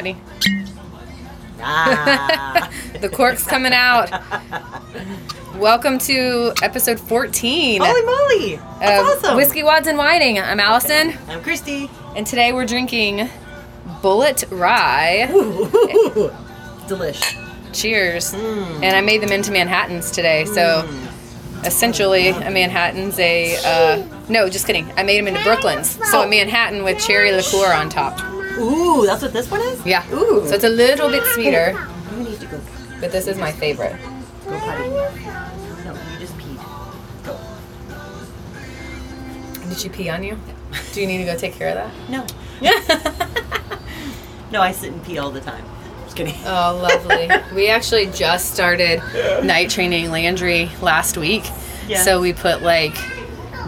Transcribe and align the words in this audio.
All 0.00 0.06
right, 0.06 0.14
ready? 0.14 0.16
Ah. 1.60 2.70
The 3.00 3.08
cork's 3.08 3.46
coming 3.46 3.72
out. 3.72 4.10
Welcome 5.56 5.98
to 6.00 6.52
episode 6.62 6.98
14 7.00 7.80
Holy 7.82 8.02
moly! 8.02 8.56
That's 8.78 9.24
awesome. 9.24 9.36
Whiskey 9.36 9.62
Wads 9.62 9.86
and 9.88 9.96
Whiting. 9.98 10.38
I'm 10.38 10.60
Allison, 10.60 11.14
I'm 11.28 11.42
Christy. 11.42 11.90
and 12.16 12.26
today 12.26 12.52
we're 12.52 12.66
drinking 12.66 13.28
Bullet 14.02 14.44
Rye. 14.50 15.28
Ooh, 15.32 16.30
delish. 16.86 17.22
Cheers. 17.74 18.32
Mm. 18.32 18.82
And 18.82 18.96
I 18.96 19.00
made 19.02 19.22
them 19.22 19.32
into 19.32 19.50
Manhattans 19.50 20.10
today, 20.10 20.44
so 20.46 20.88
essentially 21.64 22.28
a 22.28 22.50
Manhattan's 22.50 23.18
a 23.18 23.56
uh, 23.64 24.06
no, 24.30 24.48
just 24.48 24.66
kidding. 24.66 24.90
I 24.96 25.02
made 25.02 25.18
them 25.18 25.28
into 25.28 25.42
Brooklyn's, 25.42 25.98
so 26.10 26.22
a 26.22 26.26
Manhattan 26.28 26.84
with 26.84 26.98
cherry 27.00 27.32
liqueur 27.32 27.72
on 27.72 27.88
top. 27.90 28.29
Ooh, 28.58 29.06
that's 29.06 29.22
what 29.22 29.32
this 29.32 29.50
one 29.50 29.60
is? 29.62 29.84
Yeah. 29.86 30.04
Ooh. 30.12 30.46
So 30.46 30.54
it's 30.54 30.64
a 30.64 30.68
little 30.68 31.08
bit 31.10 31.22
sweeter, 31.34 31.78
You 32.12 32.24
need 32.24 32.40
to 32.40 32.46
go, 32.46 32.60
but 33.00 33.12
this 33.12 33.26
is 33.26 33.36
my 33.38 33.52
favorite. 33.52 33.96
go 34.46 34.58
potty. 34.58 34.88
No, 34.88 35.94
you 36.12 36.18
just 36.18 36.36
peed. 36.36 36.58
Go. 37.24 37.38
Did 39.68 39.78
she 39.78 39.88
pee 39.88 40.08
on 40.10 40.22
you? 40.24 40.38
Do 40.92 41.00
you 41.00 41.06
need 41.06 41.18
to 41.18 41.24
go 41.24 41.36
take 41.36 41.54
care 41.54 41.68
of 41.68 41.74
that? 41.76 41.90
No. 42.10 42.26
No, 44.52 44.60
I 44.60 44.72
sit 44.72 44.92
and 44.92 45.00
pee 45.04 45.16
all 45.18 45.30
the 45.30 45.40
time. 45.40 45.64
Just 46.04 46.16
kidding. 46.16 46.34
Oh, 46.44 46.76
lovely. 46.82 47.30
we 47.54 47.68
actually 47.68 48.06
just 48.06 48.52
started 48.52 48.98
night 49.44 49.70
training 49.70 50.10
Landry 50.10 50.68
last 50.82 51.16
week. 51.16 51.44
Yeah. 51.86 52.02
So 52.02 52.20
we 52.20 52.32
put 52.32 52.60
like 52.62 52.96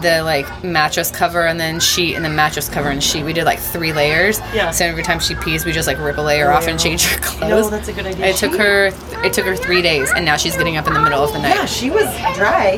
the 0.03 0.21
like 0.23 0.63
mattress 0.63 1.09
cover 1.09 1.47
and 1.47 1.59
then 1.59 1.79
sheet 1.79 2.15
and 2.15 2.23
then 2.23 2.35
mattress 2.35 2.69
cover 2.69 2.89
and 2.89 3.03
sheet. 3.03 3.23
We 3.23 3.33
did 3.33 3.45
like 3.45 3.57
three 3.59 3.91
layers. 3.93 4.37
Yeah. 4.53 4.69
So 4.69 4.85
every 4.85 5.01
time 5.01 5.19
she 5.19 5.33
pees, 5.33 5.65
we 5.65 5.71
just 5.71 5.87
like 5.87 5.97
rip 5.97 6.17
a 6.17 6.21
layer 6.21 6.51
off 6.51 6.67
and 6.67 6.79
change 6.79 7.05
her 7.05 7.19
clothes. 7.21 7.41
No, 7.41 7.47
clothes. 7.47 7.71
that's 7.71 7.87
a 7.87 7.93
good 7.93 8.05
idea. 8.05 8.27
It 8.27 8.35
took 8.35 8.51
She- 8.51 8.57
her. 8.59 8.91
It 9.25 9.33
took 9.33 9.45
her 9.45 9.55
three 9.55 9.81
days, 9.81 10.11
and 10.15 10.23
now 10.25 10.37
she's 10.37 10.55
getting 10.55 10.77
up 10.77 10.85
in 10.85 10.93
the 10.93 11.01
middle 11.01 11.23
of 11.23 11.33
the 11.33 11.39
night. 11.39 11.55
Yeah, 11.55 11.65
she 11.65 11.89
was 11.89 12.05
dry. 12.35 12.77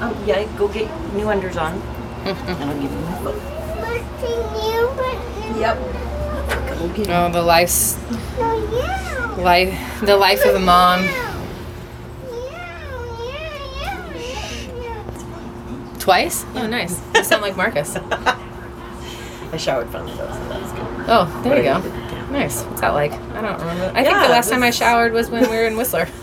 Um, 0.00 0.16
yeah, 0.26 0.44
go 0.56 0.68
get 0.68 0.88
new 1.14 1.26
unders 1.26 1.60
on. 1.60 1.74
and 2.24 2.64
I'll 2.64 2.80
give 2.80 2.90
you 2.90 2.98
my 2.98 3.18
phone. 3.22 3.40
Yep. 5.58 5.78
Go 6.78 6.88
get 6.94 7.08
Oh, 7.10 7.30
the 7.32 7.42
life's 7.42 7.96
life. 9.38 10.00
The 10.02 10.16
life 10.16 10.44
of 10.44 10.54
a 10.54 10.58
mom. 10.60 11.00
Twice? 16.06 16.46
Oh, 16.54 16.68
nice. 16.68 17.00
You 17.16 17.24
sound 17.24 17.42
like 17.42 17.56
Marcus. 17.56 17.96
I 19.52 19.56
showered 19.58 19.88
finally 19.88 20.12
though, 20.12 20.30
so 20.30 20.48
that's 20.48 20.70
good. 20.70 20.86
Oh, 21.08 21.40
there 21.42 21.56
you 21.56 21.64
go. 21.64 21.80
Nice. 22.30 22.62
What's 22.62 22.80
that 22.82 22.94
like? 22.94 23.10
I 23.10 23.40
don't 23.40 23.58
remember. 23.58 23.90
I 23.92 24.04
think 24.04 24.14
the 24.20 24.28
last 24.28 24.48
time 24.48 24.62
I 24.62 24.70
showered 24.70 25.12
was 25.12 25.30
when 25.30 25.42
we 25.50 25.56
were 25.56 25.66
in 25.66 25.76
Whistler 25.80 26.06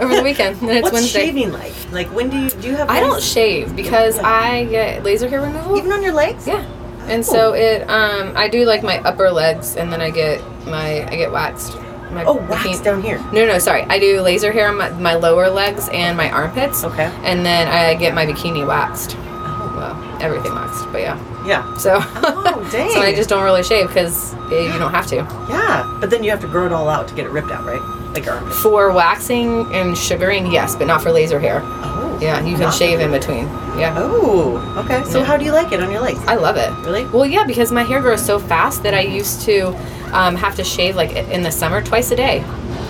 over 0.00 0.16
the 0.16 0.22
weekend, 0.24 0.60
and 0.62 0.70
it's 0.72 0.82
What's 0.82 0.94
Wednesday. 0.94 1.26
shaving 1.26 1.52
like? 1.52 1.72
Like 1.92 2.08
when 2.08 2.28
do 2.28 2.38
you 2.38 2.50
do 2.50 2.66
you 2.66 2.74
have? 2.76 2.90
I 2.90 2.98
don't 2.98 3.22
shave 3.22 3.76
because 3.76 4.16
Yeah. 4.16 4.26
I 4.28 4.64
get 4.64 5.04
laser 5.04 5.28
hair 5.28 5.42
removal. 5.42 5.76
even 5.78 5.92
on 5.92 6.02
your 6.02 6.12
legs. 6.14 6.44
Yeah. 6.48 6.64
And 7.06 7.24
so 7.24 7.52
it 7.54 7.88
um 7.88 8.32
I 8.36 8.48
do 8.48 8.64
like 8.64 8.82
my 8.82 8.98
upper 9.02 9.30
legs 9.30 9.76
and 9.76 9.92
then 9.92 10.00
I 10.02 10.10
get 10.10 10.40
my 10.66 11.06
I 11.08 11.14
get 11.14 11.30
waxed. 11.30 11.76
My 12.10 12.24
Oh, 12.24 12.34
wax 12.48 12.62
bikini- 12.66 12.84
down 12.84 13.02
here. 13.02 13.18
No, 13.32 13.46
no, 13.46 13.58
sorry. 13.58 13.82
I 13.84 13.98
do 13.98 14.20
laser 14.20 14.52
hair 14.52 14.68
on 14.68 14.76
my, 14.78 14.90
my 14.90 15.14
lower 15.14 15.48
legs 15.50 15.88
and 15.92 16.16
my 16.16 16.30
armpits. 16.30 16.84
Okay. 16.84 17.10
And 17.24 17.44
then 17.44 17.68
I 17.68 17.94
get 17.94 18.14
my 18.14 18.24
bikini 18.26 18.66
waxed. 18.66 19.16
Oh. 19.18 19.74
Well, 19.76 20.22
everything 20.22 20.54
waxed, 20.54 20.90
but 20.92 21.00
yeah. 21.02 21.18
Yeah. 21.46 21.76
So 21.76 21.98
Oh, 22.00 22.68
dang. 22.72 22.90
so 22.94 23.00
I 23.00 23.14
just 23.14 23.28
don't 23.28 23.44
really 23.44 23.62
shave 23.62 23.88
cuz 23.90 24.34
you 24.50 24.78
don't 24.78 24.92
have 24.92 25.06
to. 25.08 25.16
Yeah, 25.48 25.84
but 26.00 26.10
then 26.10 26.22
you 26.24 26.30
have 26.30 26.40
to 26.40 26.46
grow 26.48 26.66
it 26.66 26.72
all 26.72 26.88
out 26.88 27.08
to 27.08 27.14
get 27.14 27.26
it 27.26 27.30
ripped 27.30 27.50
out, 27.50 27.64
right? 27.66 27.80
Like 28.14 28.24
your 28.24 28.34
armpit. 28.34 28.54
For 28.54 28.90
waxing 28.92 29.66
and 29.74 29.96
sugaring, 29.98 30.46
yes, 30.50 30.74
but 30.76 30.86
not 30.86 31.02
for 31.02 31.10
laser 31.12 31.38
hair. 31.38 31.60
Oh. 31.64 32.05
Yeah, 32.20 32.44
you 32.44 32.56
can 32.56 32.70
shave 32.72 33.00
in 33.00 33.10
between. 33.10 33.44
Yeah. 33.78 33.94
Oh. 33.96 34.56
Okay. 34.84 35.02
So 35.04 35.18
Yeah. 35.20 35.24
how 35.24 35.36
do 35.36 35.44
you 35.44 35.52
like 35.52 35.72
it 35.72 35.80
on 35.82 35.90
your 35.90 36.00
legs? 36.00 36.20
I 36.26 36.34
love 36.36 36.56
it. 36.56 36.70
Really? 36.86 37.04
Well, 37.06 37.26
yeah, 37.26 37.44
because 37.44 37.70
my 37.72 37.82
hair 37.82 38.00
grows 38.00 38.24
so 38.24 38.38
fast 38.38 38.82
that 38.84 38.94
I 38.94 39.00
used 39.00 39.42
to 39.42 39.68
um, 40.12 40.36
have 40.36 40.54
to 40.56 40.64
shave 40.64 40.96
like 40.96 41.12
in 41.14 41.42
the 41.42 41.50
summer 41.50 41.82
twice 41.82 42.10
a 42.10 42.16
day. 42.16 42.42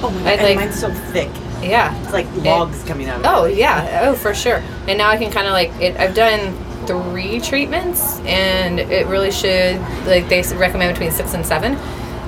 Oh 0.03 0.10
my 0.15 0.19
god. 0.22 0.26
I'd 0.26 0.42
like- 0.42 0.56
mine's 0.56 0.78
so 0.81 0.92
thick. 1.12 1.31
Yeah. 1.62 1.97
It's 2.03 2.12
like 2.12 2.26
logs 2.36 2.82
coming 2.84 3.09
out 3.09 3.20
of 3.20 3.26
Oh 3.26 3.44
it. 3.44 3.56
yeah. 3.56 4.00
Oh 4.04 4.15
for 4.15 4.34
sure. 4.34 4.62
And 4.86 4.98
now 4.98 5.09
I 5.09 5.16
can 5.16 5.32
kind 5.32 5.47
of 5.47 5.53
like 5.54 5.72
it. 5.81 5.97
I've 5.98 6.15
done 6.15 6.54
three 6.86 7.41
treatments, 7.41 8.20
and 8.20 8.78
it 8.78 9.06
really 9.09 9.32
should 9.32 9.81
like 10.06 10.28
they 10.28 10.42
recommend 10.54 10.92
between 10.94 11.10
six 11.10 11.34
and 11.34 11.44
seven, 11.44 11.75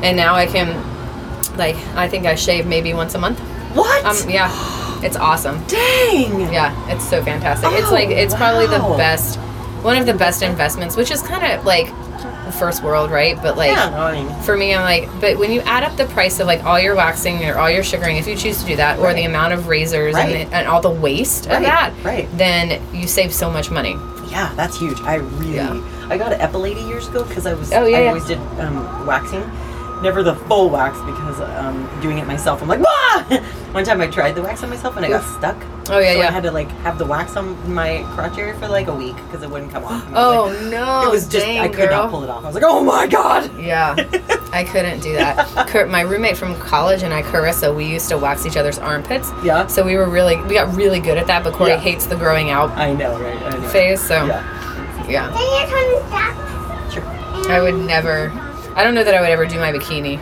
and 0.02 0.16
now 0.16 0.34
I 0.34 0.46
can 0.46 0.68
like 1.56 1.76
I 1.94 2.08
think 2.08 2.26
I 2.26 2.34
shave 2.34 2.66
maybe 2.66 2.92
once 2.94 3.14
a 3.14 3.18
month. 3.18 3.38
What? 3.74 4.04
Um, 4.04 4.30
yeah, 4.30 4.48
it's 5.02 5.16
awesome. 5.16 5.62
Dang. 5.66 6.52
Yeah, 6.52 6.74
it's 6.92 7.08
so 7.08 7.22
fantastic. 7.22 7.70
it's 7.72 7.88
Oh, 7.88 7.92
like 7.92 8.08
it's 8.10 8.34
probably 8.34 8.66
the 8.66 8.78
best, 8.96 9.36
one 9.82 9.96
of 9.96 10.06
the 10.06 10.14
best 10.14 10.42
investments, 10.42 10.96
which 10.96 11.10
is 11.10 11.22
kind 11.22 11.44
of 11.52 11.64
like 11.64 11.88
first 12.58 12.82
world, 12.82 13.10
right? 13.10 13.36
But 13.42 13.56
like 13.56 13.70
yeah. 13.70 13.90
No, 13.90 13.96
I 13.98 14.22
mean. 14.22 14.42
for 14.42 14.56
me, 14.56 14.74
I'm 14.74 14.82
like, 14.82 15.20
but 15.20 15.38
when 15.38 15.52
you 15.52 15.60
add 15.62 15.84
up 15.84 15.96
the 15.96 16.06
price 16.06 16.40
of 16.40 16.46
like 16.46 16.64
all 16.64 16.80
your 16.80 16.94
waxing 16.96 17.44
or 17.44 17.58
all 17.58 17.70
your 17.70 17.84
sugaring, 17.84 18.16
if 18.16 18.26
you 18.26 18.36
choose 18.36 18.60
to 18.62 18.66
do 18.66 18.76
that, 18.76 18.98
or 18.98 19.12
the 19.14 19.24
amount 19.24 19.52
of 19.52 19.68
razors 19.68 20.14
Right. 20.14 20.34
and, 20.34 20.50
the, 20.50 20.56
and 20.56 20.66
all 20.66 20.80
the 20.80 20.90
waste 20.90 21.46
Right, 21.46 21.56
of 21.56 21.62
that, 21.64 21.92
right. 22.04 22.28
then 22.38 22.80
you 22.94 23.06
save 23.06 23.32
so 23.34 23.50
much 23.50 23.70
money. 23.70 23.96
Yeah, 24.30 24.52
that's 24.56 24.78
huge. 24.78 24.98
I 25.02 25.16
really, 25.16 25.56
Yeah. 25.56 26.06
I 26.10 26.16
got 26.16 26.32
an 26.32 26.40
epilady 26.40 26.86
years 26.88 27.06
ago 27.08 27.22
because 27.24 27.46
I 27.46 27.52
was, 27.52 27.70
Oh, 27.72 27.84
yeah, 27.86 27.98
I 27.98 28.00
yeah. 28.02 28.08
always 28.08 28.24
did 28.24 28.38
um, 28.60 29.06
waxing, 29.06 29.42
never 30.02 30.22
the 30.22 30.34
full 30.34 30.70
wax 30.70 30.98
because 31.00 31.40
um, 31.40 31.88
doing 32.00 32.18
it 32.18 32.26
myself, 32.26 32.62
I'm 32.62 32.68
like, 32.68 32.80
Wah! 32.80 33.38
One 33.72 33.84
time 33.84 34.00
I 34.00 34.06
tried 34.06 34.32
the 34.34 34.42
wax 34.42 34.62
on 34.62 34.70
myself 34.70 34.96
and 34.96 35.04
I 35.04 35.08
got 35.10 35.22
Oof. 35.22 35.36
stuck. 35.38 35.56
Oh, 35.90 35.98
yeah, 35.98 36.12
so 36.14 36.18
yeah. 36.20 36.28
I 36.28 36.30
had 36.30 36.42
to 36.44 36.50
like 36.50 36.68
have 36.82 36.98
the 36.98 37.04
wax 37.06 37.36
on 37.36 37.72
my 37.72 38.02
crotch 38.14 38.36
area 38.38 38.54
for 38.58 38.68
like 38.68 38.86
a 38.88 38.94
week 38.94 39.16
because 39.16 39.42
it 39.42 39.50
wouldn't 39.50 39.70
come 39.72 39.84
off. 39.84 40.06
Oh 40.14 40.48
was 40.48 40.60
like- 40.62 40.70
no! 40.70 41.02
it 41.06 41.10
was 41.10 41.28
just 41.28 41.44
dang, 41.46 41.60
I 41.60 41.68
could 41.68 41.88
girl. 41.88 42.02
not 42.04 42.10
pull 42.10 42.24
it 42.24 42.30
off. 42.30 42.42
I 42.44 42.46
was 42.46 42.54
like, 42.54 42.64
oh 42.66 42.82
my 42.84 43.06
god. 43.06 43.50
Yeah, 43.58 43.94
I 44.52 44.64
couldn't 44.64 45.00
do 45.00 45.12
that. 45.14 45.66
Cur- 45.68 45.86
my 45.86 46.00
roommate 46.02 46.36
from 46.36 46.54
college 46.60 47.02
and 47.02 47.12
I, 47.12 47.22
Carissa, 47.22 47.74
we 47.74 47.84
used 47.86 48.08
to 48.10 48.18
wax 48.18 48.44
each 48.46 48.56
other's 48.56 48.78
armpits. 48.78 49.30
Yeah. 49.42 49.66
So 49.66 49.82
we 49.84 49.96
were 49.96 50.08
really, 50.08 50.36
we 50.42 50.54
got 50.54 50.74
really 50.74 51.00
good 51.00 51.16
at 51.18 51.26
that. 51.26 51.42
But 51.44 51.54
Corey 51.54 51.70
Yeah. 51.70 51.78
hates 51.80 52.06
the 52.06 52.16
growing 52.16 52.50
out 52.50 52.70
I 52.70 52.92
know, 52.92 53.18
right? 53.20 53.36
I 53.42 53.50
know. 53.58 53.68
phase, 53.68 54.00
so 54.00 54.24
Yeah. 54.26 55.08
yeah. 55.08 55.30
Sure. 56.90 57.04
I 57.50 57.60
would 57.62 57.74
never. 57.76 58.30
I 58.78 58.84
don't 58.84 58.94
know 58.94 59.02
that 59.04 59.14
I 59.14 59.20
would 59.20 59.30
ever 59.30 59.44
do 59.44 59.58
my 59.58 59.72
bikini. 59.72 60.20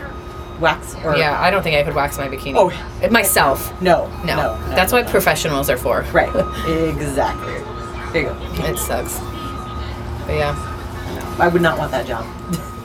Wax 0.59 0.95
or 1.05 1.15
Yeah, 1.15 1.39
I 1.39 1.51
don't 1.51 1.61
think 1.61 1.75
I 1.77 1.83
could 1.83 1.93
wax 1.93 2.17
my 2.17 2.27
bikini. 2.27 2.55
Oh. 2.57 3.09
Myself. 3.11 3.71
no, 3.81 4.07
No, 4.25 4.35
no, 4.35 4.35
no, 4.35 4.69
that's 4.75 4.91
what 4.91 5.05
no. 5.05 5.11
professionals 5.11 5.69
are 5.69 5.77
for. 5.77 6.01
Right. 6.11 6.29
exactly. 6.67 7.53
There 8.11 8.23
you 8.23 8.29
go. 8.29 8.65
It 8.65 8.77
sucks. 8.79 9.19
But 10.25 10.33
yeah, 10.35 11.35
I 11.39 11.47
would 11.47 11.61
not 11.61 11.77
want 11.77 11.91
that 11.91 12.07
job. 12.07 12.25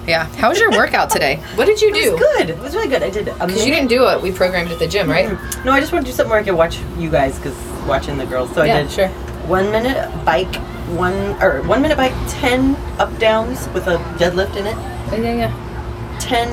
yeah. 0.06 0.26
How 0.36 0.50
was 0.50 0.60
your 0.60 0.70
workout 0.72 1.08
today? 1.08 1.36
What 1.54 1.64
did 1.64 1.80
you 1.80 1.88
It 1.88 1.94
do? 2.04 2.12
was 2.12 2.20
good. 2.20 2.50
It 2.50 2.58
was 2.58 2.74
really 2.74 2.88
good. 2.88 3.02
I 3.02 3.08
did. 3.08 3.28
a 3.28 3.46
Because 3.46 3.64
you 3.64 3.72
didn't 3.72 3.88
do 3.88 4.06
it. 4.08 4.20
we 4.20 4.30
programmed 4.30 4.70
at 4.70 4.78
the 4.78 4.86
gym, 4.86 5.08
right? 5.08 5.32
No, 5.64 5.72
I 5.72 5.80
just 5.80 5.92
want 5.92 6.04
to 6.04 6.10
do 6.12 6.14
something 6.14 6.30
where 6.30 6.40
I 6.40 6.42
can 6.44 6.56
watch 6.58 6.78
you 6.98 7.08
guys 7.10 7.36
because 7.38 7.56
watching 7.86 8.18
the 8.18 8.26
girls. 8.26 8.52
So 8.54 8.62
Yeah, 8.64 8.76
I 8.76 8.82
did 8.82 8.90
sure. 8.90 9.08
one 9.48 9.70
minute 9.72 10.10
bike, 10.26 10.54
one 10.96 11.14
or 11.42 11.62
one 11.62 11.82
minute 11.82 11.96
bike, 11.96 12.12
ten 12.28 12.76
up 12.98 13.16
downs 13.18 13.68
with 13.74 13.86
a 13.86 13.96
deadlift 14.18 14.56
in 14.56 14.66
it, 14.66 14.76
Yeah, 15.12 15.16
yeah, 15.16 15.34
yeah. 15.34 16.18
ten 16.20 16.48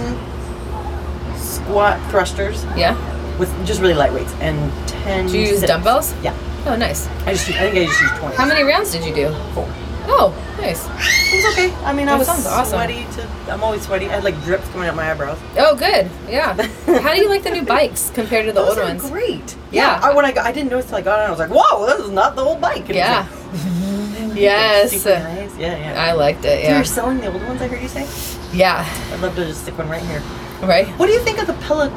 squat 1.37 1.99
thrusters 2.11 2.65
Yeah. 2.75 2.95
with 3.37 3.49
just 3.65 3.81
really 3.81 3.93
light 3.93 4.13
weights, 4.13 4.33
and 4.39 4.71
ten. 4.87 5.25
Did 5.25 5.33
you 5.35 5.41
use 5.41 5.59
sit-ups. 5.59 5.67
dumbbells? 5.69 6.13
Yeah, 6.23 6.33
Oh, 6.65 6.75
nice. 6.75 7.07
I 7.25 7.31
just 7.33 7.49
I 7.49 7.53
think 7.71 7.75
I 7.77 7.85
just 7.85 8.01
used 8.01 8.15
twenty. 8.17 8.35
How 8.35 8.45
many 8.45 8.63
rounds 8.63 8.91
did 8.91 9.05
you 9.05 9.13
do? 9.13 9.33
Four. 9.53 9.67
Oh, 10.11 10.33
nice. 10.59 10.85
It 11.31 11.35
was 11.45 11.53
okay. 11.53 11.71
I 11.85 11.93
mean, 11.93 12.09
I 12.09 12.17
was 12.17 12.25
sounds 12.27 12.45
awesome. 12.47 12.79
sweaty. 12.79 13.05
To 13.15 13.51
I'm 13.53 13.63
always 13.63 13.83
sweaty. 13.83 14.07
I 14.07 14.13
had 14.15 14.23
like 14.23 14.41
drips 14.43 14.67
coming 14.69 14.87
out 14.89 14.95
my 14.95 15.09
eyebrows. 15.11 15.37
Oh, 15.57 15.75
good. 15.75 16.09
Yeah. 16.27 16.53
How 17.01 17.13
do 17.13 17.21
you 17.21 17.29
like 17.29 17.43
the 17.43 17.51
new 17.51 17.61
bikes 17.63 18.09
compared 18.09 18.45
to 18.47 18.51
the 18.51 18.59
Those 18.65 18.77
old 18.77 18.87
ones? 18.87 19.09
great. 19.09 19.55
Yeah. 19.71 19.99
I, 20.01 20.13
when 20.15 20.25
I 20.25 20.31
got, 20.31 20.47
I 20.47 20.51
didn't 20.51 20.71
notice 20.71 20.87
till 20.87 20.97
I 20.97 21.01
got 21.01 21.19
on. 21.19 21.27
I 21.27 21.29
was 21.29 21.39
like, 21.39 21.51
"Whoa, 21.51 21.85
this 21.85 21.99
is 21.99 22.09
not 22.11 22.35
the 22.35 22.43
old 22.43 22.59
bike." 22.59 22.85
And 22.87 22.95
Yeah. 22.95 23.27
like, 24.39 24.51
Yes. 24.51 24.91
super 24.91 25.19
nice. 25.19 25.51
Yeah, 25.57 25.77
yeah. 25.77 26.01
I 26.03 26.11
liked 26.13 26.45
it. 26.45 26.61
So 26.63 26.67
Yeah. 26.69 26.75
you're 26.75 26.85
selling 26.85 27.19
the 27.19 27.31
old 27.31 27.45
ones, 27.47 27.61
I 27.61 27.67
heard 27.67 27.81
you 27.81 27.87
say? 27.87 28.05
Yeah. 28.53 28.85
I'd 29.13 29.19
love 29.21 29.35
to 29.35 29.45
just 29.45 29.61
stick 29.63 29.77
one 29.77 29.89
right 29.89 30.01
here. 30.01 30.21
Right. 30.61 30.87
What 30.97 31.07
do 31.07 31.13
you 31.13 31.19
think 31.19 31.39
of 31.39 31.47
the 31.47 31.53
Pel- 31.53 31.91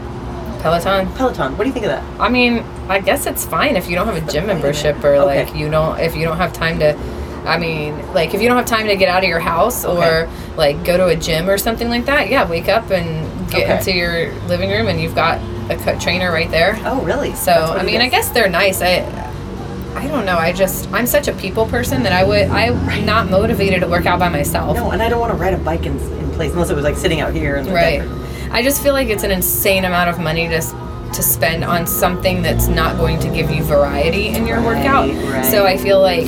Peloton. 0.63 1.09
Peloton? 1.17 1.53
What 1.59 1.65
do 1.65 1.69
you 1.69 1.73
think 1.73 1.87
of 1.87 1.91
that? 1.93 2.03
I 2.21 2.29
mean, 2.29 2.63
I 2.89 3.01
guess 3.01 3.27
it's 3.27 3.45
fine 3.45 3.75
if 3.77 3.89
you 3.89 3.97
don't 3.97 4.07
have 4.07 4.17
a 4.17 4.33
gym 4.33 4.47
membership 4.47 5.03
or 5.03 5.15
Okay. 5.17 5.45
like 5.45 5.55
you 5.57 5.69
don't 5.71 5.99
if 5.99 6.15
you 6.17 6.25
don't 6.25 6.37
have 6.37 6.53
time 6.53 6.79
to 6.81 6.95
I 7.45 7.59
mean, 7.59 8.01
like 8.15 8.35
if 8.35 8.41
you 8.41 8.47
don't 8.49 8.57
have 8.57 8.67
time 8.67 8.87
to 8.87 8.95
get 8.95 9.09
out 9.09 9.25
of 9.25 9.29
your 9.29 9.41
house 9.41 9.85
or 9.85 9.99
Okay. 10.05 10.29
like 10.57 10.85
go 10.85 10.97
to 10.97 11.07
a 11.07 11.17
gym 11.17 11.51
or 11.51 11.59
something 11.59 11.89
like 11.89 12.05
that, 12.07 12.31
yeah, 12.31 12.49
wake 12.49 12.69
up 12.69 12.91
and 12.93 13.27
get 13.51 13.65
Okay. 13.65 13.77
into 13.79 13.93
your 13.93 14.33
living 14.47 14.71
room 14.71 14.87
and 14.87 15.01
you've 15.01 15.17
got 15.17 15.41
a 15.69 15.75
cut 15.75 16.01
trainer 16.01 16.31
right 16.31 16.49
there. 16.53 16.79
Oh, 16.85 17.01
really? 17.01 17.35
So 17.35 17.51
I 17.53 17.81
it 17.81 17.85
mean, 17.87 18.01
I 18.01 18.09
guess 18.09 18.29
they're 18.29 18.49
nice. 18.49 18.81
I 18.81 19.03
I 19.95 20.07
don't 20.09 20.25
know. 20.27 20.37
I 20.39 20.53
just 20.53 20.91
I'm 20.93 21.07
such 21.07 21.29
a 21.29 21.33
people 21.35 21.67
person 21.67 22.03
that 22.05 22.13
I 22.13 22.25
would 22.25 22.49
I'm 22.49 23.05
not 23.07 23.31
motivated 23.31 23.81
to 23.83 23.89
work 23.89 24.07
out 24.07 24.19
by 24.19 24.29
myself. 24.29 24.77
No, 24.77 24.91
and 24.91 25.03
I 25.03 25.09
don't 25.09 25.21
want 25.21 25.33
to 25.33 25.39
ride 25.39 25.55
a 25.55 25.59
bike 25.59 25.87
in, 25.87 25.99
in 25.99 26.31
place 26.33 26.53
unless 26.53 26.71
it 26.71 26.75
was 26.75 26.85
like 26.85 26.97
sitting 26.97 27.21
out 27.21 27.33
here. 27.35 27.57
In 27.57 27.67
the 27.67 27.73
Right. 27.73 27.99
Denver. 28.01 28.19
I 28.53 28.63
just 28.63 28.83
feel 28.83 28.93
like 28.93 29.09
it's 29.09 29.23
an 29.25 29.31
insane 29.31 29.85
amount 29.85 30.11
of 30.11 30.19
money 30.19 30.49
to 30.49 30.61
to 30.61 31.23
spend 31.23 31.63
on 31.63 31.87
something 31.87 32.41
that's 32.43 32.69
not 32.69 32.97
going 32.97 33.19
to 33.21 33.29
give 33.29 33.51
you 33.51 33.63
variety 33.63 34.29
in 34.29 34.47
your 34.47 34.59
Right, 34.61 34.85
workout. 34.85 35.09
right. 35.33 35.45
So 35.45 35.67
I 35.67 35.77
feel 35.77 36.01
like 36.01 36.27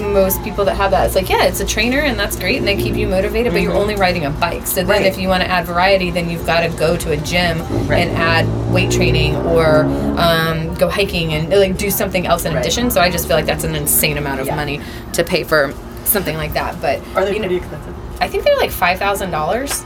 most 0.00 0.42
people 0.42 0.64
that 0.64 0.76
have 0.76 0.90
that, 0.92 1.06
it's 1.06 1.14
like, 1.14 1.28
yeah, 1.28 1.44
it's 1.44 1.60
a 1.60 1.64
trainer 1.66 2.00
and 2.00 2.18
that's 2.18 2.36
great 2.36 2.58
and 2.58 2.66
they 2.66 2.76
keep 2.76 2.94
you 2.96 3.06
motivated, 3.06 3.52
but 3.52 3.62
you're 3.62 3.72
only 3.74 3.94
riding 3.96 4.24
a 4.26 4.30
bike. 4.30 4.66
So 4.66 4.76
then 4.76 4.84
Mm-hmm. 4.84 4.90
Right. 4.90 5.06
if 5.06 5.18
you 5.18 5.28
want 5.28 5.42
to 5.42 5.48
add 5.48 5.66
variety, 5.66 6.10
then 6.10 6.28
you've 6.28 6.46
got 6.46 6.60
to 6.60 6.68
go 6.78 6.96
to 6.96 7.12
a 7.12 7.16
gym 7.18 7.58
Right. 7.88 8.06
and 8.08 8.16
add 8.16 8.46
weight 8.72 8.90
training 8.90 9.36
or 9.36 9.84
um, 10.18 10.74
go 10.74 10.88
hiking 10.88 11.32
and 11.34 11.48
like 11.50 11.76
do 11.76 11.90
something 11.90 12.26
else 12.26 12.44
in 12.44 12.54
Right. 12.54 12.60
addition. 12.60 12.90
So 12.90 13.00
I 13.00 13.10
just 13.10 13.26
feel 13.28 13.36
like 13.36 13.46
that's 13.46 13.64
an 13.64 13.74
insane 13.74 14.18
amount 14.18 14.40
of 14.40 14.46
Yeah. 14.46 14.56
money 14.56 14.80
to 15.12 15.22
pay 15.24 15.44
for 15.44 15.72
something 16.04 16.36
like 16.36 16.52
that. 16.54 16.80
But 16.80 16.98
Are 17.16 17.24
they 17.24 17.32
you 17.32 17.36
know, 17.38 17.48
pretty 17.48 17.56
expensive? 17.56 17.94
I 18.20 18.28
think 18.28 18.44
they're 18.44 18.56
like 18.58 18.70
five 18.70 18.98
thousand 18.98 19.30
dollars. 19.30 19.84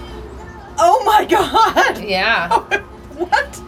Oh 0.79 1.03
my 1.05 1.25
god! 1.25 1.99
Yeah. 2.03 2.49
what? 3.17 3.61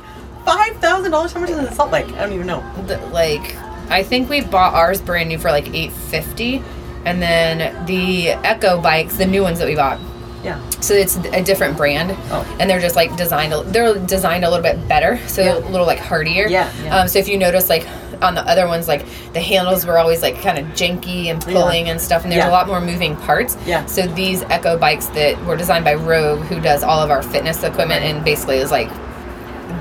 Five 0.44 0.76
thousand 0.76 1.10
dollars? 1.12 1.32
How 1.32 1.40
much 1.40 1.50
is 1.50 1.58
an 1.58 1.66
assault 1.66 1.90
bike? 1.90 2.06
I 2.12 2.20
don't 2.22 2.32
even 2.32 2.46
know. 2.46 2.64
the, 2.86 2.98
like 3.08 3.54
I 3.88 4.02
think 4.02 4.28
we 4.28 4.40
bought 4.40 4.74
ours 4.74 5.00
brand 5.00 5.28
new 5.28 5.38
for 5.38 5.50
like 5.50 5.68
850 5.74 6.62
and 7.04 7.22
then 7.22 7.86
the 7.86 8.30
Echo 8.30 8.80
bikes, 8.80 9.16
the 9.16 9.26
new 9.26 9.42
ones 9.42 9.58
that 9.60 9.68
we 9.68 9.76
bought. 9.76 9.98
Yeah. 10.44 10.60
So 10.80 10.94
it's 10.94 11.16
a 11.16 11.42
different 11.42 11.76
brand, 11.76 12.16
Oh. 12.30 12.56
and 12.60 12.68
they're 12.70 12.80
just 12.80 12.94
like 12.94 13.16
designed. 13.16 13.52
a- 13.52 13.62
They're 13.62 13.94
designed 13.98 14.44
a 14.44 14.50
little 14.50 14.62
bit 14.62 14.86
better, 14.86 15.18
so 15.26 15.42
Yeah. 15.42 15.54
a 15.58 15.70
little 15.70 15.86
like 15.86 15.98
hardier. 15.98 16.46
Yeah, 16.48 16.68
yeah. 16.84 16.96
Um, 16.98 17.08
so 17.08 17.18
if 17.18 17.26
you 17.28 17.36
notice, 17.38 17.68
like 17.68 17.84
on 18.22 18.34
the 18.34 18.42
other 18.48 18.66
ones, 18.68 18.86
like 18.86 19.04
the 19.32 19.40
handles 19.40 19.84
were 19.84 19.98
always 19.98 20.22
like 20.22 20.40
kind 20.42 20.56
of 20.58 20.66
janky 20.68 21.30
and 21.30 21.42
pulling 21.44 21.88
and 21.88 22.00
stuff, 22.00 22.22
and 22.22 22.30
there's 22.30 22.44
Yeah. 22.44 22.50
a 22.50 22.52
lot 22.52 22.68
more 22.68 22.80
moving 22.80 23.16
parts. 23.16 23.56
Yeah. 23.66 23.86
So 23.86 24.02
these 24.02 24.44
Echo 24.50 24.76
bikes 24.76 25.06
that 25.06 25.42
were 25.46 25.56
designed 25.56 25.84
by 25.84 25.94
Rogue, 25.94 26.40
who 26.42 26.60
does 26.60 26.84
all 26.84 27.00
of 27.00 27.10
our 27.10 27.22
fitness 27.22 27.62
equipment 27.64 28.04
and 28.04 28.24
basically 28.24 28.58
is 28.58 28.70
like 28.70 28.88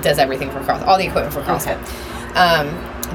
does 0.01 0.17
everything 0.19 0.49
for 0.51 0.59
cross 0.61 0.81
all 0.83 0.97
the 0.97 1.05
equipment 1.05 1.33
for 1.33 1.41
CrossFit. 1.41 1.77
Um, 2.35 2.69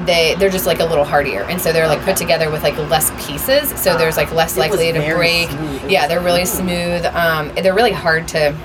they 0.05 0.35
they're 0.35 0.49
just 0.49 0.65
like 0.65 0.79
a 0.79 0.85
little 0.85 1.05
hardier, 1.05 1.43
and 1.43 1.59
so 1.61 1.71
they're 1.73 1.87
like 1.87 2.01
put 2.01 2.17
together 2.17 2.49
with 2.49 2.63
like 2.63 2.77
less 2.89 3.11
pieces, 3.25 3.69
so 3.81 3.93
Ah. 3.93 3.97
there's 3.97 4.17
like 4.17 4.31
less 4.31 4.57
likely 4.57 4.91
to 4.91 4.99
break. 5.15 5.49
Yeah, 5.89 6.07
they're 6.07 6.21
really 6.21 6.45
smooth. 6.45 7.05
Um, 7.05 7.51
they're 7.55 7.73
really 7.75 7.91
hard 7.93 8.27
to 8.29 8.55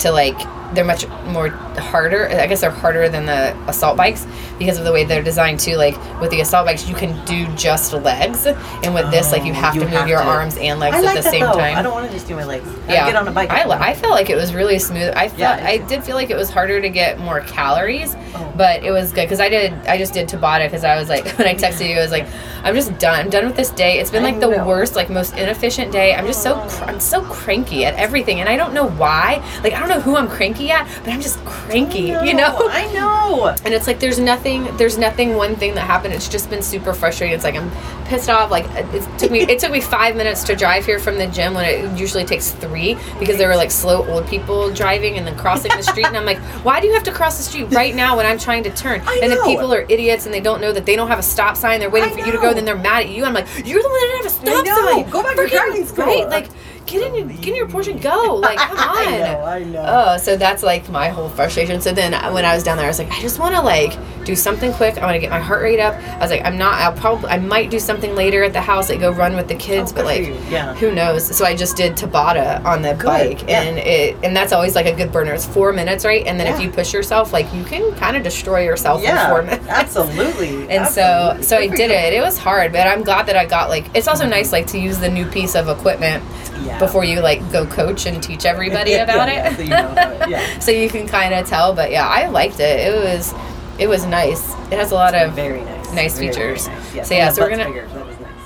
to 0.00 0.10
like. 0.10 0.38
They're 0.72 0.86
much 0.86 1.06
more 1.26 1.50
harder. 1.50 2.28
I 2.30 2.46
guess 2.46 2.62
they're 2.62 2.70
harder 2.70 3.06
than 3.06 3.26
the 3.26 3.54
assault 3.68 3.94
bikes 3.94 4.26
because 4.58 4.78
of 4.78 4.84
the 4.86 4.92
way 4.92 5.04
they're 5.04 5.22
designed 5.22 5.60
too. 5.60 5.76
Like 5.76 5.98
with 6.18 6.30
the 6.30 6.40
assault 6.40 6.64
bikes, 6.64 6.88
you 6.88 6.94
can 6.94 7.22
do 7.26 7.46
just 7.56 7.92
legs, 7.92 8.46
and 8.46 8.94
with 8.94 9.10
this, 9.10 9.32
like 9.32 9.44
you 9.44 9.52
Oh, 9.52 9.56
have 9.56 9.74
you 9.74 9.82
to 9.82 9.86
move 9.88 9.98
have 9.98 10.08
your 10.08 10.20
to- 10.20 10.24
arms 10.26 10.56
and 10.56 10.80
legs 10.80 10.96
I 10.96 11.00
at 11.00 11.04
like 11.04 11.16
the 11.16 11.22
same 11.24 11.40
though. 11.40 11.52
time. 11.52 11.76
I 11.76 11.82
don't 11.82 11.92
want 11.92 12.06
to 12.06 12.12
just 12.14 12.26
do 12.26 12.34
my 12.34 12.44
legs. 12.44 12.66
I 12.88 12.94
Yeah, 12.94 13.06
get 13.06 13.16
on 13.16 13.28
a 13.28 13.32
bike. 13.32 13.50
I, 13.50 13.64
I 13.90 13.92
felt 13.92 14.12
like 14.14 14.30
it 14.30 14.36
was 14.36 14.54
really 14.54 14.78
smooth. 14.78 15.12
I 15.14 15.28
felt 15.28 15.40
Yeah, 15.40 15.62
I 15.62 15.76
did 15.76 16.04
feel 16.04 16.14
like 16.16 16.30
it 16.30 16.36
was 16.36 16.48
harder 16.48 16.80
to 16.80 16.88
get 16.88 17.18
more 17.18 17.40
calories, 17.40 18.14
Oh. 18.14 18.21
But 18.56 18.82
it 18.82 18.90
was 18.90 19.12
good 19.12 19.22
because 19.22 19.40
I 19.40 19.48
did. 19.48 19.72
I 19.86 19.98
just 19.98 20.14
did 20.14 20.28
Tabata 20.28 20.66
because 20.66 20.84
I 20.84 20.96
was 20.96 21.08
like 21.08 21.26
when 21.38 21.46
I 21.46 21.54
texted 21.54 21.88
you, 21.88 21.96
I 21.96 22.02
was 22.02 22.10
like, 22.10 22.26
I'm 22.62 22.74
just 22.74 22.96
done. 22.98 23.18
I'm 23.20 23.30
done 23.30 23.46
with 23.46 23.56
this 23.56 23.70
day. 23.70 23.98
It's 23.98 24.10
been 24.10 24.22
like 24.22 24.40
the 24.40 24.48
worst, 24.48 24.94
like 24.96 25.10
most 25.10 25.36
inefficient 25.36 25.92
day. 25.92 26.14
I'm 26.14 26.26
just 26.26 26.42
so 26.42 26.54
cr- 26.68 26.84
I'm 26.84 27.00
so 27.00 27.22
cranky 27.22 27.84
at 27.84 27.94
everything, 27.94 28.40
and 28.40 28.48
I 28.48 28.56
don't 28.56 28.72
know 28.74 28.88
why. 28.88 29.42
Like 29.62 29.72
I 29.72 29.80
don't 29.80 29.88
know 29.88 30.00
who 30.00 30.16
I'm 30.16 30.28
cranky 30.28 30.70
at, 30.70 30.86
but 31.04 31.12
I'm 31.12 31.20
just 31.20 31.38
cranky. 31.44 32.08
You 32.08 32.34
know. 32.34 32.68
I 32.70 32.92
know. 32.92 33.54
And 33.64 33.72
it's 33.72 33.86
like 33.86 34.00
there's 34.00 34.18
nothing, 34.18 34.76
there's 34.76 34.98
nothing 34.98 35.36
one 35.36 35.54
thing 35.56 35.74
that 35.74 35.82
happened. 35.82 36.12
It's 36.14 36.28
just 36.28 36.50
been 36.50 36.62
super 36.62 36.92
frustrating. 36.92 37.34
It's 37.34 37.44
like 37.44 37.54
I'm 37.54 37.70
pissed 38.06 38.28
off. 38.28 38.50
Like 38.50 38.66
it 38.92 39.18
took 39.18 39.30
me, 39.30 39.40
it 39.40 39.58
took 39.58 39.70
me 39.70 39.80
five 39.80 40.16
minutes 40.16 40.42
to 40.44 40.56
drive 40.56 40.84
here 40.84 40.98
from 40.98 41.16
the 41.16 41.26
gym 41.28 41.54
when 41.54 41.64
it 41.64 41.98
usually 41.98 42.24
takes 42.24 42.50
three 42.50 42.96
because 43.18 43.38
there 43.38 43.48
were 43.48 43.56
like 43.56 43.70
slow 43.70 44.06
old 44.08 44.26
people 44.26 44.72
driving 44.72 45.16
and 45.16 45.26
then 45.26 45.36
crossing 45.36 45.70
the 45.76 45.82
street. 45.82 46.06
And 46.06 46.16
I'm 46.16 46.26
like, 46.26 46.38
why 46.64 46.80
do 46.80 46.86
you 46.86 46.92
have 46.94 47.04
to 47.04 47.12
cross 47.12 47.38
the 47.38 47.44
street 47.44 47.64
right 47.70 47.94
now 47.94 48.16
I'm 48.26 48.38
trying 48.38 48.62
to 48.64 48.70
turn? 48.70 49.00
I 49.06 49.20
and 49.22 49.30
the 49.32 49.36
know. 49.36 49.44
people 49.46 49.72
are 49.74 49.82
idiots 49.88 50.26
and 50.26 50.34
they 50.34 50.40
don't 50.40 50.60
know 50.60 50.72
that 50.72 50.86
they 50.86 50.96
don't 50.96 51.08
have 51.08 51.18
a 51.18 51.22
stop 51.22 51.56
sign. 51.56 51.80
They're 51.80 51.90
waiting 51.90 52.10
I 52.10 52.12
for 52.20 52.26
you 52.26 52.32
to 52.32 52.38
go. 52.38 52.48
And 52.48 52.56
then 52.58 52.64
they're 52.64 52.76
mad 52.76 53.04
at 53.04 53.08
you. 53.10 53.24
I'm 53.24 53.34
like, 53.34 53.46
you're 53.66 53.82
the 53.82 53.88
one 53.88 54.00
that 54.00 54.06
didn't 54.10 54.24
have 54.24 54.26
a 54.26 54.30
stop 54.30 54.64
know. 54.64 54.90
sign. 54.92 55.10
Go 55.10 55.22
back 55.22 55.36
to 55.36 55.42
Freaking- 55.42 55.50
driving 55.50 55.86
school. 55.86 56.04
Right? 56.06 56.28
Like. 56.28 56.48
Get 56.86 57.02
in, 57.02 57.14
your, 57.14 57.26
get 57.38 57.48
in 57.48 57.54
your 57.54 57.68
Porsche 57.68 57.92
and 57.92 58.02
go. 58.02 58.36
Like, 58.42 58.58
come 58.58 58.76
on. 58.76 58.96
I 58.98 59.18
know, 59.18 59.44
I 59.44 59.62
know. 59.64 59.84
Oh, 59.86 60.16
so 60.18 60.36
that's 60.36 60.62
like 60.62 60.88
my 60.90 61.08
whole 61.08 61.28
frustration. 61.28 61.80
So 61.80 61.92
then 61.92 62.12
when 62.34 62.44
I 62.44 62.54
was 62.54 62.62
down 62.64 62.76
there, 62.76 62.86
I 62.86 62.88
was 62.90 62.98
like, 62.98 63.10
I 63.12 63.20
just 63.20 63.38
want 63.38 63.54
to 63.54 63.60
like 63.62 63.96
do 64.24 64.34
something 64.34 64.72
quick. 64.72 64.98
I 64.98 65.04
want 65.06 65.14
to 65.14 65.20
get 65.20 65.30
my 65.30 65.38
heart 65.38 65.62
rate 65.62 65.78
up. 65.80 65.94
I 65.94 66.18
was 66.18 66.30
like, 66.30 66.44
I'm 66.44 66.58
not. 66.58 66.74
I'll 66.80 66.92
probably. 66.92 67.28
I 67.30 67.38
might 67.38 67.70
do 67.70 67.78
something 67.78 68.14
later 68.14 68.42
at 68.42 68.52
the 68.52 68.60
house. 68.60 68.88
Like 68.90 69.00
go 69.00 69.10
run 69.12 69.36
with 69.36 69.48
the 69.48 69.54
kids, 69.54 69.92
Oh, 69.92 69.96
but 69.96 70.04
like. 70.06 70.22
Yeah. 70.50 70.74
who 70.74 70.92
knows? 70.92 71.34
So 71.36 71.44
I 71.44 71.54
just 71.54 71.76
did 71.76 71.92
Tabata 71.92 72.64
on 72.64 72.82
the 72.82 72.94
bike, 72.94 73.42
yeah. 73.42 73.62
and 73.62 73.78
it 73.78 74.16
and 74.24 74.36
that's 74.36 74.52
always 74.52 74.74
like 74.74 74.86
a 74.86 74.94
good 74.94 75.12
burner. 75.12 75.32
It's 75.34 75.46
four 75.46 75.72
minutes, 75.72 76.04
right? 76.04 76.26
And 76.26 76.38
then 76.38 76.52
if 76.52 76.60
you 76.60 76.70
push 76.70 76.92
yourself, 76.92 77.32
like 77.32 77.52
you 77.54 77.64
can 77.64 77.94
kind 77.94 78.16
of 78.16 78.22
destroy 78.22 78.64
yourself 78.64 79.02
Yeah. 79.02 79.24
in 79.24 79.30
four 79.30 79.42
minutes. 79.42 79.66
Absolutely. 79.68 80.68
And 80.68 80.86
so, 80.88 81.00
Absolutely. 81.02 81.42
so 81.44 81.56
I 81.58 81.66
did 81.68 81.90
it. 81.90 82.12
It 82.12 82.20
was 82.22 82.38
hard, 82.38 82.72
but 82.72 82.86
I'm 82.86 83.02
glad 83.04 83.26
that 83.26 83.36
I 83.36 83.46
got 83.46 83.68
like. 83.70 83.86
It's 83.94 84.08
also 84.08 84.26
nice 84.26 84.52
like 84.52 84.66
to 84.68 84.78
use 84.78 84.98
the 84.98 85.08
new 85.10 85.26
piece 85.26 85.54
of 85.54 85.68
equipment 85.68 86.22
Yeah. 86.64 86.78
before 86.78 87.04
you 87.04 87.20
like 87.20 87.40
go 87.52 87.66
coach 87.66 88.06
and 88.06 88.22
teach 88.22 88.44
everybody 88.44 88.90
Yeah, 88.92 89.04
about 89.04 89.28
yeah, 89.28 89.50
it. 89.50 89.56
so 89.56 89.62
you 89.62 89.68
know 89.70 89.94
it, 89.96 90.28
yeah. 90.30 90.58
so 90.60 90.70
you 90.70 90.88
can 90.94 91.06
kind 91.06 91.34
of 91.34 91.46
tell, 91.46 91.74
but 91.74 91.90
yeah, 91.90 92.06
I 92.06 92.26
liked 92.28 92.60
it. 92.60 92.80
It 92.80 92.94
was, 92.94 93.34
it 93.78 93.86
was 93.88 94.04
nice. 94.06 94.52
It 94.70 94.78
has 94.78 94.90
a 94.92 94.94
lot 94.94 95.14
of 95.14 95.32
Very 95.34 95.60
nice. 95.62 95.92
nice 95.92 96.18
Very, 96.18 96.32
very 96.32 96.54
features. 96.56 96.68
nice. 96.68 96.94
Yes. 96.94 97.08
So 97.08 97.14
yeah, 97.14 97.30
so 97.30 97.42
we're 97.42 97.50
gonna- 97.50 97.64
bigger. 97.66 97.88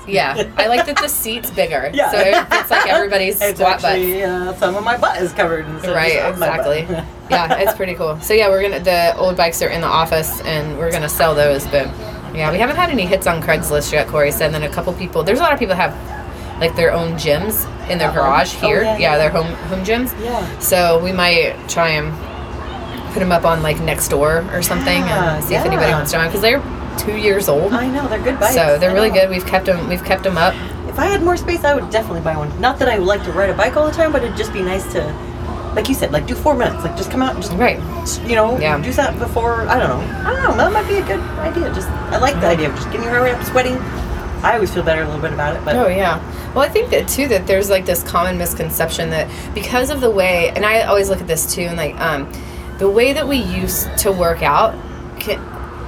Yeah, 0.09 0.49
I 0.55 0.67
like 0.67 0.85
that 0.85 0.95
the 0.95 1.09
seat's 1.21 1.51
bigger. 1.51 1.91
Yeah. 1.93 2.09
So 2.11 2.17
it's 2.21 2.71
like 2.71 2.87
everybody's 2.87 3.41
It's 3.41 3.59
squat 3.59 3.81
butt. 3.81 3.91
actually, 3.91 4.23
uh, 4.23 4.53
some 4.53 4.75
of 4.77 4.83
my 4.85 4.95
butt 4.97 5.21
is 5.21 5.33
covered. 5.33 5.65
Right, 5.83 6.21
butt. 6.21 6.31
exactly. 6.31 6.87
yeah, 7.29 7.57
it's 7.57 7.73
pretty 7.73 7.93
cool. 7.93 8.17
So 8.21 8.33
yeah, 8.33 8.47
we're 8.47 8.61
gonna 8.61 8.79
the 8.79 9.17
old 9.17 9.35
bikes 9.35 9.61
are 9.61 9.67
in 9.67 9.81
the 9.81 9.87
office 9.87 10.39
and 10.41 10.77
we're 10.77 10.91
gonna 10.93 11.09
sell 11.09 11.35
those, 11.35 11.65
but 11.67 11.87
yeah, 12.33 12.49
we 12.53 12.57
haven't 12.57 12.77
had 12.77 12.89
any 12.89 13.05
hits 13.05 13.27
on 13.27 13.41
Craigslist 13.41 13.91
yet. 13.91 14.07
Corey 14.07 14.31
said. 14.31 14.45
And 14.45 14.55
then 14.55 14.63
a 14.63 14.69
couple 14.73 14.93
people. 14.93 15.23
There's 15.23 15.39
a 15.39 15.43
lot 15.43 15.51
of 15.51 15.59
people 15.59 15.75
that 15.75 15.91
have 15.91 16.16
like 16.59 16.75
their 16.75 16.91
own 16.91 17.13
gyms 17.13 17.65
in 17.89 17.97
their 17.97 18.09
Uh-oh. 18.09 18.15
garage 18.15 18.55
Oh, 18.61 18.67
here. 18.67 18.81
yeah, 18.83 18.93
yeah, 18.93 18.99
yeah. 19.13 19.17
their 19.17 19.29
home 19.29 19.47
home 19.69 19.83
gyms. 19.83 20.13
Yeah. 20.23 20.59
So 20.59 20.99
we 21.03 21.11
might 21.11 21.55
try 21.69 21.89
and 21.89 22.11
put 23.13 23.19
them 23.19 23.31
up 23.31 23.45
on 23.45 23.61
like 23.63 23.79
next 23.79 24.09
door 24.09 24.45
or 24.53 24.61
something 24.61 25.01
Yeah, 25.01 25.35
and 25.35 25.43
see 25.43 25.55
if 25.55 25.65
anybody 25.65 25.91
wants 25.91 26.11
to 26.11 26.17
join 26.17 26.27
because 26.27 26.41
they're 26.41 26.61
two 26.97 27.17
years 27.17 27.47
old. 27.47 27.73
I 27.73 27.87
know 27.87 28.07
they're 28.07 28.21
good 28.21 28.39
bikes. 28.39 28.55
So 28.55 28.77
they're 28.79 28.89
I 28.91 28.93
really 28.93 29.09
know. 29.09 29.15
good. 29.15 29.29
We've 29.29 29.45
kept 29.45 29.65
them. 29.67 29.87
We've 29.87 30.03
kept 30.03 30.23
them 30.23 30.37
up. 30.37 30.53
If 30.89 30.99
I 30.99 31.05
had 31.05 31.21
more 31.21 31.37
space, 31.37 31.63
I 31.63 31.75
would 31.75 31.89
definitely 31.91 32.21
buy 32.21 32.35
one. 32.35 32.49
Not 32.59 32.79
that 32.79 32.89
I 32.89 32.97
would 32.97 33.07
like 33.07 33.23
to 33.25 33.31
ride 33.31 33.51
a 33.51 33.53
bike 33.53 33.77
all 33.77 33.85
the 33.85 33.91
time, 33.91 34.11
but 34.11 34.23
it'd 34.23 34.35
just 34.35 34.51
be 34.51 34.63
nice 34.63 34.91
to, 34.93 35.03
like 35.75 35.87
you 35.89 35.93
said, 35.93 36.11
like 36.11 36.25
do 36.25 36.33
four 36.33 36.55
minutes. 36.55 36.83
Like 36.83 36.97
just 36.97 37.11
come 37.11 37.21
out 37.21 37.35
and 37.35 37.43
just, 37.43 37.55
Right. 37.55 37.77
you 38.27 38.35
know, 38.35 38.57
Yeah. 38.59 38.79
do 38.81 38.91
that 38.93 39.17
before. 39.19 39.61
I 39.69 39.77
don't 39.77 39.89
know. 39.89 40.01
I 40.27 40.33
don't 40.33 40.43
know. 40.43 40.57
That 40.57 40.73
might 40.73 40.87
be 40.87 40.95
a 40.97 41.03
good 41.05 41.19
idea. 41.37 41.71
Just 41.73 41.87
I 41.87 42.17
like 42.17 42.39
the 42.41 42.47
idea 42.47 42.69
of 42.69 42.75
just 42.75 42.89
getting 42.91 43.05
your 43.05 43.21
rate 43.23 43.35
up, 43.35 43.43
sweating. 43.43 43.77
I 44.43 44.53
always 44.55 44.71
feel 44.73 44.83
better 44.83 45.03
a 45.03 45.05
little 45.05 45.21
bit 45.21 45.33
about 45.33 45.55
it, 45.55 45.63
but 45.63 45.75
Oh 45.75 45.87
yeah. 45.87 46.19
Well, 46.57 46.65
I 46.65 46.69
think 46.69 46.89
that 46.89 47.07
too 47.07 47.27
that 47.27 47.45
there's 47.45 47.69
like 47.69 47.85
this 47.85 48.01
common 48.01 48.39
misconception 48.39 49.11
that 49.11 49.29
because 49.53 49.91
of 49.91 50.01
the 50.01 50.09
way, 50.09 50.49
and 50.55 50.65
I 50.65 50.81
always 50.85 51.07
look 51.07 51.21
at 51.21 51.27
this 51.27 51.53
too, 51.53 51.61
and 51.61 51.77
like 51.77 51.93
um, 52.01 52.27
the 52.79 52.89
way 52.89 53.13
that 53.13 53.27
we 53.27 53.37
used 53.37 53.95
to 53.99 54.11
work 54.11 54.41
out 54.41 54.73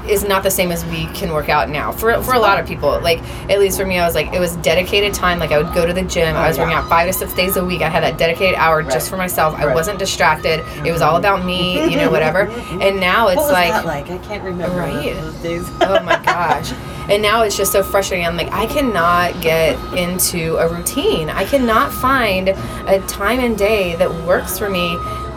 is 0.09 0.23
not 0.23 0.43
the 0.43 0.51
same 0.51 0.71
as 0.71 0.83
we 0.85 1.05
can 1.13 1.31
work 1.31 1.49
out 1.49 1.69
now. 1.69 1.91
For 1.91 2.21
for 2.23 2.33
a 2.33 2.39
lot 2.39 2.59
of 2.59 2.67
people, 2.67 2.99
like 3.01 3.19
at 3.49 3.59
least 3.59 3.77
for 3.79 3.85
me, 3.85 3.99
I 3.99 4.05
was 4.05 4.15
like 4.15 4.33
it 4.33 4.39
was 4.39 4.55
dedicated 4.57 5.13
time. 5.13 5.39
Like 5.39 5.51
I 5.51 5.57
would 5.61 5.73
go 5.73 5.85
to 5.85 5.93
the 5.93 6.01
gym. 6.03 6.35
I 6.35 6.47
was 6.47 6.57
Oh, 6.57 6.61
yeah. 6.61 6.67
working 6.67 6.77
out 6.83 6.89
five 6.89 7.07
to 7.07 7.13
six 7.13 7.33
days 7.33 7.55
a 7.57 7.63
week. 7.63 7.81
I 7.81 7.89
had 7.89 8.03
that 8.03 8.17
dedicated 8.17 8.55
hour 8.55 8.81
Right. 8.81 8.91
just 8.91 9.09
for 9.09 9.17
myself. 9.17 9.55
I 9.55 9.73
wasn't 9.73 9.99
distracted. 9.99 10.63
It 10.85 10.91
was 10.91 11.01
all 11.01 11.15
about 11.17 11.45
me, 11.45 11.89
you 11.89 11.97
know, 11.97 12.09
whatever. 12.09 12.47
And 12.81 12.99
now 12.99 13.27
it's 13.27 13.37
like 13.51 13.83
like? 13.85 14.09
I 14.09 14.17
can't 14.19 14.43
remember 14.43 14.77
Right. 14.77 15.13
those 15.15 15.35
days. 15.35 15.63
oh 15.81 16.01
my 16.03 16.19
gosh. 16.23 16.71
And 17.09 17.21
now 17.23 17.41
it's 17.41 17.57
just 17.57 17.71
so 17.71 17.81
frustrating. 17.81 18.25
I'm 18.27 18.37
like, 18.37 18.51
I 18.53 18.67
cannot 18.67 19.41
get 19.41 19.75
into 19.97 20.57
a 20.57 20.67
routine. 20.67 21.29
I 21.29 21.43
cannot 21.43 21.91
find 21.91 22.49
a 22.49 22.99
time 23.07 23.39
and 23.39 23.57
day 23.57 23.95
that 23.95 24.13
works 24.25 24.59
for 24.59 24.69
me 24.69 24.95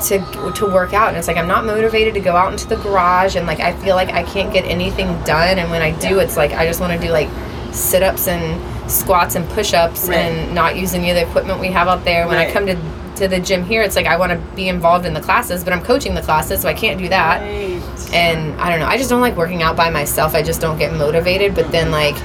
to 0.09 0.53
to 0.55 0.67
work 0.67 0.93
out. 0.95 1.09
And 1.09 1.17
it's 1.17 1.29
like 1.29 1.37
I'm 1.37 1.49
not 1.49 1.65
motivated 1.65 2.15
to 2.15 2.21
go 2.21 2.37
out 2.37 2.53
into 2.53 2.67
the 2.69 2.77
garage 2.77 3.37
and 3.37 3.47
like 3.47 3.61
I 3.61 3.73
feel 3.73 3.95
like 3.97 4.11
I 4.11 4.23
can't 4.25 4.53
get 4.53 4.65
anything 4.65 5.07
done. 5.25 5.59
And 5.59 5.71
when 5.71 5.83
I 5.83 5.91
do, 5.99 6.19
it's 6.21 6.37
like 6.37 6.53
I 6.53 6.67
just 6.67 6.81
want 6.81 6.93
to 6.93 7.07
do 7.07 7.13
like 7.13 7.29
sit 7.73 8.03
ups 8.03 8.29
and 8.29 8.91
squats 8.91 9.35
and 9.37 9.49
push 9.51 9.73
ups 9.73 10.09
Right. 10.09 10.19
and 10.19 10.55
not 10.55 10.77
use 10.77 10.93
any 10.95 11.11
of 11.11 11.17
the 11.17 11.23
equipment 11.23 11.61
we 11.61 11.69
have 11.69 11.89
out 11.89 12.05
there. 12.05 12.27
When 12.27 12.37
I 12.37 12.51
come 12.51 12.67
to 12.67 12.77
to 13.17 13.29
the 13.29 13.39
gym 13.41 13.63
here, 13.65 13.83
it's 13.83 13.95
like 13.97 14.07
I 14.07 14.17
want 14.17 14.33
to 14.33 14.39
be 14.57 14.69
involved 14.69 15.05
in 15.07 15.13
the 15.15 15.21
classes, 15.21 15.63
but 15.63 15.73
I'm 15.75 15.83
coaching 15.83 16.15
the 16.15 16.23
classes, 16.23 16.61
so 16.63 16.69
I 16.69 16.75
can't 16.75 16.99
do 16.99 17.09
that 17.11 17.41
Right. 17.43 17.81
and 18.15 18.59
I 18.61 18.71
don't 18.71 18.81
know. 18.81 18.87
I 18.87 18.97
just 18.97 19.11
don't 19.11 19.21
like 19.21 19.37
working 19.37 19.63
out 19.63 19.77
by 19.77 19.91
myself. 19.91 20.35
I 20.35 20.43
just 20.43 20.61
don't 20.63 20.79
get 20.79 20.95
motivated. 20.95 21.55
But 21.55 21.71
then 21.71 21.91
like, 21.91 22.17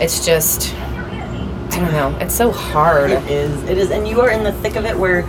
it's 0.00 0.24
just 0.26 0.74
I 0.74 1.76
don't 1.78 1.92
know. 1.92 2.16
It's 2.20 2.34
so 2.34 2.50
hard. 2.52 3.12
It 3.12 3.30
is. 3.30 3.62
It 3.68 3.78
is, 3.78 3.90
and 3.90 4.06
you 4.06 4.20
are 4.20 4.30
in 4.30 4.42
the 4.44 4.52
thick 4.52 4.76
of 4.76 4.84
it 4.84 4.96
where 4.96 5.22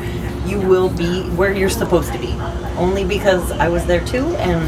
you 0.46 0.60
will 0.60 0.90
be 0.90 1.24
where 1.32 1.54
you're 1.54 1.70
supposed 1.70 2.12
to 2.14 2.20
be. 2.20 2.34
Only 2.78 3.04
because 3.06 3.52
I 3.52 3.68
was 3.70 3.86
there 3.86 4.04
too, 4.06 4.36
and 4.38 4.64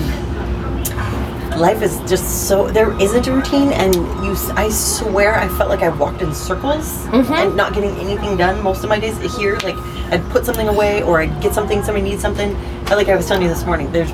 life 1.59 1.81
is 1.81 1.97
just 2.09 2.47
so 2.49 2.67
there 2.69 2.91
isn't 3.01 3.27
a 3.27 3.31
routine 3.31 3.71
and 3.71 3.95
you 4.25 4.35
I 4.57 4.67
swear 4.69 5.35
i 5.35 5.47
felt 5.47 5.69
like 5.69 5.83
i 5.83 5.87
walked 5.87 6.21
in 6.21 6.33
circles 6.33 7.05
Mhm. 7.07 7.29
and 7.31 7.55
not 7.55 7.73
getting 7.73 7.91
anything 7.97 8.35
done 8.35 8.61
most 8.61 8.83
of 8.83 8.89
my 8.89 8.99
days 8.99 9.17
here 9.37 9.57
like 9.63 9.77
i'd 10.11 10.21
put 10.31 10.45
something 10.45 10.67
away 10.67 11.01
or 11.03 11.21
i'd 11.21 11.41
get 11.41 11.53
something 11.53 11.81
somebody 11.81 12.09
needs 12.09 12.21
something 12.21 12.53
And 12.53 12.89
like 12.89 13.07
i 13.07 13.15
was 13.15 13.25
telling 13.25 13.43
you 13.43 13.47
this 13.47 13.65
morning 13.65 13.89
there's 13.93 14.11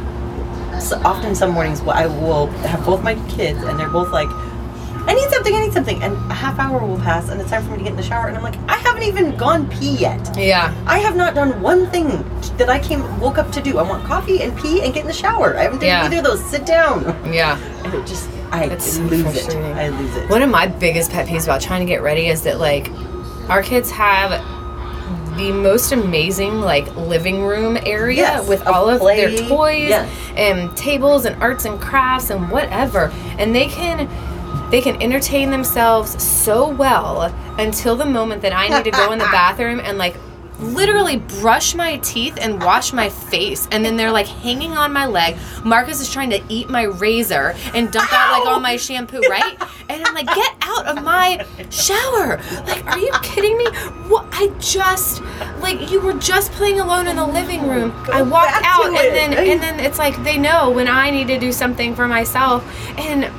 often 1.03 1.33
some 1.33 1.49
mornings 1.49 1.81
where 1.81 1.95
i 1.95 2.05
will 2.05 2.45
have 2.69 2.85
both 2.85 3.01
my 3.01 3.15
kids 3.27 3.63
and 3.63 3.79
they're 3.79 3.89
both 3.89 4.11
like 4.11 4.29
I 5.07 5.13
need 5.13 5.29
something, 5.29 5.53
I 5.55 5.61
need 5.61 5.73
something. 5.73 6.01
And 6.03 6.13
a 6.31 6.33
half 6.33 6.59
hour 6.59 6.85
will 6.85 6.97
pass 6.99 7.29
and 7.29 7.39
it's 7.41 7.49
time 7.49 7.63
for 7.63 7.71
me 7.71 7.77
to 7.77 7.83
get 7.83 7.89
in 7.91 7.97
the 7.97 8.03
shower. 8.03 8.27
And 8.27 8.37
I'm 8.37 8.43
like, 8.43 8.57
I 8.69 8.77
haven't 8.77 9.03
even 9.03 9.35
gone 9.35 9.69
pee 9.69 9.95
yet. 9.97 10.35
Yeah. 10.37 10.73
I 10.85 10.99
have 10.99 11.15
not 11.15 11.33
done 11.35 11.61
one 11.61 11.87
thing 11.87 12.07
that 12.57 12.69
I 12.69 12.79
came 12.79 13.19
woke 13.19 13.37
up 13.37 13.51
to 13.53 13.61
do. 13.61 13.77
I 13.77 13.83
want 13.83 14.03
coffee 14.05 14.41
and 14.41 14.57
pee 14.57 14.83
and 14.83 14.93
get 14.93 15.01
in 15.01 15.07
the 15.07 15.13
shower. 15.13 15.57
I 15.57 15.63
haven't 15.63 15.79
done 15.79 15.87
Yeah. 15.87 16.05
either 16.05 16.17
of 16.17 16.23
those. 16.23 16.43
Sit 16.45 16.65
down. 16.65 17.03
Yeah. 17.31 17.57
And 17.83 17.93
it 17.93 18.05
just 18.05 18.29
I 18.51 18.65
It's 18.65 18.97
lose 18.99 19.47
it. 19.47 19.55
I 19.55 19.89
lose 19.89 20.15
it. 20.17 20.29
One 20.29 20.41
of 20.41 20.49
my 20.49 20.67
biggest 20.67 21.11
pet 21.11 21.27
peeves 21.27 21.45
about 21.45 21.61
trying 21.61 21.79
to 21.79 21.85
get 21.85 22.01
ready 22.01 22.27
is 22.27 22.43
that 22.43 22.59
like 22.59 22.89
our 23.49 23.63
kids 23.63 23.89
have 23.91 24.31
the 25.37 25.51
most 25.53 25.93
amazing 25.93 26.59
like 26.59 26.93
living 26.95 27.43
room 27.45 27.77
area 27.85 28.17
Yes, 28.17 28.47
with 28.49 28.67
all 28.67 28.89
of 28.89 28.99
their 29.01 29.29
toys 29.47 29.89
Yes. 29.89 30.09
and 30.35 30.75
tables 30.75 31.23
and 31.25 31.41
arts 31.41 31.63
and 31.63 31.79
crafts 31.79 32.29
and 32.29 32.51
whatever 32.51 33.11
and 33.39 33.55
they 33.55 33.67
can 33.67 34.09
they 34.71 34.81
can 34.81 35.01
entertain 35.01 35.51
themselves 35.51 36.21
so 36.23 36.67
well 36.67 37.23
until 37.59 37.95
the 37.95 38.05
moment 38.05 38.41
that 38.41 38.53
I 38.53 38.69
need 38.69 38.85
to 38.85 38.91
go 38.91 39.11
in 39.11 39.19
the 39.19 39.25
bathroom 39.31 39.81
and 39.81 39.97
like 39.97 40.15
literally 40.59 41.17
brush 41.17 41.73
my 41.73 41.97
teeth 41.97 42.37
and 42.39 42.61
wash 42.61 42.93
my 42.93 43.09
face 43.09 43.67
and 43.71 43.83
then 43.83 43.97
they're 43.97 44.11
like 44.11 44.27
hanging 44.27 44.77
on 44.77 44.93
my 44.93 45.05
leg. 45.05 45.35
Marcus 45.65 45.99
is 45.99 46.11
trying 46.11 46.29
to 46.29 46.41
eat 46.49 46.69
my 46.69 46.83
razor 46.83 47.55
and 47.73 47.91
dump 47.91 48.13
out 48.13 48.39
like 48.39 48.47
all 48.47 48.59
my 48.59 48.77
shampoo 48.77 49.21
right? 49.29 49.57
And 49.89 50.05
i'm 50.05 50.13
like 50.13 50.27
get 50.27 50.55
out 50.61 50.85
of 50.85 51.03
my 51.03 51.45
shower. 51.69 52.37
Like 52.65 52.85
are 52.85 52.99
you 52.99 53.11
kidding 53.23 53.57
me? 53.57 53.65
What 54.07 54.27
i 54.31 54.47
just 54.59 55.21
like 55.59 55.91
you 55.91 55.99
were 55.99 56.13
just 56.13 56.51
playing 56.53 56.79
alone 56.79 57.07
in 57.07 57.15
the 57.15 57.25
living 57.25 57.67
room. 57.67 57.91
I 58.11 58.21
walked 58.21 58.51
back 58.51 58.63
out 58.65 58.85
and 58.85 58.95
then 58.95 59.33
and 59.33 59.61
then 59.61 59.79
it's 59.79 59.99
like 59.99 60.21
they 60.23 60.37
know 60.37 60.69
when 60.69 60.87
i 60.87 61.09
need 61.09 61.27
to 61.27 61.39
do 61.39 61.51
something 61.51 61.95
for 61.95 62.07
myself 62.07 62.63
and 62.97 63.31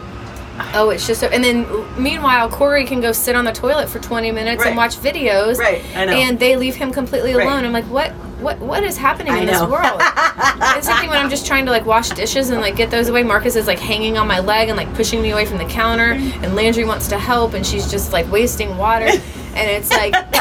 Oh, 0.75 0.91
it's 0.91 1.07
just 1.07 1.21
so. 1.21 1.29
And 1.29 1.43
then, 1.43 1.67
meanwhile, 2.01 2.49
Corey 2.49 2.85
can 2.85 3.01
go 3.01 3.13
sit 3.13 3.35
on 3.35 3.45
the 3.45 3.53
toilet 3.53 3.89
for 3.89 3.99
20 3.99 4.31
minutes 4.33 4.61
Right. 4.61 4.69
and 4.69 4.77
watch 4.77 4.97
videos. 4.97 5.59
Right, 5.59 5.83
I 5.97 6.05
know. 6.05 6.13
And 6.13 6.39
they 6.39 6.57
leave 6.57 6.75
him 6.75 6.93
completely 6.93 7.35
Right. 7.35 7.47
alone. 7.47 7.65
I'm 7.65 7.73
like, 7.73 7.85
what? 7.85 8.13
What? 8.41 8.59
What 8.59 8.83
is 8.83 8.97
happening 8.97 9.33
I 9.33 9.39
in 9.39 9.47
this 9.47 9.63
world? 9.63 10.01
it's 10.77 10.87
something 10.87 11.09
when 11.09 11.19
I'm 11.19 11.31
just 11.31 11.47
trying 11.47 11.65
to 11.67 11.71
like 11.71 11.87
wash 11.87 12.11
dishes 12.11 12.51
and 12.51 12.61
like 12.61 12.77
get 12.77 12.91
those 12.91 13.09
away. 13.09 13.23
Marcus 13.23 13.57
is 13.57 13.67
like 13.67 13.79
hanging 13.79 14.19
on 14.19 14.27
my 14.27 14.41
leg 14.41 14.69
and 14.69 14.77
like 14.77 14.93
pushing 14.95 15.23
me 15.23 15.31
away 15.31 15.47
from 15.47 15.59
the 15.59 15.65
counter, 15.65 16.15
mm-hmm. 16.15 16.45
and 16.45 16.55
Landry 16.55 16.85
wants 16.85 17.09
to 17.09 17.19
help, 17.19 17.55
and 17.55 17.65
she's 17.65 17.91
just 17.91 18.13
like 18.13 18.31
wasting 18.31 18.77
water. 18.77 19.07
And 19.07 19.71
it's 19.71 19.91
like, 19.91 20.15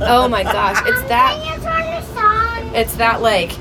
oh 0.00 0.26
my 0.28 0.42
gosh, 0.42 0.82
it's 0.86 1.02
that 1.08 1.38
it's 2.74 2.94
that 2.96 3.20
like 3.22 3.52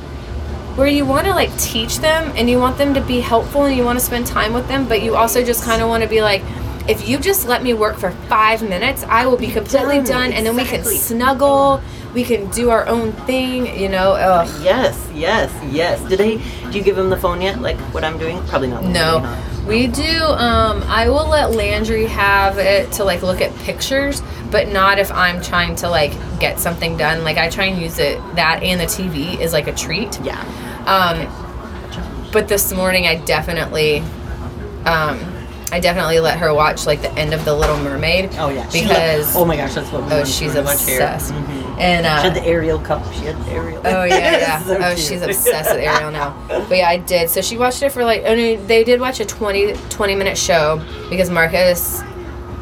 where 0.78 0.88
you 0.88 1.06
want 1.06 1.26
to 1.26 1.32
like 1.34 1.56
teach 1.58 1.98
them 1.98 2.32
and 2.38 2.48
you 2.48 2.60
want 2.60 2.78
them 2.78 2.94
to 2.94 3.02
be 3.02 3.20
helpful 3.20 3.66
and 3.66 3.76
you 3.76 3.84
want 3.84 3.98
to 3.98 4.06
spend 4.06 4.28
time 4.28 4.54
with 4.54 4.68
them 4.68 4.88
but 4.88 5.02
you 5.02 5.16
also 5.16 5.44
just 5.44 5.64
kind 5.64 5.82
of 5.82 5.90
want 5.90 6.04
to 6.04 6.10
be 6.10 6.22
like 6.22 6.44
if 6.88 7.10
you 7.10 7.18
just 7.18 7.48
let 7.48 7.64
me 7.64 7.74
work 7.74 7.98
for 7.98 8.12
five 8.30 8.62
minutes 8.62 9.04
i 9.06 9.26
will 9.26 9.38
be 9.38 9.48
completely 9.48 9.98
Done. 9.98 10.06
done 10.06 10.34
and 10.34 10.46
then 10.46 10.56
we 10.56 10.64
can 10.64 10.84
snuggle 10.84 11.82
we 12.18 12.24
can 12.24 12.50
do 12.50 12.72
our 12.72 12.86
own 12.88 13.12
thing 13.30 13.56
you 13.80 13.88
know 13.96 14.14
Ugh. 14.14 14.50
Yes, 14.64 14.96
yes, 15.14 15.50
yes. 15.72 16.02
Did 16.10 16.18
they 16.18 16.38
do 16.72 16.74
you 16.78 16.84
give 16.84 16.96
them 16.96 17.10
the 17.12 17.18
phone 17.26 17.40
yet? 17.48 17.62
Like 17.62 17.78
what 17.94 18.04
I'm 18.04 18.18
doing? 18.18 18.38
Probably 18.48 18.70
not. 18.70 18.84
no 18.84 19.20
not. 19.20 19.68
we 19.68 19.86
do 19.86 20.14
um 20.50 20.82
i 21.02 21.04
will 21.14 21.28
let 21.38 21.52
landry 21.52 22.06
have 22.08 22.58
it 22.58 22.92
to 22.98 23.04
like 23.04 23.22
look 23.22 23.40
at 23.48 23.52
pictures 23.70 24.22
but 24.50 24.64
not 24.70 24.98
if 24.98 25.12
i'm 25.12 25.42
trying 25.52 25.76
to 25.76 25.88
like 25.90 26.14
get 26.40 26.60
something 26.60 26.98
done 26.98 27.24
like 27.24 27.38
i 27.38 27.48
try 27.50 27.66
and 27.66 27.80
use 27.82 28.00
it 28.00 28.18
that 28.36 28.64
and 28.64 28.80
the 28.82 28.86
tv 28.86 29.40
is 29.40 29.54
like 29.54 29.68
a 29.68 29.74
treat 29.74 30.20
Yeah. 30.22 30.42
Um, 30.96 31.28
but 32.32 32.48
this 32.48 32.74
morning 32.74 33.08
I 33.08 33.16
definitely, 33.16 34.00
um, 34.86 35.20
I 35.72 35.80
definitely 35.82 36.20
let 36.22 36.38
her 36.40 36.54
watch 36.54 36.86
like 36.86 37.02
the 37.02 37.12
end 37.14 37.34
of 37.34 37.44
the 37.44 37.54
Little 37.54 37.78
Mermaid. 37.78 38.30
Oh 38.38 38.50
yeah. 38.50 38.70
Because 38.72 39.36
lo- 39.36 39.42
oh 39.42 39.46
my 39.46 39.58
gosh, 39.58 39.74
that's 39.74 39.92
what 39.92 40.06
we 40.06 40.12
oh 40.14 40.24
she's 40.24 40.54
to 40.54 40.62
watch 40.62 40.86
here. 40.86 41.02
obsessed, 41.02 41.34
Mhm. 41.34 41.78
and 41.80 42.06
uh, 42.06 42.22
She 42.22 42.28
had 42.30 42.36
the 42.38 42.46
Ariel 42.46 42.80
cup. 42.80 43.04
She 43.14 43.26
had 43.26 43.38
the 43.46 43.52
Ariel. 43.52 43.82
Oh 43.86 44.04
yeah, 44.06 44.18
yeah. 44.38 44.64
So 44.64 44.76
oh, 44.78 44.94
cute. 44.96 45.00
she's 45.00 45.22
obsessed 45.22 45.72
with 45.76 45.84
Ariel 45.84 46.12
now. 46.12 46.36
But 46.70 46.78
yeah, 46.78 46.88
I 46.88 46.98
did. 46.98 47.30
So 47.30 47.42
she 47.42 47.58
watched 47.58 47.84
it 47.84 47.92
for 47.92 48.04
like. 48.06 48.24
I 48.26 48.36
mean, 48.36 48.66
they 48.68 48.84
did 48.84 49.00
watch 49.02 49.20
a 49.20 49.26
20, 49.26 49.74
20 49.90 50.16
minute 50.16 50.38
show 50.38 50.82
because 51.10 51.30
Marcus, 51.30 52.02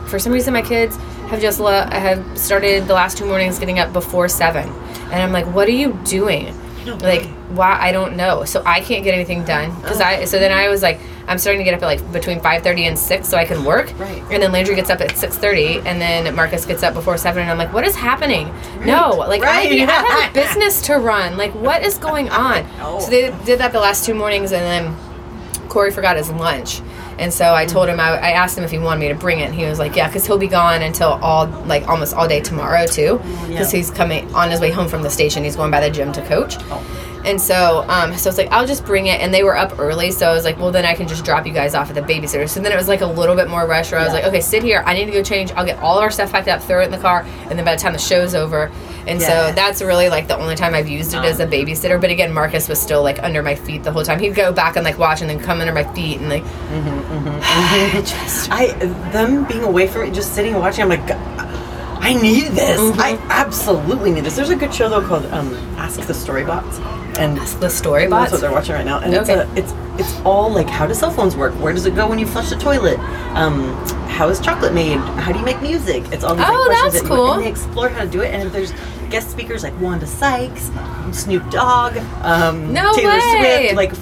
for 0.07 0.17
some 0.19 0.31
reason, 0.33 0.53
my 0.53 0.61
kids 0.63 0.97
have 1.29 1.41
just 1.41 1.59
le- 1.59 1.89
have 1.93 2.23
started 2.37 2.87
the 2.87 2.93
last 2.93 3.17
two 3.17 3.25
mornings 3.25 3.59
getting 3.59 3.77
up 3.79 3.93
before 3.93 4.27
seven, 4.29 4.67
and 5.11 5.15
I'm 5.15 5.31
like, 5.31 5.45
what 5.47 5.67
are 5.67 5.71
you 5.71 5.93
doing? 6.05 6.53
Like, 6.85 7.25
why? 7.49 7.77
I 7.79 7.91
don't 7.91 8.15
know. 8.15 8.45
So 8.45 8.61
I 8.65 8.81
can't 8.81 9.03
get 9.03 9.13
anything 9.13 9.43
done 9.45 9.73
because 9.81 9.99
I. 10.01 10.25
So 10.25 10.39
then 10.39 10.51
I 10.51 10.69
was 10.69 10.81
like, 10.81 10.99
I'm 11.27 11.37
starting 11.37 11.59
to 11.59 11.63
get 11.63 11.73
up 11.73 11.81
at 11.81 11.85
like 11.85 12.11
between 12.13 12.39
five 12.39 12.61
thirty 12.63 12.85
and 12.85 12.97
six 12.97 13.27
so 13.27 13.37
I 13.37 13.45
can 13.45 13.63
work. 13.65 13.91
Right. 13.99 14.21
And 14.31 14.41
then 14.43 14.51
Landry 14.51 14.75
gets 14.75 14.89
up 14.89 15.01
at 15.01 15.17
six 15.17 15.37
thirty, 15.37 15.77
and 15.79 15.99
then 15.99 16.33
Marcus 16.35 16.65
gets 16.65 16.83
up 16.83 16.93
before 16.93 17.17
seven, 17.17 17.41
and 17.43 17.51
I'm 17.51 17.57
like, 17.57 17.73
what 17.73 17.83
is 17.85 17.95
happening? 17.95 18.53
No, 18.85 19.09
like 19.09 19.41
I, 19.41 19.45
Right. 19.65 19.89
I 19.89 19.91
have 19.91 20.29
a 20.31 20.33
business 20.41 20.81
to 20.83 20.97
run. 20.97 21.37
Like, 21.37 21.53
what 21.55 21.83
is 21.83 21.97
going 21.97 22.29
on? 22.29 22.63
know. 22.63 22.69
Oh. 22.85 22.99
So 22.99 23.09
they 23.09 23.33
did 23.45 23.59
that 23.59 23.71
the 23.71 23.79
last 23.79 24.05
two 24.05 24.13
mornings, 24.13 24.51
and 24.51 24.61
then 24.61 25.69
Corey 25.69 25.91
forgot 25.91 26.17
his 26.17 26.29
lunch. 26.29 26.81
And 27.17 27.33
so 27.33 27.53
I 27.53 27.65
told 27.65 27.87
him, 27.89 27.99
I, 27.99 28.09
I 28.17 28.31
asked 28.31 28.57
him 28.57 28.63
if 28.63 28.71
he 28.71 28.77
wanted 28.77 28.99
me 28.99 29.07
to 29.09 29.15
bring 29.15 29.39
it. 29.39 29.45
And 29.45 29.55
he 29.55 29.65
was 29.65 29.79
like, 29.79 29.95
yeah, 29.95 30.07
because 30.07 30.25
he'll 30.25 30.37
be 30.37 30.47
gone 30.47 30.81
until 30.81 31.09
all, 31.21 31.47
like 31.65 31.87
almost 31.87 32.13
all 32.13 32.27
day 32.27 32.41
tomorrow, 32.41 32.85
too. 32.85 33.17
Because 33.47 33.49
Yeah. 33.73 33.77
he's 33.77 33.89
coming 33.91 34.33
on 34.35 34.51
his 34.51 34.59
way 34.59 34.71
home 34.71 34.87
from 34.87 35.01
the 35.01 35.09
station. 35.09 35.43
He's 35.43 35.55
going 35.55 35.71
by 35.71 35.79
the 35.81 35.89
gym 35.89 36.11
to 36.13 36.21
coach. 36.27 36.55
Oh. 36.71 37.14
And 37.25 37.41
so, 37.41 37.83
um, 37.89 38.15
so 38.15 38.29
it's 38.29 38.37
like 38.37 38.51
I'll 38.51 38.67
just 38.67 38.85
bring 38.85 39.07
it, 39.07 39.19
and 39.19 39.33
they 39.33 39.43
were 39.43 39.57
up 39.57 39.79
early, 39.79 40.11
so 40.11 40.29
I 40.29 40.33
was 40.33 40.43
like, 40.45 40.57
well, 40.59 40.71
then 40.71 40.85
I 40.85 40.93
can 40.93 41.07
just 41.07 41.25
drop 41.25 41.45
you 41.47 41.53
guys 41.53 41.73
off 41.75 41.89
at 41.89 41.95
the 41.95 42.01
babysitter. 42.01 42.47
So 42.47 42.59
then 42.59 42.71
it 42.71 42.75
was 42.75 42.87
like 42.87 43.01
a 43.01 43.05
little 43.07 43.35
bit 43.35 43.49
more 43.49 43.65
rush. 43.65 43.91
Where 43.91 43.99
I 43.99 44.03
was 44.03 44.13
Yeah. 44.13 44.19
like, 44.19 44.27
okay, 44.29 44.41
sit 44.41 44.61
here. 44.63 44.83
I 44.85 44.93
need 44.93 45.05
to 45.05 45.11
go 45.11 45.23
change. 45.23 45.51
I'll 45.53 45.65
get 45.65 45.79
all 45.79 45.97
of 45.97 46.03
our 46.03 46.11
stuff 46.11 46.31
packed 46.31 46.47
up, 46.47 46.61
throw 46.61 46.81
it 46.81 46.85
in 46.85 46.91
the 46.91 46.97
car, 46.99 47.25
and 47.49 47.57
then 47.57 47.65
by 47.65 47.75
the 47.75 47.81
time 47.81 47.93
the 47.93 47.99
show's 47.99 48.35
over, 48.35 48.71
and 49.07 49.21
so 49.21 49.51
that's 49.53 49.81
really 49.81 50.09
like 50.09 50.27
the 50.27 50.37
only 50.37 50.55
time 50.55 50.73
I've 50.73 50.87
used 50.87 51.13
it 51.13 51.23
as 51.23 51.39
a 51.39 51.47
babysitter. 51.47 51.99
But 51.99 52.09
again, 52.11 52.31
Marcus 52.33 52.67
was 52.69 52.79
still 52.79 53.01
like 53.03 53.21
under 53.23 53.41
my 53.43 53.55
feet 53.55 53.83
the 53.83 53.91
whole 53.91 54.03
time. 54.03 54.19
He'd 54.19 54.35
go 54.35 54.51
back 54.53 54.75
and 54.75 54.85
like 54.85 54.97
watch, 54.97 55.21
and 55.21 55.29
then 55.29 55.39
come 55.39 55.59
under 55.61 55.73
my 55.73 55.83
feet, 55.93 56.19
and 56.19 56.29
like 56.29 56.43
just 58.05 58.51
I 58.51 58.67
them 59.11 59.45
being 59.45 59.63
away 59.63 59.87
from 59.87 60.03
it, 60.03 60.13
just 60.13 60.33
sitting 60.35 60.53
and 60.53 60.61
watching. 60.61 60.83
I'm 60.83 60.89
like, 60.89 61.01
I 61.09 62.13
need 62.13 62.51
this. 62.51 62.79
Mm-hmm. 62.79 62.99
I 62.99 63.17
absolutely 63.29 64.11
need 64.11 64.25
this. 64.25 64.35
There's 64.35 64.49
a 64.51 64.55
good 64.55 64.73
show 64.73 64.89
though 64.89 65.05
called 65.07 65.25
um, 65.27 65.53
Ask 65.77 66.01
the 66.01 66.13
Storybots, 66.13 66.75
and 67.17 67.37
the 67.61 67.69
story 67.69 68.07
that's 68.07 68.31
what 68.31 68.41
they're 68.41 68.51
watching 68.51 68.75
right 68.75 68.85
now. 68.85 68.99
And 68.99 69.13
Okay. 69.15 69.33
it's 69.33 69.51
a, 69.51 69.55
it's 69.55 69.73
it's 69.99 70.19
all 70.25 70.49
like 70.51 70.67
how 70.69 70.85
do 70.85 70.93
cell 70.93 71.11
phones 71.11 71.35
work? 71.35 71.53
Where 71.53 71.73
does 71.73 71.85
it 71.85 71.95
go 71.95 72.07
when 72.07 72.19
you 72.19 72.27
flush 72.27 72.49
the 72.49 72.57
toilet? 72.57 72.99
Um, 73.35 73.73
how 74.09 74.29
is 74.29 74.39
chocolate 74.39 74.73
made? 74.73 74.97
How 74.97 75.31
do 75.31 75.39
you 75.39 75.45
make 75.45 75.61
music? 75.61 76.03
It's 76.11 76.23
all 76.23 76.35
these 76.35 76.43
like, 76.43 76.51
Oh, 76.53 76.65
questions 76.65 76.93
that's 76.93 77.03
that 77.03 77.09
you- 77.09 77.15
cool. 77.15 77.33
and 77.33 77.43
they 77.43 77.49
explore 77.49 77.89
how 77.89 78.01
to 78.03 78.07
do 78.09 78.21
it. 78.21 78.33
And 78.33 78.51
there's 78.51 78.73
guest 79.09 79.29
speakers 79.31 79.63
like 79.63 79.73
Wanda 79.79 80.05
Sykes, 80.07 80.69
Snoop 81.11 81.49
Dogg, 81.49 81.97
um, 82.23 82.73
No 82.73 82.93
Taylor 82.93 83.13
way. 83.13 83.69
Swift, 83.69 83.75
like 83.75 83.93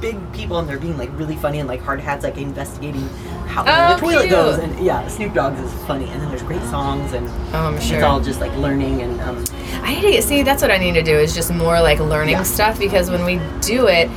big 0.00 0.16
people, 0.32 0.58
and 0.58 0.68
they're 0.68 0.78
being 0.78 0.96
like 0.98 1.10
really 1.18 1.36
funny 1.36 1.58
and 1.58 1.68
like 1.68 1.80
hard 1.80 2.00
hats, 2.00 2.24
like 2.24 2.38
investigating 2.38 3.06
how 3.46 3.62
Oh, 3.66 3.94
the 3.94 4.00
toilet 4.00 4.18
cute. 4.22 4.30
goes. 4.30 4.58
And 4.58 4.78
yeah, 4.84 5.06
Snoop 5.08 5.34
Dogg's 5.34 5.60
is 5.60 5.72
funny. 5.86 6.08
And 6.10 6.20
then 6.20 6.28
there's 6.28 6.42
great 6.42 6.62
songs 6.62 7.12
and 7.12 7.28
I'm 7.54 7.74
it's 7.76 8.02
all 8.02 8.20
just 8.20 8.40
like 8.40 8.54
learning 8.56 9.02
and 9.02 9.20
um, 9.22 9.44
I 9.82 9.94
need 9.94 10.02
to 10.02 10.10
get, 10.12 10.24
see. 10.24 10.42
That's 10.42 10.62
what 10.62 10.70
I 10.70 10.78
need 10.78 10.92
to 10.94 11.02
do 11.02 11.16
is 11.18 11.34
just 11.34 11.52
more 11.52 11.80
like 11.80 11.98
learning 11.98 12.34
Yeah. 12.36 12.42
stuff 12.44 12.78
because 12.78 13.10
when 13.10 13.24
we 13.24 13.40
do 13.60 13.88
it, 13.88 14.08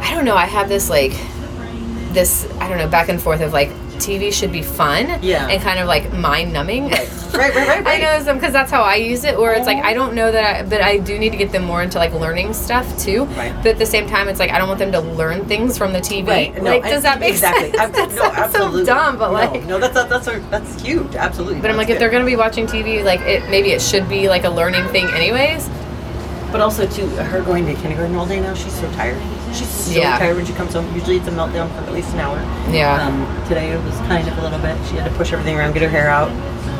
I 0.00 0.12
don't 0.14 0.24
know. 0.24 0.34
I 0.36 0.46
have 0.46 0.68
this 0.68 0.90
like 0.90 1.12
this 2.12 2.50
I 2.60 2.68
don't 2.68 2.78
know 2.78 2.88
back 2.88 3.08
and 3.08 3.20
forth 3.22 3.40
of 3.40 3.52
like 3.52 3.70
TV 4.00 4.32
should 4.32 4.52
be 4.52 4.62
fun, 4.62 5.18
Yeah. 5.22 5.48
and 5.48 5.62
kind 5.62 5.78
of 5.78 5.86
like 5.86 6.12
mind 6.12 6.52
numbing. 6.52 6.90
right, 6.90 7.08
right, 7.34 7.54
right, 7.54 7.84
right. 7.84 7.86
I 7.86 7.98
know 7.98 8.16
um, 8.16 8.24
some 8.24 8.36
because 8.36 8.52
that's 8.52 8.70
how 8.70 8.82
I 8.82 8.96
use 8.96 9.24
it. 9.24 9.38
Where 9.38 9.52
it's 9.52 9.66
like 9.66 9.84
I 9.84 9.92
oh. 9.92 9.94
don't 9.94 10.14
know 10.14 10.32
that, 10.32 10.44
I, 10.44 10.62
but 10.68 10.80
I 10.80 10.98
do 10.98 11.18
need 11.18 11.30
to 11.30 11.36
get 11.36 11.52
them 11.52 11.64
more 11.64 11.82
into 11.82 11.98
like 11.98 12.12
learning 12.12 12.54
stuff 12.54 12.86
too. 12.98 13.24
Right. 13.24 13.54
But 13.56 13.66
at 13.66 13.78
the 13.78 13.86
same 13.86 14.08
time, 14.08 14.28
it's 14.28 14.40
like 14.40 14.50
I 14.50 14.58
don't 14.58 14.68
want 14.68 14.80
them 14.80 14.92
to 14.92 15.00
learn 15.00 15.46
things 15.46 15.78
from 15.78 15.92
the 15.92 16.00
TV. 16.00 16.26
Right. 16.26 16.54
No, 16.56 16.70
like, 16.70 16.82
does 16.82 17.02
that 17.02 17.20
make 17.20 17.32
exactly. 17.32 17.72
sense? 17.72 17.90
That 18.00 18.14
no, 18.14 18.24
absolutely. 18.24 18.84
so 18.84 18.94
dumb, 18.94 19.18
but 19.18 19.28
no, 19.28 19.32
like. 19.32 19.64
no, 19.64 19.78
that's 19.78 19.94
that's 19.94 20.26
that's, 20.26 20.48
that's 20.48 20.82
huge. 20.82 21.14
Absolutely. 21.14 21.60
But 21.60 21.70
I'm 21.70 21.76
like, 21.76 21.88
if 21.88 21.98
they're 21.98 22.10
gonna 22.10 22.24
be 22.24 22.36
watching 22.36 22.66
TV, 22.66 23.04
like 23.04 23.20
it 23.20 23.48
maybe 23.50 23.70
it 23.70 23.82
should 23.82 24.08
be 24.08 24.28
like 24.28 24.44
a 24.44 24.50
learning 24.50 24.86
thing, 24.88 25.08
anyways. 25.08 25.68
But 26.52 26.60
also 26.60 26.86
too, 26.86 27.06
her 27.06 27.42
going 27.42 27.64
to 27.66 27.74
kindergarten 27.74 28.16
all 28.16 28.26
day 28.26 28.40
now. 28.40 28.54
She's 28.54 28.74
so 28.74 28.90
tired. 28.92 29.16
She's 29.52 29.68
so 29.68 29.92
Yeah. 29.98 30.18
tired 30.18 30.36
when 30.36 30.46
she 30.46 30.52
comes 30.52 30.72
home. 30.74 30.86
Usually 30.94 31.16
it's 31.16 31.28
a 31.28 31.30
meltdown 31.32 31.68
for 31.74 31.82
at 31.82 31.92
least 31.92 32.12
an 32.14 32.20
hour. 32.20 32.38
Yeah. 32.70 33.06
Um, 33.06 33.26
today 33.48 33.70
it 33.70 33.82
was 33.84 33.94
kind 34.08 34.26
of 34.28 34.38
a 34.38 34.40
little 34.42 34.58
bit. 34.58 34.76
She 34.88 34.96
had 34.96 35.04
to 35.10 35.16
push 35.16 35.32
everything 35.32 35.56
around, 35.58 35.72
get 35.72 35.82
her 35.82 35.88
hair 35.88 36.08
out, 36.08 36.30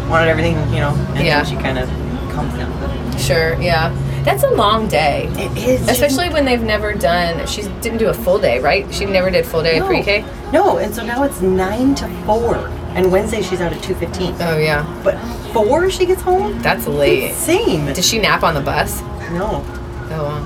wanted 0.08 0.28
everything, 0.28 0.56
you 0.72 0.80
know, 0.80 0.94
and 1.14 1.24
Yeah. 1.26 1.42
then 1.42 1.46
she 1.46 1.56
kind 1.62 1.78
of 1.78 1.88
calms 2.34 2.54
down. 2.54 2.72
But 2.80 3.20
Sure. 3.20 3.54
Yeah. 3.60 3.90
That's 4.24 4.42
a 4.44 4.50
long 4.50 4.86
day. 4.86 5.28
it 5.36 5.56
is 5.56 5.88
Especially 5.88 6.28
when 6.28 6.44
they've 6.44 6.62
never 6.62 6.92
done. 6.92 7.46
She 7.46 7.62
didn't 7.80 7.98
do 7.98 8.08
a 8.08 8.14
full 8.14 8.38
day, 8.38 8.58
right? 8.60 8.86
She 8.92 9.06
never 9.06 9.30
did 9.30 9.46
full 9.46 9.62
day 9.62 9.78
No. 9.78 9.86
pre-K. 9.86 10.24
No, 10.52 10.76
and 10.76 10.94
so 10.94 11.02
now 11.04 11.22
it's 11.22 11.40
nine 11.40 11.94
to 11.96 12.06
four, 12.26 12.58
and 12.94 13.10
Wednesday 13.10 13.40
she's 13.40 13.60
out 13.62 13.72
at 13.72 13.82
two 13.82 13.94
fifteen. 13.94 14.34
Oh 14.40 14.58
yeah, 14.58 14.84
But 15.02 15.16
four 15.54 15.88
she 15.90 16.04
gets 16.04 16.20
home. 16.22 16.60
that's 16.60 16.86
late. 16.86 17.34
Same. 17.34 17.86
Does 17.92 18.06
she 18.06 18.18
nap 18.18 18.42
on 18.42 18.52
the 18.54 18.60
bus? 18.60 19.00
No. 19.32 19.64
Oh 20.12 20.24
wow. 20.24 20.42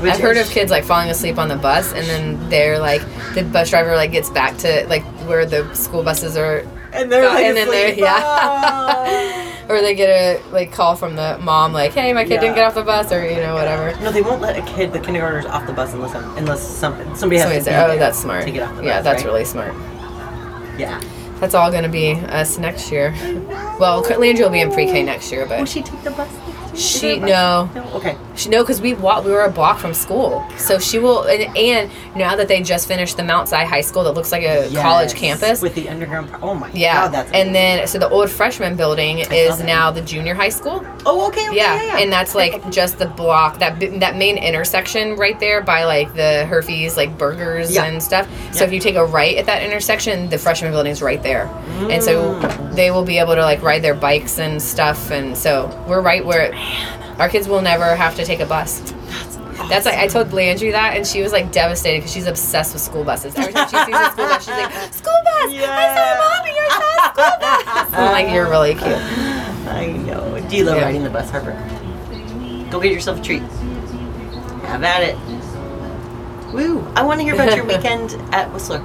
Which 0.00 0.12
I've 0.12 0.20
heard 0.20 0.36
of 0.36 0.48
kids 0.50 0.70
like 0.70 0.84
falling 0.84 1.08
asleep 1.10 1.38
on 1.38 1.48
the 1.48 1.56
bus, 1.56 1.92
and 1.92 2.06
then 2.06 2.48
they're 2.50 2.78
like 2.78 3.02
the 3.34 3.42
bus 3.44 3.70
driver 3.70 3.94
like 3.96 4.12
gets 4.12 4.30
back 4.30 4.56
to 4.58 4.86
like 4.88 5.02
where 5.28 5.44
the 5.46 5.72
school 5.74 6.02
buses 6.02 6.36
are, 6.36 6.58
and 6.92 7.10
they're 7.12 7.26
like 7.28 7.44
and 7.44 7.56
then 7.56 7.68
they're 7.70 7.94
yeah, 7.94 9.64
or 9.68 9.80
they 9.80 9.94
get 9.94 10.08
a 10.08 10.50
like 10.50 10.72
call 10.72 10.96
from 10.96 11.16
the 11.16 11.38
mom 11.42 11.72
like, 11.72 11.92
hey, 11.92 12.12
my 12.12 12.24
kid 12.24 12.34
Yeah. 12.34 12.40
didn't 12.40 12.54
get 12.56 12.64
off 12.64 12.74
the 12.74 12.82
bus, 12.82 13.12
or 13.12 13.24
you 13.28 13.36
know 13.36 13.54
whatever. 13.54 13.98
No, 14.02 14.10
they 14.12 14.22
won't 14.22 14.40
let 14.40 14.56
a 14.56 14.62
kid, 14.74 14.92
the 14.92 15.00
kindergartners, 15.00 15.44
off 15.46 15.66
the 15.66 15.72
bus 15.72 15.92
unless 15.94 16.14
unless 16.38 16.62
some, 16.66 16.94
somebody 17.16 17.38
has 17.38 17.42
Somebody's 17.42 17.64
to 17.64 17.70
there. 17.70 17.84
Oh, 17.84 17.88
there 17.88 17.98
that's 17.98 18.18
smart. 18.18 18.44
to 18.44 18.50
get 18.50 18.62
off 18.68 18.76
the 18.76 18.84
yeah, 18.84 18.96
bus. 18.98 19.04
that's 19.04 19.22
right? 19.24 19.30
really 19.32 19.44
smart. 19.44 19.74
yeah. 20.78 21.00
That's 21.40 21.54
all 21.54 21.70
going 21.70 21.84
to 21.84 21.88
be 21.88 22.14
us 22.14 22.58
next 22.58 22.90
year. 22.90 23.14
Well, 23.78 24.00
Landry 24.00 24.42
will 24.42 24.50
be 24.50 24.60
in 24.60 24.72
pre-K 24.72 25.04
next 25.04 25.30
year, 25.30 25.42
but 25.46 25.50
Will 25.50 25.58
but 25.60 25.68
she 25.68 25.82
take 25.82 26.02
the 26.02 26.10
bus? 26.10 26.28
She 26.78 27.18
no. 27.18 27.68
No. 27.74 27.90
Okay. 27.94 28.16
She, 28.36 28.48
no, 28.50 28.62
because 28.62 28.80
we 28.80 28.94
walk, 28.94 29.24
we 29.24 29.32
were 29.32 29.42
a 29.44 29.50
block 29.50 29.78
from 29.80 29.92
school, 29.92 30.46
so 30.56 30.78
she 30.78 30.98
will. 31.00 31.24
And, 31.24 31.56
and 31.56 31.90
now 32.16 32.36
that 32.36 32.46
they 32.46 32.62
just 32.62 32.86
finished 32.86 33.16
the 33.16 33.24
Mount 33.24 33.48
Si 33.48 33.56
High 33.56 33.80
School, 33.80 34.04
that 34.04 34.12
looks 34.12 34.30
like 34.30 34.44
a 34.44 34.70
college 34.74 35.14
campus. 35.14 35.60
with 35.60 35.74
the 35.74 35.88
underground. 35.88 36.30
Oh 36.40 36.54
my 36.54 36.70
yeah, 36.72 37.04
god, 37.06 37.12
that's 37.12 37.32
and 37.32 37.52
then 37.54 37.86
so 37.88 37.98
the 37.98 38.08
old 38.08 38.30
freshman 38.30 38.76
building 38.76 39.18
is 39.18 39.60
now 39.62 39.90
the 39.90 40.00
junior 40.02 40.34
high 40.34 40.48
school. 40.50 40.86
oh 41.04 41.26
okay, 41.28 41.48
okay 41.48 41.56
Yeah, 41.56 41.74
yeah, 41.74 41.82
yeah. 41.96 41.98
and 41.98 42.12
that's 42.12 42.34
like 42.36 42.70
just 42.70 42.98
the 42.98 43.06
block 43.06 43.58
that 43.58 43.80
that 44.00 44.16
main 44.16 44.38
intersection 44.38 45.16
right 45.16 45.38
there 45.40 45.60
by 45.60 45.84
like 45.84 46.14
the 46.14 46.46
Herfy's 46.48 46.96
like 46.96 47.18
burgers 47.18 47.74
Yeah. 47.74 47.84
and 47.86 48.00
stuff. 48.00 48.28
So 48.54 48.64
if 48.64 48.72
you 48.72 48.78
take 48.78 48.94
a 48.94 49.04
right 49.04 49.36
at 49.36 49.46
that 49.46 49.62
intersection, 49.64 50.28
the 50.28 50.38
freshman 50.38 50.70
building 50.70 50.92
is 50.92 51.02
right 51.02 51.22
there, 51.22 51.46
and 51.90 52.02
so 52.02 52.18
Mm. 52.28 52.74
they 52.74 52.90
will 52.90 53.04
be 53.04 53.18
able 53.18 53.34
to 53.34 53.42
like 53.42 53.62
ride 53.62 53.82
their 53.82 53.94
bikes 53.94 54.38
and 54.38 54.60
stuff. 54.62 55.10
And 55.10 55.36
so 55.36 55.68
we're 55.88 56.00
right 56.02 56.24
where 56.24 56.52
our 57.18 57.28
kids 57.28 57.48
will 57.48 57.62
never 57.62 57.94
have 57.96 58.14
to 58.16 58.24
take 58.24 58.40
a 58.40 58.46
bus. 58.46 58.80
That's 59.68 59.84
like 59.86 59.98
I 59.98 60.06
told 60.06 60.32
Landry 60.32 60.70
that, 60.70 60.96
and 60.96 61.06
she 61.06 61.20
was 61.20 61.32
like 61.32 61.50
devastated 61.52 61.98
because 61.98 62.12
she's 62.12 62.26
obsessed 62.26 62.72
with 62.72 62.80
school 62.82 63.04
buses. 63.04 63.34
Every 63.36 63.52
time 63.52 63.68
she 63.68 63.76
sees 63.76 63.94
a 63.94 64.10
school 64.10 64.26
bus, 64.26 64.44
she's 64.44 64.54
like, 64.54 64.72
"School 64.94 65.20
bus! 65.24 65.52
Yeah. 65.52 65.66
I 65.68 65.94
saw 65.94 66.06
a 66.14 66.16
mommy, 66.24 66.54
I 66.58 66.68
saw 66.70 66.94
a 66.94 67.12
school 67.12 67.38
bus." 67.40 67.94
I'm 67.98 68.12
like, 68.12 68.32
"You're 68.34 68.48
really 68.48 68.74
cute." 68.74 68.84
I 69.68 69.86
know. 70.06 70.40
Do 70.48 70.56
you 70.56 70.64
love 70.64 70.76
Yeah. 70.78 70.84
riding 70.84 71.02
the 71.02 71.10
bus, 71.10 71.28
Harper? 71.30 71.52
Go 72.70 72.80
get 72.80 72.92
yourself 72.92 73.18
a 73.20 73.22
treat. 73.22 73.42
Have 74.62 74.84
at 74.84 75.02
it. 75.02 75.16
Woo! 76.54 76.86
I 76.96 77.02
want 77.02 77.20
to 77.20 77.24
hear 77.24 77.34
about 77.34 77.54
your 77.56 77.64
weekend 77.66 78.12
at 78.32 78.50
Whistler. 78.52 78.80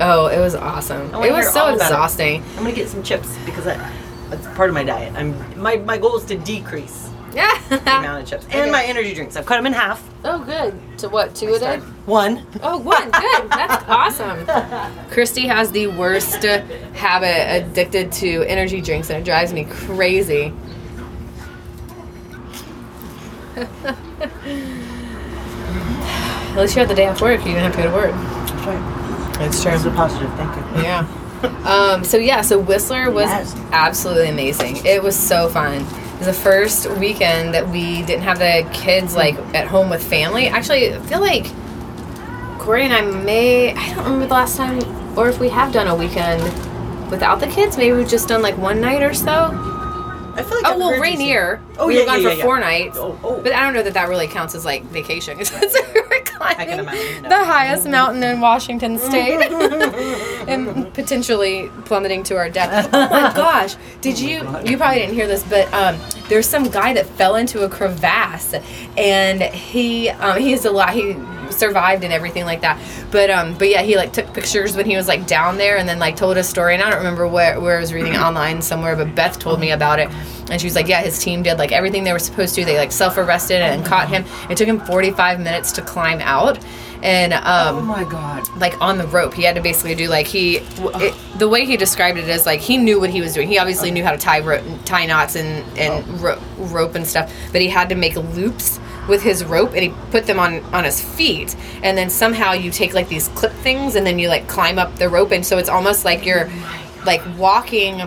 Oh, 0.00 0.26
it 0.32 0.38
was 0.40 0.54
awesome. 0.54 1.14
It 1.22 1.32
was 1.32 1.46
so 1.52 1.62
about 1.66 1.70
it. 1.70 1.74
exhausting. 1.82 2.42
I'm 2.56 2.62
gonna 2.64 2.72
get 2.72 2.88
some 2.88 3.02
chips 3.02 3.36
because 3.44 3.66
I, 3.66 3.74
that's 4.30 4.46
part 4.56 4.68
of 4.70 4.74
my 4.74 4.84
diet. 4.84 5.14
I'm 5.14 5.60
my 5.60 5.76
my 5.76 5.98
goal 5.98 6.16
is 6.16 6.24
to 6.26 6.36
decrease 6.36 7.08
yeah. 7.34 7.58
the 7.68 7.76
amount 7.76 8.22
of 8.22 8.28
chips 8.28 8.46
Okay. 8.46 8.62
and 8.62 8.72
my 8.72 8.84
energy 8.84 9.14
drinks. 9.14 9.36
I've 9.36 9.46
cut 9.46 9.56
them 9.56 9.66
in 9.66 9.72
half. 9.72 10.02
oh, 10.24 10.42
good. 10.44 10.74
To 10.98 11.08
what? 11.08 11.34
Two 11.34 11.54
a 11.54 11.58
day? 11.58 11.78
One. 12.06 12.46
Oh, 12.62 12.78
one. 12.78 13.10
Good. 13.10 13.50
That's 13.50 13.84
awesome. 13.88 14.46
Christy 15.10 15.46
has 15.46 15.70
the 15.70 15.86
worst 15.88 16.42
habit 16.42 17.64
addicted 17.64 18.10
to 18.12 18.42
energy 18.44 18.80
drinks, 18.80 19.10
and 19.10 19.18
it 19.18 19.24
drives 19.24 19.52
me 19.52 19.64
crazy. 19.64 20.52
At 26.50 26.56
least 26.56 26.74
you 26.74 26.80
had 26.80 26.88
the 26.88 26.94
day 26.94 27.06
off 27.06 27.20
work. 27.20 27.40
You 27.40 27.52
didn't 27.54 27.72
have 27.72 27.76
to 27.76 27.82
go 27.82 27.90
to 27.90 27.94
work. 27.94 28.12
That's 28.12 28.66
right. 28.66 29.46
It's 29.46 29.64
That's 29.64 29.84
a 29.84 29.90
positive. 29.90 30.32
Thank 30.34 30.56
you. 30.56 30.82
Yeah. 30.82 31.06
Um, 31.64 32.02
so 32.04 32.16
yeah, 32.16 32.40
so 32.42 32.58
Whistler 32.58 33.10
was 33.10 33.26
Yes. 33.28 33.54
absolutely 33.72 34.28
amazing. 34.30 34.84
It 34.84 35.02
was 35.02 35.14
so 35.16 35.48
fun. 35.48 35.74
It 35.82 36.18
was 36.18 36.26
the 36.26 36.32
first 36.32 36.90
weekend 36.98 37.54
that 37.54 37.68
we 37.68 38.02
didn't 38.02 38.22
have 38.22 38.38
the 38.38 38.68
kids 38.72 39.14
like 39.14 39.36
at 39.54 39.66
home 39.68 39.90
with 39.90 40.02
family. 40.02 40.48
Actually, 40.48 40.94
I 40.94 40.98
feel 41.00 41.20
like 41.20 41.46
Corey 42.58 42.82
and 42.82 42.92
I 42.92 43.02
may 43.02 43.72
I 43.74 43.94
don't 43.94 44.04
remember 44.04 44.26
the 44.26 44.34
last 44.34 44.56
time 44.56 44.82
or 45.18 45.28
if 45.28 45.38
we 45.40 45.48
have 45.48 45.72
done 45.72 45.86
a 45.86 45.94
weekend 45.94 46.42
without 47.10 47.40
the 47.40 47.46
kids. 47.46 47.76
Maybe 47.76 47.96
we've 47.96 48.08
just 48.08 48.28
done 48.28 48.42
like 48.42 48.56
one 48.58 48.80
night 48.80 49.02
or 49.02 49.14
so. 49.14 49.50
I 50.34 50.42
feel 50.42 50.56
like 50.58 50.66
Oh 50.66 50.72
I've 50.72 50.78
well, 50.78 50.94
you 50.94 51.02
Rainier. 51.02 51.60
Oh, 51.78 51.86
we 51.86 51.94
yeah, 51.94 52.00
were 52.00 52.06
gone 52.06 52.22
yeah, 52.22 52.30
for 52.30 52.36
yeah, 52.36 52.44
four 52.44 52.60
nights. 52.60 52.96
Oh, 52.98 53.18
oh. 53.24 53.40
But 53.42 53.52
I 53.52 53.62
don't 53.62 53.74
know 53.74 53.82
that 53.82 53.94
that 53.94 54.08
really 54.08 54.28
counts 54.28 54.54
as 54.54 54.64
like 54.64 54.82
vacation. 54.84 55.38
Since 56.56 56.58
we 56.58 56.76
were 56.76 56.82
climbing 56.84 56.86
imagine, 56.86 57.22
no. 57.22 57.28
the 57.28 57.44
highest 57.44 57.88
mountain 57.88 58.22
in 58.22 58.40
Washington 58.40 58.98
State 58.98 59.50
and 60.48 60.92
potentially 60.94 61.70
plummeting 61.84 62.22
to 62.24 62.36
our 62.36 62.48
death. 62.48 62.88
Oh 62.98 63.08
my 63.10 63.32
gosh! 63.34 63.76
Did 64.00 64.18
you? 64.18 64.38
You 64.64 64.76
probably 64.76 65.00
didn't 65.00 65.14
hear 65.14 65.26
this, 65.26 65.44
but 65.44 65.72
um, 65.72 65.98
there's 66.28 66.46
some 66.46 66.68
guy 66.68 66.92
that 66.94 67.06
fell 67.06 67.36
into 67.36 67.64
a 67.64 67.68
crevasse, 67.68 68.54
and 68.96 69.42
he 69.42 70.08
um, 70.10 70.40
he's 70.40 70.64
a 70.64 70.70
lot. 70.70 70.90
He 70.90 71.14
survived 71.58 72.04
and 72.04 72.12
everything 72.12 72.44
like 72.44 72.60
that. 72.62 72.80
But 73.10 73.30
um, 73.30 73.56
but 73.58 73.68
yeah, 73.68 73.82
he 73.82 73.96
like 73.96 74.12
took 74.12 74.32
pictures 74.32 74.76
when 74.76 74.86
he 74.86 74.96
was 74.96 75.08
like 75.08 75.26
down 75.26 75.56
there, 75.58 75.76
and 75.76 75.88
then 75.88 75.98
like 75.98 76.16
told 76.16 76.36
a 76.36 76.44
story. 76.44 76.74
And 76.74 76.82
I 76.82 76.88
don't 76.90 76.98
remember 76.98 77.26
where 77.28 77.60
where 77.60 77.76
I 77.76 77.80
was 77.80 77.92
reading 77.92 78.16
online 78.16 78.62
somewhere, 78.62 78.96
but 78.96 79.14
Beth 79.14 79.38
told 79.38 79.60
me 79.60 79.70
about 79.72 79.98
it. 79.98 80.08
And 80.50 80.58
she 80.60 80.66
was 80.66 80.74
like, 80.74 80.88
yeah, 80.88 81.02
his 81.02 81.18
team 81.18 81.42
did 81.42 81.58
like 81.58 81.72
everything 81.72 82.04
they 82.04 82.12
were 82.12 82.18
supposed 82.18 82.54
to. 82.54 82.64
They 82.64 82.78
like 82.78 82.92
self 82.92 83.18
arrested 83.18 83.60
and 83.60 83.84
caught 83.84 84.08
him. 84.08 84.24
It 84.48 84.56
took 84.56 84.66
him 84.66 84.80
45 84.80 85.40
minutes 85.40 85.72
to 85.72 85.82
climb 85.82 86.20
out. 86.22 86.58
And 87.02 87.32
um, 87.34 87.76
Oh 87.76 87.80
my 87.82 88.02
god. 88.02 88.48
like 88.58 88.80
on 88.80 88.98
the 88.98 89.06
rope. 89.06 89.32
He 89.34 89.42
had 89.44 89.54
to 89.54 89.60
basically 89.60 89.94
do 89.94 90.08
like 90.08 90.26
he, 90.26 90.56
it, 90.56 91.14
the 91.38 91.48
way 91.48 91.64
he 91.64 91.76
described 91.76 92.18
it 92.18 92.28
is 92.28 92.44
like 92.46 92.60
he 92.60 92.76
knew 92.76 92.98
what 92.98 93.10
he 93.10 93.20
was 93.20 93.34
doing. 93.34 93.46
He 93.46 93.56
obviously 93.58 93.90
knew 93.92 94.02
how 94.02 94.10
to 94.10 94.18
tie 94.18 94.40
ro- 94.40 94.64
tie 94.84 95.06
knots 95.06 95.36
and 95.36 95.64
and 95.78 96.04
ro- 96.20 96.40
rope 96.56 96.94
and 96.96 97.06
stuff, 97.06 97.32
but 97.52 97.60
he 97.60 97.68
had 97.68 97.88
to 97.90 97.94
make 97.94 98.16
loops 98.16 98.80
with 99.08 99.22
his 99.22 99.44
rope 99.44 99.70
and 99.72 99.82
he 99.82 99.88
put 100.10 100.26
them 100.26 100.38
on 100.38 100.62
on 100.74 100.84
his 100.84 101.00
feet 101.02 101.56
and 101.82 101.96
then 101.96 102.10
somehow 102.10 102.52
you 102.52 102.70
take 102.70 102.92
like 102.94 103.08
these 103.08 103.28
clip 103.28 103.52
things 103.52 103.94
and 103.94 104.06
then 104.06 104.18
you 104.18 104.28
like 104.28 104.46
climb 104.46 104.78
up 104.78 104.94
the 104.96 105.08
rope 105.08 105.32
and 105.32 105.44
so 105.44 105.58
it's 105.58 105.68
almost 105.68 106.04
like 106.04 106.24
you're 106.26 106.48
like 107.06 107.22
walking 107.38 108.02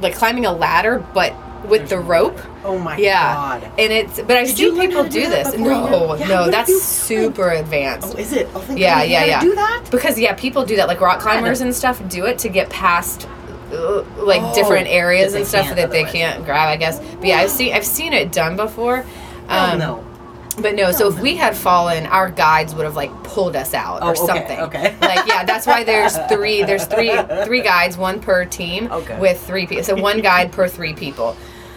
like 0.00 0.14
climbing 0.14 0.46
a 0.46 0.52
ladder 0.52 1.04
but 1.12 1.34
with 1.66 1.88
the 1.88 1.98
rope 1.98 2.38
Oh 2.62 2.78
my 2.78 2.96
yeah 2.96 3.34
god. 3.34 3.64
and 3.78 3.92
it's 3.92 4.20
but 4.20 4.32
i've 4.36 4.46
Did 4.48 4.56
seen 4.56 4.78
people 4.80 5.02
do 5.04 5.10
do 5.10 5.28
this 5.30 5.56
no 5.56 6.14
Yeah, 6.14 6.26
no 6.28 6.50
that's 6.50 6.82
super 6.82 7.50
advanced 7.50 8.14
Oh, 8.14 8.18
is 8.18 8.32
it? 8.32 8.48
Oh, 8.54 8.60
thank 8.60 8.78
yeah, 8.78 9.00
God. 9.00 9.08
Yeah, 9.08 9.24
yeah. 9.24 9.40
Do 9.40 9.54
that? 9.54 9.84
Because 9.90 10.18
yeah, 10.18 10.34
people 10.34 10.64
do 10.64 10.76
that. 10.76 10.88
Like 10.88 11.00
rock 11.00 11.20
climbers 11.20 11.60
and 11.62 11.74
stuff 11.74 12.06
do 12.08 12.26
it 12.26 12.38
to 12.40 12.48
get 12.48 12.68
past 12.70 13.26
uh, 13.72 14.02
like 14.18 14.42
Oh, 14.42 14.54
different 14.54 14.88
areas 14.88 15.34
and 15.34 15.46
stuff 15.46 15.74
that 15.74 15.90
they 15.90 16.04
can't 16.04 16.44
grab. 16.44 16.68
I 16.68 16.76
guess. 16.76 17.00
But 17.00 17.24
yeah, 17.24 17.38
I've 17.38 17.50
seen 17.50 17.74
I've 17.74 17.84
seen 17.86 18.12
it 18.12 18.30
done 18.30 18.56
before. 18.56 19.04
Oh 19.48 19.72
Um, 19.72 19.78
no. 19.78 20.04
But 20.60 20.74
no, 20.76 20.92
so 20.92 21.08
if 21.08 21.18
we 21.20 21.36
had 21.36 21.56
fallen, 21.56 22.06
our 22.06 22.30
guides 22.30 22.74
would 22.74 22.84
have 22.84 22.96
like 22.96 23.10
pulled 23.24 23.56
us 23.56 23.74
out 23.74 24.00
Oh, 24.02 24.08
or 24.08 24.10
okay, 24.12 24.26
something. 24.26 24.60
okay. 24.60 24.96
Like 25.00 25.26
yeah, 25.26 25.44
that's 25.44 25.66
why 25.66 25.84
there's 25.84 26.16
three. 26.28 26.62
There's 26.62 26.86
three 26.86 27.12
three 27.44 27.60
guides, 27.62 27.96
one 27.96 28.20
per 28.20 28.44
team, 28.44 28.88
Okay. 28.90 29.18
with 29.18 29.40
three 29.44 29.66
people. 29.66 29.84
So 29.84 29.94
one 30.00 30.20
guide 30.20 30.52
per 30.52 30.68
three 30.68 30.94
people. 30.94 31.36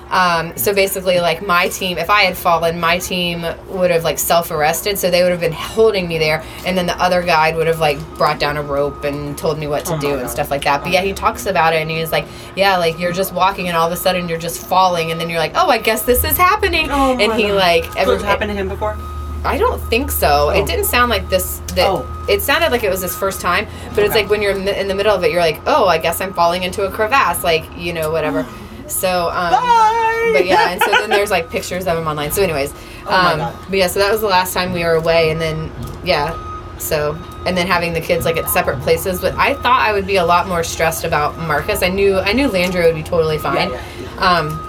Um, 0.09 0.55
so 0.57 0.73
basically, 0.73 1.19
like 1.19 1.45
my 1.45 1.67
team, 1.69 1.97
if 1.97 2.09
I 2.09 2.21
had 2.23 2.37
fallen, 2.37 2.79
my 2.79 2.97
team 2.97 3.45
would 3.69 3.91
have 3.91 4.03
like 4.03 4.17
self-arrested. 4.19 4.97
So 4.97 5.11
they 5.11 5.21
would 5.23 5.31
have 5.31 5.41
been 5.41 5.51
holding 5.51 6.07
me 6.07 6.17
there, 6.17 6.43
and 6.65 6.77
then 6.77 6.85
the 6.85 6.95
other 7.01 7.21
guide 7.21 7.55
would 7.55 7.67
have 7.67 7.79
like 7.79 7.99
brought 8.17 8.39
down 8.39 8.57
a 8.57 8.61
rope 8.63 9.03
and 9.03 9.37
told 9.37 9.59
me 9.59 9.67
what 9.67 9.85
to 9.85 9.95
Oh 9.95 9.99
do 9.99 10.13
and 10.13 10.21
God. 10.21 10.29
stuff 10.31 10.49
like 10.51 10.63
that. 10.63 10.83
But 10.83 10.91
yeah, 10.93 11.01
he 11.01 11.13
talks 11.13 11.45
about 11.45 11.73
it, 11.73 11.81
and 11.81 11.91
he's 11.91 12.11
like, 12.11 12.25
"Yeah, 12.55 12.77
like 12.77 12.97
you're 12.99 13.11
just 13.13 13.33
walking, 13.33 13.67
and 13.67 13.75
all 13.75 13.87
of 13.87 13.93
a 13.93 13.97
sudden 13.97 14.29
you're 14.29 14.39
just 14.39 14.65
falling, 14.65 15.11
and 15.11 15.19
then 15.19 15.29
you're 15.29 15.39
like, 15.39 15.53
oh, 15.55 15.69
I 15.69 15.77
guess 15.79 16.03
this 16.03 16.23
is 16.23 16.37
happening." 16.37 16.87
Oh 16.89 17.17
and 17.19 17.33
he 17.33 17.47
God. 17.47 17.55
like 17.55 17.83
So 17.93 18.17
happened 18.19 18.49
to 18.51 18.55
him 18.55 18.69
before? 18.69 18.97
I 19.45 19.57
don't 19.57 19.79
think 19.89 20.09
so. 20.11 20.47
Oh. 20.47 20.49
It 20.49 20.65
didn't 20.65 20.85
sound 20.85 21.09
like 21.09 21.29
this. 21.29 21.61
That 21.75 21.87
Oh. 21.87 22.25
it 22.27 22.41
sounded 22.41 22.71
like 22.71 22.83
it 22.83 22.89
was 22.89 23.01
his 23.01 23.15
first 23.15 23.39
time, 23.39 23.67
but 23.93 24.03
it's 24.03 24.15
like 24.15 24.29
when 24.29 24.41
you're 24.41 24.57
in 24.57 24.87
the 24.87 24.95
middle 24.95 25.13
of 25.15 25.23
it, 25.23 25.31
you're 25.31 25.41
like, 25.41 25.61
oh, 25.67 25.85
I 25.87 25.99
guess 25.99 26.19
I'm 26.21 26.33
falling 26.33 26.63
into 26.63 26.85
a 26.85 26.91
crevasse, 26.91 27.43
like 27.43 27.65
you 27.77 27.93
know, 27.93 28.09
whatever. 28.11 28.45
So, 28.88 29.30
um, 29.30 29.52
Bye! 29.52 30.32
but 30.34 30.45
yeah, 30.45 30.69
and 30.71 30.82
so 30.82 30.91
then 30.91 31.10
there's 31.15 31.32
like 31.32 31.50
pictures 31.50 31.88
of 31.88 31.97
him 31.97 32.08
online. 32.08 32.32
So, 32.32 32.41
anyways, 32.43 32.73
Oh 33.06 33.15
um, 33.15 33.65
but 33.69 33.78
yeah, 33.78 33.88
so 33.88 34.00
that 34.00 34.12
was 34.12 34.21
the 34.21 34.28
last 34.28 34.54
time 34.54 34.71
we 34.73 34.84
were 34.84 34.95
away, 34.95 35.32
and 35.32 35.39
then 35.41 35.71
yeah, 36.04 36.34
so 36.78 37.15
and 37.45 37.56
then 37.58 37.67
having 37.67 37.93
the 37.93 38.02
kids 38.02 38.26
like 38.26 38.38
at 38.38 38.50
separate 38.50 38.80
places. 38.82 39.21
But 39.21 39.34
I 39.36 39.54
thought 39.56 39.82
I 39.82 39.93
would 39.93 40.06
be 40.08 40.17
a 40.17 40.26
lot 40.26 40.47
more 40.47 40.63
stressed 40.63 41.04
about 41.06 41.38
Marcus. 41.38 41.82
I 41.84 41.88
knew 41.89 42.17
I 42.19 42.34
knew 42.34 42.47
Landry 42.50 42.84
would 42.86 42.95
be 42.95 43.04
totally 43.04 43.38
fine. 43.38 43.71
yeah, 43.71 43.82
Um, 44.17 44.66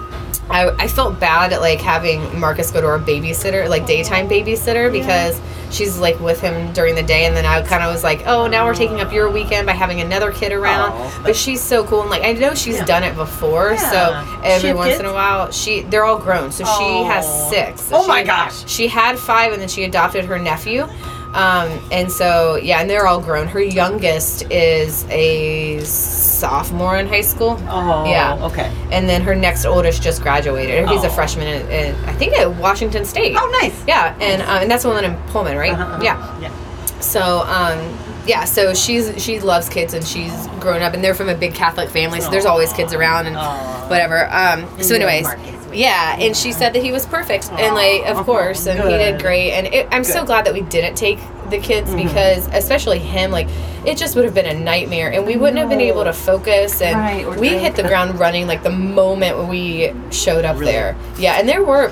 I, 0.49 0.69
I 0.83 0.87
felt 0.87 1.19
bad 1.19 1.53
at 1.53 1.61
like 1.61 1.79
having 1.79 2.39
Marcus 2.39 2.71
go 2.71 2.81
to 2.81 2.87
our 2.87 2.99
babysitter, 2.99 3.69
like 3.69 3.85
daytime 3.85 4.27
babysitter, 4.27 4.91
because 4.91 5.39
she's 5.71 5.99
like 5.99 6.19
with 6.19 6.41
him 6.41 6.73
during 6.73 6.95
the 6.95 7.03
day, 7.03 7.25
and 7.25 7.35
then 7.35 7.45
I 7.45 7.61
kind 7.61 7.83
of 7.83 7.91
was 7.93 8.03
like, 8.03 8.23
oh, 8.25 8.47
now 8.47 8.65
we're 8.65 8.73
taking 8.73 8.99
up 8.99 9.13
your 9.13 9.29
weekend 9.29 9.67
by 9.67 9.73
having 9.73 10.01
another 10.01 10.31
kid 10.31 10.51
around. 10.51 10.91
Aw. 10.91 11.21
but 11.23 11.35
she's 11.35 11.61
so 11.61 11.83
cool, 11.85 12.01
and 12.01 12.09
like 12.09 12.23
I 12.23 12.33
know 12.33 12.55
she's 12.55 12.77
Yeah. 12.77 12.85
done 12.85 13.03
it 13.03 13.15
before, 13.15 13.73
Yeah. 13.73 13.91
so 13.91 14.39
every 14.43 14.73
once 14.73 14.89
kids? 14.91 14.99
in 15.01 15.05
a 15.05 15.13
while, 15.13 15.51
she 15.51 15.81
they're 15.83 16.05
all 16.05 16.17
grown, 16.17 16.51
so 16.51 16.63
she 16.65 17.03
has 17.03 17.49
six. 17.49 17.81
So 17.81 17.97
Oh 17.97 18.07
my 18.07 18.23
gosh. 18.23 18.67
She 18.67 18.87
had 18.87 19.19
five, 19.19 19.53
and 19.53 19.61
then 19.61 19.69
she 19.69 19.83
adopted 19.83 20.25
her 20.25 20.39
nephew. 20.39 20.87
Um, 21.33 21.79
and 21.91 22.11
so 22.11 22.55
yeah, 22.55 22.81
and 22.81 22.89
they're 22.89 23.05
all 23.07 23.21
grown. 23.21 23.47
Her 23.47 23.61
youngest 23.61 24.49
is 24.51 25.05
a 25.09 25.79
sophomore 25.85 26.97
in 26.97 27.07
high 27.07 27.21
school. 27.21 27.57
Oh, 27.69 28.05
Yeah. 28.09 28.37
Okay. 28.45 28.71
And 28.91 29.07
then 29.07 29.21
her 29.21 29.35
next 29.35 29.65
oldest 29.65 30.01
just 30.01 30.21
graduated. 30.21 30.87
He's 30.89 31.03
a 31.03 31.07
Oh. 31.07 31.11
freshman 31.11 31.47
in, 31.47 31.69
in 31.69 31.95
I 32.05 32.13
think 32.13 32.33
at 32.33 32.49
Washington 32.55 33.05
State. 33.05 33.35
Oh, 33.37 33.59
nice. 33.61 33.83
Yeah, 33.87 34.15
and 34.19 34.41
um, 34.41 34.63
and 34.63 34.71
that's 34.71 34.83
the 34.83 34.89
one 34.89 35.03
in 35.05 35.15
Pullman, 35.27 35.57
right? 35.57 35.73
Uh-huh, 35.73 35.83
uh-huh. 35.83 36.03
Yeah. 36.03 36.39
Yeah. 36.41 36.99
So 36.99 37.41
um, 37.41 37.97
yeah, 38.25 38.45
so 38.45 38.73
she's 38.73 39.21
she 39.23 39.39
loves 39.39 39.69
kids 39.69 39.93
and 39.93 40.05
she's 40.05 40.47
grown 40.59 40.81
up 40.81 40.93
and 40.93 41.03
they're 41.03 41.13
from 41.15 41.29
a 41.29 41.35
big 41.35 41.53
Catholic 41.53 41.89
family, 41.89 42.21
so 42.21 42.29
there's 42.31 42.45
always 42.45 42.73
kids 42.73 42.93
around 42.93 43.27
and 43.27 43.35
Aw. 43.37 43.87
whatever. 43.87 44.27
Um, 44.31 44.67
so, 44.81 44.95
anyways. 44.95 45.27
Yeah, 45.73 46.15
and 46.19 46.35
she 46.35 46.51
said 46.51 46.73
that 46.73 46.83
he 46.83 46.91
was 46.91 47.05
perfect 47.05 47.51
and 47.51 47.75
like 47.75 48.05
of 48.05 48.25
course, 48.25 48.65
and 48.67 48.79
he 48.79 48.89
did 48.97 49.21
great. 49.21 49.51
And 49.51 49.67
it, 49.67 49.87
I'm 49.91 50.03
so 50.03 50.13
Good. 50.13 50.17
Mm-hmm. 50.19 50.25
glad 50.27 50.45
that 50.45 50.53
we 50.53 50.61
didn't 50.61 50.95
take 50.95 51.19
the 51.49 51.57
kids 51.59 51.93
because 51.93 52.47
especially 52.49 52.99
him, 52.99 53.31
like 53.31 53.47
it 53.85 53.97
just 53.97 54.15
would 54.15 54.25
have 54.25 54.33
been 54.33 54.45
a 54.45 54.53
nightmare 54.59 55.11
and 55.11 55.25
we 55.25 55.35
wouldn't 55.37 55.57
have 55.57 55.69
been 55.69 55.81
able 55.81 56.03
to 56.03 56.13
focus 56.13 56.81
and 56.81 56.95
Right, 56.97 57.39
we 57.39 57.49
hit 57.57 57.75
the 57.75 57.83
ground 57.83 58.19
running 58.19 58.45
like 58.45 58.61
the 58.63 58.69
moment 58.69 59.47
we 59.47 59.93
showed 60.11 60.45
up 60.45 60.57
Really? 60.59 60.71
there. 60.73 60.95
Yeah, 61.17 61.39
and 61.39 61.47
there 61.47 61.63
were 61.63 61.91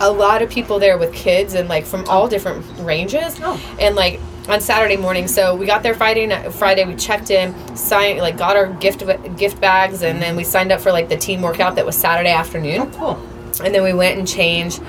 a 0.00 0.10
lot 0.10 0.42
of 0.42 0.50
people 0.50 0.78
there 0.78 0.98
with 0.98 1.12
kids 1.14 1.54
and 1.54 1.68
like 1.68 1.84
from 1.86 2.04
all 2.08 2.26
different 2.28 2.64
ranges 2.80 3.38
Oh. 3.42 3.60
and 3.78 3.94
like 3.96 4.18
on 4.50 4.60
Saturday 4.60 4.96
morning. 4.96 5.28
So 5.28 5.54
we 5.54 5.64
got 5.64 5.82
there 5.82 5.94
Friday 5.94 6.26
night. 6.26 6.52
Friday 6.52 6.84
we 6.84 6.96
checked 6.96 7.30
in, 7.30 7.54
signed 7.76 8.18
like 8.18 8.36
got 8.36 8.56
our 8.56 8.66
gift 8.66 9.04
gift 9.36 9.60
bags, 9.60 10.02
and 10.02 10.20
then 10.20 10.36
we 10.36 10.44
signed 10.44 10.72
up 10.72 10.80
for 10.80 10.92
like 10.92 11.08
the 11.08 11.16
team 11.16 11.40
workout 11.40 11.76
that 11.76 11.86
was 11.86 11.96
Saturday 11.96 12.32
afternoon. 12.32 12.80
Oh, 12.80 12.90
cool. 12.94 13.64
And 13.64 13.74
then 13.74 13.82
we 13.82 13.92
went 13.92 14.18
and 14.18 14.26
changed, 14.26 14.82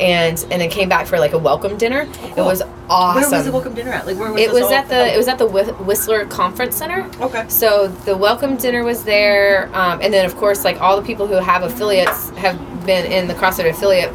and 0.00 0.38
and 0.50 0.60
then 0.60 0.70
came 0.70 0.88
back 0.88 1.06
for 1.06 1.18
like 1.18 1.32
a 1.32 1.38
welcome 1.38 1.76
dinner. 1.76 2.02
It 2.02 2.34
cool. 2.34 2.44
was 2.44 2.62
awesome. 2.88 3.22
Where 3.22 3.38
was 3.38 3.46
the 3.46 3.52
welcome 3.52 3.74
dinner 3.74 3.90
at? 3.90 4.06
Like 4.06 4.18
where 4.18 4.32
was 4.32 4.40
it 4.40 4.52
was 4.52 4.70
at 4.70 4.88
the 4.88 5.12
it 5.12 5.16
was 5.16 5.26
at 5.26 5.38
the 5.38 5.46
Whistler 5.46 6.26
Conference 6.26 6.76
Center. 6.76 7.10
Okay. 7.20 7.44
So 7.48 7.88
the 7.88 8.16
welcome 8.16 8.56
dinner 8.56 8.84
was 8.84 9.02
there, 9.02 9.68
um, 9.74 10.00
and 10.00 10.14
then 10.14 10.26
of 10.26 10.36
course, 10.36 10.64
like 10.64 10.80
all 10.80 11.00
the 11.00 11.06
people 11.06 11.26
who 11.26 11.34
have 11.34 11.64
affiliates 11.64 12.30
have 12.30 12.56
been 12.86 13.10
in 13.10 13.26
the 13.26 13.34
CrossFit 13.34 13.68
affiliate 13.68 14.12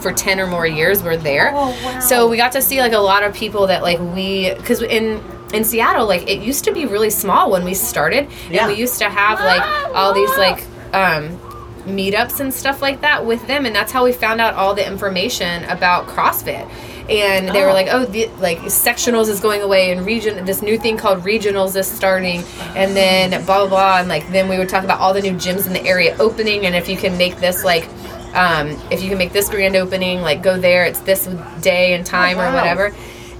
for 0.00 0.12
ten 0.12 0.40
or 0.40 0.46
more 0.46 0.66
years 0.66 1.02
were 1.02 1.16
there. 1.16 1.52
Oh, 1.54 1.70
wow. 1.84 2.00
So 2.00 2.28
we 2.28 2.36
got 2.36 2.52
to 2.52 2.62
see 2.62 2.80
like 2.80 2.92
a 2.92 2.98
lot 2.98 3.22
of 3.22 3.34
people 3.34 3.66
that 3.68 3.82
like 3.82 3.98
we 3.98 4.52
because 4.54 4.82
in 4.82 5.22
in 5.52 5.64
Seattle 5.64 6.06
like 6.06 6.28
it 6.28 6.40
used 6.42 6.64
to 6.64 6.72
be 6.72 6.86
really 6.86 7.10
small 7.10 7.50
when 7.50 7.64
we 7.64 7.74
started, 7.74 8.28
Yeah. 8.50 8.62
and 8.64 8.72
we 8.72 8.78
used 8.78 8.98
to 8.98 9.08
have 9.08 9.40
like 9.40 9.62
all 9.94 10.12
these 10.14 10.30
like 10.36 10.64
um, 10.94 11.38
meetups 11.86 12.40
and 12.40 12.52
stuff 12.52 12.82
like 12.82 13.00
that 13.00 13.24
with 13.26 13.44
them, 13.46 13.66
and 13.66 13.74
that's 13.74 13.90
how 13.92 14.04
we 14.04 14.12
found 14.12 14.40
out 14.40 14.54
all 14.54 14.74
the 14.74 14.86
information 14.86 15.64
about 15.64 16.06
CrossFit. 16.06 16.68
And 17.08 17.48
they 17.48 17.62
were 17.62 17.70
Oh. 17.70 17.72
like, 17.72 17.88
oh, 17.90 18.04
the, 18.04 18.28
like 18.38 18.58
sectionals 18.60 19.28
is 19.28 19.40
going 19.40 19.62
away, 19.62 19.90
and 19.90 20.06
region 20.06 20.44
this 20.44 20.62
new 20.62 20.78
thing 20.78 20.96
called 20.96 21.24
regionals 21.24 21.74
is 21.74 21.88
starting, 21.88 22.44
and 22.76 22.94
then 22.94 23.30
blah 23.44 23.60
blah 23.60 23.68
blah, 23.68 23.98
and 23.98 24.08
like 24.08 24.30
then 24.30 24.48
we 24.48 24.56
would 24.58 24.68
talk 24.68 24.84
about 24.84 25.00
all 25.00 25.12
the 25.12 25.20
new 25.22 25.32
gyms 25.32 25.66
in 25.66 25.72
the 25.72 25.84
area 25.84 26.16
opening, 26.20 26.66
and 26.66 26.76
if 26.76 26.88
you 26.88 26.96
can 26.96 27.18
make 27.18 27.36
this 27.38 27.64
like, 27.64 27.88
um, 28.34 28.68
if 28.90 29.02
you 29.02 29.08
can 29.08 29.18
make 29.18 29.32
this 29.32 29.48
grand 29.48 29.76
opening, 29.76 30.20
like 30.20 30.42
go 30.42 30.58
there, 30.58 30.84
it's 30.84 31.00
this 31.00 31.26
day 31.60 31.94
and 31.94 32.04
time 32.06 32.38
or 32.38 32.44
wow. 32.44 32.54
whatever. 32.54 32.94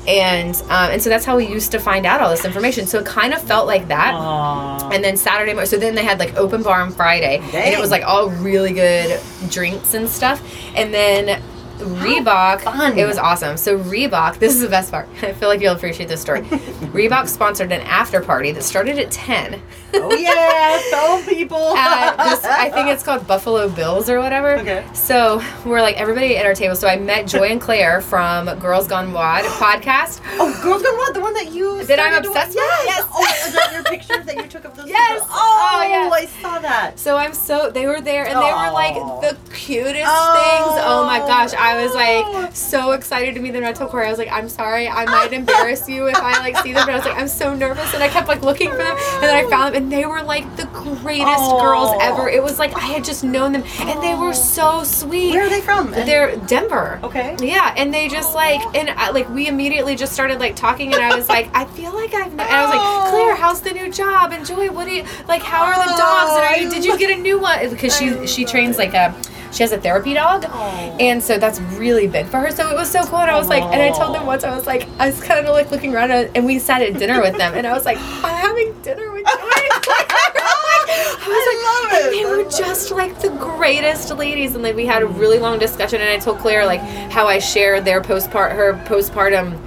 And 0.08 0.54
um, 0.64 0.90
and 0.92 1.02
so 1.02 1.10
that's 1.10 1.26
how 1.26 1.36
we 1.36 1.46
used 1.46 1.72
to 1.72 1.78
find 1.78 2.06
out 2.06 2.20
all 2.20 2.30
this 2.30 2.44
information. 2.44 2.86
So 2.86 2.98
it 2.98 3.06
kind 3.06 3.34
of 3.34 3.42
felt 3.42 3.66
like 3.66 3.88
that. 3.88 4.14
Aw. 4.14 4.90
And 4.90 5.04
then 5.04 5.16
Saturday, 5.16 5.64
so 5.66 5.76
then 5.76 5.94
they 5.94 6.04
had 6.04 6.18
like 6.18 6.36
open 6.36 6.62
bar 6.62 6.80
on 6.80 6.90
Friday, 6.90 7.38
and 7.38 7.74
it 7.74 7.78
was 7.78 7.90
like 7.90 8.02
all 8.04 8.30
really 8.30 8.72
good 8.72 9.20
drinks 9.50 9.94
and 9.94 10.08
stuff. 10.08 10.42
And 10.74 10.92
then 10.92 11.42
Reebok, 11.80 12.60
fun. 12.62 12.98
it 12.98 13.06
was 13.06 13.18
awesome. 13.18 13.56
So 13.56 13.78
Reebok, 13.78 14.38
this 14.38 14.54
is 14.54 14.60
the 14.60 14.68
best 14.68 14.90
part. 14.90 15.08
I 15.22 15.32
feel 15.32 15.48
like 15.48 15.60
you'll 15.60 15.74
appreciate 15.74 16.08
this 16.08 16.20
story. 16.20 16.40
Reebok 16.92 17.28
sponsored 17.28 17.72
an 17.72 17.80
after 17.82 18.20
party 18.20 18.52
that 18.52 18.62
started 18.62 18.98
at 18.98 19.10
ten. 19.10 19.60
oh 19.94 20.14
yeah, 20.14 20.80
tell 20.90 21.22
people. 21.22 21.76
At 21.76 22.16
this, 22.16 22.44
I 22.44 22.70
think 22.70 22.88
it's 22.88 23.02
called 23.02 23.26
Buffalo 23.26 23.68
Bills 23.68 24.08
or 24.08 24.18
whatever. 24.20 24.56
Okay. 24.58 24.84
So 24.92 25.42
we're 25.64 25.80
like 25.82 25.96
everybody 26.00 26.36
at 26.36 26.46
our 26.46 26.54
table. 26.54 26.76
So 26.76 26.88
I 26.88 26.96
met 26.96 27.26
Joy 27.26 27.48
and 27.48 27.60
Claire 27.60 28.00
from 28.00 28.46
Girls 28.58 28.86
Gone 28.86 29.12
WOD 29.12 29.44
podcast. 29.44 30.20
Oh, 30.42 30.58
Girls 30.62 30.82
Gone 30.82 30.96
Wild, 30.96 31.14
the 31.14 31.20
one 31.20 31.34
that 31.34 31.52
you 31.52 31.84
That 31.84 31.98
I'm 32.00 32.14
obsessed 32.14 32.48
with? 32.48 32.56
yes. 32.56 32.86
Yes. 32.86 33.08
Oh, 33.12 33.46
is 33.46 33.52
that 33.54 33.72
your 33.72 33.82
picture 33.84 34.22
that 34.22 34.36
you 34.36 34.42
took 34.44 34.64
of 34.64 34.74
those? 34.76 34.88
Yes. 34.88 35.20
people? 35.20 35.26
Oh, 35.32 35.56
Oh, 35.72 35.82
yeah. 35.82 36.08
I 36.12 36.26
saw 36.26 36.58
that. 36.60 36.98
So 36.98 37.16
I'm 37.16 37.32
so 37.34 37.70
they 37.70 37.86
were 37.86 38.00
there 38.00 38.24
and 38.26 38.36
they 38.36 38.52
were 38.52 38.72
like 38.72 38.94
the 39.20 39.36
cutest 39.54 40.04
Oh. 40.06 40.32
things. 40.34 40.82
Oh 40.86 41.04
my 41.04 41.18
gosh, 41.20 41.52
I 41.54 41.69
was 41.76 41.94
like 41.94 42.54
so 42.54 42.92
excited 42.92 43.34
to 43.34 43.40
meet 43.40 43.50
them. 43.50 43.62
And 43.62 43.66
I 43.66 43.72
told 43.72 43.90
Corey, 43.90 44.06
I 44.06 44.10
was 44.10 44.18
like, 44.18 44.30
I'm 44.30 44.48
sorry, 44.48 44.88
I 44.88 45.04
might 45.04 45.32
embarrass 45.32 45.88
you 45.88 46.08
if 46.08 46.16
I 46.16 46.38
like 46.40 46.56
see 46.58 46.72
them, 46.72 46.86
but 46.86 46.92
I 46.92 46.96
was 46.96 47.04
like, 47.04 47.16
I'm 47.16 47.28
so 47.28 47.54
nervous, 47.54 47.92
and 47.94 48.02
I 48.02 48.08
kept 48.08 48.28
like 48.28 48.42
looking 48.42 48.70
for 48.70 48.76
them, 48.76 48.96
and 48.96 49.22
then 49.22 49.44
I 49.44 49.48
found 49.50 49.74
them, 49.74 49.82
and 49.84 49.92
they 49.92 50.06
were 50.06 50.22
like 50.22 50.56
the 50.56 50.66
greatest 50.66 51.50
girls 51.50 51.92
ever. 52.00 52.28
It 52.28 52.42
was 52.42 52.58
like 52.58 52.74
I 52.74 52.80
had 52.80 53.04
just 53.04 53.24
known 53.24 53.52
them, 53.52 53.64
and 53.80 54.02
they 54.02 54.14
were 54.14 54.32
so 54.32 54.84
sweet. 54.84 55.32
Where 55.32 55.46
are 55.46 55.48
they 55.48 55.60
from? 55.60 55.90
They're 55.90 56.36
Denver. 56.46 57.00
Okay. 57.02 57.36
Yeah, 57.40 57.74
and 57.76 57.92
they 57.92 58.08
just 58.08 58.34
like, 58.34 58.60
and 58.74 58.90
I, 58.90 59.10
like 59.10 59.28
we 59.30 59.48
immediately 59.48 59.96
just 59.96 60.12
started 60.12 60.38
like 60.40 60.56
talking, 60.56 60.92
and 60.94 61.02
I 61.02 61.14
was 61.16 61.28
like, 61.28 61.48
I 61.54 61.64
feel 61.66 61.92
like 61.94 62.14
I've, 62.14 62.30
kn-, 62.30 62.40
and 62.40 62.42
I 62.42 62.64
was 62.64 62.74
like. 62.74 63.10
Claire, 63.10 63.34
how's 63.34 63.60
the 63.60 63.72
new 63.72 63.90
job? 63.90 64.32
And 64.32 64.46
Joy, 64.46 64.70
what 64.70 64.86
do 64.86 64.92
you 64.92 65.04
like? 65.26 65.42
How 65.42 65.64
are 65.64 65.74
the 65.74 65.96
dogs? 65.96 66.32
And 66.36 66.44
are 66.44 66.56
you, 66.56 66.70
did 66.70 66.84
you 66.84 66.98
get 66.98 67.16
a 67.16 67.20
new 67.20 67.38
one? 67.40 67.68
Because 67.68 67.96
she 67.96 68.26
she 68.26 68.44
trains 68.44 68.78
like 68.78 68.94
a, 68.94 69.14
she 69.52 69.62
has 69.62 69.72
a 69.72 69.78
therapy 69.80 70.14
dog, 70.14 70.44
Oh. 70.48 70.96
and 71.00 71.22
so 71.22 71.38
that's 71.38 71.60
really 71.60 72.06
big 72.06 72.26
for 72.26 72.38
her. 72.38 72.50
So 72.50 72.68
it 72.70 72.76
was 72.76 72.90
so 72.90 73.02
cool. 73.04 73.18
And 73.18 73.30
I 73.30 73.36
was 73.38 73.48
like, 73.48 73.62
and 73.64 73.82
I 73.82 73.90
told 73.96 74.14
them 74.14 74.26
once, 74.26 74.44
I 74.44 74.54
was 74.54 74.66
like, 74.66 74.88
I 74.98 75.06
was 75.06 75.20
kind 75.20 75.44
of 75.46 75.52
like 75.54 75.70
looking 75.70 75.94
around, 75.94 76.10
and 76.12 76.44
we 76.46 76.58
sat 76.58 76.82
at 76.82 76.94
dinner 76.98 77.20
with 77.20 77.36
them, 77.36 77.54
and 77.54 77.66
I 77.66 77.72
was 77.72 77.84
like, 77.84 77.98
I'm 78.00 78.34
having 78.34 78.72
dinner 78.82 79.10
with 79.12 79.24
Joy. 79.26 79.32
Claire." 79.32 80.06
I 80.92 81.26
was 81.26 81.46
like, 81.46 81.96
I 81.96 81.98
love 82.02 82.12
it. 82.14 82.16
they 82.16 82.24
were 82.24 82.42
love 82.44 82.56
just 82.58 82.90
like 82.90 83.20
the 83.20 83.30
greatest 83.30 84.10
ladies, 84.16 84.54
and 84.54 84.62
like 84.62 84.74
we 84.76 84.86
had 84.86 85.02
a 85.02 85.06
really 85.06 85.38
long 85.38 85.58
discussion. 85.58 86.00
And 86.00 86.10
I 86.10 86.18
told 86.18 86.38
Claire 86.38 86.66
like 86.66 86.80
how 86.80 87.26
I 87.26 87.38
shared 87.38 87.84
their 87.84 88.00
postpart 88.02 88.52
her 88.52 88.74
postpartum 88.86 89.58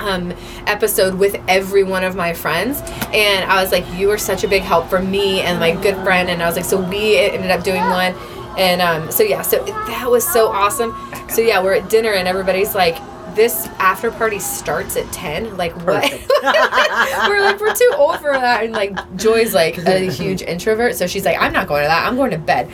um, 0.00 0.32
episode 0.66 1.14
with 1.14 1.36
every 1.48 1.82
one 1.84 2.04
of 2.04 2.16
my 2.16 2.32
friends, 2.32 2.80
and 3.12 3.50
I 3.50 3.62
was 3.62 3.70
like, 3.72 3.84
you 3.94 4.08
were 4.08 4.18
such 4.18 4.44
a 4.44 4.48
big 4.48 4.62
help 4.62 4.88
for 4.88 5.00
me 5.00 5.40
and 5.42 5.60
my 5.60 5.72
good 5.72 5.96
friend. 6.04 6.30
And 6.30 6.42
I 6.42 6.46
was 6.46 6.56
like, 6.56 6.64
so 6.64 6.80
we 6.80 7.18
ended 7.18 7.50
up 7.50 7.62
doing 7.62 7.82
one, 7.82 8.14
and 8.58 8.80
um, 8.82 9.10
so 9.10 9.22
yeah, 9.22 9.42
so 9.42 9.62
that 9.64 10.10
was 10.10 10.26
so 10.26 10.48
awesome. 10.48 10.94
So 11.28 11.40
yeah, 11.40 11.62
we're 11.62 11.74
at 11.74 11.88
dinner, 11.90 12.12
and 12.12 12.26
everybody's 12.28 12.74
like. 12.74 12.98
This 13.34 13.66
after 13.78 14.10
party 14.10 14.38
starts 14.38 14.94
at 14.98 15.10
ten. 15.10 15.56
Like 15.56 15.72
what? 15.86 16.02
We're 16.42 17.40
like 17.40 17.58
we're 17.58 17.74
too 17.74 17.90
old 17.96 18.18
for 18.18 18.30
that. 18.30 18.62
And 18.62 18.74
like 18.74 18.92
Joy's 19.16 19.54
like 19.54 19.78
a 19.78 20.00
huge 20.12 20.42
introvert, 20.42 20.96
so 20.96 21.06
she's 21.06 21.24
like, 21.24 21.38
I'm 21.40 21.50
not 21.50 21.66
going 21.66 21.80
to 21.82 21.88
that. 21.88 22.06
I'm 22.06 22.16
going 22.16 22.32
to 22.32 22.36
bed. 22.36 22.68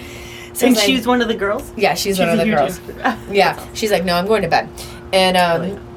So 0.54 0.66
And 0.66 0.74
it's 0.74 0.78
like- 0.78 0.86
she's 0.86 1.06
one 1.06 1.22
of 1.22 1.28
the 1.28 1.36
girls. 1.36 1.72
yeah, 1.76 1.94
she's, 1.94 2.18
one 2.18 2.28
of 2.28 2.38
the 2.38 2.44
girls. 2.46 2.80
Yeah, 3.30 3.64
she's 3.72 3.92
like, 3.92 4.04
no, 4.04 4.16
I'm 4.16 4.26
going 4.26 4.42
to 4.42 4.48
bed, 4.48 4.68
and 5.12 5.36
um? 5.36 5.87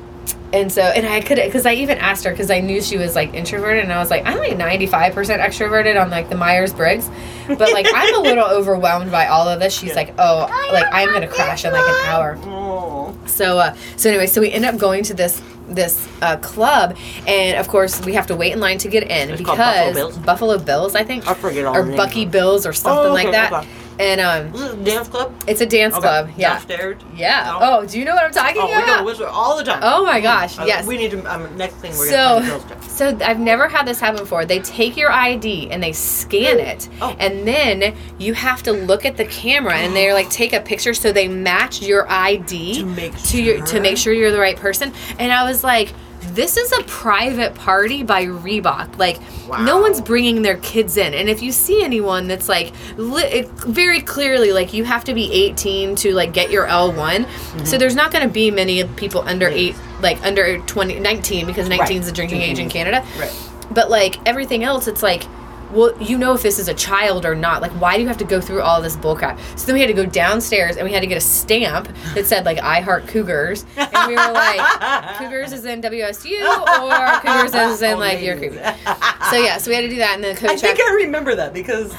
And 0.53 0.71
so 0.71 0.81
and 0.81 1.05
I 1.07 1.21
could 1.21 1.37
because 1.37 1.65
I 1.65 1.73
even 1.73 1.97
asked 1.97 2.23
her 2.25 2.31
because 2.31 2.49
I 2.51 2.59
knew 2.59 2.81
she 2.81 2.97
was 2.97 3.15
like 3.15 3.33
introverted, 3.33 3.83
and 3.83 3.93
I 3.93 3.99
was 3.99 4.09
like, 4.09 4.25
I'm 4.25 4.37
like 4.37 4.57
95 4.57 5.13
percent 5.13 5.41
extroverted 5.41 6.01
on 6.01 6.09
like 6.09 6.29
the 6.29 6.35
Myers 6.35 6.73
Briggs, 6.73 7.09
but 7.47 7.71
like 7.73 7.87
I'm 7.93 8.15
a 8.15 8.19
little 8.19 8.45
overwhelmed 8.57 9.11
by 9.11 9.27
all 9.27 9.47
of 9.47 9.59
this. 9.59 9.73
She's 9.73 9.89
Yeah. 9.89 9.95
like, 9.95 10.13
oh, 10.17 10.47
like 10.73 10.87
I'm 10.91 11.11
gonna 11.13 11.27
crash 11.27 11.65
in 11.65 11.71
like 11.73 11.87
an 11.87 12.05
hour. 12.07 12.37
Oh. 12.43 13.17
So 13.25 13.59
uh, 13.59 13.75
so 13.97 14.09
anyway, 14.09 14.27
so 14.27 14.41
we 14.41 14.51
end 14.51 14.65
up 14.65 14.77
going 14.77 15.03
to 15.05 15.13
this 15.13 15.41
this 15.69 16.05
uh, 16.21 16.35
club, 16.37 16.97
and 17.27 17.57
of 17.57 17.67
course 17.69 18.03
we 18.05 18.13
have 18.13 18.27
to 18.27 18.35
wait 18.35 18.51
in 18.51 18.59
line 18.59 18.77
to 18.79 18.89
get 18.89 19.03
in 19.03 19.29
It's 19.29 19.41
called 19.41 19.57
Buffalo 19.57 19.87
because 19.87 19.95
Bills? 19.95 20.17
Buffalo 20.25 20.57
Bills, 20.57 20.95
I 20.95 21.03
think, 21.05 21.25
I 21.29 21.33
forget 21.33 21.63
all 21.65 21.77
or. 21.77 21.95
Bucky 21.95 22.25
Bills 22.25 22.65
or 22.65 22.73
something 22.73 23.11
Oh, 23.11 23.13
like 23.13 23.31
that. 23.31 23.53
okay. 23.53 23.67
And 24.01 24.19
um, 24.19 24.83
dance 24.83 25.07
club. 25.07 25.33
it's 25.47 25.61
a 25.61 25.65
dance 25.65 25.93
Okay. 25.93 26.01
club. 26.01 26.29
Yeah. 26.35 26.53
Downstairs. 26.55 27.01
Yeah. 27.15 27.43
No? 27.45 27.59
Oh, 27.61 27.85
do 27.85 27.99
you 27.99 28.05
know 28.05 28.15
what 28.15 28.23
I'm 28.25 28.31
talking 28.31 28.59
Oh, 28.61 28.65
we 28.65 28.71
go 28.73 28.77
to 28.79 28.83
about? 28.83 29.05
Whistler 29.05 29.27
all 29.27 29.55
the 29.57 29.63
time. 29.63 29.79
Oh 29.83 30.03
my 30.05 30.19
gosh, 30.19 30.57
Uh, 30.57 30.63
yes. 30.65 30.85
We 30.87 30.97
need 30.97 31.11
to. 31.11 31.23
Um, 31.31 31.55
next 31.55 31.75
thing 31.75 31.91
we're 31.97 32.09
so, 32.09 32.39
gonna 32.39 32.47
girls' 32.47 32.91
so 32.91 33.17
I've 33.23 33.39
never 33.39 33.67
had 33.67 33.85
this 33.85 33.99
happen 33.99 34.19
before. 34.21 34.43
They 34.45 34.59
take 34.59 34.97
your 34.97 35.11
ID 35.11 35.69
and 35.71 35.81
they 35.83 35.93
scan 35.93 36.59
it, 36.59 36.89
Oh. 37.01 37.15
and 37.19 37.47
then 37.47 37.95
you 38.17 38.33
have 38.33 38.63
to 38.63 38.71
look 38.71 39.05
at 39.05 39.17
the 39.17 39.25
camera 39.25 39.75
and 39.75 39.95
they're 39.95 40.13
like 40.13 40.29
take 40.29 40.53
a 40.53 40.59
picture 40.61 40.93
so 40.93 41.11
they 41.11 41.27
match 41.27 41.81
your 41.81 42.09
ID 42.11 42.79
To 42.79 42.85
make 42.85 43.15
to 43.25 43.41
your 43.41 43.65
to 43.67 43.79
make 43.79 43.97
sure 43.97 44.13
you're 44.13 44.31
the 44.31 44.39
right 44.39 44.57
person. 44.57 44.91
And 45.19 45.31
I 45.31 45.43
was 45.43 45.63
like. 45.63 45.93
This 46.21 46.55
is 46.55 46.71
a 46.71 46.83
private 46.83 47.55
party 47.55 48.03
by 48.03 48.25
Reebok. 48.25 48.97
Like, 48.97 49.19
no 49.47 49.79
one's 49.79 49.99
bringing 49.99 50.43
their 50.43 50.57
kids 50.57 50.95
in. 50.95 51.13
And 51.13 51.27
if 51.27 51.41
you 51.41 51.51
see 51.51 51.83
anyone 51.83 52.27
that's 52.27 52.47
like, 52.47 52.73
li- 52.95 53.23
it, 53.23 53.49
very 53.49 54.01
clearly, 54.01 54.53
like, 54.53 54.71
you 54.71 54.83
have 54.83 55.03
to 55.05 55.13
be 55.13 55.31
18 55.31 55.95
to 55.97 56.13
like 56.13 56.31
get 56.31 56.51
your 56.51 56.67
L1. 56.67 57.25
Mm-hmm. 57.25 57.65
So 57.65 57.77
there's 57.77 57.95
not 57.95 58.11
going 58.11 58.25
to 58.25 58.31
be 58.31 58.51
many 58.51 58.83
people 58.83 59.21
under 59.21 59.47
eight, 59.47 59.75
like 59.99 60.23
under 60.23 60.59
20, 60.59 60.99
19, 60.99 61.45
because 61.47 61.67
19 61.67 61.97
is 61.97 62.05
the 62.05 62.11
drinking 62.11 62.41
age 62.41 62.59
in 62.59 62.69
Canada. 62.69 63.05
Right. 63.17 63.35
But 63.71 63.89
like 63.89 64.25
everything 64.27 64.63
else, 64.63 64.87
it's 64.87 65.03
like 65.03 65.23
well, 65.71 65.93
you 66.01 66.17
know 66.17 66.33
if 66.33 66.41
this 66.43 66.59
is 66.59 66.67
a 66.67 66.73
child 66.73 67.25
or 67.25 67.35
not. 67.35 67.61
Like, 67.61 67.71
why 67.73 67.95
do 67.95 68.01
you 68.01 68.07
have 68.07 68.17
to 68.17 68.23
go 68.25 68.39
through 68.41 68.61
all 68.61 68.81
this 68.81 68.95
bullcrap? 68.97 69.39
So 69.57 69.65
then 69.67 69.75
we 69.75 69.81
had 69.81 69.87
to 69.87 69.93
go 69.93 70.05
downstairs 70.05 70.77
and 70.77 70.85
we 70.85 70.93
had 70.93 71.01
to 71.01 71.07
get 71.07 71.17
a 71.17 71.21
stamp 71.21 71.87
that 72.15 72.25
said 72.25 72.45
like 72.45 72.59
I 72.59 72.81
heart 72.81 73.07
Cougars, 73.07 73.65
and 73.77 74.07
we 74.07 74.13
were 74.15 74.31
like, 74.33 74.59
Cougars 75.17 75.51
is 75.53 75.65
in 75.65 75.81
WSU 75.81 76.41
or 76.43 77.19
Cougars 77.21 77.53
is 77.53 77.81
in 77.81 77.99
like 77.99 78.21
you're 78.21 78.37
creepy. 78.37 78.55
So 78.57 79.37
yeah, 79.37 79.57
so 79.57 79.69
we 79.71 79.75
had 79.75 79.81
to 79.81 79.89
do 79.89 79.97
that, 79.97 80.15
and 80.15 80.23
then 80.23 80.35
the 80.35 80.45
I 80.45 80.49
coach. 80.53 80.61
think 80.61 80.79
I 80.79 80.93
remember 80.95 81.35
that 81.35 81.53
because 81.53 81.93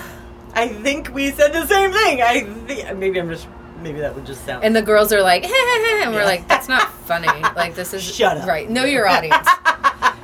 I 0.55 0.69
think 0.69 1.13
we 1.15 1.31
said 1.31 1.53
the 1.53 1.67
same 1.67 1.93
thing. 1.93 2.21
I 2.23 2.41
think 2.67 2.99
maybe 2.99 3.19
I'm 3.21 3.29
just 3.31 3.47
maybe 3.81 4.01
that 4.01 4.15
would 4.15 4.25
just 4.27 4.45
sound. 4.45 4.63
and 4.65 4.77
the 4.77 4.83
girls 4.83 5.13
are 5.13 5.23
like, 5.23 5.45
and 5.45 6.13
we're 6.13 6.21
Yeah. 6.21 6.25
like, 6.25 6.47
that's 6.47 6.69
not 6.69 6.93
funny. 7.05 7.27
Like 7.57 7.75
this 7.75 7.93
is 7.95 8.03
Shut 8.03 8.37
up. 8.37 8.47
Right, 8.47 8.69
know 8.71 8.85
your 8.85 9.09
audience. 9.09 9.47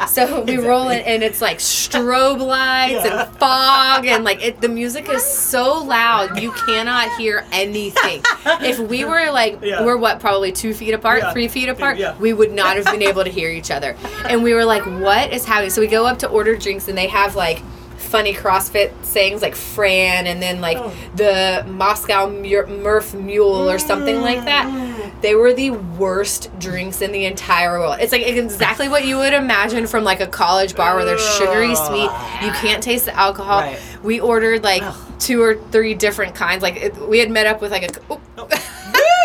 So 0.07 0.43
we 0.43 0.57
roll 0.57 0.89
in, 0.89 1.01
and 1.01 1.23
it's 1.23 1.41
like 1.41 1.59
strobe 1.59 2.41
lights 2.41 3.05
Yeah. 3.05 3.25
and 3.27 3.37
fog, 3.37 4.07
and 4.07 4.25
like 4.25 4.43
it, 4.43 4.61
the 4.61 4.69
music 4.69 5.09
is 5.09 5.23
so 5.25 5.83
loud 5.83 6.39
you 6.41 6.53
cannot 6.53 7.15
hear 7.17 7.45
anything. 7.53 8.23
If 8.63 8.79
we 8.79 9.05
were 9.05 9.31
like 9.31 9.59
Yeah. 9.63 9.85
we're 9.85 9.97
what 9.97 10.21
probably 10.21 10.53
two 10.53 10.73
feet 10.73 10.95
apart, 10.95 11.21
Yeah. 11.23 11.33
three 11.33 11.49
feet 11.49 11.69
apart, 11.69 11.99
we 12.21 12.33
would 12.33 12.53
not 12.53 12.77
have 12.77 12.87
been 12.87 13.03
able 13.03 13.25
to 13.25 13.31
hear 13.31 13.51
each 13.51 13.71
other. 13.71 13.97
And 14.25 14.43
we 14.43 14.55
were 14.55 14.65
like, 14.65 14.85
what 14.87 15.33
is 15.33 15.45
happening? 15.45 15.71
So 15.71 15.81
we 15.81 15.87
go 15.89 16.07
up 16.07 16.19
to 16.21 16.29
order 16.29 16.57
drinks, 16.57 16.89
and 16.89 16.97
they 16.97 17.09
have 17.09 17.35
like 17.37 17.63
funny 18.09 18.33
CrossFit 18.35 18.93
sayings 19.05 19.43
like 19.43 19.55
Fran, 19.55 20.27
and 20.27 20.43
then 20.43 20.61
like 20.61 20.79
Oh. 20.79 20.93
the 21.15 21.65
Moscow 21.69 22.29
Mur- 22.29 22.67
Murph 22.67 23.15
Mule 23.15 23.69
or 23.71 23.79
something 23.79 24.21
like 24.21 24.45
that. 24.45 24.67
Mm. 24.67 25.21
They 25.21 25.35
were 25.35 25.53
the 25.53 25.71
worst 25.71 26.51
drinks 26.59 27.03
in 27.03 27.13
the 27.13 27.25
entire 27.25 27.79
world. 27.79 27.97
It's 28.01 28.13
like 28.13 28.27
exactly 28.27 28.89
what 28.89 29.05
you 29.05 29.17
would 29.17 29.35
imagine 29.35 29.87
from 29.87 30.05
like 30.05 30.21
a 30.21 30.27
college 30.27 30.75
bar 30.77 30.95
where 30.97 31.05
they're 31.05 31.19
sugary 31.19 31.75
sweet. 31.75 32.11
You 32.43 32.53
can't 32.53 32.83
taste 32.83 33.05
the 33.07 33.17
alcohol. 33.17 33.61
Right. 33.61 33.79
We 34.03 34.21
ordered 34.21 34.63
like 34.63 34.83
two 35.19 35.43
or 35.43 35.57
three 35.71 35.95
different 35.95 36.35
kinds. 36.35 36.63
Like 36.63 36.77
it, 36.77 36.97
we 37.09 37.19
had 37.19 37.31
met 37.31 37.47
up 37.47 37.61
with 37.61 37.73
like 37.73 37.97
a 37.97 38.01
oh. 38.11 38.21
oop. 38.39 38.53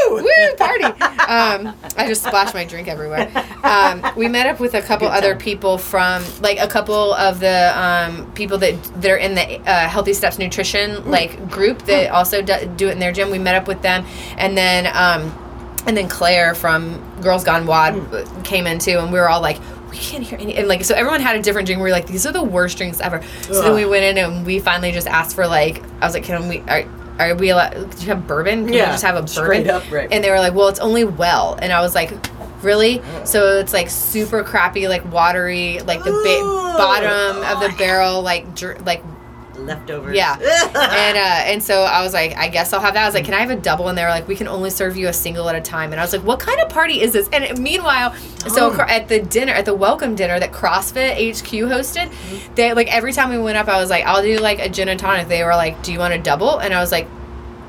Woo! 0.10 0.16
Woo, 0.24 0.56
party! 0.58 0.84
Um, 0.84 1.76
I 1.98 2.06
just 2.08 2.24
splashed 2.24 2.54
my 2.54 2.66
drink 2.66 2.88
everywhere. 2.88 3.32
Um, 3.63 4.06
we 4.16 4.28
met 4.28 4.48
up 4.48 4.60
with 4.60 4.74
a 4.74 4.82
couple 4.82 5.08
Good 5.08 5.18
other 5.18 5.32
time. 5.34 5.42
people 5.42 5.78
from, 5.78 6.24
like, 6.42 6.60
a 6.60 6.68
couple 6.68 7.13
of 7.13 7.39
the 7.39 7.72
um, 7.80 8.32
people 8.34 8.58
that 8.60 8.82
that 9.02 9.12
are 9.12 9.18
in 9.18 9.36
the 9.36 9.60
uh, 9.62 9.88
Healthy 9.88 10.13
Steps 10.13 10.38
Nutrition 10.38 11.10
like 11.10 11.50
group 11.50 11.84
that 11.84 12.12
also 12.12 12.42
do, 12.42 12.54
do 12.76 12.89
it 12.89 12.92
in 12.92 13.00
their 13.00 13.12
gym. 13.12 13.32
We 13.32 13.39
met 13.39 13.56
up 13.56 13.68
with 13.68 13.82
them, 13.82 14.06
and 14.38 14.58
then 14.58 14.88
um, 14.88 15.32
and 15.88 15.96
then 15.96 16.08
Claire 16.10 16.56
from 16.56 17.02
Girls 17.22 17.44
Gone 17.44 17.66
WOD 17.66 18.44
came 18.44 18.68
in 18.68 18.80
too, 18.80 19.00
and 19.00 19.12
we 19.12 19.20
were 19.20 19.30
all 19.30 19.42
like. 19.42 19.60
We 19.94 20.00
can't 20.00 20.24
hear 20.24 20.39
any, 20.39 20.56
and 20.56 20.68
like 20.68 20.84
so. 20.84 20.96
Everyone 20.96 21.22
had 21.22 21.36
a 21.36 21.42
different 21.44 21.68
drink. 21.68 21.78
We 21.78 21.84
were 21.84 21.92
like, 21.92 22.08
"These 22.08 22.26
are 22.26 22.32
the 22.32 22.42
worst 22.42 22.78
drinks 22.78 23.00
ever." 23.00 23.22
So 23.44 23.62
then 23.62 23.76
we 23.76 23.86
went 23.86 24.04
in 24.04 24.18
and 24.18 24.44
we 24.44 24.58
finally 24.58 24.92
just 24.92 25.06
asked 25.06 25.36
for 25.36 25.46
like, 25.46 25.84
I 26.02 26.06
was 26.08 26.16
like, 26.16 26.24
"Can 26.24 26.48
we? 26.48 26.62
Are, 26.62 26.84
are 27.19 27.36
we 27.36 27.49
allowed? 27.49 27.91
Do 27.91 28.02
you 28.02 28.08
have 28.08 28.28
bourbon? 28.28 28.65
Can 28.65 28.73
Yeah, 28.73 28.86
we 28.86 28.91
just 28.91 29.04
have 29.04 29.15
a 29.15 29.21
bourbon?" 29.21 29.69
up, 29.69 29.89
right. 29.91 30.08
And 30.12 30.23
they 30.23 30.30
were 30.30 30.39
like, 30.39 30.54
"Well, 30.54 30.67
it's 30.67 30.80
only 30.80 31.04
well." 31.04 31.58
And 31.62 31.71
I 31.71 31.82
was 31.82 31.95
like, 31.95 32.12
"Really?" 32.62 33.02
Oh. 33.02 33.26
So 33.26 33.60
it's 33.60 33.73
like 33.73 33.89
super 33.89 34.43
crappy, 34.43 34.88
like 34.88 35.10
watery, 35.12 35.80
like 35.82 36.04
the 36.04 36.12
ba- 36.12 36.78
bottom 36.78 37.38
of 37.43 37.60
the 37.60 37.73
oh. 37.73 37.78
barrel, 37.78 38.21
like 38.21 38.56
dr- 38.56 38.86
like 38.86 39.04
Leftovers. 39.65 40.15
yeah. 40.15 40.36
and 40.39 41.17
uh, 41.17 41.52
and 41.52 41.63
so 41.63 41.82
I 41.84 42.02
was 42.04 42.13
like, 42.13 42.36
"I 42.38 42.47
guess 42.47 42.73
I'll 42.73 42.82
have 42.82 42.93
that." 42.95 43.04
I 43.04 43.06
was 43.06 43.15
like, 43.15 43.26
"Can 43.26 43.34
I 43.34 43.39
have 43.39 43.49
a 43.49 43.56
double?" 43.56 43.88
And 43.89 43.97
they 43.97 44.04
were 44.04 44.10
like, 44.10 44.28
"We 44.28 44.36
can 44.36 44.47
only 44.47 44.69
serve 44.69 44.97
you 44.97 45.08
a 45.08 45.13
single 45.13 45.47
at 45.49 45.56
a 45.56 45.62
time." 45.62 45.91
And 45.91 45.99
I 45.99 46.04
was 46.04 46.13
like, 46.13 46.23
"What 46.23 46.39
kind 46.39 46.60
of 46.60 46.69
party 46.69 47.02
is 47.02 47.13
this?" 47.13 47.30
And 47.32 47.58
meanwhile, 47.60 48.13
so 48.47 48.67
Oh. 48.67 48.71
cr- 48.71 48.82
at 48.84 49.08
the 49.08 49.19
dinner, 49.21 49.54
at 49.54 49.65
the 49.65 49.73
welcome 49.73 50.15
dinner 50.15 50.39
that 50.39 50.52
CrossFit 50.52 51.13
HQ 51.15 51.49
hosted, 51.69 52.12
they 52.56 52.73
like 52.73 52.93
every 52.93 53.13
time 53.13 53.30
we 53.30 53.38
went 53.38 53.58
up, 53.58 53.67
I 53.67 53.80
was 53.80 53.89
like, 53.89 54.06
"I'll 54.06 54.21
do 54.21 54.38
like 54.39 54.60
a 54.60 54.69
gin 54.69 54.89
and 54.89 54.99
tonic." 54.99 55.28
They 55.28 55.43
were 55.43 55.56
like, 55.56 55.82
"Do 55.84 55.93
you 55.93 55.99
want 55.99 56.13
a 56.13 56.19
double?" 56.19 56.58
And 56.60 56.73
I 56.73 56.80
was 56.80 56.91
like. 56.91 57.08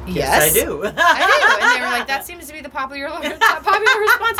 Yes, 0.07 0.55
yes, 0.55 0.57
I 0.57 0.65
do. 0.65 0.83
I 0.97 1.59
do. 1.59 1.65
And 1.65 1.75
they 1.77 1.81
were 1.85 1.91
like, 1.91 2.07
that 2.09 2.25
seems 2.27 2.47
to 2.47 2.53
be 2.53 2.61
the 2.61 2.69
popular 2.69 3.09
popular 3.11 4.01
response. 4.01 4.39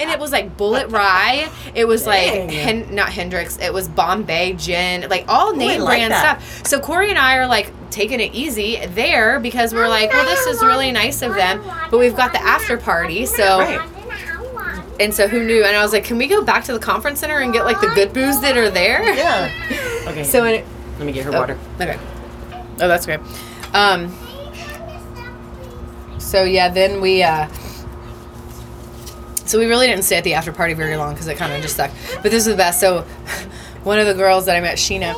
And 0.00 0.10
it 0.10 0.18
was 0.18 0.32
like 0.32 0.56
Bullet 0.56 0.88
Rye. 0.88 1.50
It 1.74 1.86
was 1.86 2.06
like 2.06 2.32
Dang. 2.32 2.48
Hen- 2.50 2.94
not 2.94 3.08
Hendrick's. 3.10 3.58
It 3.58 3.72
was 3.72 3.88
Bombay 3.88 4.54
Gin. 4.54 5.08
Like 5.08 5.24
all 5.28 5.54
name 5.54 5.80
like 5.82 5.98
brand 5.98 6.12
that. 6.12 6.40
stuff. 6.42 6.66
So 6.66 6.80
Corey 6.80 7.10
and 7.10 7.18
I 7.18 7.36
are 7.36 7.46
like 7.46 7.72
taking 7.90 8.20
it 8.20 8.34
easy 8.34 8.84
there 8.86 9.38
because 9.40 9.72
we're 9.74 9.88
like, 9.88 10.10
well, 10.12 10.24
this 10.24 10.46
is 10.46 10.62
really 10.62 10.90
nice 10.92 11.22
of 11.22 11.34
them. 11.34 11.62
But 11.90 11.98
we've 11.98 12.16
got 12.16 12.32
the 12.32 12.42
after 12.42 12.76
party, 12.76 13.26
so 13.26 13.58
Right. 13.58 13.80
and 15.00 15.12
so 15.14 15.26
who 15.28 15.44
knew? 15.44 15.64
And 15.64 15.76
I 15.76 15.82
was 15.82 15.92
like, 15.92 16.04
can 16.04 16.18
we 16.18 16.26
go 16.26 16.42
back 16.42 16.64
to 16.64 16.72
the 16.72 16.78
conference 16.78 17.20
center 17.20 17.38
and 17.40 17.52
get 17.52 17.64
like 17.64 17.80
the 17.80 17.88
good 17.94 18.12
booze 18.12 18.40
that 18.40 18.56
are 18.56 18.70
there? 18.70 19.02
yeah. 19.14 19.50
Okay. 20.08 20.22
So 20.24 20.44
it, 20.44 20.64
let 20.98 21.06
me 21.06 21.12
get 21.12 21.24
her 21.24 21.34
Oh, 21.34 21.40
water. 21.40 21.58
Okay. 21.80 21.98
Oh, 22.80 22.88
that's 22.88 23.06
great. 23.06 23.20
Um. 23.72 24.14
So 26.34 26.42
yeah, 26.42 26.68
then 26.68 27.00
we. 27.00 27.22
uh 27.22 27.46
So 29.46 29.56
we 29.56 29.66
really 29.66 29.86
didn't 29.86 30.02
stay 30.02 30.16
at 30.16 30.24
the 30.24 30.34
after 30.34 30.50
party 30.52 30.74
very 30.74 30.96
long 30.96 31.12
because 31.14 31.28
it 31.28 31.36
kind 31.38 31.52
of 31.52 31.62
just 31.62 31.76
sucked. 31.76 31.94
But 32.22 32.32
this 32.32 32.44
is 32.44 32.46
the 32.46 32.56
best. 32.56 32.80
So, 32.80 33.02
one 33.84 34.00
of 34.00 34.08
the 34.08 34.14
girls 34.14 34.46
that 34.46 34.56
I 34.56 34.60
met, 34.60 34.76
Sheena, 34.76 35.14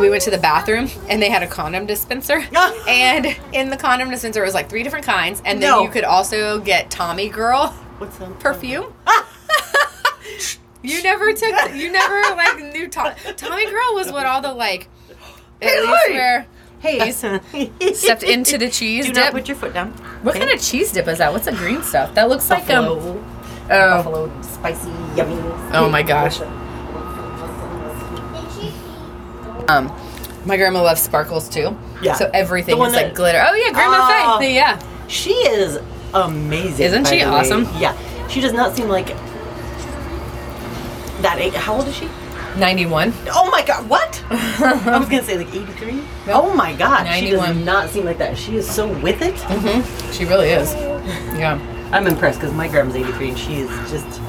we 0.00 0.08
went 0.08 0.22
to 0.22 0.30
the 0.30 0.38
bathroom 0.38 0.88
and 1.08 1.20
they 1.20 1.30
had 1.30 1.42
a 1.42 1.48
condom 1.48 1.84
dispenser. 1.84 2.44
and 2.88 3.36
in 3.52 3.70
the 3.70 3.76
condom 3.76 4.08
dispenser 4.08 4.44
was 4.44 4.54
like 4.54 4.68
three 4.70 4.84
different 4.84 5.04
kinds, 5.04 5.42
and 5.44 5.60
then 5.60 5.68
No. 5.68 5.82
you 5.82 5.90
could 5.90 6.04
also 6.04 6.60
get 6.60 6.92
Tommy 6.92 7.28
Girl 7.28 7.66
What's 7.98 8.18
that? 8.18 8.38
perfume. 8.38 8.94
you 10.84 11.02
never 11.02 11.32
took. 11.32 11.74
You 11.74 11.90
never 11.90 12.36
like 12.36 12.72
knew 12.72 12.86
Tom, 12.86 13.12
Tommy 13.36 13.68
Girl 13.68 13.94
was 13.94 14.12
what 14.12 14.26
all 14.26 14.40
the 14.40 14.52
like. 14.54 14.86
Hey, 15.60 15.80
where 15.84 16.46
Hey, 16.82 17.12
stepped 17.94 18.24
into 18.24 18.58
the 18.58 18.68
cheese 18.68 19.06
Do 19.06 19.12
dip. 19.12 19.24
not 19.24 19.32
put 19.32 19.46
your 19.48 19.56
foot 19.56 19.72
down. 19.72 19.92
what 20.22 20.34
kind 20.34 20.50
of 20.50 20.60
cheese 20.60 20.90
dip 20.92 21.06
is 21.06 21.18
that? 21.18 21.32
What's 21.32 21.44
the 21.46 21.52
green 21.52 21.80
stuff? 21.82 22.12
That 22.14 22.28
looks 22.28 22.50
like 22.50 22.68
um. 22.70 22.84
Buffalo, 22.84 23.24
Oh, 23.70 24.02
buffalo, 24.02 24.42
spicy, 24.42 24.90
yummy. 25.16 25.36
oh 25.72 25.88
my 25.88 26.02
gosh. 26.02 26.40
Um, 29.68 29.92
my 30.44 30.56
grandma 30.56 30.82
loves 30.82 31.00
sparkles 31.00 31.48
too. 31.48 31.76
Yeah. 32.02 32.14
So 32.14 32.28
everything 32.34 32.74
is 32.74 32.80
like 32.92 33.06
that- 33.06 33.14
glitter. 33.14 33.42
Oh 33.46 33.54
yeah, 33.54 33.72
Grandma. 33.72 34.38
Faye. 34.38 34.54
Yeah. 34.54 34.78
She 35.06 35.30
is 35.34 35.78
amazing. 36.14 36.84
Isn't 36.86 37.06
she 37.06 37.18
the 37.20 37.30
way. 37.30 37.30
awesome? 37.30 37.68
Yeah. 37.78 37.96
She 38.28 38.40
does 38.40 38.52
not 38.52 38.74
seem 38.74 38.88
like 38.88 39.06
that 41.22 41.36
age. 41.38 41.54
How 41.54 41.74
old 41.76 41.86
is 41.86 41.94
she? 41.94 42.08
Ninety-one. 42.56 43.12
Oh 43.32 43.50
my 43.50 43.62
god, 43.64 43.88
what? 43.88 44.22
I 44.30 44.98
was 44.98 45.08
gonna 45.08 45.22
say 45.22 45.38
like 45.38 45.54
83. 45.54 46.02
Oh 46.28 46.54
my 46.54 46.74
god, 46.74 47.04
she 47.04 47.30
91. 47.32 47.56
does 47.56 47.64
not 47.64 47.88
seem 47.90 48.04
like 48.04 48.18
that. 48.18 48.36
She 48.36 48.56
is 48.56 48.68
so 48.70 48.86
with 49.00 49.22
it. 49.22 49.34
Mm-hmm. 49.34 50.12
She 50.12 50.24
really 50.26 50.50
is. 50.50 50.72
Yeah. 51.38 51.58
I'm 51.92 52.06
impressed 52.06 52.40
because 52.40 52.54
my 52.54 52.68
grandma's 52.68 52.96
83 52.96 53.28
and 53.30 53.38
she 53.38 53.54
is 53.56 53.68
just. 53.90 54.20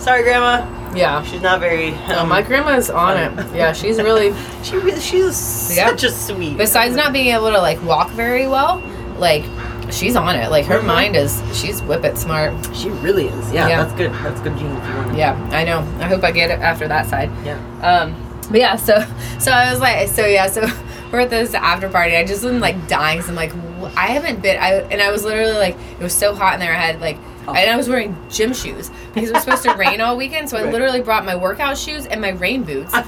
Sorry, 0.00 0.22
grandma. 0.22 0.64
Yeah. 0.94 1.22
She's 1.24 1.42
not 1.42 1.58
very. 1.60 1.90
Um, 2.14 2.28
my 2.28 2.40
grandma's 2.42 2.88
on 2.90 3.16
it. 3.16 3.54
Yeah, 3.54 3.72
she's 3.72 3.98
really. 3.98 4.32
She 4.62 4.76
really, 4.76 5.00
she's 5.00 5.76
Yeah. 5.76 5.88
such 5.90 6.04
a 6.04 6.10
sweet. 6.10 6.56
Besides 6.56 6.94
not 6.96 7.12
being 7.12 7.28
able 7.28 7.50
to 7.50 7.58
like 7.60 7.82
walk 7.84 8.10
very 8.10 8.46
well, 8.48 8.80
like 9.18 9.44
she's 9.90 10.16
on 10.16 10.36
it. 10.36 10.50
Like 10.50 10.66
her 10.66 10.78
Mhm. 10.80 10.84
mind 10.86 11.16
is, 11.16 11.42
she's 11.52 11.80
whippet 11.82 12.16
smart. 12.18 12.52
she 12.74 12.90
really 12.90 13.28
is. 13.28 13.52
Yeah, 13.52 13.68
Yeah. 13.68 13.82
that's 13.84 13.94
good. 13.96 14.12
That's 14.24 14.40
good 14.40 14.56
genes 14.58 14.78
if 14.82 14.88
you 14.88 14.94
want. 14.96 15.16
Yeah, 15.16 15.36
I 15.52 15.64
know. 15.64 15.84
I 16.00 16.04
hope 16.04 16.22
I 16.24 16.30
get 16.32 16.50
it 16.50 16.60
after 16.60 16.86
that 16.88 17.06
side. 17.06 17.30
Yeah. 17.44 17.56
Um, 17.82 18.14
but 18.50 18.60
yeah, 18.60 18.76
so 18.76 19.04
so 19.38 19.50
I 19.52 19.70
was 19.70 19.80
like, 19.80 20.08
so 20.08 20.24
yeah, 20.26 20.46
so 20.48 20.66
we're 21.12 21.20
at 21.20 21.30
this 21.30 21.54
after 21.54 21.88
party. 21.88 22.16
I 22.16 22.24
just 22.24 22.42
been 22.42 22.60
like 22.60 22.88
dying. 22.88 23.20
Cause 23.20 23.28
I'm 23.28 23.34
like, 23.34 23.52
I 23.96 24.06
haven't 24.08 24.42
been. 24.42 24.56
I 24.60 24.74
and 24.90 25.00
I 25.00 25.10
was 25.10 25.24
literally 25.24 25.52
like, 25.58 25.76
it 25.98 26.02
was 26.02 26.14
so 26.14 26.34
hot 26.34 26.54
in 26.54 26.60
there. 26.60 26.72
I 26.72 26.76
had 26.76 27.00
like, 27.00 27.18
Oh. 27.48 27.54
and 27.54 27.70
I 27.70 27.76
was 27.76 27.88
wearing 27.88 28.16
gym 28.30 28.52
shoes 28.52 28.90
because 29.14 29.30
it 29.30 29.34
was 29.34 29.44
supposed 29.44 29.62
to 29.64 29.74
rain 29.78 30.00
all 30.00 30.16
weekend. 30.16 30.48
So 30.50 30.56
I 30.56 30.64
Right. 30.64 30.72
literally 30.72 31.00
brought 31.00 31.24
my 31.24 31.36
workout 31.36 31.78
shoes 31.78 32.06
and 32.06 32.20
my 32.20 32.30
rain 32.30 32.62
boots. 32.64 32.92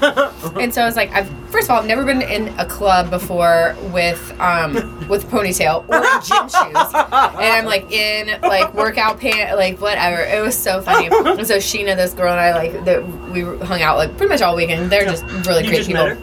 And 0.59 0.73
so 0.73 0.81
I 0.81 0.85
was 0.85 0.95
like, 0.95 1.11
I've 1.13 1.29
first 1.49 1.65
of 1.65 1.71
all, 1.71 1.79
I've 1.79 1.85
never 1.87 2.05
been 2.05 2.21
in 2.21 2.47
a 2.59 2.65
club 2.65 3.09
before 3.09 3.75
with 3.91 4.33
um 4.39 4.73
with 5.07 5.29
ponytail 5.29 5.83
or 5.89 6.01
gym 6.23 6.47
shoes, 6.49 6.93
and 6.93 7.53
I'm 7.53 7.65
like 7.65 7.91
in 7.91 8.39
like 8.41 8.73
workout 8.73 9.19
pants, 9.19 9.55
like 9.55 9.79
whatever. 9.79 10.21
It 10.21 10.41
was 10.41 10.57
so 10.57 10.81
funny. 10.81 11.07
And 11.07 11.45
so 11.47 11.57
Sheena, 11.57 11.95
this 11.95 12.13
girl, 12.13 12.31
and 12.31 12.39
I 12.39 12.53
like 12.55 12.85
that 12.85 13.05
we 13.31 13.41
hung 13.65 13.81
out 13.81 13.97
like 13.97 14.15
pretty 14.17 14.31
much 14.33 14.41
all 14.41 14.55
weekend. 14.55 14.89
They're 14.91 15.05
just 15.05 15.23
really 15.47 15.63
you 15.63 15.69
great 15.69 15.77
just 15.85 15.89
people. 15.89 16.05
her? 16.05 16.17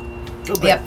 Oh. 0.50 0.61
Yep. 0.62 0.83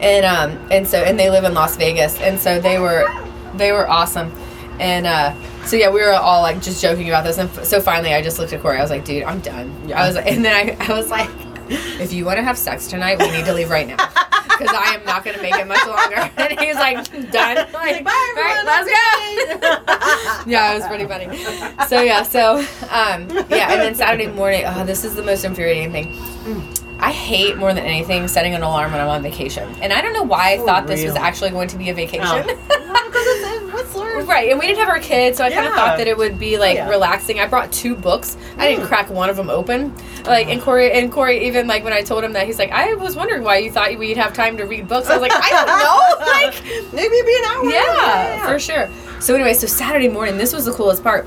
And 0.00 0.24
um 0.26 0.68
and 0.70 0.86
so 0.86 0.98
and 1.02 1.18
they 1.18 1.30
live 1.30 1.44
in 1.44 1.54
Las 1.54 1.76
Vegas, 1.76 2.20
and 2.20 2.38
so 2.40 2.60
they 2.60 2.78
were 2.78 3.06
they 3.54 3.72
were 3.72 3.88
awesome. 3.88 4.32
And 4.80 5.06
uh, 5.06 5.34
so 5.64 5.76
yeah, 5.76 5.90
we 5.90 6.00
were 6.00 6.12
all 6.12 6.42
like 6.42 6.60
just 6.62 6.82
joking 6.82 7.08
about 7.08 7.24
this, 7.24 7.38
and 7.38 7.48
f- 7.50 7.64
so 7.64 7.80
finally 7.80 8.14
I 8.14 8.22
just 8.22 8.38
looked 8.38 8.52
at 8.52 8.60
Corey. 8.62 8.78
I 8.78 8.82
was 8.82 8.90
like, 8.90 9.04
"Dude, 9.04 9.22
I'm 9.22 9.40
done." 9.40 9.72
Yeah. 9.88 10.02
I 10.02 10.06
was, 10.08 10.16
and 10.16 10.44
then 10.44 10.54
I, 10.80 10.84
I 10.88 10.92
was 10.96 11.08
like, 11.10 11.30
"If 11.68 12.12
you 12.12 12.24
want 12.24 12.38
to 12.38 12.42
have 12.42 12.58
sex 12.58 12.88
tonight, 12.88 13.18
we 13.18 13.30
need 13.30 13.44
to 13.44 13.52
leave 13.52 13.70
right 13.70 13.86
now 13.86 13.96
because 14.44 14.74
I 14.74 14.94
am 14.94 15.04
not 15.04 15.24
going 15.24 15.36
to 15.36 15.42
make 15.42 15.54
it 15.54 15.66
much 15.66 15.86
longer." 15.86 16.30
And 16.36 16.58
he 16.58 16.66
was 16.68 16.76
like, 16.76 17.04
"Done." 17.30 17.58
I'm 17.58 17.72
like, 17.72 18.04
"Bye, 18.04 18.34
"All 18.36 18.42
right, 18.42 18.56
everyone, 18.58 18.66
let's 18.66 20.44
go." 20.44 20.50
yeah, 20.50 20.72
it 20.72 20.74
was 20.78 20.86
pretty 20.86 21.06
funny. 21.06 21.86
So 21.88 22.00
yeah, 22.02 22.22
so 22.24 22.58
um, 22.90 23.28
yeah, 23.50 23.72
and 23.72 23.80
then 23.80 23.94
Saturday 23.94 24.26
morning, 24.26 24.64
oh, 24.66 24.84
this 24.84 25.04
is 25.04 25.14
the 25.14 25.22
most 25.22 25.44
infuriating 25.44 25.92
thing. 25.92 26.68
I 26.98 27.10
hate 27.10 27.56
more 27.56 27.74
than 27.74 27.84
anything 27.84 28.28
setting 28.28 28.54
an 28.54 28.62
alarm 28.62 28.92
when 28.92 29.00
I'm 29.00 29.08
on 29.08 29.22
vacation. 29.22 29.68
And 29.82 29.92
I 29.92 30.00
don't 30.00 30.12
know 30.12 30.22
why 30.22 30.52
I 30.52 30.58
thought 30.58 30.86
this 30.86 31.04
was 31.04 31.16
actually 31.16 31.50
going 31.50 31.66
to 31.68 31.76
be 31.76 31.90
a 31.90 31.94
vacation. 31.94 32.24
Oh. 32.24 32.42
because 32.46 33.26
it's 33.26 33.62
in 33.62 33.72
Whistler. 33.72 34.11
Right, 34.26 34.50
and 34.50 34.58
we 34.58 34.66
didn't 34.66 34.78
have 34.80 34.88
our 34.88 34.98
kids, 35.00 35.38
so 35.38 35.44
I 35.44 35.50
kind 35.50 35.66
of 35.66 35.72
Yeah. 35.72 35.76
thought 35.76 35.98
that 35.98 36.06
it 36.08 36.16
would 36.16 36.38
be 36.38 36.56
like 36.58 36.76
Yeah. 36.76 36.88
relaxing. 36.88 37.40
I 37.40 37.46
brought 37.46 37.70
two 37.72 37.94
books. 37.94 38.36
I 38.58 38.68
didn't 38.68 38.84
Mm. 38.84 38.88
crack 38.88 39.10
one 39.10 39.28
of 39.28 39.36
them 39.36 39.50
open. 39.50 39.92
Like, 40.24 40.48
and 40.48 40.62
Corey, 40.62 40.92
and 40.92 41.10
Corey, 41.12 41.46
even 41.46 41.66
like 41.66 41.84
when 41.84 41.92
I 41.92 42.02
told 42.02 42.24
him 42.24 42.32
that, 42.34 42.46
he's 42.46 42.58
like, 42.58 42.70
I 42.72 42.94
was 42.94 43.16
wondering 43.16 43.42
why 43.42 43.58
you 43.58 43.70
thought 43.70 43.96
we'd 43.98 44.16
have 44.16 44.32
time 44.32 44.56
to 44.58 44.64
read 44.64 44.88
books. 44.88 45.08
I 45.10 45.14
was 45.16 45.22
like, 45.22 45.32
I 45.34 45.50
don't 45.50 45.66
know. 45.66 45.98
Like, 46.42 46.54
maybe 46.92 47.14
it'd 47.14 47.26
be 47.26 47.36
an 47.36 47.44
hour. 47.50 47.64
yeah, 47.70 48.46
for 48.46 48.58
sure. 48.58 48.88
So 49.20 49.34
anyway, 49.34 49.54
so 49.54 49.66
Saturday 49.66 50.08
morning, 50.08 50.38
this 50.38 50.52
was 50.52 50.64
the 50.64 50.72
coolest 50.72 51.02
part. 51.04 51.26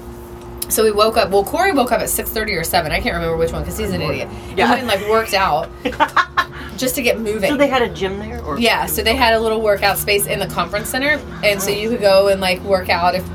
So 0.68 0.84
we 0.84 0.92
woke 0.92 1.16
up. 1.16 1.30
Well, 1.30 1.44
Corey 1.44 1.72
woke 1.74 1.92
up 1.92 2.02
at 2.02 2.10
six 2.10 2.32
thirty 2.32 2.54
or 2.56 2.64
seven. 2.64 2.92
I 2.92 3.00
can't 3.00 3.14
remember 3.16 3.38
which 3.38 3.52
one 3.52 3.62
because 3.62 3.78
he's 3.78 3.92
an 3.92 4.02
idiot. 4.02 4.28
Yeah. 4.56 4.74
And 4.74 4.88
like 4.88 5.08
worked 5.08 5.34
out 5.36 5.70
just 6.78 6.96
to 6.96 7.02
get 7.02 7.20
moving. 7.20 7.50
So 7.50 7.58
they 7.58 7.68
had 7.68 7.82
a 7.82 7.90
gym 7.90 8.20
there, 8.20 8.42
or 8.44 8.60
Yeah, 8.60 8.86
so 8.86 9.02
they 9.04 9.16
had 9.16 9.34
a 9.34 9.40
little 9.40 9.62
workout 9.62 9.98
space 9.98 10.28
in 10.28 10.40
the 10.40 10.48
conference 10.48 10.90
center, 10.90 11.22
and 11.44 11.62
so 11.62 11.72
you 11.72 11.90
could 11.90 12.02
go 12.02 12.28
and 12.28 12.42
like 12.42 12.62
work 12.62 12.90
out 12.90 13.16
if 13.16 13.28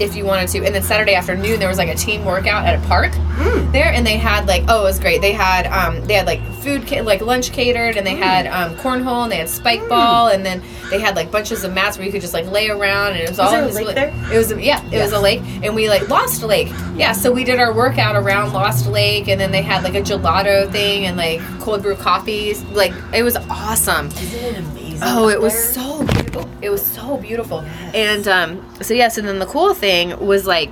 if 0.00 0.14
you 0.16 0.24
wanted 0.24 0.48
to. 0.50 0.64
And 0.64 0.74
then 0.74 0.82
Saturday 0.82 1.14
afternoon 1.14 1.58
there 1.58 1.68
was 1.68 1.78
like 1.78 1.88
a 1.88 1.94
team 1.94 2.24
workout 2.24 2.64
at 2.66 2.82
a 2.82 2.86
park 2.88 3.12
Mm. 3.36 3.70
there, 3.70 3.92
and 3.92 4.06
they 4.06 4.16
had 4.16 4.46
like 4.46 4.64
oh 4.66 4.80
it 4.80 4.84
was 4.84 4.98
great. 4.98 5.20
They 5.20 5.32
had 5.32 5.66
um 5.66 6.02
they 6.06 6.14
had 6.14 6.26
like 6.26 6.40
food 6.62 6.86
ca- 6.86 7.02
like 7.02 7.20
lunch 7.20 7.52
catered, 7.52 7.98
and 7.98 8.06
they 8.06 8.14
had 8.14 8.46
um 8.46 8.74
cornhole, 8.78 9.24
and 9.24 9.30
they 9.30 9.36
had 9.36 9.48
spike 9.50 9.86
ball, 9.90 10.28
and 10.28 10.44
then 10.44 10.62
they 10.88 10.98
had 10.98 11.16
like 11.16 11.30
bunches 11.30 11.62
of 11.62 11.74
mats 11.74 11.98
where 11.98 12.06
you 12.06 12.12
could 12.12 12.22
just 12.22 12.32
like 12.32 12.46
lay 12.50 12.70
around, 12.70 13.08
and 13.12 13.20
it 13.20 13.28
was, 13.28 13.38
all 13.38 13.50
there 13.50 13.64
a 13.64 13.68
lake 13.68 13.94
there? 13.94 14.08
It 14.32 14.38
was 14.38 14.50
yeah, 14.52 14.82
it 14.90 14.98
was 15.02 15.12
a 15.12 15.20
lake, 15.20 15.42
and 15.62 15.74
we 15.74 15.90
like 15.90 16.08
Lost 16.08 16.42
Lake. 16.44 16.68
Yeah, 16.96 17.12
so 17.12 17.30
we 17.30 17.44
did 17.44 17.60
our 17.60 17.74
workout 17.74 18.16
around 18.16 18.54
Lost 18.54 18.86
Lake, 18.86 19.28
and 19.28 19.38
then 19.38 19.50
they 19.50 19.60
had 19.60 19.84
like 19.84 19.94
a 19.94 20.00
gelato 20.00 20.72
thing 20.72 21.04
and 21.04 21.18
like 21.18 21.42
cold 21.60 21.82
brew 21.82 21.94
coffees. 21.96 22.64
Like 22.72 22.94
it 23.12 23.22
was 23.22 23.36
awesome. 23.50 24.06
Isn't 24.06 24.44
it 24.44 24.58
amazing? 24.60 25.00
Oh, 25.02 25.28
it 25.28 25.38
was 25.38 25.52
there? 25.52 25.84
so 25.84 26.06
beautiful. 26.36 26.58
It 26.62 26.70
was 26.70 26.84
so 26.84 27.16
beautiful. 27.16 27.62
Yes. 27.64 27.94
And 27.94 28.28
um, 28.28 28.74
so 28.82 28.94
yeah, 28.94 29.08
so 29.08 29.20
then 29.22 29.38
the 29.38 29.46
cool 29.46 29.74
thing 29.74 30.18
was 30.24 30.46
like 30.46 30.70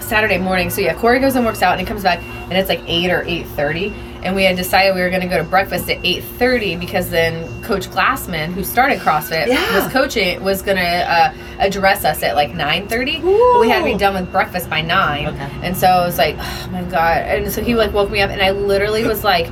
Saturday 0.00 0.38
morning. 0.38 0.70
So 0.70 0.80
yeah, 0.80 0.94
Corey 0.94 1.20
goes 1.20 1.34
and 1.36 1.44
works 1.44 1.62
out 1.62 1.72
and 1.72 1.80
he 1.80 1.86
comes 1.86 2.02
back 2.02 2.22
and 2.22 2.52
it's 2.52 2.68
like 2.68 2.82
eight 2.86 3.10
or 3.10 3.22
eight 3.22 3.46
thirty. 3.48 3.94
And 4.22 4.34
we 4.34 4.44
had 4.44 4.56
decided 4.56 4.94
we 4.94 5.02
were 5.02 5.10
gonna 5.10 5.28
go 5.28 5.36
to 5.36 5.44
breakfast 5.44 5.88
at 5.90 6.02
eight 6.04 6.24
thirty 6.24 6.76
because 6.76 7.10
then 7.10 7.62
Coach 7.62 7.88
Glassman, 7.88 8.52
who 8.54 8.64
started 8.64 8.98
CrossFit, 9.00 9.48
Yeah. 9.48 9.82
was 9.84 9.92
coaching 9.92 10.42
was 10.42 10.62
gonna 10.62 10.80
uh, 10.80 11.34
address 11.58 12.04
us 12.06 12.22
at 12.22 12.34
like 12.34 12.54
nine 12.54 12.88
thirty. 12.88 13.20
We 13.20 13.68
had 13.68 13.80
to 13.80 13.84
be 13.84 13.96
done 13.98 14.14
with 14.14 14.32
breakfast 14.32 14.70
by 14.70 14.80
nine. 14.80 15.26
Okay. 15.26 15.48
And 15.62 15.76
so 15.76 15.86
I 15.86 16.06
was 16.06 16.16
like, 16.16 16.36
oh 16.38 16.68
my 16.72 16.82
god. 16.84 17.18
And 17.22 17.52
so 17.52 17.62
he 17.62 17.74
like 17.74 17.92
woke 17.92 18.10
me 18.10 18.20
up 18.22 18.30
and 18.30 18.40
I 18.40 18.50
literally 18.52 19.04
was 19.04 19.24
like 19.24 19.50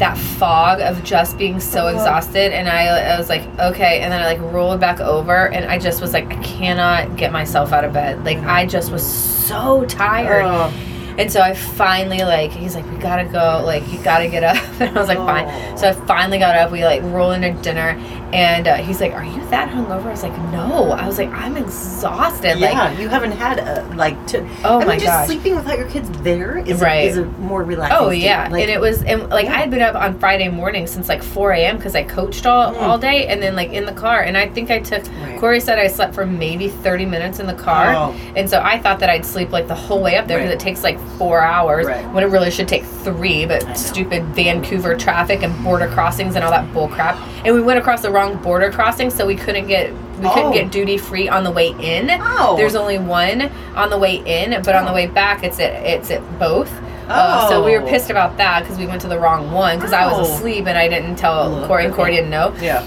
that 0.00 0.18
fog 0.18 0.80
of 0.80 1.02
just 1.04 1.38
being 1.38 1.60
so 1.60 1.86
Uh-huh. 1.86 1.96
exhausted 1.96 2.52
and 2.52 2.68
I, 2.68 2.88
I 3.14 3.18
was 3.18 3.28
like 3.28 3.42
okay 3.58 4.00
and 4.00 4.10
then 4.12 4.20
i 4.20 4.26
like 4.26 4.40
rolled 4.52 4.80
back 4.80 4.98
over 5.00 5.48
and 5.48 5.70
i 5.70 5.78
just 5.78 6.00
was 6.02 6.12
like 6.12 6.26
i 6.32 6.42
cannot 6.42 7.16
get 7.16 7.30
myself 7.32 7.72
out 7.72 7.84
of 7.84 7.92
bed 7.92 8.24
like 8.24 8.38
i 8.38 8.66
just 8.66 8.90
was 8.90 9.06
so 9.06 9.84
tired 9.86 10.44
Oh. 10.44 10.72
And 11.20 11.30
so 11.32 11.40
i 11.40 11.52
finally 11.54 12.18
like 12.24 12.50
he's 12.50 12.74
like 12.74 12.88
we 12.90 12.96
gotta 12.98 13.24
go 13.24 13.62
like 13.64 13.86
you 13.92 13.98
gotta 14.02 14.28
get 14.28 14.42
up 14.42 14.56
and 14.80 14.96
i 14.96 15.00
was 15.00 15.08
like 15.08 15.18
fine 15.18 15.78
so 15.78 15.88
i 15.88 15.92
finally 16.06 16.38
got 16.38 16.56
up 16.56 16.70
we 16.70 16.84
like 16.84 17.02
roll 17.04 17.32
into 17.32 17.52
dinner 17.62 17.90
and 18.32 18.68
uh, 18.68 18.76
he's 18.76 19.00
like 19.00 19.12
are 19.12 19.24
you 19.24 19.40
that 19.50 19.68
hungover 19.70 20.06
i 20.06 20.10
was 20.10 20.22
like 20.22 20.36
no 20.52 20.92
i 20.92 21.06
was 21.06 21.18
like 21.18 21.28
i'm 21.30 21.56
exhausted 21.56 22.58
like 22.60 22.98
you 22.98 23.08
haven't 23.08 23.32
had 23.32 23.58
a 23.58 23.84
like 23.96 24.14
to. 24.28 24.40
Oh 24.64 24.80
I 24.80 24.84
my 24.84 24.90
mean, 24.92 25.00
just 25.00 25.06
gosh. 25.06 25.26
sleeping 25.26 25.56
without 25.56 25.76
your 25.78 25.88
kids 25.88 26.08
there 26.22 26.58
is 26.58 26.80
Right. 26.80 27.06
a, 27.06 27.08
is 27.08 27.18
a 27.18 27.24
more 27.24 27.62
relaxing. 27.64 27.98
Oh 27.98 28.10
yeah, 28.10 28.48
Like, 28.48 28.62
and 28.62 28.70
it 28.70 28.80
was 28.80 29.02
and 29.02 29.28
like 29.28 29.44
Yeah. 29.46 29.54
I 29.54 29.56
had 29.58 29.70
been 29.70 29.82
up 29.82 29.94
on 29.96 30.18
Friday 30.18 30.48
morning 30.48 30.86
since 30.86 31.08
like 31.08 31.22
4 31.22 31.52
a.m. 31.52 31.76
because 31.76 31.94
I 31.94 32.02
coached 32.04 32.46
all, 32.46 32.72
Mm. 32.72 32.80
all 32.82 32.98
day, 32.98 33.26
and 33.26 33.42
then 33.42 33.56
like 33.56 33.72
in 33.72 33.84
the 33.84 33.92
car, 33.92 34.20
and 34.22 34.36
I 34.38 34.48
think 34.48 34.70
I 34.70 34.78
took. 34.78 35.04
Right. 35.22 35.38
Corey 35.40 35.60
said 35.60 35.78
I 35.78 35.88
slept 35.88 36.14
for 36.14 36.24
maybe 36.26 36.68
30 36.68 37.04
minutes 37.06 37.40
in 37.40 37.46
the 37.46 37.54
car, 37.54 37.94
Oh. 37.94 38.14
and 38.36 38.48
so 38.48 38.60
I 38.62 38.78
thought 38.78 39.00
that 39.00 39.10
I'd 39.10 39.26
sleep 39.26 39.50
like 39.50 39.66
the 39.68 39.74
whole 39.74 40.00
way 40.00 40.16
up 40.16 40.26
there 40.28 40.38
because 40.38 40.50
Right. 40.50 40.60
it 40.60 40.64
takes 40.64 40.82
like 40.82 40.98
four 41.18 41.42
hours 41.42 41.86
Right. 41.86 42.04
when 42.12 42.22
it 42.24 42.28
really 42.28 42.50
should 42.50 42.68
take 42.68 42.84
three. 42.84 43.46
But 43.46 43.76
stupid 43.76 44.24
Vancouver 44.34 44.94
traffic 44.96 45.42
and 45.42 45.62
border 45.64 45.88
crossings 45.88 46.34
and 46.36 46.44
all 46.44 46.50
that 46.50 46.72
bull 46.72 46.88
crap, 46.88 47.16
and 47.44 47.54
we 47.54 47.60
went 47.62 47.78
across 47.78 48.02
the 48.02 48.10
wrong 48.10 48.36
border 48.36 48.70
crossing, 48.70 49.10
so 49.10 49.26
we 49.26 49.34
couldn't 49.36 49.66
get 49.66 49.92
we 50.20 50.28
couldn't 50.28 50.50
Oh. 50.50 50.52
get 50.52 50.70
duty 50.70 50.98
free 50.98 51.30
on 51.30 51.44
the 51.44 51.50
way 51.50 51.74
in. 51.80 52.10
Oh. 52.22 52.54
There's 52.58 52.76
only 52.76 52.98
one 52.98 53.48
on 53.74 53.88
the 53.88 53.96
way 53.96 54.16
in, 54.26 54.50
but 54.62 54.74
on 54.74 54.84
the 54.84 54.90
Oh. 54.90 54.94
way 54.94 55.06
back, 55.06 55.42
it's 55.44 55.58
at 55.58 55.72
it's 55.72 56.10
at 56.10 56.38
both. 56.38 56.70
Uh, 57.08 57.48
so 57.48 57.64
we 57.64 57.72
were 57.76 57.82
Oh. 57.82 57.88
pissed 57.88 58.10
about 58.10 58.36
that 58.36 58.60
because 58.62 58.76
we 58.78 58.86
went 58.86 59.00
to 59.00 59.08
the 59.08 59.18
wrong 59.18 59.50
one 59.50 59.76
because 59.78 59.92
I 59.94 60.06
was 60.06 60.18
Oh. 60.18 60.32
asleep 60.34 60.66
and 60.68 60.78
I 60.78 60.88
didn't 60.88 61.16
tell 61.16 61.64
Corey 61.66 61.86
and 61.86 61.94
Corey 61.94 62.12
didn't 62.14 62.30
know 62.30 62.52
Yeah. 62.60 62.82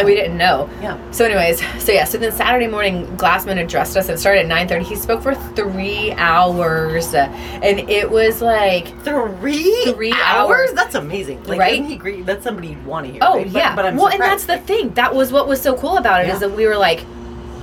And 0.00 0.06
we 0.06 0.14
didn't 0.14 0.36
know. 0.36 0.68
Yeah. 0.82 0.98
So 1.12 1.24
anyways, 1.24 1.60
so 1.84 1.92
yeah, 1.92 2.04
so 2.04 2.18
then 2.18 2.32
Saturday 2.32 2.66
morning 2.66 3.06
Glassman 3.16 3.58
addressed 3.62 3.96
us. 3.96 4.08
It 4.08 4.18
started 4.18 4.50
at 4.50 4.68
9:30. 4.68 4.82
He 4.84 4.96
spoke 4.96 5.22
for 5.22 5.34
3 5.34 6.12
hours 6.12 7.14
and 7.14 7.80
it 7.90 8.10
was 8.10 8.42
like 8.42 8.88
Three 9.04 9.84
Three 9.92 10.12
hours? 10.12 10.70
hours. 10.70 10.72
That's 10.74 10.94
amazing. 10.94 11.42
Like, 11.44 11.58
Right? 11.58 11.72
Isn't 11.74 11.86
he 11.86 11.96
great? 11.96 12.26
That's 12.26 12.44
somebody 12.44 12.68
you'd 12.68 12.84
want 12.86 13.06
to 13.06 13.12
hear. 13.12 13.20
Oh 13.22 13.36
right? 13.36 13.52
But- 13.52 13.58
yeah. 13.58 13.76
But, 13.76 13.86
I'm 13.86 13.96
well, 13.96 14.08
and 14.08 14.20
that's 14.20 14.44
the 14.46 14.58
thing. 14.58 14.90
That 14.94 15.14
was 15.14 15.32
what 15.32 15.46
was 15.48 15.60
so 15.60 15.76
cool 15.76 15.96
about 15.96 16.22
it 16.22 16.28
is 16.28 16.34
Yeah. 16.40 16.48
that 16.48 16.50
we 16.56 16.66
were 16.66 16.76
like, 16.76 17.04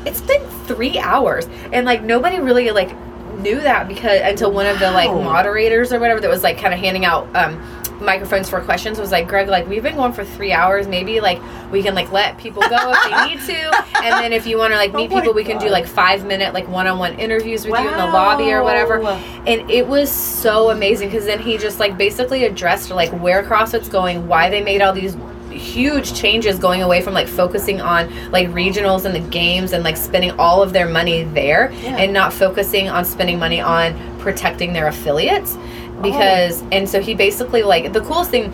it's 0.06 0.22
been 0.22 0.42
three 0.66 0.98
hours, 1.00 1.48
and 1.74 1.86
like 1.86 2.02
nobody 2.04 2.40
really 2.40 2.72
like 2.72 2.92
knew 3.40 3.60
that 3.62 3.88
because 3.88 4.20
until 4.24 4.52
one 4.52 4.66
of 4.66 4.80
the 4.80 4.90
like 4.92 5.12
moderators 5.12 5.94
or 5.94 6.00
whatever 6.00 6.20
that 6.20 6.30
was 6.30 6.42
like 6.44 6.58
kind 6.60 6.74
of 6.74 6.80
handing 6.80 7.06
out 7.06 7.28
um 7.36 7.62
microphones 8.02 8.50
for 8.50 8.62
questions. 8.62 9.00
Was 9.00 9.12
like 9.12 9.28
Greg 9.28 9.48
like 9.48 9.68
we've 9.68 9.84
been 9.84 9.96
going 9.96 10.14
for 10.14 10.24
three 10.24 10.52
hours. 10.52 10.88
Maybe 10.88 11.20
like 11.20 11.40
we 11.72 11.82
can 11.84 11.96
like 11.96 12.12
let 12.12 12.38
people 12.38 12.62
go 12.70 12.78
if 12.94 13.04
they 13.04 13.28
need 13.28 13.40
to. 13.48 13.86
And 14.04 14.14
then 14.24 14.34
if 14.34 14.46
you 14.48 14.58
want 14.58 14.74
to 14.74 14.78
like 14.78 14.94
oh 14.94 14.98
meet 14.98 15.12
Oh 15.12 15.16
people 15.20 15.34
we 15.34 15.44
can 15.44 15.58
do 15.58 15.70
like 15.70 15.86
five 15.88 16.26
minute 16.26 16.54
like 16.54 16.68
one-on-one 16.68 17.20
interviews 17.20 17.66
with 17.66 17.80
you 17.80 17.90
in 17.90 17.98
the 17.98 18.06
lobby 18.06 18.52
or 18.52 18.64
whatever. 18.64 19.02
And 19.48 19.70
it 19.70 19.88
was 19.88 20.12
so 20.12 20.70
amazing 20.70 21.10
because 21.10 21.26
then 21.26 21.40
he 21.40 21.58
just 21.58 21.80
like 21.80 21.98
basically 21.98 22.46
addressed 22.46 22.90
like 22.92 23.12
where 23.22 23.44
CrossFit's 23.44 23.90
going, 23.90 24.28
why 24.28 24.50
they 24.50 24.62
made 24.64 24.82
all 24.82 24.94
these 24.94 25.18
huge 25.52 26.14
changes 26.14 26.60
going 26.60 26.84
away 26.84 27.02
from 27.02 27.16
like 27.16 27.28
focusing 27.28 27.82
on 27.82 28.08
like 28.32 28.48
regionals 28.50 29.06
and 29.06 29.16
the 29.16 29.30
games 29.32 29.74
and 29.74 29.84
like 29.84 29.98
spending 29.98 30.30
all 30.40 30.62
of 30.62 30.72
their 30.72 30.88
money 30.88 31.24
there 31.24 31.72
Yeah. 31.72 31.98
and 31.98 32.14
not 32.14 32.32
focusing 32.32 32.90
on 32.90 33.04
spending 33.06 33.40
money 33.40 33.60
on 33.60 33.96
protecting 34.20 34.72
their 34.74 34.88
affiliates 34.88 35.56
because 36.02 36.62
Oh. 36.64 36.68
and 36.72 36.88
so 36.90 37.02
he 37.02 37.14
basically 37.16 37.64
like 37.64 37.94
the 37.94 38.02
coolest 38.02 38.32
thing 38.32 38.52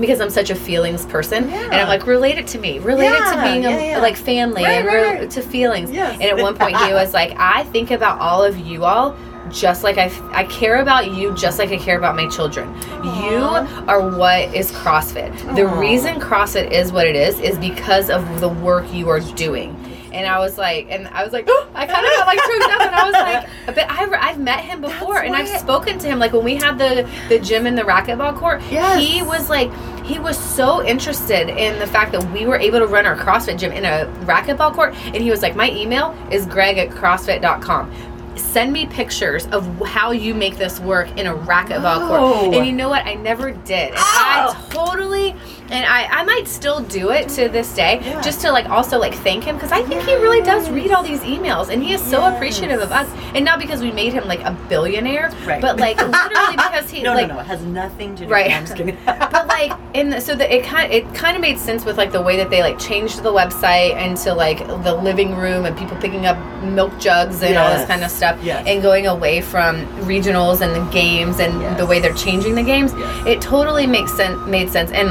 because 0.00 0.20
I'm 0.20 0.30
such 0.30 0.50
a 0.50 0.56
feelings 0.56 1.06
person, 1.06 1.44
and 1.48 1.72
I'm 1.72 1.86
like, 1.86 2.04
relate 2.04 2.36
it 2.36 2.48
to 2.48 2.58
me, 2.58 2.80
relate 2.80 3.06
it 3.12 3.16
to 3.16 3.36
Yeah, 3.36 3.44
being 3.44 3.64
a, 3.64 3.70
yeah, 3.70 3.90
yeah. 3.92 3.98
like 4.00 4.16
family 4.16 4.64
Right, 4.64 4.78
and 4.84 4.86
right, 4.86 5.30
to 5.30 5.40
feelings. 5.40 5.88
Yes. 5.92 6.14
And 6.14 6.24
at 6.24 6.36
one 6.36 6.56
point, 6.56 6.76
he 6.78 6.92
was 6.92 7.14
like, 7.14 7.32
I 7.38 7.62
think 7.64 7.92
about 7.92 8.18
all 8.18 8.42
of 8.42 8.58
you 8.58 8.84
all 8.84 9.14
just 9.50 9.84
like 9.84 9.98
I, 9.98 10.10
I 10.32 10.44
care 10.44 10.80
about 10.80 11.12
you 11.12 11.32
just 11.34 11.58
like 11.60 11.70
I 11.70 11.76
care 11.76 11.96
about 11.98 12.16
my 12.16 12.26
children. 12.28 12.74
You 13.04 13.38
are 13.86 14.00
what 14.18 14.52
is 14.54 14.72
CrossFit. 14.72 15.54
The 15.54 15.66
reason 15.66 16.18
CrossFit 16.18 16.72
is 16.72 16.90
what 16.92 17.06
it 17.06 17.14
is 17.14 17.38
is 17.40 17.56
because 17.58 18.10
of 18.10 18.40
the 18.40 18.48
work 18.48 18.90
you 18.92 19.08
are 19.10 19.20
doing. 19.20 19.76
And 20.14 20.26
I 20.26 20.38
was 20.38 20.56
like, 20.56 20.86
and 20.90 21.08
I 21.08 21.24
was 21.24 21.32
like, 21.32 21.48
I 21.74 21.86
kind 21.86 22.06
of 22.06 22.12
got 22.12 22.26
like 22.26 22.38
choked 22.38 22.72
up, 22.72 22.80
and 22.82 22.94
I 22.94 23.04
was 23.04 23.12
like, 23.12 23.48
but 23.76 23.90
I've, 23.90 24.12
I've 24.12 24.38
met 24.38 24.60
him 24.60 24.80
before, 24.80 25.14
That's 25.14 25.26
and 25.26 25.36
I've 25.36 25.48
why- 25.48 25.56
spoken 25.58 25.98
to 25.98 26.06
him. 26.06 26.18
Like 26.18 26.32
when 26.32 26.44
we 26.44 26.54
had 26.54 26.78
the 26.78 27.08
the 27.28 27.38
gym 27.38 27.66
and 27.66 27.76
the 27.76 27.82
racquetball 27.82 28.36
court, 28.38 28.62
Yes. 28.70 29.02
he 29.02 29.22
was 29.22 29.50
like, 29.50 29.70
he 30.04 30.18
was 30.18 30.38
so 30.38 30.84
interested 30.84 31.48
in 31.48 31.78
the 31.80 31.86
fact 31.86 32.12
that 32.12 32.22
we 32.32 32.46
were 32.46 32.56
able 32.56 32.78
to 32.78 32.86
run 32.86 33.06
our 33.06 33.16
CrossFit 33.16 33.58
gym 33.58 33.72
in 33.72 33.84
a 33.84 34.06
racquetball 34.24 34.72
court, 34.72 34.94
and 35.06 35.16
he 35.16 35.30
was 35.30 35.42
like, 35.42 35.56
my 35.56 35.70
email 35.70 36.16
is 36.30 36.46
greg 36.46 36.78
at 36.78 36.90
crossfit.com. 36.90 37.92
Send 38.36 38.72
me 38.72 38.86
pictures 38.86 39.46
of 39.46 39.64
how 39.86 40.10
you 40.10 40.34
make 40.34 40.56
this 40.58 40.80
work 40.80 41.08
in 41.18 41.26
a 41.28 41.34
racquetball 41.34 42.06
court. 42.08 42.20
Oh. 42.20 42.52
And 42.52 42.66
you 42.66 42.72
know 42.72 42.88
what? 42.88 43.06
I 43.06 43.14
never 43.14 43.50
did. 43.52 43.90
And 43.90 43.96
Oh. 43.96 44.66
I 44.68 44.72
totally 44.72 45.34
and 45.70 45.84
I, 45.86 46.04
I 46.20 46.24
might 46.24 46.46
still 46.46 46.80
do 46.80 47.10
it 47.10 47.28
to 47.30 47.48
this 47.48 47.74
day 47.74 48.00
Yeah. 48.02 48.20
just 48.20 48.40
to 48.42 48.52
like 48.52 48.68
also 48.68 48.98
like 48.98 49.14
thank 49.14 49.44
him 49.44 49.56
because 49.56 49.72
I 49.72 49.82
think 49.82 50.02
he 50.02 50.14
really 50.14 50.42
does 50.42 50.68
read 50.70 50.90
all 50.92 51.02
these 51.02 51.20
emails 51.20 51.70
and 51.70 51.82
he 51.82 51.94
is 51.94 52.02
so 52.02 52.20
Yes. 52.20 52.34
appreciative 52.36 52.80
of 52.80 52.92
us 52.92 53.08
and 53.34 53.44
not 53.44 53.58
because 53.58 53.80
we 53.80 53.90
made 53.90 54.12
him 54.12 54.26
like 54.26 54.40
a 54.40 54.52
billionaire 54.68 55.30
Right. 55.46 55.60
but 55.62 55.78
like 55.78 55.96
literally 55.98 56.56
because 56.56 56.90
he 56.90 57.02
no, 57.02 57.14
like 57.14 57.28
no, 57.28 57.34
no. 57.34 57.40
It 57.40 57.46
has 57.46 57.62
nothing 57.62 58.14
to 58.16 58.26
do 58.26 58.30
Right. 58.30 58.46
with 58.46 58.54
I'm 58.56 58.62
just 58.66 58.76
kidding. 58.76 58.98
but 59.06 59.46
like 59.46 59.72
in 59.94 60.10
the, 60.10 60.20
so 60.20 60.34
that 60.34 60.54
it 60.54 60.64
kind 60.64 60.92
it 60.92 61.12
kind 61.14 61.34
of 61.36 61.40
made 61.40 61.58
sense 61.58 61.84
with 61.84 61.96
like 61.96 62.12
the 62.12 62.20
way 62.22 62.36
that 62.36 62.50
they 62.50 62.62
like 62.62 62.78
changed 62.78 63.22
the 63.22 63.32
website 63.32 63.96
into 64.04 64.34
like 64.34 64.58
the 64.84 64.94
living 64.94 65.34
room 65.36 65.64
and 65.64 65.76
people 65.78 65.96
picking 65.96 66.26
up 66.26 66.36
milk 66.62 66.98
jugs 66.98 67.42
and 67.42 67.56
all 67.56 67.70
this 67.76 67.86
kind 67.86 68.04
of 68.04 68.10
stuff 68.10 68.38
Yes. 68.42 68.64
and 68.66 68.82
going 68.82 69.06
away 69.06 69.40
from 69.40 69.86
regionals 70.04 70.60
and 70.60 70.74
the 70.74 70.90
games 70.92 71.40
and 71.40 71.60
Yes. 71.60 71.78
the 71.78 71.86
way 71.86 72.00
they're 72.00 72.12
changing 72.14 72.54
the 72.54 72.62
games 72.62 72.92
Yes. 72.96 73.26
it 73.26 73.40
totally 73.40 73.86
makes 73.86 74.12
sense 74.14 74.38
made 74.46 74.68
sense 74.70 74.90
and 74.92 75.08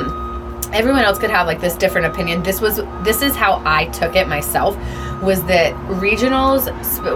everyone 0.73 1.03
else 1.03 1.19
could 1.19 1.29
have 1.29 1.47
like 1.47 1.61
this 1.61 1.75
different 1.75 2.07
opinion. 2.07 2.43
This 2.43 2.59
was 2.59 2.77
this 3.03 3.21
is 3.21 3.35
how 3.35 3.61
i 3.65 3.85
took 3.85 4.15
it 4.15 4.27
myself 4.27 4.75
was 5.21 5.43
that 5.45 5.73
regionals 5.87 6.67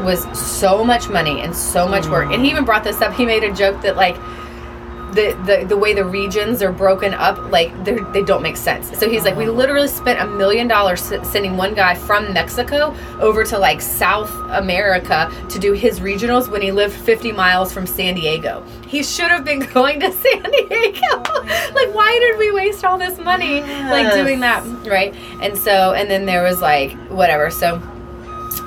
was 0.04 0.24
so 0.40 0.84
much 0.84 1.10
money 1.10 1.42
and 1.42 1.56
so 1.56 1.88
much 1.88 2.08
work. 2.08 2.32
And 2.32 2.44
he 2.44 2.50
even 2.50 2.64
brought 2.64 2.84
this 2.84 3.02
up. 3.02 3.14
He 3.14 3.26
made 3.26 3.44
a 3.44 3.54
joke 3.54 3.82
that 3.82 3.98
like 3.98 4.16
the, 5.18 5.34
the 5.48 5.66
the 5.66 5.76
way 5.76 5.96
the 5.96 6.06
regions 6.06 6.62
are 6.62 6.72
broken 6.72 7.16
up, 7.16 7.52
like 7.52 7.72
they're- 7.84 7.98
don't 8.24 8.44
make 8.44 8.58
sense. 8.58 8.96
So 9.00 9.10
he's 9.10 9.24
like, 9.24 9.36
we 9.36 9.46
uh-huh. 9.46 9.54
literally 9.54 9.88
spent 9.88 10.20
a 10.20 10.28
million 10.28 10.68
dollars 10.68 11.02
sending 11.02 11.58
one 11.58 11.74
guy 11.74 11.96
from 11.96 12.34
Mexico 12.34 12.96
over 13.20 13.44
to 13.46 13.58
like 13.58 13.82
South 13.82 14.32
America 14.52 15.32
to 15.50 15.60
do 15.60 15.74
his 15.74 16.00
regionals 16.00 16.50
when 16.50 16.62
he 16.62 16.72
lived 16.72 16.94
50 16.94 17.32
miles 17.32 17.74
from 17.74 17.88
San 17.88 18.14
Diego. 18.16 18.64
He 18.88 19.02
should 19.02 19.32
have 19.32 19.44
been 19.44 19.60
going 19.74 20.00
to 20.02 20.12
San 20.12 20.44
Diego. 20.44 21.24
like, 21.80 21.94
why 21.96 22.18
did 22.20 22.38
we 22.38 22.52
waste 22.52 22.86
all 22.86 22.98
this 23.00 23.18
money 23.18 23.62
like 23.62 24.14
doing 24.14 24.40
that, 24.42 24.64
right? 24.86 25.16
And 25.42 25.58
so, 25.58 25.94
and 25.94 26.10
then 26.10 26.26
there 26.26 26.44
was 26.44 26.62
like 26.62 26.92
whatever. 27.10 27.50
So. 27.50 27.82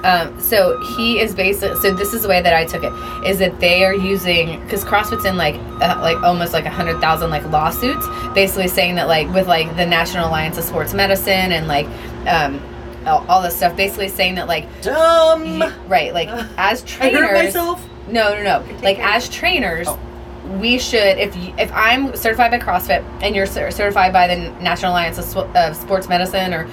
Um, 0.04 0.40
so 0.40 0.80
he 0.96 1.20
is 1.20 1.34
basically 1.34 1.76
so 1.80 1.92
this 1.92 2.12
is 2.14 2.22
the 2.22 2.28
way 2.28 2.40
that 2.42 2.54
I 2.54 2.64
took 2.64 2.82
it 2.84 2.92
is 3.26 3.38
that 3.38 3.60
they 3.60 3.84
are 3.84 3.94
using 3.94 4.60
because 4.62 4.84
CrossFit's 4.84 5.24
in 5.24 5.36
like 5.36 5.56
uh, 5.80 5.98
like 6.00 6.22
almost 6.22 6.52
like 6.52 6.64
a 6.64 6.70
hundred 6.70 7.00
thousand 7.00 7.30
like 7.30 7.44
lawsuits 7.46 8.06
basically 8.34 8.68
saying 8.68 8.94
that 8.96 9.08
like 9.08 9.28
with 9.34 9.46
like 9.46 9.74
the 9.76 9.86
National 9.86 10.28
Alliance 10.28 10.56
of 10.58 10.64
Sports 10.64 10.94
Medicine 10.94 11.52
and 11.52 11.66
like 11.68 11.86
um, 12.26 12.60
all, 13.06 13.24
all 13.28 13.42
this 13.42 13.56
stuff 13.56 13.76
basically 13.76 14.08
saying 14.08 14.34
that 14.36 14.46
like 14.48 14.66
Dumb. 14.82 15.62
right 15.88 16.12
like 16.14 16.28
as 16.56 16.82
I 16.82 16.86
trainers 16.86 17.20
hurt 17.20 17.44
myself. 17.44 17.86
no 18.08 18.34
no 18.34 18.42
no 18.42 18.74
like 18.82 18.96
care. 18.96 19.06
as 19.06 19.28
trainers 19.28 19.86
Oh. 19.88 19.98
we 20.60 20.78
should 20.78 21.18
if 21.18 21.36
you, 21.36 21.54
if 21.58 21.70
I'm 21.72 22.14
certified 22.16 22.50
by 22.50 22.58
CrossFit 22.58 23.02
and 23.22 23.34
you're 23.36 23.46
certified 23.46 24.12
by 24.12 24.26
the 24.26 24.50
National 24.62 24.92
Alliance 24.92 25.18
of 25.18 25.76
Sports 25.76 26.08
Medicine 26.08 26.54
or 26.54 26.64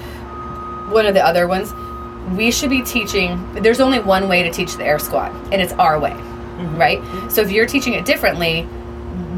one 0.90 1.04
of 1.06 1.14
the 1.14 1.22
other 1.24 1.46
ones 1.46 1.72
we 2.36 2.50
should 2.50 2.70
be 2.70 2.82
teaching 2.82 3.38
there's 3.62 3.80
only 3.80 3.98
one 4.00 4.28
way 4.28 4.42
to 4.42 4.50
teach 4.50 4.76
the 4.76 4.84
air 4.84 4.98
squat 4.98 5.32
and 5.52 5.60
it's 5.62 5.72
our 5.74 5.98
way 5.98 6.10
Mm-hmm. 6.58 6.76
right 6.76 7.30
so 7.30 7.40
if 7.40 7.52
you're 7.52 7.66
teaching 7.66 7.92
it 7.92 8.04
differently 8.04 8.66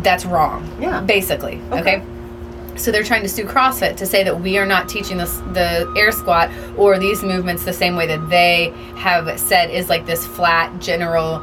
that's 0.03 0.25
wrong 0.25 0.67
Yeah. 0.81 1.03
basically 1.03 1.61
Okay. 1.71 1.97
okay, 1.99 2.03
so 2.79 2.91
they're 2.91 3.05
trying 3.05 3.21
to 3.23 3.29
sue 3.29 3.45
CrossFit 3.45 3.99
to 3.99 4.07
say 4.07 4.25
that 4.25 4.41
we 4.41 4.57
are 4.57 4.65
not 4.65 4.89
teaching 4.89 5.19
this 5.19 5.37
the 5.53 5.93
air 5.99 6.13
squat 6.13 6.51
or 6.79 6.99
these 6.99 7.23
movements 7.23 7.65
the 7.67 7.75
same 7.75 7.95
way 7.95 8.07
that 8.07 8.31
they 8.31 8.73
have 8.97 9.39
said 9.39 9.71
is 9.71 9.91
like 9.91 10.07
this 10.07 10.27
flat 10.27 10.81
general 10.81 11.43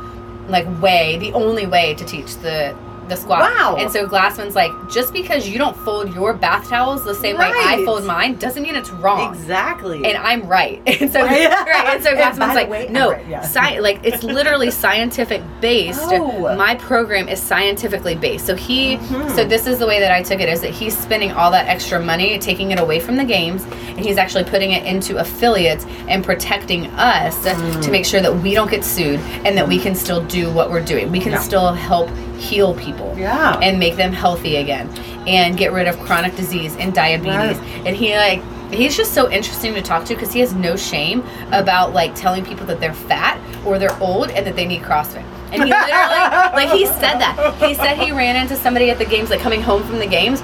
like 0.50 0.66
way 0.82 1.18
the 1.20 1.32
only 1.34 1.68
way 1.68 1.94
to 1.94 2.04
teach 2.06 2.36
the 2.38 2.76
the 3.08 3.16
squat. 3.16 3.40
Wow. 3.42 3.76
And 3.80 3.92
so 3.92 4.08
Glassman's 4.08 4.56
like, 4.56 4.72
just 4.90 5.14
because 5.14 5.48
you 5.48 5.58
don't 5.58 5.76
fold 5.78 6.14
your 6.14 6.34
bath 6.34 6.68
towels 6.70 7.04
the 7.04 7.16
same 7.16 7.38
way 7.38 7.52
I 7.54 7.84
fold 7.86 8.04
mine 8.06 8.36
doesn't 8.38 8.62
mean 8.64 8.76
it's 8.76 8.90
wrong 8.92 9.34
Exactly. 9.34 10.04
and 10.06 10.18
I'm 10.18 10.48
right. 10.48 10.82
And 11.02 11.12
so, 11.12 11.24
Yeah. 11.26 11.64
right. 11.64 11.96
And 11.96 12.04
so 12.04 12.14
Glassman's 12.16 12.38
the 12.50 12.56
like, 12.56 12.70
way, 12.70 12.88
no, 12.90 13.12
right, 13.12 13.28
yeah. 13.28 13.42
sci- 13.42 13.80
like 13.80 14.00
it's 14.04 14.24
literally 14.24 14.72
scientific 14.86 15.42
based. 15.62 16.00
Oh. 16.04 16.56
My 16.56 16.76
program 16.76 17.28
is 17.30 17.42
scientifically 17.42 18.16
based. 18.16 18.46
So 18.46 18.56
he, 18.56 18.98
Mhm. 18.98 19.36
so 19.36 19.46
this 19.46 19.68
is 19.68 19.80
the 19.80 19.88
way 19.88 20.00
that 20.00 20.12
I 20.12 20.22
took 20.24 20.40
it 20.40 20.50
is 20.50 20.62
that 20.62 20.72
he's 20.72 20.98
spending 20.98 21.32
all 21.32 21.52
that 21.52 21.68
extra 21.68 22.00
money, 22.00 22.38
taking 22.40 22.72
it 22.72 22.80
away 22.80 23.00
from 23.00 23.16
the 23.18 23.26
games, 23.26 23.64
and 23.90 24.00
he's 24.00 24.18
actually 24.18 24.44
putting 24.46 24.72
it 24.72 24.86
into 24.86 25.18
affiliates 25.18 25.86
and 26.08 26.24
protecting 26.24 26.88
us 26.92 27.36
Mm. 27.48 27.82
to 27.84 27.92
make 27.92 28.06
sure 28.06 28.22
that 28.22 28.36
we 28.36 28.54
don't 28.54 28.70
get 28.72 28.84
sued 28.84 29.20
and 29.46 29.58
that 29.58 29.68
we 29.68 29.78
can 29.80 29.96
still 29.96 30.22
do 30.26 30.52
what 30.52 30.70
we're 30.72 30.82
doing. 30.84 31.12
We 31.12 31.20
can 31.20 31.38
still 31.42 31.72
help 31.74 32.10
heal 32.38 32.74
people 32.76 32.97
Yeah. 33.18 33.60
and 33.62 33.80
make 33.80 33.96
them 33.96 34.12
healthy 34.14 34.58
again. 34.58 34.88
And 35.28 35.58
get 35.58 35.72
rid 35.74 35.88
of 35.88 36.00
chronic 36.00 36.36
disease 36.36 36.76
and 36.78 36.94
diabetes. 36.94 37.58
Right. 37.58 37.88
and 37.88 37.96
he 37.96 38.16
like 38.16 38.42
he's 38.72 38.96
just 38.98 39.14
so 39.14 39.30
interesting 39.32 39.74
to 39.74 39.82
talk 39.82 40.06
to 40.06 40.14
because 40.14 40.32
he 40.34 40.40
has 40.42 40.54
no 40.54 40.76
shame 40.76 41.24
about 41.52 41.94
like 41.94 42.14
telling 42.16 42.46
people 42.46 42.66
that 42.68 42.80
they're 42.80 42.94
fat 42.94 43.40
or 43.66 43.80
they're 43.80 43.98
old 44.02 44.30
and 44.30 44.46
that 44.46 44.56
they 44.56 44.66
need 44.66 44.82
crossfit. 44.82 45.24
And 45.52 45.64
he 45.64 45.70
literally 45.70 46.54
like 46.54 46.70
he 46.70 46.86
said 46.86 47.20
that. 47.20 47.56
He 47.66 47.74
said 47.74 47.98
he 47.98 48.12
ran 48.12 48.36
into 48.36 48.56
somebody 48.56 48.90
at 48.90 48.98
the 48.98 49.06
games 49.06 49.30
like 49.30 49.40
coming 49.40 49.62
home 49.62 49.84
from 49.84 50.00
the 50.00 50.08
games 50.08 50.42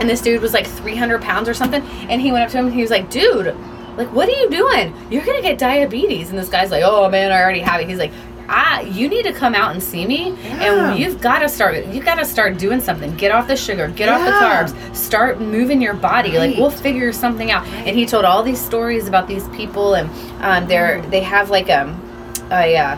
and 0.00 0.08
this 0.08 0.20
dude 0.20 0.40
was 0.40 0.52
like 0.54 0.66
300 0.66 1.20
pounds 1.20 1.48
or 1.48 1.54
something 1.54 1.82
and 2.08 2.20
he 2.20 2.30
went 2.32 2.44
up 2.44 2.50
to 2.52 2.58
him 2.58 2.66
and 2.66 2.74
he 2.74 2.82
was 2.82 2.90
like 2.90 3.10
dude 3.10 3.56
like 3.96 4.12
what 4.12 4.28
are 4.28 4.32
you 4.40 4.48
doing? 4.48 4.94
You're 5.10 5.24
gonna 5.24 5.42
get 5.42 5.58
diabetes. 5.58 6.30
And 6.30 6.38
this 6.38 6.48
guy's 6.48 6.70
like 6.70 6.82
oh 6.84 7.08
man 7.10 7.32
i 7.32 7.42
already 7.42 7.60
have 7.60 7.80
it. 7.80 7.88
He's 7.88 7.98
like 7.98 8.12
ah 8.48 8.80
you 8.80 9.08
need 9.08 9.24
to 9.24 9.32
come 9.32 9.54
out 9.54 9.72
and 9.72 9.82
see 9.82 10.06
me 10.06 10.30
Yeah. 10.42 10.90
and 10.90 10.98
you've 10.98 11.20
got 11.20 11.40
to 11.40 11.48
start 11.48 11.86
you 11.86 12.02
got 12.02 12.16
to 12.16 12.24
start 12.24 12.58
doing 12.58 12.80
something 12.80 13.14
get 13.16 13.30
off 13.30 13.46
the 13.46 13.56
sugar 13.56 13.88
get 13.88 14.08
off 14.08 14.24
the 14.24 14.30
carbs 14.32 14.94
start 14.96 15.40
moving 15.40 15.82
your 15.82 15.94
body 15.94 16.38
like 16.38 16.56
we'll 16.56 16.70
figure 16.70 17.12
something 17.12 17.50
out 17.50 17.66
and 17.66 17.96
he 17.96 18.06
told 18.06 18.24
all 18.24 18.42
these 18.42 18.60
stories 18.60 19.06
about 19.08 19.28
these 19.28 19.46
people 19.48 19.94
and 19.94 20.08
um, 20.42 20.66
they're 20.66 21.02
they 21.10 21.20
have 21.20 21.50
like 21.50 21.68
um 21.70 21.90
a 22.50 22.76
uh, 22.76 22.96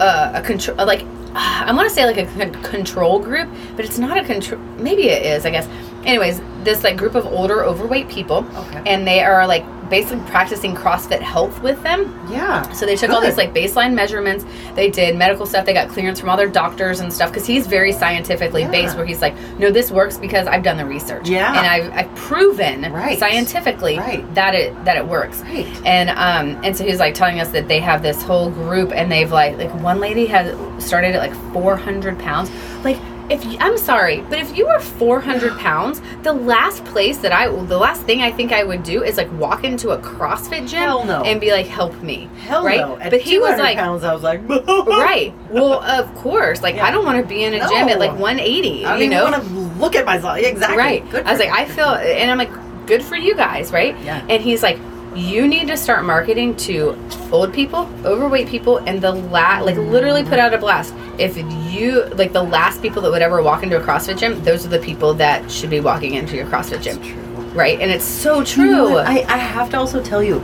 uh, 0.00 0.32
a 0.34 0.42
control 0.42 0.76
like 0.84 1.04
I 1.34 1.72
want 1.72 1.88
to 1.88 1.94
say 1.94 2.04
like 2.04 2.18
a 2.18 2.26
con- 2.26 2.62
control 2.62 3.18
group, 3.18 3.48
but 3.74 3.86
it's 3.86 3.98
not 3.98 4.18
a 4.18 4.22
control. 4.24 4.60
Maybe 4.76 5.08
it 5.08 5.24
is, 5.24 5.46
I 5.46 5.50
guess. 5.50 5.66
Anyways, 6.04 6.42
this 6.62 6.84
like 6.84 6.98
group 6.98 7.14
of 7.14 7.24
older, 7.24 7.64
overweight 7.64 8.10
people, 8.10 8.44
Okay. 8.54 8.82
and 8.84 9.06
they 9.06 9.22
are 9.22 9.46
like 9.46 9.64
basically 9.92 10.24
practicing 10.30 10.74
CrossFit 10.74 11.20
health 11.20 11.62
with 11.62 11.80
them. 11.82 12.00
yeah. 12.30 12.62
So 12.72 12.86
they 12.86 12.96
took 12.96 13.10
all 13.10 13.20
these 13.20 13.36
like 13.36 13.52
baseline 13.54 13.92
measurements. 13.94 14.44
They 14.74 14.88
did 14.90 15.14
medical 15.16 15.44
stuff. 15.46 15.66
They 15.66 15.74
got 15.74 15.88
clearance 15.90 16.18
from 16.18 16.30
all 16.30 16.36
their 16.36 16.48
doctors 16.48 17.00
and 17.00 17.12
stuff 17.12 17.30
because 17.30 17.46
he's 17.46 17.66
very 17.66 17.92
scientifically 17.92 18.62
Yeah. 18.62 18.70
based. 18.70 18.96
Where 18.96 19.04
he's 19.06 19.20
like, 19.20 19.34
no, 19.58 19.70
this 19.70 19.90
works 19.90 20.16
because 20.18 20.46
I've 20.46 20.62
done 20.62 20.78
the 20.78 20.86
research. 20.86 21.28
Yeah. 21.28 21.48
and 21.56 21.66
I've, 21.66 21.92
I've 22.06 22.14
proven 22.16 22.90
Right. 22.92 23.18
scientifically 23.18 23.98
Right. 23.98 24.34
that 24.34 24.54
it 24.54 24.84
that 24.86 24.96
it 24.96 25.06
works. 25.06 25.40
Right. 25.42 25.66
And 25.84 26.08
um 26.10 26.58
and 26.64 26.74
so 26.76 26.84
he's 26.84 26.98
like 26.98 27.14
telling 27.14 27.38
us 27.38 27.50
that 27.50 27.68
they 27.68 27.80
have 27.80 28.02
this 28.02 28.22
whole 28.22 28.50
group 28.50 28.92
and 28.92 29.12
they've 29.12 29.30
like 29.30 29.58
like 29.58 29.72
one 29.82 30.00
lady 30.00 30.24
has 30.26 30.56
started 30.82 31.14
at 31.14 31.20
like 31.20 31.34
400 31.52 32.18
pounds. 32.18 32.50
Like 32.82 32.96
if 33.30 33.44
you, 33.44 33.56
I'm 33.60 33.78
sorry, 33.78 34.20
but 34.22 34.38
if 34.38 34.56
you 34.56 34.66
were 34.66 34.78
400 34.78 35.58
pounds, 35.58 36.00
the 36.22 36.32
last 36.32 36.84
place 36.86 37.18
that 37.18 37.32
I 37.32 37.48
the 37.48 37.78
last 37.78 38.02
thing 38.02 38.20
I 38.22 38.30
think 38.32 38.52
I 38.52 38.64
would 38.64 38.82
do 38.82 39.02
is 39.02 39.16
like 39.16 39.32
walk 39.32 39.64
into 39.64 39.90
a 39.90 39.98
CrossFit 39.98 40.68
gym 40.68 41.06
no. 41.06 41.22
and 41.22 41.40
be 41.40 41.52
like, 41.52 41.66
help 41.66 42.00
me. 42.02 42.28
Hell 42.40 42.64
right? 42.64 42.80
no. 42.80 42.96
But 42.96 43.20
he 43.20 43.38
was 43.38 43.50
200 43.50 43.62
like 43.62 43.78
pounds, 43.78 44.04
I 44.04 44.12
was 44.12 44.22
like, 44.22 44.46
right. 44.48 45.34
Well, 45.50 45.82
of 45.82 46.14
course. 46.16 46.62
Like 46.62 46.76
Yeah. 46.76 46.86
I 46.86 46.90
don't 46.90 47.04
want 47.04 47.20
to 47.20 47.26
be 47.26 47.44
in 47.44 47.54
a 47.54 47.60
gym 47.60 47.88
at 47.88 47.98
like 47.98 48.12
180. 48.18 48.84
I 48.84 48.92
don't 48.92 49.02
you 49.02 49.08
know, 49.08 49.24
want 49.24 49.42
to 49.42 49.50
look 49.80 49.94
at 49.94 50.04
myself. 50.04 50.38
Exactly. 50.38 50.76
right? 50.76 51.14
I 51.14 51.30
was 51.30 51.40
like, 51.40 51.50
I 51.50 51.64
feel, 51.66 51.88
and 51.88 52.30
I'm 52.30 52.38
like, 52.38 52.86
good 52.86 53.02
for 53.02 53.16
you 53.16 53.34
guys, 53.34 53.72
right? 53.72 53.98
Yeah. 54.00 54.26
And 54.28 54.42
he's 54.42 54.62
like, 54.62 54.78
you 55.14 55.46
need 55.46 55.66
to 55.68 55.76
start 55.76 56.04
marketing 56.04 56.56
to 56.56 56.96
old 57.30 57.52
people, 57.52 57.88
overweight 58.04 58.48
people, 58.48 58.78
and 58.78 59.00
the 59.00 59.12
la 59.12 59.58
like 59.60 59.76
literally 59.76 60.24
put 60.24 60.38
out 60.38 60.54
a 60.54 60.58
blast. 60.58 60.94
If 61.18 61.36
you 61.72 62.04
like 62.14 62.32
the 62.32 62.42
last 62.42 62.80
people 62.82 63.02
that 63.02 63.10
would 63.10 63.22
ever 63.22 63.42
walk 63.42 63.62
into 63.62 63.76
a 63.76 63.80
CrossFit 63.84 64.18
gym, 64.18 64.42
those 64.44 64.64
are 64.64 64.70
the 64.70 64.78
people 64.78 65.12
that 65.14 65.50
should 65.50 65.70
be 65.70 65.80
walking 65.80 66.14
into 66.14 66.34
your 66.36 66.46
CrossFit 66.46 66.82
gym, 66.82 67.00
True. 67.02 67.16
right? 67.52 67.78
And 67.80 67.90
it's 67.90 68.04
so 68.04 68.40
You 68.56 68.66
know 68.70 68.88
true. 68.88 68.96
I, 68.98 69.24
I 69.28 69.36
have 69.36 69.68
to 69.70 69.76
also 69.78 70.02
tell 70.02 70.22
you, 70.22 70.36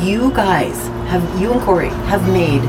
you 0.00 0.32
guys 0.32 0.76
have, 1.10 1.40
you 1.40 1.52
and 1.52 1.60
Corey 1.60 1.88
have 2.08 2.26
made, 2.32 2.62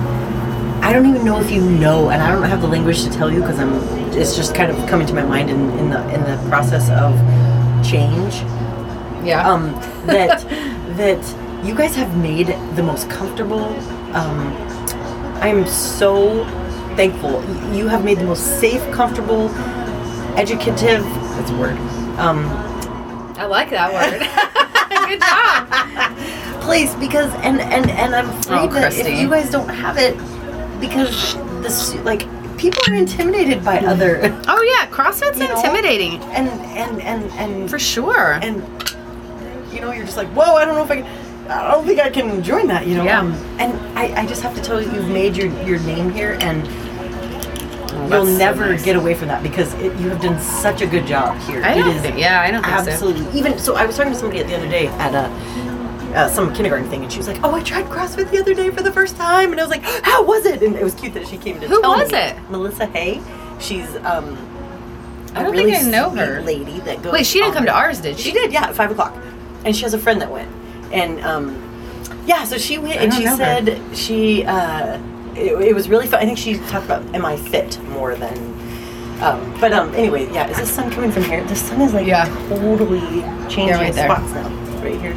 I 0.84 0.92
don't 0.92 1.06
even 1.06 1.24
know 1.24 1.40
if 1.40 1.50
you 1.52 1.62
know, 1.62 2.10
and 2.10 2.22
I 2.22 2.32
don't 2.32 2.44
have 2.44 2.62
the 2.62 2.68
language 2.68 3.04
to 3.04 3.10
tell 3.10 3.32
you 3.32 3.40
because 3.42 3.60
I'm, 3.60 3.74
it's 4.14 4.36
just 4.36 4.54
kind 4.56 4.72
of 4.72 4.90
coming 4.90 5.08
to 5.08 5.14
my 5.14 5.24
mind 5.24 5.50
in, 5.50 5.70
in 5.80 5.90
the 5.90 6.02
in 6.14 6.22
the 6.22 6.38
process 6.50 6.90
of 6.90 7.14
change. 7.86 8.36
yeah. 9.26 9.48
Um, 9.50 9.72
that 10.08 10.44
that 10.98 11.66
you 11.66 11.76
guys 11.76 11.96
have 11.96 12.16
made 12.18 12.48
the 12.76 12.84
most 12.84 13.10
comfortable. 13.10 13.64
Um, 14.16 14.40
I'm 15.42 15.66
so 15.68 16.46
thankful. 16.96 17.44
You 17.74 17.88
have 17.88 18.04
made 18.04 18.20
the 18.20 18.26
most 18.26 18.60
safe, 18.60 18.82
comfortable, 18.92 19.50
educative. 20.38 21.04
That's 21.04 21.52
a 21.52 21.58
word. 21.58 21.78
Um, 22.20 22.46
I 23.38 23.46
like 23.46 23.70
that 23.72 23.92
word. 23.94 24.22
good 25.08 25.20
job. 25.22 26.62
place 26.62 26.94
because 26.96 27.34
and 27.44 27.60
and 27.60 27.90
and 27.90 28.16
I'm 28.16 28.30
afraid 28.30 28.60
Oh, 28.60 28.68
that 28.70 28.94
if 28.94 29.20
you 29.20 29.30
guys 29.30 29.50
don't 29.50 29.68
have 29.68 29.98
it 29.98 30.16
because 30.80 31.34
this 31.64 31.96
like 32.06 32.22
people 32.58 32.82
are 32.88 32.94
intimidated 32.96 33.66
by 33.66 33.80
other 33.80 34.20
Oh 34.48 34.62
yeah, 34.78 34.88
CrossFit's 34.92 35.40
You 35.40 35.48
know? 35.48 35.56
intimidating 35.56 36.22
and 36.32 36.48
and 36.78 37.02
and 37.02 37.32
and 37.32 37.70
for 37.70 37.80
sure. 37.80 38.34
and 38.44 38.62
you 39.74 39.82
know 39.82 39.92
you're 39.92 40.06
just 40.06 40.18
like 40.18 40.28
whoa 40.30 40.56
I 40.56 40.66
don't 40.66 40.76
know 40.76 40.84
if 40.84 40.92
I 40.92 41.02
can 41.02 41.52
I 41.52 41.72
don't 41.72 41.86
think 41.86 42.00
I 42.00 42.10
can 42.10 42.42
join 42.44 42.68
that 42.68 42.88
you 42.88 42.96
know 42.96 43.04
Yeah. 43.04 43.20
um, 43.20 43.34
and 43.60 43.74
I, 43.98 44.22
I 44.22 44.26
just 44.26 44.42
have 44.44 44.56
to 44.56 44.62
tell 44.62 44.82
you 44.82 44.92
you've 44.92 45.10
made 45.10 45.36
your 45.36 45.48
your 45.64 45.80
name 45.80 46.12
here 46.12 46.38
and 46.42 46.66
you'll 46.68 48.08
that's 48.08 48.30
so 48.30 48.38
never 48.38 48.70
nice. 48.72 48.84
get 48.84 48.96
away 48.96 49.14
from 49.14 49.28
that 49.30 49.44
because 49.44 49.74
it, 49.76 49.94
you 50.00 50.10
have 50.10 50.22
done 50.22 50.40
such 50.42 50.82
a 50.82 50.88
good 50.88 51.06
job 51.06 51.38
here 51.42 51.64
I 51.64 51.74
It 51.74 51.80
don't 51.80 51.96
is 51.96 52.02
think, 52.02 52.18
yeah, 52.18 52.42
I 52.42 52.52
don't 52.52 52.64
think 52.64 52.80
so. 52.80 52.92
absolutely 52.92 53.38
even 53.40 53.58
so 53.60 53.76
I 53.76 53.86
was 53.86 53.96
talking 53.98 54.14
to 54.14 54.18
somebody 54.18 54.44
the 54.44 54.56
other 54.56 54.70
day 54.70 54.88
at 54.88 55.14
a 55.14 55.32
uh, 56.12 56.28
some 56.28 56.54
kindergarten 56.54 56.90
thing, 56.90 57.04
and 57.04 57.10
she 57.10 57.20
was 57.20 57.28
like, 57.30 57.40
"Oh, 57.42 57.56
I 57.56 57.64
tried 57.64 57.86
CrossFit 57.86 58.30
the 58.32 58.40
other 58.40 58.54
day 58.54 58.70
for 58.70 58.84
the 58.84 58.92
first 58.92 59.16
time," 59.16 59.52
and 59.52 59.62
I 59.62 59.64
was 59.64 59.72
like, 59.72 59.82
"How 60.04 60.22
was 60.26 60.46
it?" 60.46 60.62
And 60.62 60.76
it 60.76 60.84
was 60.84 60.94
cute 60.94 61.14
that 61.14 61.26
she 61.26 61.38
came 61.38 61.58
to 61.62 61.68
Who 61.70 61.80
tell 61.80 61.92
was 61.96 62.12
it? 62.12 62.36
Melissa 62.50 62.86
Hay. 62.88 63.22
She's 63.62 63.88
um. 64.04 64.36
I 65.34 65.40
a 65.40 65.44
don't 65.46 65.54
really 65.54 65.72
think 65.72 65.86
I 65.86 65.90
know 65.90 66.10
her. 66.10 66.42
Lady 66.42 66.82
that 66.82 67.02
goes. 67.02 67.14
Wait, 67.14 67.26
she 67.26 67.40
didn't 67.40 67.54
come 67.54 67.64
to 67.66 67.72
ours, 67.74 68.02
did 68.02 68.18
she? 68.20 68.24
She 68.24 68.32
did, 68.34 68.52
yeah, 68.52 68.66
at 68.66 68.76
five 68.76 68.92
o'clock, 68.92 69.16
and 69.66 69.76
she 69.76 69.84
has 69.84 69.94
a 69.94 70.00
friend 70.00 70.22
that 70.22 70.32
went, 70.32 70.50
and 70.92 71.20
um, 71.22 71.56
yeah, 72.26 72.44
so 72.44 72.58
she 72.58 72.78
went 72.78 73.00
and 73.00 73.14
she 73.14 73.24
know 73.24 73.32
her. 73.32 73.38
said 73.38 73.80
she 73.98 74.44
uh, 74.46 75.00
it, 75.36 75.54
it 75.70 75.76
was 75.76 75.90
really 75.90 76.08
fun. 76.08 76.20
I 76.22 76.26
think 76.26 76.38
she 76.38 76.58
talked 76.70 76.86
about 76.86 77.04
am 77.16 77.26
I 77.26 77.36
fit 77.38 77.82
more 77.90 78.16
than 78.16 78.36
Um, 79.22 79.56
but 79.60 79.72
um, 79.72 79.94
anyway, 79.94 80.26
yeah. 80.34 80.50
Is 80.50 80.58
the 80.58 80.66
sun 80.66 80.90
coming 80.92 81.12
from 81.12 81.24
here? 81.24 81.44
The 81.46 81.56
sun 81.56 81.80
is 81.82 81.94
like 81.94 82.08
Yeah. 82.08 82.26
totally 82.50 83.00
changing 83.50 83.68
Yeah, 83.68 83.82
right 83.82 83.94
there. 83.94 84.08
spots 84.10 84.32
now. 84.34 84.50
Right 84.82 85.00
here. 85.00 85.14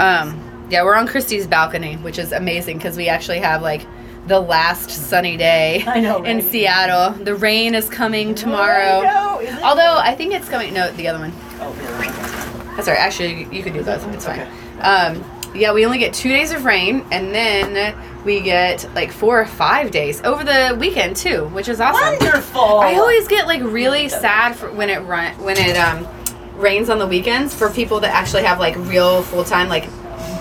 Um, 0.00 0.66
yeah, 0.70 0.82
we're 0.82 0.96
on 0.96 1.06
Christie's 1.06 1.46
balcony, 1.46 1.94
which 1.96 2.18
is 2.18 2.32
amazing 2.32 2.78
because 2.78 2.96
we 2.96 3.08
actually 3.08 3.38
have 3.38 3.62
like 3.62 3.86
the 4.26 4.38
last 4.40 4.90
sunny 4.90 5.36
day 5.36 5.82
I 5.86 6.00
know, 6.00 6.22
in? 6.24 6.42
Seattle. 6.42 7.12
The 7.24 7.34
rain 7.34 7.74
is 7.74 7.88
coming 7.88 8.34
tomorrow. 8.34 9.00
I 9.00 9.14
know, 9.14 9.38
is 9.40 9.56
it? 9.56 9.62
Although 9.62 9.96
I 9.98 10.14
think 10.14 10.34
it's 10.34 10.48
coming. 10.48 10.74
No, 10.74 10.90
the 10.92 11.06
other 11.08 11.18
one. 11.20 11.32
Oh. 11.60 12.49
That's 12.76 12.88
all 12.88 12.94
right. 12.94 13.00
Actually, 13.02 13.44
you 13.54 13.62
could 13.62 13.72
do 13.74 13.82
both. 13.82 14.06
It's 14.14 14.24
fine. 14.26 14.40
Okay. 14.40 14.50
Um, 14.80 15.24
yeah, 15.54 15.72
we 15.72 15.84
only 15.84 15.98
get 15.98 16.14
two 16.14 16.28
days 16.30 16.52
of 16.52 16.64
rain, 16.64 17.04
and 17.10 17.34
then 17.34 17.96
we 18.24 18.40
get 18.40 18.88
like 18.94 19.10
four 19.12 19.40
or 19.40 19.46
five 19.46 19.90
days 19.90 20.20
over 20.22 20.44
the 20.44 20.76
weekend 20.78 21.16
too, 21.16 21.46
which 21.48 21.68
is 21.68 21.80
awesome. 21.80 22.02
Wonderful. 22.24 22.60
I 22.80 22.94
always 22.94 23.26
get 23.28 23.46
like 23.46 23.60
really 23.62 24.08
sad 24.08 24.54
for 24.54 24.70
when 24.70 24.88
it 24.90 25.00
run 25.00 25.32
when 25.42 25.56
it 25.58 25.76
um 25.76 26.06
rains 26.56 26.88
on 26.90 26.98
the 26.98 27.06
weekends 27.06 27.54
for 27.54 27.70
people 27.70 28.00
that 28.00 28.14
actually 28.14 28.42
have 28.44 28.60
like 28.60 28.76
real 28.76 29.22
full 29.22 29.42
time 29.44 29.68
like 29.68 29.86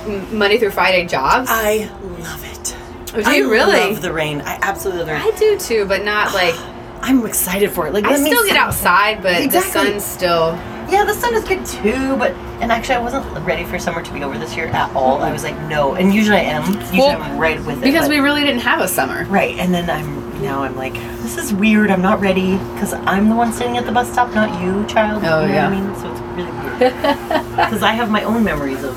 m- 0.05 0.37
Monday 0.37 0.57
through 0.57 0.71
Friday 0.71 1.05
jobs. 1.07 1.47
I 1.49 1.89
love 2.19 2.43
it. 2.45 2.75
Oh, 3.15 3.21
do 3.23 3.29
I 3.29 3.35
you 3.37 3.49
really? 3.49 3.79
love 3.93 4.01
the 4.01 4.13
rain. 4.13 4.41
I 4.41 4.59
absolutely 4.61 5.05
love 5.05 5.21
I 5.25 5.31
do 5.39 5.57
too, 5.57 5.85
but 5.85 6.03
not 6.03 6.33
like 6.33 6.53
I'm 7.01 7.25
excited 7.25 7.71
for 7.71 7.87
it. 7.87 7.93
Like 7.93 8.05
I 8.05 8.15
still 8.17 8.45
get 8.45 8.57
outside, 8.57 9.23
but 9.23 9.41
Exactly. 9.41 9.59
the 9.59 9.61
sun's 10.01 10.05
still. 10.05 10.55
Yeah, 10.89 11.03
the 11.05 11.13
sun 11.13 11.33
is 11.35 11.43
good 11.43 11.65
too, 11.65 12.17
but 12.17 12.31
and 12.61 12.71
actually 12.71 12.95
I 12.95 12.99
wasn't 12.99 13.25
ready 13.45 13.63
for 13.63 13.77
summer 13.79 14.01
to 14.01 14.13
be 14.13 14.23
over 14.23 14.37
this 14.37 14.55
year 14.55 14.67
at 14.67 14.93
all. 14.95 15.21
I 15.21 15.31
was 15.31 15.43
like, 15.43 15.57
no, 15.69 15.93
and 15.95 16.13
usually 16.13 16.37
I 16.37 16.41
am. 16.43 16.65
Usually 16.73 16.97
Well, 16.99 17.21
I'm 17.21 17.37
right 17.37 17.63
with 17.63 17.77
it. 17.77 17.83
Because 17.83 18.07
but- 18.07 18.09
we 18.11 18.19
really 18.19 18.41
didn't 18.41 18.61
have 18.61 18.81
a 18.81 18.87
summer. 18.87 19.25
right, 19.25 19.55
and 19.59 19.73
then 19.73 19.89
I'm 19.89 20.41
now 20.41 20.63
I'm 20.63 20.75
like, 20.75 20.93
this 20.93 21.37
is 21.37 21.53
weird. 21.53 21.91
I'm 21.91 22.01
not 22.01 22.21
ready 22.21 22.53
because 22.73 22.93
I'm 22.93 23.29
the 23.29 23.35
one 23.35 23.51
sitting 23.53 23.77
at 23.77 23.85
the 23.85 23.91
bus 23.91 24.11
stop, 24.11 24.33
not 24.33 24.61
you, 24.63 24.85
child. 24.87 25.23
Oh, 25.25 25.41
you 25.41 25.49
know 25.49 25.53
yeah. 25.53 25.69
what 25.69 25.77
I 25.77 25.81
mean? 25.81 25.95
So 25.99 26.11
it's 26.11 26.21
really 26.21 26.51
weird 26.51 26.79
because 27.55 27.83
I 27.83 27.91
have 27.91 28.09
my 28.09 28.23
own 28.23 28.43
memories 28.43 28.81
of, 28.83 28.95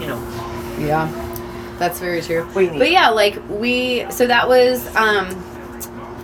you 0.00 0.06
know, 0.06 0.18
Yeah, 0.78 1.08
that's 1.78 1.98
very 2.00 2.22
true. 2.22 2.44
What 2.44 2.54
do 2.60 2.64
you 2.66 2.70
need? 2.72 2.78
But 2.78 2.90
yeah, 2.92 3.08
like 3.10 3.36
we, 3.50 4.06
so 4.10 4.26
that 4.28 4.48
was, 4.48 4.86
um, 4.96 5.28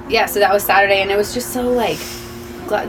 yeah, 0.08 0.26
so 0.26 0.38
that 0.40 0.52
was 0.52 0.62
Saturday, 0.64 1.02
and 1.02 1.10
it 1.10 1.16
was 1.16 1.34
just 1.34 1.52
so 1.52 1.68
like, 1.68 1.98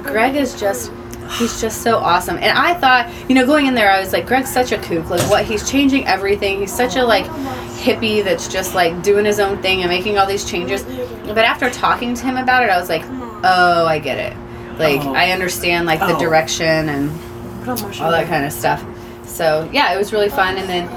Greg 0.03 0.35
is 0.35 0.59
just, 0.59 0.91
he's 1.37 1.59
just 1.61 1.81
so 1.81 1.97
awesome. 1.97 2.37
And 2.37 2.57
I 2.57 2.73
thought, 2.73 3.09
you 3.29 3.35
know, 3.35 3.45
going 3.45 3.65
in 3.67 3.73
there, 3.73 3.91
I 3.91 3.99
was 3.99 4.13
like, 4.13 4.25
Greg's 4.27 4.51
such 4.51 4.71
a 4.71 4.77
kook. 4.77 5.09
Like, 5.09 5.21
what 5.29 5.45
he's 5.45 5.69
changing 5.69 6.05
everything. 6.07 6.59
He's 6.59 6.73
such 6.75 6.95
a 6.95 7.03
like 7.03 7.25
hippie 7.81 8.23
that's 8.23 8.47
just 8.47 8.75
like 8.75 9.01
doing 9.03 9.25
his 9.25 9.39
own 9.39 9.61
thing 9.61 9.81
and 9.81 9.89
making 9.89 10.17
all 10.17 10.25
these 10.27 10.45
changes. 10.45 10.83
But 10.83 11.39
after 11.39 11.69
talking 11.69 12.13
to 12.15 12.23
him 12.25 12.37
about 12.37 12.63
it, 12.63 12.69
I 12.69 12.77
was 12.79 12.89
like, 12.89 13.03
oh, 13.43 13.85
I 13.85 13.99
get 13.99 14.17
it. 14.17 14.37
Like, 14.79 15.01
Oh. 15.01 15.13
I 15.13 15.31
understand 15.31 15.85
like 15.85 15.99
the 15.99 16.15
Oh. 16.15 16.19
direction 16.19 16.89
and 16.89 17.09
all 18.01 18.11
that 18.11 18.27
kind 18.27 18.45
of 18.45 18.51
stuff. 18.51 18.83
So 19.25 19.69
yeah, 19.71 19.93
it 19.93 19.97
was 19.97 20.11
really 20.11 20.29
fun. 20.29 20.57
And 20.57 20.67
then 20.67 20.89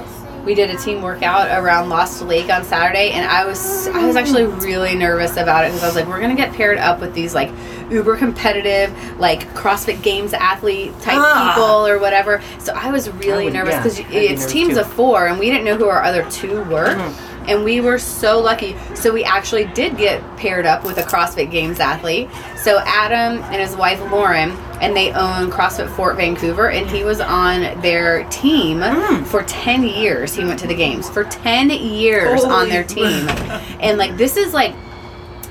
we 0.45 0.53
did 0.53 0.69
a 0.69 0.77
team 0.77 1.01
workout 1.01 1.47
around 1.59 1.89
Lost 1.89 2.21
Lake 2.21 2.51
on 2.53 2.63
Saturday, 2.63 3.11
and 3.11 3.25
I 3.25 3.45
was 3.45 3.87
I 3.87 4.05
was 4.05 4.15
actually 4.15 4.43
really 4.45 4.93
nervous 4.95 5.37
about 5.37 5.65
it 5.65 5.69
because 5.69 5.83
I 5.83 5.87
was 5.87 5.95
like, 5.95 6.05
we're 6.07 6.21
gonna 6.21 6.35
get 6.35 6.53
paired 6.53 6.77
up 6.77 6.99
with 6.99 7.13
these 7.15 7.33
like 7.33 7.49
uber 7.91 8.15
competitive 8.17 8.91
like 9.19 9.47
CrossFit 9.53 10.01
Games 10.01 10.33
athlete 10.33 10.91
type 11.01 11.17
Ah. 11.17 11.53
people 11.53 11.87
or 11.87 11.99
whatever. 11.99 12.41
So 12.59 12.73
I 12.75 12.91
was 12.91 13.07
I 13.07 13.11
really 13.11 13.45
would- 13.45 13.53
nervous 13.53 13.75
because 13.75 13.97
be 13.99 14.27
it's 14.27 14.45
teams 14.45 14.75
too. 14.75 14.79
of 14.81 14.87
four, 14.87 15.27
and 15.27 15.39
we 15.39 15.47
didn't 15.49 15.65
know 15.65 15.75
who 15.77 15.87
our 15.87 16.03
other 16.03 16.23
two 16.29 16.63
were. 16.63 16.87
Mm-hmm. 16.95 17.31
And 17.47 17.63
we 17.63 17.79
were 17.79 17.99
so 17.99 18.39
lucky. 18.39 18.75
So 18.95 19.13
we 19.13 19.23
actually 19.23 19.65
did 19.65 19.97
get 19.99 20.19
paired 20.35 20.65
up 20.65 20.83
with 20.83 20.97
a 20.97 21.03
CrossFit 21.03 21.51
Games 21.51 21.79
athlete. 21.79 22.27
So 22.57 22.79
Adam 22.83 23.43
and 23.43 23.57
his 23.61 23.75
wife 23.75 24.01
Lauren, 24.11 24.49
and 24.81 24.95
they 24.97 25.11
own 25.11 25.51
CrossFit 25.51 25.87
Fort 25.91 26.15
Vancouver, 26.15 26.71
and 26.71 26.89
he 26.89 27.03
was 27.03 27.21
on 27.21 27.79
their 27.83 28.23
team 28.31 28.79
Mm. 28.79 29.27
for 29.27 29.43
10 29.43 29.83
years. 29.83 30.33
He 30.33 30.43
went 30.43 30.57
to 30.61 30.67
the 30.67 30.73
games 30.73 31.07
for 31.07 31.23
10 31.23 31.69
years 31.69 32.43
on 32.43 32.67
their 32.67 32.83
team. 32.83 33.29
and 33.79 33.99
like 33.99 34.17
this 34.17 34.37
is 34.37 34.51
like 34.55 34.73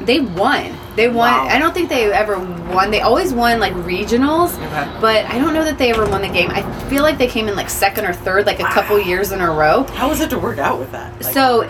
they 0.00 0.18
won. 0.18 0.76
They 0.96 1.08
won. 1.08 1.16
Wow. 1.32 1.46
I 1.48 1.58
don't 1.58 1.74
think 1.74 1.88
they 1.88 2.12
ever 2.12 2.38
won. 2.38 2.90
They 2.90 3.00
always 3.00 3.32
won 3.32 3.58
like 3.58 3.72
regionals, 3.74 4.54
Okay. 4.54 4.98
but 5.00 5.24
I 5.26 5.38
don't 5.38 5.52
know 5.54 5.64
that 5.64 5.76
they 5.78 5.90
ever 5.90 6.06
won 6.08 6.22
the 6.22 6.28
game. 6.28 6.50
I 6.50 6.62
feel 6.88 7.02
like 7.02 7.18
they 7.18 7.26
came 7.26 7.48
in 7.48 7.56
like 7.56 7.68
second 7.70 8.04
or 8.06 8.12
third 8.12 8.46
like 8.46 8.60
a 8.60 8.64
couple 8.64 8.98
years 9.00 9.32
in 9.32 9.40
a 9.40 9.50
row. 9.50 9.82
How 9.94 10.08
was 10.08 10.20
it 10.20 10.30
to 10.30 10.38
work 10.38 10.58
out 10.58 10.78
with 10.78 10.92
that? 10.92 11.12
Like, 11.22 11.32
So 11.34 11.68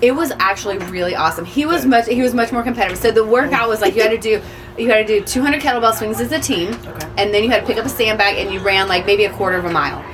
it 0.00 0.10
was 0.10 0.32
actually 0.40 0.78
really 0.78 1.14
awesome. 1.14 1.44
He 1.44 1.66
was 1.66 1.82
Good. 1.82 1.90
much 1.90 2.06
he 2.08 2.20
was 2.20 2.34
much 2.34 2.50
more 2.52 2.62
competitive. 2.64 2.98
So 2.98 3.10
the 3.12 3.24
workout 3.24 3.68
was 3.68 3.80
like 3.80 3.94
you 3.94 4.02
had 4.02 4.10
to 4.10 4.18
do 4.18 4.40
you 4.76 4.90
had 4.90 5.06
to 5.06 5.20
do 5.20 5.24
200 5.24 5.60
kettlebell 5.62 5.94
swings 5.94 6.20
as 6.20 6.32
a 6.32 6.40
team, 6.40 6.74
Okay. 6.86 7.06
and 7.16 7.32
then 7.32 7.44
you 7.44 7.50
had 7.50 7.60
to 7.60 7.66
pick 7.66 7.76
up 7.78 7.84
a 7.86 7.88
sandbag 7.88 8.38
and 8.38 8.52
you 8.52 8.58
ran 8.58 8.88
like 8.88 9.06
maybe 9.06 9.24
a 9.24 9.32
quarter 9.32 9.56
of 9.56 9.64
a 9.66 9.70
mile, 9.70 10.04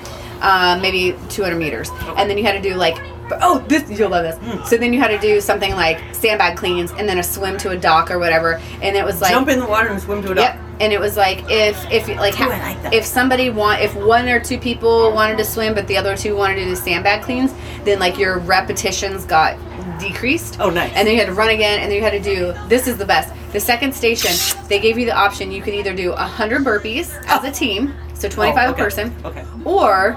um, 0.42 0.82
maybe 0.82 1.16
200 1.30 1.56
meters, 1.56 1.88
and 2.18 2.28
then 2.28 2.36
you 2.36 2.44
had 2.44 2.52
to 2.52 2.68
do 2.68 2.74
like 2.76 2.98
oh 3.40 3.58
this 3.68 3.90
you'll 3.90 4.10
love 4.10 4.24
this. 4.24 4.36
Hmm. 4.38 4.64
So 4.64 4.76
then 4.76 4.92
you 4.92 5.00
had 5.00 5.08
to 5.08 5.18
do 5.18 5.40
something 5.40 5.72
like 5.74 6.00
sandbag 6.14 6.56
cleans 6.56 6.90
and 6.92 7.08
then 7.08 7.18
a 7.18 7.22
swim 7.22 7.56
to 7.58 7.70
a 7.70 7.76
dock 7.76 8.10
or 8.10 8.18
whatever, 8.18 8.60
and 8.82 8.96
it 8.96 9.04
was 9.04 9.20
like 9.20 9.32
jump 9.32 9.48
in 9.48 9.58
the 9.58 9.66
water 9.66 9.88
and 9.88 10.00
swim 10.00 10.22
to 10.22 10.32
it 10.32 10.36
Yep. 10.38 10.58
And 10.80 10.92
it 10.94 11.00
was 11.00 11.16
like 11.16 11.44
if 11.50 11.76
if 11.92 12.08
like 12.08 12.34
Ooh, 12.40 12.44
ha- 12.44 12.76
like 12.82 12.94
if 12.94 13.04
somebody 13.04 13.50
want 13.50 13.82
if 13.82 13.94
one 13.94 14.28
or 14.28 14.40
two 14.40 14.58
people 14.58 15.12
wanted 15.12 15.36
to 15.38 15.44
swim 15.44 15.74
but 15.74 15.86
the 15.86 15.96
other 15.96 16.16
two 16.16 16.34
wanted 16.34 16.54
to 16.56 16.64
do 16.64 16.74
sandbag 16.76 17.22
cleans, 17.22 17.52
then 17.84 17.98
like 17.98 18.18
your 18.18 18.38
repetitions 18.38 19.24
got 19.26 19.58
decreased. 19.98 20.58
Oh, 20.60 20.70
nice. 20.70 20.90
And 20.94 21.06
then 21.06 21.12
you 21.14 21.20
had 21.20 21.26
to 21.26 21.34
run 21.34 21.50
again, 21.50 21.80
and 21.80 21.90
then 21.90 21.96
you 21.98 22.02
had 22.02 22.12
to 22.12 22.20
do 22.22 22.54
this 22.68 22.86
is 22.86 22.96
the 22.96 23.04
best. 23.04 23.34
The 23.52 23.60
second 23.60 23.94
station, 23.94 24.30
they 24.68 24.78
gave 24.80 24.96
you 24.98 25.04
the 25.04 25.12
option. 25.14 25.52
You 25.52 25.60
could 25.60 25.74
either 25.74 25.94
do 25.94 26.12
hundred 26.12 26.62
burpees 26.64 27.12
as 27.26 27.44
a 27.44 27.50
team, 27.50 27.92
so 28.14 28.28
twenty 28.30 28.52
five 28.52 28.70
Oh, 28.70 28.72
okay. 28.72 28.80
a 28.80 28.84
person, 28.84 29.14
Okay. 29.24 29.44
or 29.66 30.12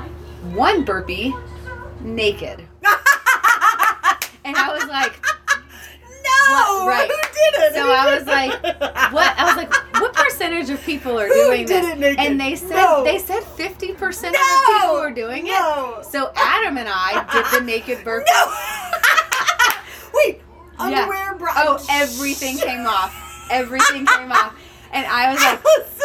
one 0.54 0.86
burpee 0.86 1.34
naked. 2.02 2.64
and 4.46 4.56
I 4.56 4.74
was 4.74 4.88
like, 4.90 5.14
No, 6.24 6.86
What? 6.86 6.88
Right. 6.88 7.10
who 7.10 7.16
did 7.16 7.64
it? 7.64 7.74
So 7.76 7.92
I 7.92 8.16
was 8.16 8.26
like, 8.28 8.64
what? 9.14 9.38
I 9.38 9.46
was 9.46 9.56
like, 9.58 9.74
what 10.02 10.14
percentage 10.14 10.70
of 10.70 10.82
people 10.84 11.18
are 11.20 11.28
Who 11.28 11.34
doing 11.34 11.66
did 11.66 11.84
this? 12.00 12.14
it? 12.14 12.20
And 12.20 12.40
they 12.40 12.56
said 12.56 12.76
No. 12.76 13.04
they 13.04 13.20
said 13.20 13.44
fifty 13.44 13.94
percent 13.94 14.36
of 14.36 14.42
No. 14.42 14.48
the 14.66 14.80
people 14.80 14.96
were 15.02 15.12
doing 15.12 15.46
No. 15.46 15.98
it. 16.00 16.06
So 16.06 16.32
Adam 16.36 16.78
and 16.78 16.90
I 16.92 17.26
did 17.32 17.46
the 17.60 17.66
naked 17.66 18.04
burpee. 18.04 18.30
No. 18.32 18.54
Wait, 20.14 20.42
Yeah. 20.80 20.84
underwear, 21.04 21.36
bra. 21.36 21.52
Oh, 21.56 21.86
everything 21.90 22.58
came 22.58 22.86
off. 22.86 23.48
Everything 23.52 24.06
came 24.06 24.32
off. 24.32 24.54
And 24.92 25.06
I 25.08 25.32
was 25.32 25.42
like, 25.42 25.60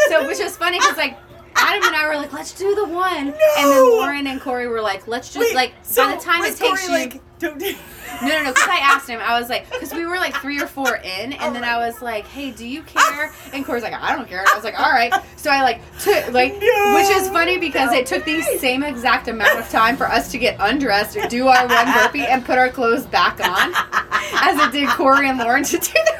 so 0.08 0.26
which 0.26 0.38
was 0.38 0.56
funny 0.56 0.78
because 0.78 0.96
like 0.96 1.18
Adam 1.58 1.82
and 1.86 1.96
I 1.96 2.06
were 2.06 2.16
like, 2.16 2.32
let's 2.32 2.52
do 2.52 2.74
the 2.74 2.86
one. 2.86 3.16
And 3.28 3.34
then 3.58 3.90
Lauren 3.90 4.26
and 4.26 4.40
Corey 4.40 4.66
were 4.68 4.80
like, 4.80 5.06
let's 5.08 5.32
just 5.32 5.40
Wait, 5.50 5.54
like 5.54 5.74
so 5.82 6.06
by 6.06 6.14
the 6.16 6.20
time 6.22 6.42
it 6.44 6.56
takes 6.56 6.60
Corey 6.60 6.82
you. 6.82 6.90
like, 6.90 7.20
don't 7.38 7.58
do- 7.58 7.74
No, 8.22 8.26
no, 8.28 8.42
no. 8.44 8.50
Because 8.52 8.68
I 8.68 8.78
asked 8.82 9.08
him, 9.08 9.20
I 9.22 9.38
was 9.38 9.48
like, 9.48 9.70
because 9.70 9.92
we 9.92 10.04
were 10.06 10.16
like 10.16 10.34
three 10.36 10.60
or 10.60 10.66
four 10.66 10.96
in, 10.96 11.32
and 11.34 11.40
Oh 11.40 11.52
then 11.52 11.62
I 11.62 11.76
was 11.76 12.00
like, 12.02 12.26
hey, 12.26 12.50
do 12.50 12.66
you 12.66 12.82
care? 12.82 13.32
And 13.52 13.64
Corey's 13.64 13.82
like, 13.82 13.92
I 13.92 14.16
don't 14.16 14.26
care. 14.28 14.40
And 14.40 14.48
I 14.48 14.54
was 14.54 14.64
like, 14.64 14.78
all 14.80 14.90
right. 14.90 15.12
So 15.36 15.50
I 15.50 15.62
like 15.62 15.80
took 16.00 16.32
like, 16.32 16.54
No, 16.54 16.94
which 16.96 17.08
is 17.16 17.28
funny 17.28 17.58
because 17.58 17.90
no 17.92 17.98
it 17.98 18.06
took 18.06 18.24
the 18.24 18.42
same 18.42 18.82
exact 18.82 19.28
amount 19.28 19.58
of 19.58 19.68
time 19.70 19.96
for 19.96 20.06
us 20.08 20.30
to 20.32 20.38
get 20.38 20.56
undressed, 20.58 21.16
do 21.28 21.46
our 21.48 21.66
one 21.68 21.92
burpee, 21.92 22.24
and 22.26 22.44
put 22.44 22.58
our 22.58 22.70
clothes 22.70 23.06
back 23.06 23.38
on, 23.40 23.72
as 24.32 24.58
it 24.58 24.72
did 24.72 24.88
Corey 24.88 25.28
and 25.28 25.38
Lauren 25.38 25.62
to 25.64 25.76
do 25.78 25.92
their 25.92 26.17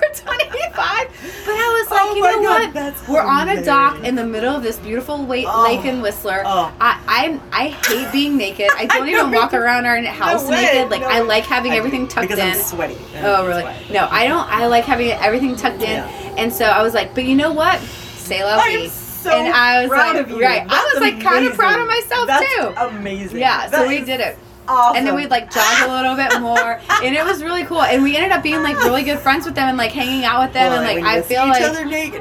But 0.79 1.55
I 1.55 1.81
was 1.83 1.91
like, 1.91 2.01
Oh 2.03 2.15
you 2.15 2.23
know 2.23 2.43
God, 2.43 2.75
what? 2.75 3.09
We're 3.09 3.23
on 3.23 3.49
a 3.49 3.65
dock 3.65 4.05
in 4.05 4.15
the 4.15 4.25
middle 4.25 4.55
of 4.55 4.63
this 4.63 4.79
beautiful 4.79 5.17
Oh. 5.17 5.63
lake 5.65 5.85
in 5.85 6.01
Whistler. 6.01 6.43
Oh. 6.47 6.73
I 6.81 7.03
I'm, 7.07 7.41
I 7.53 7.69
hate 7.87 8.13
being 8.13 8.37
naked. 8.37 8.69
I 8.77 8.87
don't 8.87 9.07
know, 9.07 9.19
even 9.27 9.33
walk 9.33 9.51
too. 9.51 9.57
around 9.57 9.87
our 9.87 10.01
house 10.05 10.49
way, 10.49 10.63
naked. 10.63 10.91
Like 10.91 11.01
no 11.03 11.09
I 11.09 11.21
like 11.21 11.45
having 11.45 11.73
I 11.73 11.75
do, 11.75 11.79
everything 11.79 12.07
tucked 12.09 12.29
because 12.29 12.39
in. 12.39 12.51
I'm 12.53 12.59
sweaty. 12.61 12.97
Oh, 13.17 13.47
really? 13.47 13.65
No, 13.93 14.07
I 14.11 14.27
don't. 14.29 14.47
I 14.49 14.67
like 14.67 14.85
having 14.85 15.11
everything 15.11 15.57
tucked 15.57 15.83
in, 15.83 16.01
and 16.39 16.53
so 16.53 16.65
I 16.67 16.83
was 16.83 16.95
like, 16.95 17.15
but 17.15 17.25
you 17.25 17.35
know 17.35 17.53
what? 17.53 17.81
Say 17.81 18.45
la 18.45 18.57
I 18.59 18.87
so 18.89 19.31
and 19.33 19.53
I 19.53 19.81
was 19.83 19.89
proud 19.89 20.17
like, 20.17 20.27
of 20.27 20.31
you. 20.31 20.41
right. 20.43 20.63
I 20.69 20.91
was 20.95 21.01
like 21.01 21.21
kind 21.21 21.45
of 21.47 21.55
proud 21.55 21.81
of 21.81 21.87
myself 21.89 22.27
That's 22.29 22.55
too. 22.55 22.73
Amazing. 22.77 23.39
Yeah, 23.41 23.65
so 23.71 23.79
That 23.79 23.89
we 23.89 23.97
is 23.99 24.07
did 24.07 24.21
it. 24.21 24.39
Awesome. 24.69 24.97
And 24.99 25.07
then 25.07 25.15
we'd 25.15 25.31
like 25.31 25.51
jog 25.53 25.89
a 25.89 25.93
little 25.93 26.15
bit 26.15 26.41
more, 26.41 26.79
and 27.03 27.15
it 27.17 27.25
was 27.25 27.43
really 27.43 27.65
cool. 27.65 27.83
And 27.83 28.03
we 28.03 28.17
ended 28.17 28.33
up 28.33 28.43
being 28.43 28.63
like 28.63 28.77
really 28.85 29.03
good 29.03 29.19
friends 29.19 29.47
with 29.47 29.55
them 29.55 29.69
and 29.69 29.79
like 29.79 29.93
hanging 29.93 30.25
out 30.25 30.43
with 30.45 30.53
them, 30.53 30.71
Well, 30.73 30.83
and 30.83 31.03
like 31.03 31.05
I 31.05 31.23
feel 31.23 31.47
like. 31.47 31.63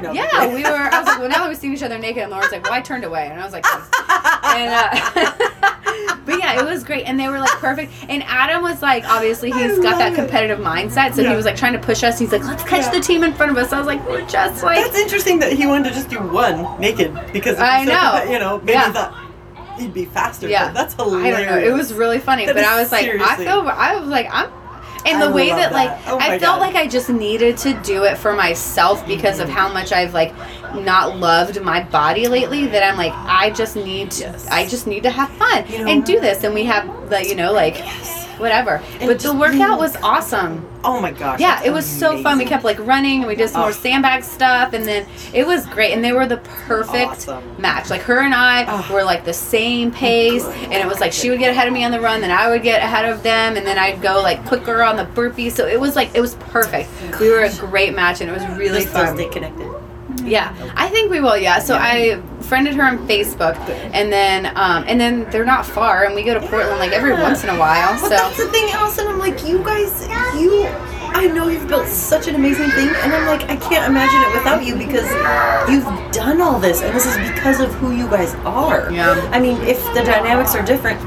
No, 0.02 0.12
yeah, 0.12 0.46
we 0.52 0.62
were. 0.62 0.68
I 0.68 0.98
was 0.98 1.06
like, 1.06 1.18
well, 1.18 1.28
now 1.28 1.38
that 1.40 1.48
we've 1.48 1.58
seen 1.58 1.72
each 1.74 1.82
other 1.82 1.98
naked, 1.98 2.22
and 2.22 2.30
Lauren's 2.30 2.50
like, 2.52 2.62
well, 2.64 2.72
I 2.72 2.80
turned 2.80 3.04
away, 3.04 3.28
and 3.30 3.40
I 3.40 3.44
was 3.44 3.52
like, 3.52 3.66
and 3.66 4.70
uh, 4.72 6.14
but 6.24 6.38
yeah, 6.38 6.58
it 6.60 6.64
was 6.64 6.84
great, 6.84 7.04
and 7.04 7.18
they 7.20 7.28
were 7.28 7.38
like 7.38 7.50
perfect. 7.58 7.92
And 8.08 8.22
Adam 8.24 8.62
was 8.62 8.80
like, 8.82 9.04
obviously, 9.08 9.52
I 9.52 9.68
he's 9.68 9.78
got 9.78 9.98
that 9.98 10.10
love 10.10 10.12
it. 10.12 10.16
competitive 10.16 10.58
mindset, 10.58 11.14
so 11.14 11.22
Yeah. 11.22 11.30
he 11.30 11.36
was 11.36 11.44
like 11.44 11.56
trying 11.56 11.74
to 11.74 11.78
push 11.78 12.02
us. 12.02 12.18
He's 12.18 12.32
like, 12.32 12.44
let's 12.44 12.62
catch 12.64 12.82
Yeah. 12.86 12.92
the 12.92 13.00
team 13.00 13.24
in 13.24 13.32
front 13.34 13.52
of 13.52 13.58
us. 13.58 13.72
I 13.72 13.78
was 13.78 13.86
like, 13.86 14.06
we're 14.08 14.26
just 14.26 14.62
like, 14.62 14.82
That's 14.84 14.98
interesting 14.98 15.38
that 15.40 15.52
he 15.52 15.66
wanted 15.66 15.90
to 15.90 15.94
just 15.94 16.08
do 16.08 16.18
one 16.20 16.80
naked 16.80 17.14
because 17.32 17.58
I 17.58 17.84
so 17.84 17.92
know. 17.92 18.32
you 18.32 18.38
know 18.38 18.58
maybe 18.60 18.72
Yeah. 18.72 18.86
he 18.86 18.92
thought 18.92 19.14
he'd 19.78 19.94
be 19.94 20.04
faster. 20.04 20.48
yeah, 20.48 20.66
but 20.66 20.74
that's 20.74 20.94
I 20.98 21.30
don't 21.30 21.46
know. 21.46 21.58
It 21.58 21.72
was 21.72 21.92
really 21.94 22.18
funny, 22.18 22.46
That 22.46 22.54
but 22.54 22.64
I 22.64 22.80
was 22.80 22.92
like, 22.92 23.04
I 23.04 23.06
seriously- 23.06 23.44
feel, 23.46 23.60
I 23.68 23.98
was 23.98 24.08
like, 24.08 24.28
I'm. 24.30 24.50
and 25.06 25.22
the 25.22 25.26
I 25.26 25.32
way 25.32 25.48
love 25.48 25.58
that, 25.58 25.72
like. 25.72 25.90
Oh 26.06 26.18
I 26.18 26.38
felt 26.38 26.58
God. 26.58 26.60
like 26.60 26.74
I 26.74 26.86
just 26.86 27.08
needed 27.08 27.56
to 27.58 27.74
do 27.82 28.04
it 28.04 28.18
for 28.18 28.32
myself 28.32 29.06
because 29.06 29.38
of 29.38 29.48
mm-hmm. 29.48 29.56
how 29.56 29.72
much 29.72 29.92
I've 29.92 30.12
like 30.14 30.34
not 30.74 31.16
loved 31.16 31.62
my 31.62 31.82
body 31.82 32.28
lately 32.28 32.66
that 32.66 32.82
I'm 32.82 32.96
like 32.98 33.12
I 33.14 33.50
just 33.50 33.74
need 33.74 34.10
to 34.12 34.24
Yes. 34.24 34.46
I 34.48 34.66
just 34.66 34.86
need 34.86 35.02
to 35.04 35.10
have 35.10 35.30
fun 35.30 35.64
You 35.68 35.78
know 35.78 35.90
and 35.90 36.04
do 36.04 36.20
this 36.20 36.44
and 36.44 36.52
we 36.52 36.64
have 36.64 37.08
the 37.08 37.26
you 37.26 37.34
know 37.34 37.52
like 37.52 37.76
whatever 38.38 38.82
And 39.00 39.08
but 39.08 39.18
the 39.20 39.34
workout 39.34 39.78
was 39.78 39.96
awesome 39.96 40.64
Oh 40.84 41.00
my 41.00 41.10
gosh. 41.10 41.40
yeah 41.40 41.62
it 41.64 41.70
was 41.70 41.84
so 41.84 42.22
fun 42.22 42.38
we 42.38 42.44
kept 42.44 42.64
like 42.64 42.78
running 42.78 43.18
and 43.20 43.26
we 43.28 43.34
did 43.34 43.48
some 43.50 43.60
more 43.62 43.70
Oh. 43.70 43.72
sandbag 43.72 44.22
stuff 44.22 44.72
and 44.72 44.84
then 44.86 45.06
it 45.34 45.46
was 45.46 45.66
great 45.66 45.92
and 45.92 46.04
they 46.04 46.12
were 46.12 46.26
the 46.26 46.36
perfect 46.38 47.10
Awesome. 47.28 47.60
match 47.60 47.90
like 47.90 48.02
her 48.02 48.20
and 48.20 48.34
I 48.34 48.64
Oh. 48.68 48.92
were 48.94 49.02
like 49.04 49.24
the 49.24 49.32
same 49.34 49.90
pace 49.90 50.44
Good. 50.44 50.54
and 50.64 50.74
it 50.74 50.86
was 50.86 51.00
like 51.00 51.12
she 51.12 51.30
would 51.30 51.38
get 51.40 51.50
ahead 51.50 51.66
of 51.66 51.74
me 51.74 51.84
on 51.84 51.90
the 51.90 52.00
run 52.00 52.20
then 52.20 52.30
I 52.30 52.48
would 52.48 52.62
get 52.62 52.82
ahead 52.82 53.04
of 53.04 53.22
them 53.22 53.56
and 53.56 53.66
then 53.66 53.78
I'd 53.78 54.00
go 54.00 54.20
like 54.22 54.44
quicker 54.46 54.82
on 54.82 54.96
the 54.96 55.04
burpee 55.04 55.50
so 55.50 55.66
it 55.66 55.80
was 55.80 55.96
like 55.96 56.14
it 56.14 56.20
was 56.20 56.34
perfect 56.36 56.88
we 57.20 57.30
were 57.30 57.40
a 57.44 57.52
great 57.56 57.94
match 57.94 58.20
and 58.20 58.30
it 58.30 58.32
was 58.32 58.46
really 58.56 58.80
Just 58.80 58.90
still 58.90 59.04
fun 59.06 59.16
stay 59.16 59.28
connected. 59.28 59.68
Yeah, 60.28 60.54
I 60.76 60.88
think 60.88 61.10
we 61.10 61.20
will. 61.20 61.36
Yeah. 61.36 61.58
So 61.58 61.74
Yeah. 61.74 61.82
I 61.82 62.42
friended 62.42 62.74
her 62.74 62.82
on 62.82 63.06
Facebook, 63.08 63.56
and 63.92 64.12
then 64.12 64.46
um, 64.56 64.84
and 64.86 65.00
then 65.00 65.28
they're 65.30 65.44
not 65.44 65.66
far, 65.66 66.04
and 66.04 66.14
we 66.14 66.22
go 66.22 66.34
to 66.34 66.40
Portland 66.40 66.78
like 66.78 66.92
every 66.92 67.12
once 67.12 67.44
in 67.44 67.50
a 67.50 67.58
while. 67.58 67.92
But 67.94 68.02
So 68.02 68.08
that's 68.10 68.36
the 68.36 68.48
thing, 68.48 68.68
Allison. 68.70 69.06
I'm 69.06 69.18
like, 69.18 69.46
you 69.46 69.58
guys, 69.64 70.06
you. 70.40 70.66
I 71.10 71.26
know 71.26 71.48
you've 71.48 71.66
built 71.66 71.88
such 71.88 72.28
an 72.28 72.34
amazing 72.36 72.70
thing, 72.70 72.88
and 72.88 73.12
I'm 73.12 73.26
like, 73.26 73.42
I 73.50 73.56
can't 73.56 73.90
imagine 73.90 74.20
it 74.30 74.34
without 74.38 74.62
you 74.64 74.76
because 74.76 75.08
you've 75.68 76.12
done 76.12 76.40
all 76.40 76.60
this, 76.60 76.82
and 76.82 76.94
this 76.94 77.06
is 77.06 77.16
because 77.28 77.60
of 77.60 77.72
who 77.74 77.92
you 77.92 78.06
guys 78.08 78.34
are. 78.44 78.92
Yeah. 78.92 79.14
I 79.32 79.40
mean, 79.40 79.56
if 79.62 79.82
the 79.94 80.02
dynamics 80.04 80.54
are 80.54 80.62
different, 80.64 81.00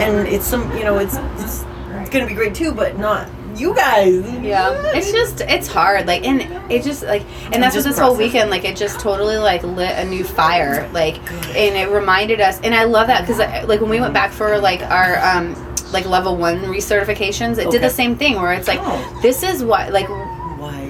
and 0.00 0.26
it's 0.28 0.44
some, 0.44 0.76
you 0.76 0.84
know, 0.84 0.98
it's 0.98 1.16
it's, 1.38 1.64
it's 2.00 2.10
gonna 2.10 2.26
be 2.26 2.34
great 2.34 2.54
too, 2.54 2.72
but 2.72 2.98
not 2.98 3.28
you 3.60 3.74
guys. 3.74 4.24
yeah, 4.42 4.72
it's 4.94 5.12
just 5.12 5.42
it's 5.42 5.68
hard. 5.68 6.06
Like 6.06 6.24
and 6.26 6.40
it 6.72 6.82
just 6.82 7.02
like 7.02 7.22
and 7.52 7.62
that's 7.62 7.74
what 7.76 7.84
Just 7.84 7.88
this 7.88 7.98
whole 7.98 8.16
weekend 8.16 8.50
like 8.50 8.64
it 8.64 8.76
just 8.76 8.98
totally 9.00 9.36
like 9.36 9.62
lit 9.62 9.90
a 9.98 10.04
new 10.04 10.24
fire. 10.24 10.88
Like 10.92 11.16
and 11.56 11.76
it 11.76 11.90
reminded 11.90 12.40
us, 12.40 12.60
and 12.62 12.74
I 12.74 12.84
love 12.84 13.06
that 13.08 13.20
because 13.26 13.38
like 13.68 13.80
when 13.80 13.90
we 13.90 14.00
went 14.00 14.14
back 14.14 14.32
for 14.32 14.58
like 14.58 14.82
our 14.82 15.18
um 15.18 15.54
like 15.92 16.06
level 16.06 16.36
one 16.36 16.58
recertifications, 16.62 17.58
it 17.58 17.70
did 17.70 17.82
the 17.82 17.90
same 17.90 18.16
thing 18.16 18.36
where 18.40 18.52
it's 18.52 18.68
like 18.68 18.78
Oh. 18.82 19.18
this 19.22 19.42
is 19.42 19.62
what 19.62 19.92
like 19.92 20.06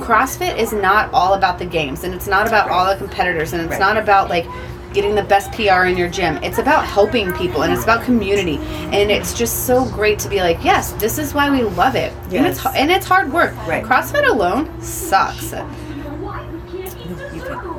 CrossFit 0.01 0.57
is 0.59 0.73
not 0.73 1.13
all 1.13 1.35
about 1.35 1.59
the 1.59 1.65
games 1.65 2.05
and 2.05 2.13
it's 2.15 2.27
not 2.27 2.47
about 2.47 2.69
all 2.71 2.87
the 2.87 2.97
competitors 2.97 3.53
and 3.53 3.63
it's 3.63 3.73
Right. 3.73 3.81
not 3.81 3.97
about 3.97 4.29
like 4.29 4.45
getting 4.93 5.15
the 5.15 5.23
best 5.23 5.53
PR 5.53 5.85
in 5.85 5.97
your 5.97 6.09
gym. 6.09 6.37
It's 6.43 6.59
about 6.59 6.85
helping 6.85 7.33
people 7.33 7.63
and 7.63 7.73
it's 7.73 7.85
about 7.85 8.03
community. 8.05 8.57
And 8.93 9.11
it's 9.11 9.35
just 9.35 9.67
so 9.67 9.85
great 9.91 10.19
to 10.21 10.29
be 10.29 10.41
like, 10.41 10.63
yes, 10.65 10.93
this 10.93 11.19
is 11.19 11.35
why 11.35 11.51
we 11.51 11.63
love 11.63 11.95
it. 11.95 12.13
And 12.33 12.47
it's 12.47 12.65
and 12.67 12.91
it's 12.91 13.07
hard 13.07 13.33
work. 13.33 13.57
Right. 13.67 13.85
CrossFit 13.85 14.29
alone 14.29 14.81
sucks. 14.81 15.55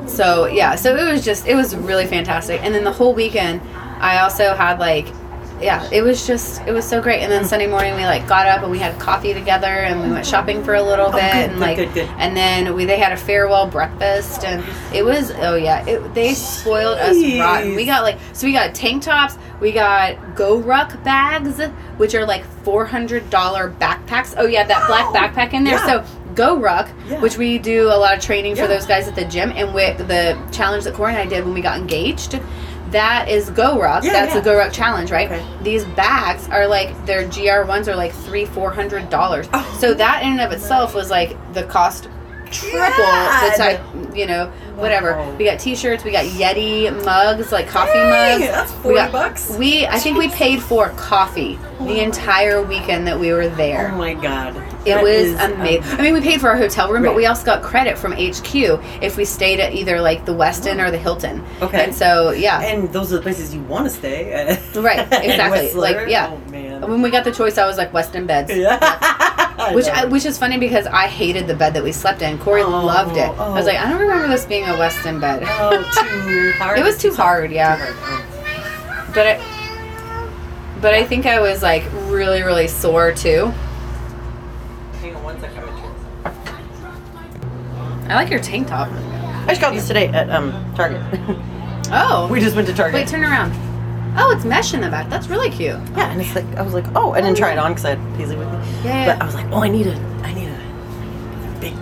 So 0.06 0.46
yeah, 0.46 0.74
so 0.74 0.94
it 0.94 1.10
was 1.10 1.24
just 1.24 1.46
it 1.46 1.54
was 1.54 1.74
really 1.74 2.06
fantastic. 2.06 2.62
And 2.62 2.74
then 2.74 2.84
the 2.84 2.92
whole 2.92 3.14
weekend, 3.14 3.62
I 4.00 4.20
also 4.20 4.54
had 4.54 4.78
like, 4.78 5.06
yeah, 5.62 5.88
it 5.92 6.02
was 6.02 6.26
just 6.26 6.60
it 6.66 6.72
was 6.72 6.84
so 6.86 7.00
great. 7.00 7.20
And 7.20 7.30
then 7.30 7.44
Sunday 7.44 7.66
morning 7.66 7.94
we 7.94 8.04
like 8.04 8.26
got 8.28 8.46
up 8.46 8.62
and 8.62 8.70
we 8.70 8.78
had 8.78 8.98
coffee 8.98 9.32
together 9.32 9.66
and 9.66 10.02
we 10.02 10.10
went 10.10 10.26
shopping 10.26 10.62
for 10.64 10.74
a 10.74 10.82
little 10.82 11.06
Oh, 11.06 11.12
bit 11.12 11.20
good, 11.32 11.36
and 11.44 11.52
good, 11.52 11.60
like 11.60 11.76
good, 11.76 11.94
good. 11.94 12.08
and 12.18 12.36
then 12.36 12.74
we 12.74 12.84
they 12.84 12.98
had 12.98 13.12
a 13.12 13.16
farewell 13.16 13.66
breakfast 13.66 14.44
and 14.44 14.64
it 14.94 15.04
was 15.04 15.30
oh 15.38 15.54
yeah 15.54 15.86
it, 15.86 16.14
they 16.14 16.34
spoiled 16.34 16.98
us 16.98 17.16
rotten. 17.38 17.74
We 17.76 17.86
got 17.86 18.02
like 18.02 18.18
so 18.32 18.46
we 18.46 18.52
got 18.52 18.74
tank 18.74 19.02
tops, 19.04 19.36
we 19.60 19.72
got 19.72 20.16
GORUCK 20.36 21.02
bags, 21.04 21.60
which 21.98 22.14
are 22.14 22.26
like 22.26 22.44
four 22.64 22.84
hundred 22.84 23.28
dollar 23.30 23.70
backpacks. 23.80 24.34
Oh 24.36 24.46
yeah, 24.46 24.64
that 24.64 24.86
black 24.86 25.14
backpack 25.34 25.52
in 25.54 25.64
there. 25.64 25.74
Yeah. 25.74 26.02
So 26.04 26.18
GORUCK, 26.34 26.88
Yeah. 27.10 27.20
which 27.20 27.36
we 27.36 27.58
do 27.58 27.88
a 27.88 27.96
lot 27.98 28.16
of 28.16 28.22
training 28.22 28.56
for 28.56 28.66
those 28.66 28.86
guys 28.86 29.06
at 29.06 29.14
the 29.14 29.24
gym, 29.26 29.52
and 29.54 29.74
with 29.74 29.98
the 30.08 30.38
challenge 30.50 30.84
that 30.84 30.94
Corey 30.94 31.12
and 31.12 31.20
I 31.20 31.26
did 31.26 31.44
when 31.44 31.52
we 31.52 31.60
got 31.60 31.78
engaged, 31.78 32.40
that 32.92 33.28
is 33.28 33.50
GORUCK. 33.50 34.04
Yeah, 34.04 34.12
That's 34.12 34.34
yeah. 34.34 34.40
the 34.40 34.50
GORUCK 34.50 34.72
challenge, 34.72 35.10
right? 35.10 35.30
Okay. 35.30 35.44
These 35.62 35.84
bags 35.86 36.48
are 36.48 36.66
like 36.66 36.94
their 37.06 37.26
GR 37.28 37.66
ones 37.68 37.88
are 37.88 37.96
like 37.96 38.12
three, 38.12 38.44
four 38.46 38.70
hundred 38.70 39.10
dollars. 39.10 39.48
Oh. 39.52 39.76
So 39.80 39.94
that 39.94 40.22
in 40.22 40.32
and 40.32 40.40
of 40.40 40.52
itself 40.52 40.94
was 40.94 41.10
like 41.10 41.36
the 41.54 41.64
cost 41.64 42.08
triple 42.52 42.80
the 42.80 42.92
God. 43.02 43.56
type, 43.56 43.80
you 44.14 44.26
know, 44.26 44.46
whatever. 44.76 45.12
Wow. 45.12 45.34
We 45.36 45.46
got 45.46 45.58
T-shirts, 45.58 46.04
we 46.04 46.10
got 46.12 46.26
Yeti 46.26 46.92
mugs, 47.04 47.50
like 47.50 47.66
coffee 47.66 47.94
Dang, 47.94 48.40
mugs. 48.40 48.52
that's 48.52 48.84
We 48.84 48.94
got- 48.94 49.10
bucks. 49.10 49.56
We, 49.58 49.86
I 49.86 49.98
think 49.98 50.18
we 50.18 50.28
paid 50.28 50.62
for 50.62 50.90
coffee 50.90 51.58
the 51.78 51.98
oh 52.00 52.04
entire 52.04 52.60
weekend 52.62 53.06
that 53.06 53.18
we 53.18 53.32
were 53.32 53.48
there. 53.48 53.90
Oh 53.92 53.96
my 53.96 54.12
god. 54.14 54.54
It 54.84 54.94
That 54.94 55.02
was 55.04 55.12
is 55.12 55.34
amazing. 55.40 55.82
um, 55.92 55.98
I 56.00 56.02
mean, 56.02 56.12
we 56.14 56.20
paid 56.20 56.40
for 56.40 56.48
our 56.48 56.56
hotel 56.56 56.90
room, 56.92 57.04
but 57.04 57.14
we 57.14 57.26
also 57.26 57.44
got 57.44 57.62
credit 57.62 57.96
from 57.96 58.12
HQ 58.12 58.54
if 59.00 59.16
we 59.16 59.24
stayed 59.24 59.60
at 59.60 59.72
either 59.74 60.00
like 60.00 60.24
the 60.24 60.32
Westin 60.32 60.84
or 60.84 60.90
the 60.90 60.98
Hilton. 60.98 61.44
Okay. 61.60 61.84
And 61.84 61.94
so, 61.94 62.30
yeah. 62.32 62.60
and 62.62 62.92
those 62.92 63.12
are 63.12 63.16
the 63.16 63.22
places 63.22 63.54
you 63.54 63.62
want 63.62 63.84
to 63.84 63.90
stay. 63.90 64.32
Right, 64.74 64.98
exactly. 65.12 65.72
Like, 65.72 66.08
yeah. 66.08 66.30
Oh 66.32 66.50
man. 66.50 66.80
when 66.82 67.00
we 67.00 67.10
got 67.10 67.22
the 67.24 67.30
choice, 67.30 67.58
I 67.58 67.66
was 67.66 67.76
like 67.78 67.92
Westin 67.92 68.26
beds. 68.26 68.50
Yeah. 69.52 69.74
Which 69.74 69.86
I, 69.86 70.06
which 70.06 70.24
is 70.24 70.38
funny 70.38 70.58
because 70.58 70.86
I 70.86 71.06
hated 71.06 71.46
the 71.46 71.54
bed 71.54 71.74
that 71.74 71.84
we 71.84 71.92
slept 71.92 72.22
in. 72.22 72.36
Corey 72.38 72.62
Oh, 72.62 72.70
loved 72.84 73.16
it. 73.16 73.28
I 73.28 73.50
was 73.50 73.64
oh. 73.64 73.68
like, 73.68 73.78
I 73.78 73.88
don't 73.88 74.00
remember 74.00 74.26
this 74.26 74.44
being 74.46 74.64
a 74.64 74.72
Westin 74.72 75.20
bed. 75.20 75.42
Oh, 75.46 75.76
too 75.76 76.52
hard. 76.58 76.78
It 76.78 76.82
was 76.82 76.98
too 76.98 77.12
hard, 77.14 77.52
yeah. 77.52 77.76
Too 77.76 77.92
hard. 77.92 79.14
But 79.14 79.26
I, 79.26 80.78
but 80.80 80.94
I 80.94 81.04
think 81.04 81.26
I 81.26 81.38
was 81.38 81.62
like 81.62 81.84
really 82.06 82.42
really 82.42 82.66
sore 82.66 83.12
too. 83.12 83.52
Oh. 83.52 83.54
Hang 85.00 85.14
on 85.16 85.22
one 85.22 85.38
second. 85.40 85.58
I'm 85.62 85.66
gonna 86.24 86.44
turn- 86.44 88.01
I 88.12 88.16
like 88.16 88.30
your 88.30 88.40
tank 88.40 88.68
top. 88.68 88.88
I 88.90 89.46
just 89.48 89.60
got 89.60 89.72
this 89.74 89.88
today 89.88 90.08
at 90.08 90.30
um 90.30 90.52
Target. 90.74 91.00
Oh, 91.94 92.26
we 92.30 92.40
just 92.40 92.56
went 92.56 92.66
to 92.68 92.74
Target. 92.74 92.94
wait, 92.94 93.08
turn 93.08 93.22
around. 93.22 93.52
Oh, 94.16 94.32
it's 94.34 94.46
mesh 94.46 94.72
in 94.72 94.80
the 94.80 94.88
back. 94.88 95.10
That's 95.10 95.28
really 95.28 95.50
cute. 95.50 95.76
yeah, 95.94 96.10
and 96.10 96.20
it's 96.22 96.34
like 96.34 96.46
I 96.56 96.62
was 96.62 96.72
like, 96.72 96.86
oh, 96.94 97.12
I 97.12 97.20
didn't 97.20 97.36
try 97.36 97.52
it 97.52 97.58
on 97.58 97.72
because 97.72 97.84
I 97.84 97.96
had 97.96 98.16
Paisley 98.16 98.36
with 98.36 98.48
me. 98.50 98.58
Yeah. 98.84 99.12
But 99.12 99.22
I 99.22 99.26
was 99.26 99.34
like, 99.34 99.44
oh, 99.52 99.62
I 99.62 99.68
need 99.68 99.86
a, 99.88 99.94
I 100.22 100.32
need 100.32 100.48
a 100.48 101.56
big. 101.60 101.74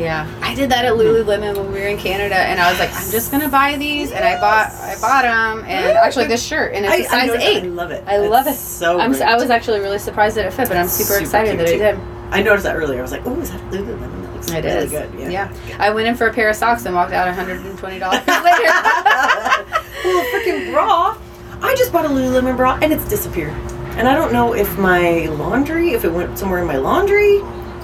Yeah, 0.00 0.26
I 0.40 0.54
did 0.54 0.70
that 0.70 0.86
at 0.86 0.94
Lululemon 0.94 1.56
when 1.58 1.66
we 1.72 1.80
were 1.80 1.86
in 1.88 1.98
Canada, 1.98 2.36
and 2.36 2.58
I 2.58 2.70
was 2.70 2.78
like, 2.80 2.88
I'm 2.94 3.10
just 3.10 3.30
gonna 3.30 3.48
buy 3.50 3.76
these, 3.76 4.12
and 4.12 4.24
I 4.24 4.40
bought, 4.40 4.72
I 4.80 4.96
bought 4.98 5.22
them, 5.22 5.64
and 5.68 5.96
actually 5.98 6.26
this 6.28 6.42
shirt, 6.42 6.72
and 6.74 6.86
it's 6.86 6.94
a 6.94 6.98
I- 6.98 7.02
size 7.20 7.26
noticed- 7.26 7.46
eight. 7.46 7.62
I 7.64 7.66
love 7.66 7.90
it. 7.90 8.04
I 8.06 8.16
love 8.16 8.46
it. 8.46 8.54
so 8.54 8.98
I'm, 8.98 9.12
s- 9.12 9.20
I 9.20 9.26
great. 9.32 9.40
was 9.42 9.50
actually 9.50 9.80
really 9.80 9.98
surprised 9.98 10.36
that 10.38 10.46
it 10.46 10.52
fit, 10.54 10.68
but 10.68 10.78
I'm 10.78 10.88
super, 10.88 11.08
Super 11.12 11.20
excited 11.20 11.58
that 11.58 11.66
cute, 11.66 11.80
it 11.82 11.94
too. 11.94 11.98
did. 12.00 12.08
I 12.32 12.42
noticed 12.42 12.64
that 12.64 12.76
earlier. 12.76 13.00
I 13.00 13.02
was 13.02 13.12
like, 13.12 13.26
oh, 13.26 13.38
is 13.40 13.50
that 13.50 13.60
Lululemon? 13.70 14.21
Looks 14.48 14.52
It 14.52 14.64
really 14.64 14.78
is. 14.84 14.90
good. 14.90 15.32
Yeah. 15.32 15.52
I 15.78 15.90
went 15.90 16.08
in 16.08 16.14
for 16.14 16.26
a 16.26 16.32
pair 16.32 16.48
of 16.50 16.56
socks 16.56 16.84
and 16.84 16.94
walked 16.94 17.12
out 17.12 17.26
120 17.26 17.98
dollars 17.98 18.26
later. 18.26 18.38
well, 20.04 20.24
freaking 20.32 20.72
bra. 20.72 21.16
I 21.60 21.74
just 21.76 21.92
bought 21.92 22.04
a 22.04 22.08
Lululemon 22.08 22.56
bra 22.56 22.78
and 22.82 22.92
it's 22.92 23.08
disappeared. 23.08 23.52
And 23.96 24.08
I 24.08 24.14
don't 24.14 24.32
know 24.32 24.54
if 24.54 24.78
my 24.78 25.26
laundry, 25.26 25.90
if 25.92 26.04
it 26.04 26.10
went 26.10 26.38
somewhere 26.38 26.60
in 26.60 26.66
my 26.66 26.76
laundry, 26.76 27.38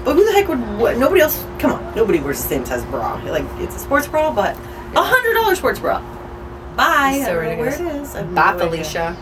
but 0.05 0.15
who 0.15 0.25
the 0.25 0.33
heck 0.33 0.49
would? 0.49 0.59
What, 0.79 0.97
nobody 0.97 1.21
else. 1.21 1.45
Come 1.59 1.73
on, 1.73 1.95
nobody 1.95 2.19
wears 2.19 2.41
the 2.43 2.49
same 2.49 2.65
size 2.65 2.85
bra. 2.87 3.21
Like 3.25 3.45
it's 3.59 3.77
a 3.77 3.79
sports 3.79 4.07
bra, 4.09 4.33
but 4.33 4.57
a 4.57 5.03
hundred 5.03 5.35
dollar 5.35 5.55
sports 5.55 5.79
bra. 5.79 6.01
Bye. 6.77 7.23
So 7.25 7.31
I 7.41 7.45
don't 7.45 7.59
know 7.59 7.65
where 7.65 7.75
it 7.75 8.03
is. 8.03 8.15
Bye. 8.35 8.57
Felicia. 8.59 9.17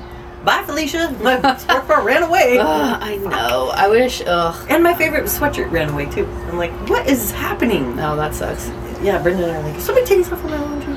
Bye, 0.47 0.63
Felicia. 0.63 1.11
My 1.23 1.39
bra 1.41 2.05
ran 2.05 2.23
away. 2.23 2.57
Ugh, 2.57 2.99
I 3.03 3.17
know. 3.17 3.73
I 3.75 3.89
wish. 3.89 4.23
Ugh. 4.25 4.67
And 4.71 4.81
my 4.81 4.95
favorite 4.95 5.25
sweatshirt 5.25 5.73
ran 5.73 5.89
away 5.89 6.07
too. 6.07 6.25
I'm 6.25 6.57
like, 6.57 6.71
what 6.89 7.09
is 7.09 7.33
happening? 7.33 7.97
No, 7.97 8.15
that 8.15 8.33
sucks. 8.33 8.69
Yeah, 9.03 9.21
Brendan 9.21 9.51
and 9.51 9.57
I 9.57 9.61
are 9.61 9.73
like, 9.73 9.81
somebody 9.81 10.07
take 10.07 10.19
this 10.19 10.31
off 10.31 10.45
of 10.45 10.51
my 10.51 10.61
laundry. 10.61 10.95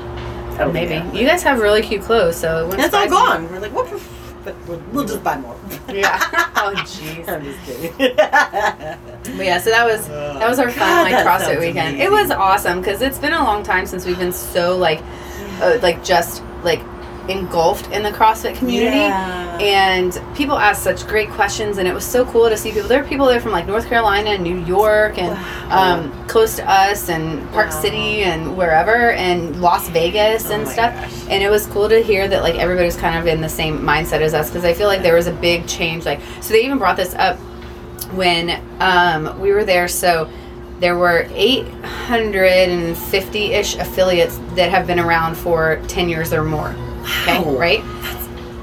Oh, 0.60 0.70
Maybe 0.70 1.00
think 1.00 1.14
you 1.16 1.26
guys 1.26 1.42
have 1.42 1.58
really 1.58 1.82
cute 1.82 2.02
clothes, 2.02 2.36
so 2.36 2.70
it 2.70 2.76
That's 2.76 2.94
all 2.94 3.08
gone. 3.08 3.50
We're 3.50 3.58
like, 3.58 3.72
what? 3.72 3.90
But 4.44 4.54
we'll, 4.68 4.78
we'll 4.92 5.04
just 5.04 5.24
buy 5.24 5.36
more. 5.38 5.58
Yeah. 5.88 6.46
Oh, 6.62 6.74
jeez. 6.76 7.26
I'm 7.26 7.42
just 7.42 7.58
kidding. 7.64 7.96
But 7.96 9.46
yeah, 9.46 9.58
so 9.58 9.70
that 9.70 9.86
was 9.86 10.06
that 10.08 10.46
was 10.46 10.58
our 10.58 10.70
fun 10.70 11.10
God, 11.10 11.10
like 11.10 11.26
CrossFit 11.26 11.58
weekend. 11.58 11.94
amazing. 11.96 12.00
It 12.00 12.10
was 12.10 12.30
awesome 12.30 12.80
because 12.80 13.00
it's 13.00 13.18
been 13.18 13.32
a 13.32 13.42
long 13.42 13.62
time 13.62 13.86
since 13.86 14.04
we've 14.04 14.18
been 14.18 14.32
so 14.32 14.76
like, 14.76 15.00
uh, 15.62 15.78
like 15.80 16.04
just 16.04 16.42
like 16.62 16.82
engulfed 17.30 17.90
in 17.92 18.02
the 18.02 18.10
CrossFit 18.10 18.56
community. 18.56 18.96
Yeah. 18.96 19.58
And 19.60 20.20
people 20.36 20.56
asked 20.58 20.82
such 20.82 21.06
great 21.06 21.28
questions, 21.30 21.78
and 21.78 21.86
it 21.86 21.94
was 21.94 22.04
so 22.04 22.24
cool 22.26 22.48
to 22.48 22.56
see 22.56 22.72
people. 22.72 22.88
There 22.88 23.02
were 23.02 23.08
people 23.08 23.26
there 23.26 23.40
from 23.40 23.52
like 23.52 23.66
North 23.66 23.86
Carolina 23.88 24.30
and 24.30 24.42
New 24.42 24.58
York, 24.64 25.18
and 25.18 25.30
Wow. 25.30 26.00
um, 26.00 26.26
close 26.28 26.56
to 26.56 26.68
us, 26.70 27.08
and 27.08 27.48
Park 27.52 27.70
Wow. 27.70 27.80
City, 27.80 28.22
and 28.22 28.56
wherever, 28.56 29.10
and 29.12 29.60
Las 29.60 29.88
Vegas 29.90 30.50
Oh 30.50 30.54
and 30.54 30.64
my 30.64 30.72
stuff. 30.72 30.94
gosh. 30.94 31.12
And 31.28 31.42
it 31.42 31.50
was 31.50 31.66
cool 31.66 31.88
to 31.88 32.02
hear 32.02 32.26
that 32.28 32.42
like 32.42 32.56
everybody's 32.56 32.96
kind 32.96 33.18
of 33.18 33.26
in 33.26 33.40
the 33.40 33.48
same 33.48 33.78
mindset 33.80 34.20
as 34.20 34.34
us 34.34 34.48
because 34.48 34.64
I 34.64 34.72
feel 34.72 34.88
like 34.88 35.02
there 35.02 35.14
was 35.14 35.26
a 35.26 35.32
big 35.32 35.66
change. 35.66 36.04
Like, 36.06 36.20
so 36.40 36.52
they 36.54 36.64
even 36.64 36.78
brought 36.78 36.96
this 36.96 37.14
up 37.14 37.36
when 38.14 38.60
um, 38.80 39.38
we 39.40 39.52
were 39.52 39.64
there. 39.64 39.88
So 39.88 40.28
there 40.80 40.96
were 40.96 41.26
850 41.34 43.52
ish 43.52 43.76
affiliates 43.76 44.38
that 44.54 44.70
have 44.70 44.86
been 44.86 44.98
around 44.98 45.36
for 45.36 45.80
10 45.88 46.08
years 46.08 46.32
or 46.32 46.42
more. 46.42 46.74
Okay, 47.02 47.42
Wow. 47.44 47.56
right? 47.58 47.82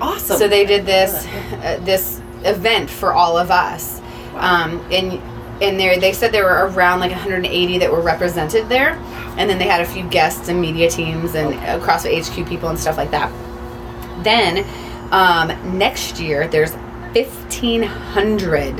awesome. 0.02 0.38
So 0.38 0.48
they 0.48 0.66
did 0.66 0.86
this 0.86 1.26
uh, 1.26 1.80
this 1.84 2.22
event 2.44 2.90
for 2.90 3.14
all 3.14 3.38
of 3.38 3.50
us. 3.52 4.00
Um, 4.36 4.80
and 4.92 5.14
and 5.62 5.80
there 5.80 6.00
they 6.00 6.14
said 6.14 6.32
there 6.32 6.44
were 6.46 6.68
around 6.70 7.00
like 7.00 7.12
180 7.12 7.78
that 7.80 7.92
were 7.92 8.02
represented 8.02 8.70
there, 8.70 8.92
and 9.38 9.50
then 9.50 9.58
they 9.58 9.66
had 9.68 9.82
a 9.82 9.86
few 9.86 10.04
guests 10.10 10.50
and 10.50 10.62
media 10.62 10.90
teams 10.90 11.34
and 11.36 11.54
uh, 11.56 11.80
CrossFit 11.84 12.24
HQ 12.28 12.48
people 12.48 12.70
and 12.70 12.78
stuff 12.80 12.98
like 12.98 13.10
that. 13.12 13.32
Then 14.24 14.66
um, 15.12 15.52
next 15.78 16.20
year 16.20 16.48
there's 16.48 16.74
1,500 17.14 18.78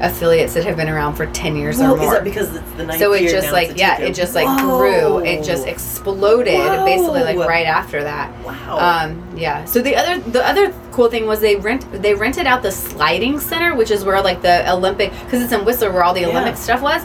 affiliates 0.00 0.54
that 0.54 0.64
have 0.64 0.76
been 0.76 0.88
around 0.88 1.14
for 1.14 1.26
10 1.26 1.56
years 1.56 1.78
Well, 1.78 1.94
or 1.94 1.96
more. 1.96 2.06
is 2.06 2.12
that 2.12 2.24
because 2.24 2.54
it's 2.56 2.70
the 2.72 2.86
ninth 2.86 2.98
so 2.98 3.12
it 3.12 3.30
just 3.30 3.52
like 3.52 3.76
yeah, 3.76 4.00
it 4.00 4.14
just 4.14 4.34
like 4.34 4.46
Whoa. 4.46 4.78
grew. 4.78 5.18
It 5.24 5.42
just 5.44 5.66
exploded 5.66 6.54
basically 6.84 7.22
like 7.22 7.36
right 7.36 7.66
after 7.66 8.02
that. 8.02 8.32
Wow. 8.44 8.78
Um, 8.78 9.36
yeah. 9.36 9.64
So 9.64 9.82
the 9.82 9.96
other 9.96 10.18
the 10.30 10.46
other 10.46 10.72
cool 10.92 11.08
thing 11.10 11.26
was 11.26 11.40
they 11.40 11.56
rent 11.56 11.86
they 11.92 12.14
rented 12.14 12.46
out 12.46 12.62
the 12.62 12.72
sliding 12.72 13.38
center, 13.38 13.74
which 13.74 13.90
is 13.90 14.04
where 14.04 14.20
like 14.22 14.42
the 14.42 14.70
Olympic 14.72 15.12
because 15.24 15.42
it's 15.42 15.52
in 15.52 15.64
Whistler 15.64 15.92
where 15.92 16.02
all 16.04 16.14
the 16.14 16.20
Yeah. 16.20 16.28
Olympic 16.28 16.56
stuff 16.56 16.82
was. 16.82 17.02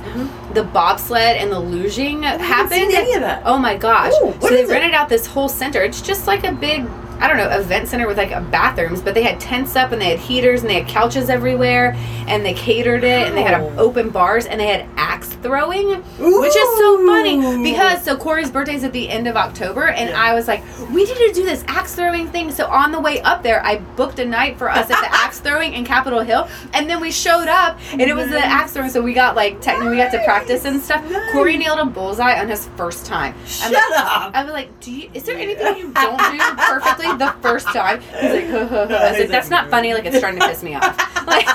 The 0.54 0.64
bobsled 0.64 1.36
and 1.38 1.52
the 1.52 1.60
lugeing 1.60 2.24
happened. 2.24 2.72
seen 2.72 2.96
any 2.96 3.14
of 3.14 3.22
that. 3.22 3.44
Oh 3.46 3.58
my 3.58 3.76
gosh! 3.76 4.14
Ooh, 4.24 4.34
so 4.40 4.48
they 4.50 4.62
it? 4.64 4.70
rented 4.70 4.94
out 4.94 5.10
this 5.10 5.26
whole 5.26 5.50
center. 5.50 5.82
It's 5.84 6.02
just 6.02 6.28
like 6.28 6.46
a 6.46 6.54
big. 6.54 6.86
I 7.20 7.28
don't 7.28 7.38
know, 7.38 7.50
event 7.50 7.88
center 7.88 8.08
with 8.08 8.18
like 8.18 8.30
bathrooms, 8.52 9.02
but 9.02 9.14
they 9.14 9.24
had 9.24 9.40
tents 9.40 9.76
up 9.76 9.92
and 9.92 10.02
they 10.02 10.10
had 10.10 10.20
heaters 10.20 10.62
and 10.62 10.70
they 10.70 10.76
had 10.82 10.88
couches 10.88 11.30
everywhere 11.30 11.94
and 12.28 12.46
they 12.46 12.54
catered 12.54 13.04
it 13.04 13.28
and 13.28 13.38
they 13.38 13.44
had 13.44 13.62
open 13.78 14.10
bars 14.10 14.46
and 14.46 14.60
they 14.60 14.68
had 14.68 14.88
axe 14.98 15.30
throwing, 15.42 15.88
which 16.20 16.56
is 16.56 16.78
so 16.78 17.06
funny 17.06 17.62
because 17.64 18.04
so 18.04 18.18
Corey's 18.18 18.50
birthday's 18.52 18.84
at 18.84 18.92
the 18.94 19.10
end 19.10 19.28
of 19.28 19.36
October 19.38 19.88
and 19.90 20.10
Yeah. 20.10 20.22
I 20.22 20.34
was 20.34 20.48
like, 20.48 20.64
we 20.90 21.04
need 21.06 21.16
to 21.16 21.32
do 21.34 21.44
this 21.44 21.64
axe 21.68 21.96
throwing 21.96 22.28
thing. 22.28 22.52
So 22.52 22.66
on 22.68 22.92
the 22.92 23.00
way 23.00 23.22
up 23.22 23.44
there, 23.44 23.64
I 23.66 23.78
booked 23.78 24.20
a 24.20 24.26
night 24.26 24.58
for 24.58 24.70
us 24.70 24.90
at 24.90 25.00
the 25.02 25.10
axe 25.14 25.40
throwing 25.40 25.74
in 25.74 25.86
Capitol 25.86 26.22
Hill 26.22 26.48
and 26.74 26.90
then 26.90 27.00
we 27.00 27.12
showed 27.12 27.48
up 27.48 27.78
and 27.92 28.02
it 28.02 28.16
was 28.16 28.30
the 28.30 28.44
axe 28.44 28.74
throwing. 28.74 28.90
So 28.90 29.02
we 29.02 29.14
got 29.14 29.36
like 29.36 29.62
technically 29.62 29.92
we 29.92 29.98
got 29.98 30.12
to 30.12 30.24
practice 30.24 30.66
and 30.66 30.82
stuff. 30.82 31.10
Nice. 31.10 31.32
Corey 31.32 31.58
nailed 31.58 31.80
a 31.80 31.86
bullseye 31.86 32.40
on 32.40 32.50
his 32.50 32.68
first 32.76 33.06
time. 33.06 33.34
I'm 33.34 33.46
Shut 33.46 33.72
like, 33.74 34.00
up. 34.00 34.32
I 34.36 34.44
was 34.44 34.52
like, 34.54 34.80
"Do 34.80 34.92
you? 34.92 35.10
Is 35.14 35.24
there 35.24 35.38
anything 35.38 35.78
you 35.78 35.92
don't 35.94 36.18
do 36.18 36.38
perfectly 36.58 37.05
the 37.14 37.34
first 37.42 37.68
time?" 37.68 38.02
He's 38.02 38.32
like, 38.34 38.50
"Huh, 38.50 38.68
huh, 38.68 38.88
huh." 38.88 38.96
"I 38.96 39.12
was 39.12 39.20
like, 39.20 39.30
that's 39.30 39.50
not 39.50 39.70
funny. 39.70 39.94
Like, 39.94 40.06
it's 40.06 40.18
starting 40.18 40.40
to 40.40 40.48
piss 40.48 40.64
me 40.64 40.76
off." 40.76 41.12
Like, 41.26 41.48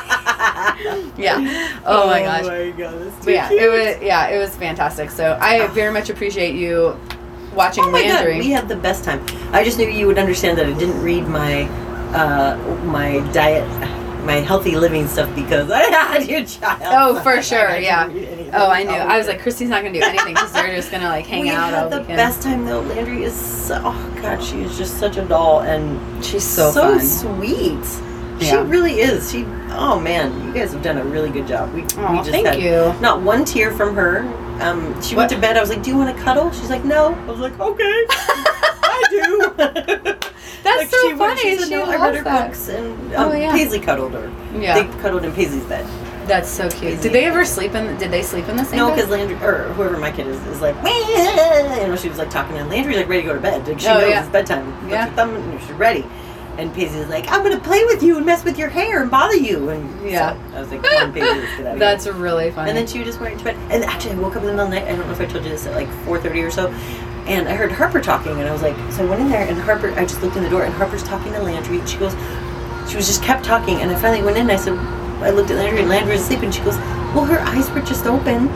yeah. 1.17 1.81
Oh, 1.87 2.07
my 2.09 2.23
gosh. 2.23 2.45
my 2.47 2.71
god, 2.71 3.13
But 3.25 3.35
yeah, 3.35 3.49
cute. 3.49 3.63
it 3.63 3.69
was 3.69 4.03
yeah, 4.03 4.29
it 4.29 4.39
was 4.39 4.51
fantastic. 4.57 5.11
So 5.11 5.39
I 5.41 5.69
very 5.69 5.93
much 5.93 6.11
appreciate 6.11 6.57
you 6.57 6.99
watching 7.55 7.85
Oh 7.85 7.91
my 7.93 8.03
god, 8.03 8.27
we 8.27 8.51
had 8.51 8.69
the 8.69 8.75
best 8.77 9.05
time. 9.05 9.25
I 9.53 9.63
just 9.63 9.79
knew 9.79 9.89
you 9.89 10.07
would 10.09 10.19
understand 10.19 10.59
that 10.59 10.67
I 10.67 10.73
didn't 10.73 11.01
read 11.03 11.29
my 11.29 11.65
uh, 12.15 12.57
my 12.85 13.21
diet, 13.33 13.65
my 14.25 14.37
healthy 14.37 14.75
living 14.77 15.07
stuff 15.07 15.33
because 15.37 15.71
I 15.75 15.83
had 15.83 16.29
your 16.29 16.45
child. 16.45 16.83
Oh, 16.83 17.21
for 17.23 17.41
sure, 17.43 17.77
yeah. 17.91 18.09
Oh, 18.53 18.71
I 18.71 18.83
knew. 18.85 18.91
I 18.91 19.19
was 19.19 19.27
like, 19.27 19.41
Christy's 19.41 19.69
not 19.69 19.83
gonna 19.83 19.95
do 19.99 20.05
anything 20.05 20.35
because 20.35 20.53
they're 20.53 20.75
just 20.75 20.91
gonna 20.91 21.09
like 21.09 21.27
hang 21.27 21.43
we 21.43 21.51
out 21.51 21.71
had 21.73 21.83
all 21.85 21.91
the 21.91 22.01
weekend. 22.01 22.17
best 22.17 22.43
time 22.43 22.65
though. 22.65 22.81
Landry 22.81 23.25
is 23.25 23.35
so, 23.35 23.81
oh 23.85 24.19
god, 24.23 24.43
she 24.43 24.61
is 24.63 24.77
just 24.79 24.99
such 24.99 25.17
a 25.17 25.25
doll 25.25 25.61
and 25.61 26.25
She's 26.25 26.45
so, 26.45 26.73
fun. 26.73 27.01
sweet. 27.01 27.85
She 28.45 28.57
really 28.57 29.01
is. 29.01 29.31
She 29.31 29.45
oh 29.73 30.01
man, 30.01 30.47
you 30.47 30.55
guys 30.55 30.73
have 30.73 30.83
done 30.83 30.97
a 30.99 31.05
really 31.05 31.31
good 31.31 31.47
job. 31.47 31.73
We, 31.75 31.83
Aw, 31.83 32.11
we 32.13 32.19
just 32.19 32.31
thank 32.31 32.47
had 32.47 32.61
you. 32.63 32.99
not 33.01 33.21
one 33.23 33.45
tear 33.45 33.71
from 33.73 33.95
her. 33.95 34.21
Um, 34.63 35.01
she 35.03 35.15
went 35.15 35.31
to 35.31 35.39
bed. 35.39 35.57
I 35.57 35.61
was 35.61 35.69
like, 35.71 35.83
"Do 35.83 35.91
you 35.91 35.97
want 35.99 36.17
to 36.17 36.23
cuddle?" 36.23 36.51
She's 36.53 36.71
like, 36.71 36.85
"No." 36.85 37.15
I 37.15 37.25
was 37.27 37.41
like, 37.41 37.59
"Okay, 37.61 37.83
I 38.11 39.05
do." 39.11 39.55
That's 40.63 40.79
like, 40.83 40.91
so 40.91 41.11
she, 41.11 41.17
funny. 41.17 41.41
She 41.43 41.57
said, 41.59 41.69
She 41.69 41.75
no, 41.75 41.85
I 41.85 41.97
read 41.97 42.17
her 42.17 42.23
that. 42.25 42.47
books, 42.49 42.69
and 42.69 43.15
um, 43.15 43.31
Oh, 43.31 43.33
yeah. 43.35 43.53
Paisley 43.53 43.81
cuddled 43.81 44.13
her. 44.13 44.31
Yeah, 44.59 44.83
They 44.83 45.01
cuddled 45.03 45.25
in 45.25 45.33
Paisley's 45.33 45.65
bed. 45.65 45.87
That's 46.31 46.49
so 46.49 46.69
cute. 46.71 47.01
Did 47.03 47.13
they 47.13 47.25
ever 47.27 47.45
sleep 47.45 47.75
in? 47.75 47.99
Did 47.99 48.11
they 48.11 48.23
sleep 48.23 48.49
in 48.49 48.57
the 48.57 48.65
same? 48.65 48.79
No, 48.79 48.91
because 48.95 49.11
Landry 49.11 49.37
or 49.37 49.65
whoever 49.75 49.99
my 49.99 50.11
kid 50.13 50.27
is 50.29 50.41
is 50.47 50.61
like, 50.61 50.77
you 50.77 51.87
know, 51.89 51.97
she 51.97 52.09
was 52.09 52.19
like 52.19 52.31
talking, 52.31 52.57
and 52.57 52.71
Landry's 52.71 52.97
like 52.99 53.09
ready 53.09 53.23
to 53.23 53.29
go 53.29 53.35
to 53.35 53.41
bed. 53.41 53.67
Like 53.67 53.81
she 53.81 53.89
Oh, 53.89 53.99
knows 53.99 54.09
yeah. 54.11 54.21
it's 54.23 54.29
bedtime. 54.31 54.89
Yeah. 54.89 55.13
thumb, 55.15 55.35
and 55.35 55.61
she's 55.61 55.73
ready. 55.73 56.05
And 56.59 56.73
Paisley's 56.75 57.09
like, 57.09 57.29
I'm 57.31 57.43
gonna 57.43 57.59
play 57.61 57.85
with 57.87 58.03
you 58.03 58.17
and 58.17 58.27
mess 58.27 58.45
with 58.45 58.59
your 58.59 58.69
hair 58.69 59.03
and 59.03 59.11
bother 59.11 59.37
you. 59.37 59.71
And 59.71 60.09
Yeah. 60.09 60.35
so 60.53 60.57
I 60.57 60.61
was 60.61 60.71
like, 60.71 60.83
Come 60.83 61.07
on, 61.09 61.13
Paisley, 61.13 61.41
let's 61.41 61.57
get 61.57 61.67
out 61.67 61.73
of 61.75 61.79
That's 61.85 62.05
here. 62.05 62.13
really 62.13 62.51
funny. 62.51 62.69
And 62.71 62.79
then 62.79 62.87
she 62.87 63.03
just 63.03 63.21
went 63.21 63.39
to 63.39 63.45
bed. 63.45 63.57
And 63.71 63.83
actually, 63.85 64.13
I 64.13 64.19
woke 64.19 64.37
up 64.37 64.43
in 64.43 64.49
the 64.49 64.53
middle 64.53 64.67
of 64.67 64.71
the 64.71 64.77
night. 64.81 64.89
I 64.89 64.95
don't 64.97 65.07
know 65.07 65.13
if 65.13 65.21
I 65.21 65.27
told 65.27 65.45
you 65.45 65.51
this 65.51 65.67
at 65.67 65.75
like 65.75 65.89
4:30 66.07 66.47
or 66.47 66.51
so. 66.51 66.69
And 67.27 67.49
I 67.49 67.55
heard 67.55 67.73
Harper 67.73 68.01
talking, 68.01 68.33
and 68.39 68.49
I 68.49 68.53
was 68.53 68.63
like, 68.63 68.77
so 68.93 69.05
I 69.05 69.09
went 69.09 69.21
in 69.23 69.29
there, 69.29 69.47
and 69.47 69.57
Harper, 69.59 69.91
I 69.93 70.05
just 70.05 70.23
looked 70.23 70.37
in 70.37 70.43
the 70.43 70.49
door, 70.51 70.65
and 70.65 70.75
Harper's 70.75 71.03
talking 71.03 71.33
to 71.33 71.43
Landry. 71.43 71.79
And 71.79 71.89
she 71.89 71.97
goes, 71.99 72.13
she 72.91 72.97
was 72.97 73.07
just 73.07 73.23
kept 73.23 73.45
talking, 73.45 73.81
and 73.81 73.91
I 73.91 73.95
finally 73.95 74.23
went 74.23 74.37
in. 74.37 74.43
And 74.51 74.53
I 74.53 74.57
said, 74.57 74.73
I 75.23 75.31
looked 75.31 75.51
at 75.51 75.57
Landry, 75.57 75.81
and 75.81 75.89
Landry 75.89 76.13
was 76.13 76.23
asleep, 76.23 76.43
and 76.43 76.55
she 76.55 76.63
goes, 76.63 76.77
well, 77.15 77.25
her 77.25 77.41
eyes 77.41 77.71
were 77.71 77.83
just 77.83 78.07
open. 78.07 78.49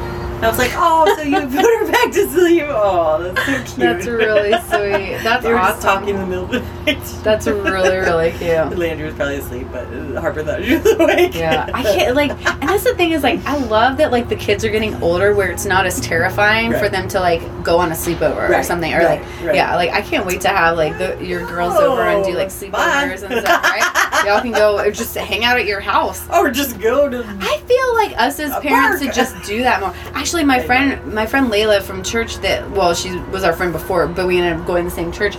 I 0.43 0.49
was 0.49 0.59
like, 0.59 0.73
oh, 0.75 1.15
so 1.17 1.23
you 1.23 1.41
put 1.41 1.53
her 1.53 1.91
back 1.91 2.13
to 2.13 2.29
sleep? 2.29 2.65
Oh, 2.67 3.23
that's 3.23 3.47
so 3.47 3.53
cute. 3.65 3.77
That's 3.79 4.07
really 4.07 4.53
sweet. 4.53 5.19
That's 5.25 5.43
they 5.43 5.51
were 5.51 5.59
awesome. 5.59 5.73
just 5.75 5.83
talking 5.83 6.09
in 6.11 6.17
the 6.17 6.27
middle 6.27 6.45
of 6.45 6.51
the 6.51 6.61
night. 6.61 7.03
That's 7.23 7.47
really 7.47 7.97
really 7.97 8.31
cute. 8.33 8.41
Landry 8.79 9.07
was 9.07 9.15
probably 9.15 9.37
asleep, 9.37 9.69
but 9.73 9.87
Harper 10.21 10.45
thought 10.45 10.63
she 10.63 10.77
was 10.77 10.87
awake. 10.99 11.35
Yeah, 11.35 11.71
I 11.73 11.83
can't 11.83 12.15
like, 12.15 12.31
and 12.33 12.69
that's 12.69 12.85
the 12.85 12.95
thing 12.95 13.13
is 13.13 13.23
like, 13.23 13.45
I 13.47 13.57
love 13.57 13.97
that 13.99 14.13
like 14.13 14.29
the 14.29 14.37
kids 14.37 14.65
are 14.65 14.71
getting 14.71 14.95
older 15.03 15.35
where 15.35 15.51
it's 15.51 15.65
not 15.65 15.87
as 15.87 15.99
terrifying 16.01 16.73
for 16.73 16.89
them 16.91 17.09
to 17.09 17.21
like 17.21 17.41
go 17.63 17.79
on 17.79 17.91
a 17.91 17.95
sleepover 17.95 18.51
or 18.51 18.63
something, 18.63 18.93
or 18.93 18.99
right, 18.99 19.21
like, 19.23 19.45
right. 19.45 19.55
yeah, 19.55 19.75
like 19.77 19.91
I 19.93 20.03
can't 20.03 20.27
wait 20.27 20.43
to 20.43 20.49
have 20.49 20.77
like 20.77 20.99
the 20.99 21.25
your 21.25 21.47
girls 21.47 21.75
over 21.77 22.03
and 22.03 22.25
do 22.25 22.35
like 22.35 22.51
Oh, 22.51 22.71
bye. 22.71 23.07
sleepovers 23.07 23.23
and 23.23 23.41
stuff, 23.41 23.63
right? 23.63 24.25
Y'all 24.27 24.43
can 24.43 24.53
go 24.53 24.91
just 24.91 25.15
hang 25.17 25.45
out 25.45 25.59
at 25.59 25.65
your 25.67 25.81
house. 25.81 26.29
Or 26.31 26.51
just 26.51 26.79
go 26.81 27.09
to. 27.09 27.25
I 27.41 27.59
feel 27.61 27.95
like 27.95 28.19
us 28.21 28.39
as 28.41 28.55
parents 28.63 29.03
should 29.03 29.15
just 29.15 29.35
do 29.47 29.63
that 29.63 29.81
more. 29.81 29.95
Actually, 30.25 30.45
my 30.45 30.59
friend, 30.59 31.13
my 31.13 31.27
friend 31.27 31.53
Layla 31.53 31.83
from 31.83 32.03
church 32.03 32.37
that 32.37 32.71
well, 32.71 32.95
she 32.95 33.15
was 33.31 33.45
our 33.45 33.53
friend 33.53 33.75
before, 33.75 34.07
but 34.07 34.27
we 34.27 34.39
ended 34.39 34.59
up 34.59 34.67
going 34.67 34.85
to 34.85 34.89
the 34.89 34.97
same 34.97 35.13
church. 35.13 35.37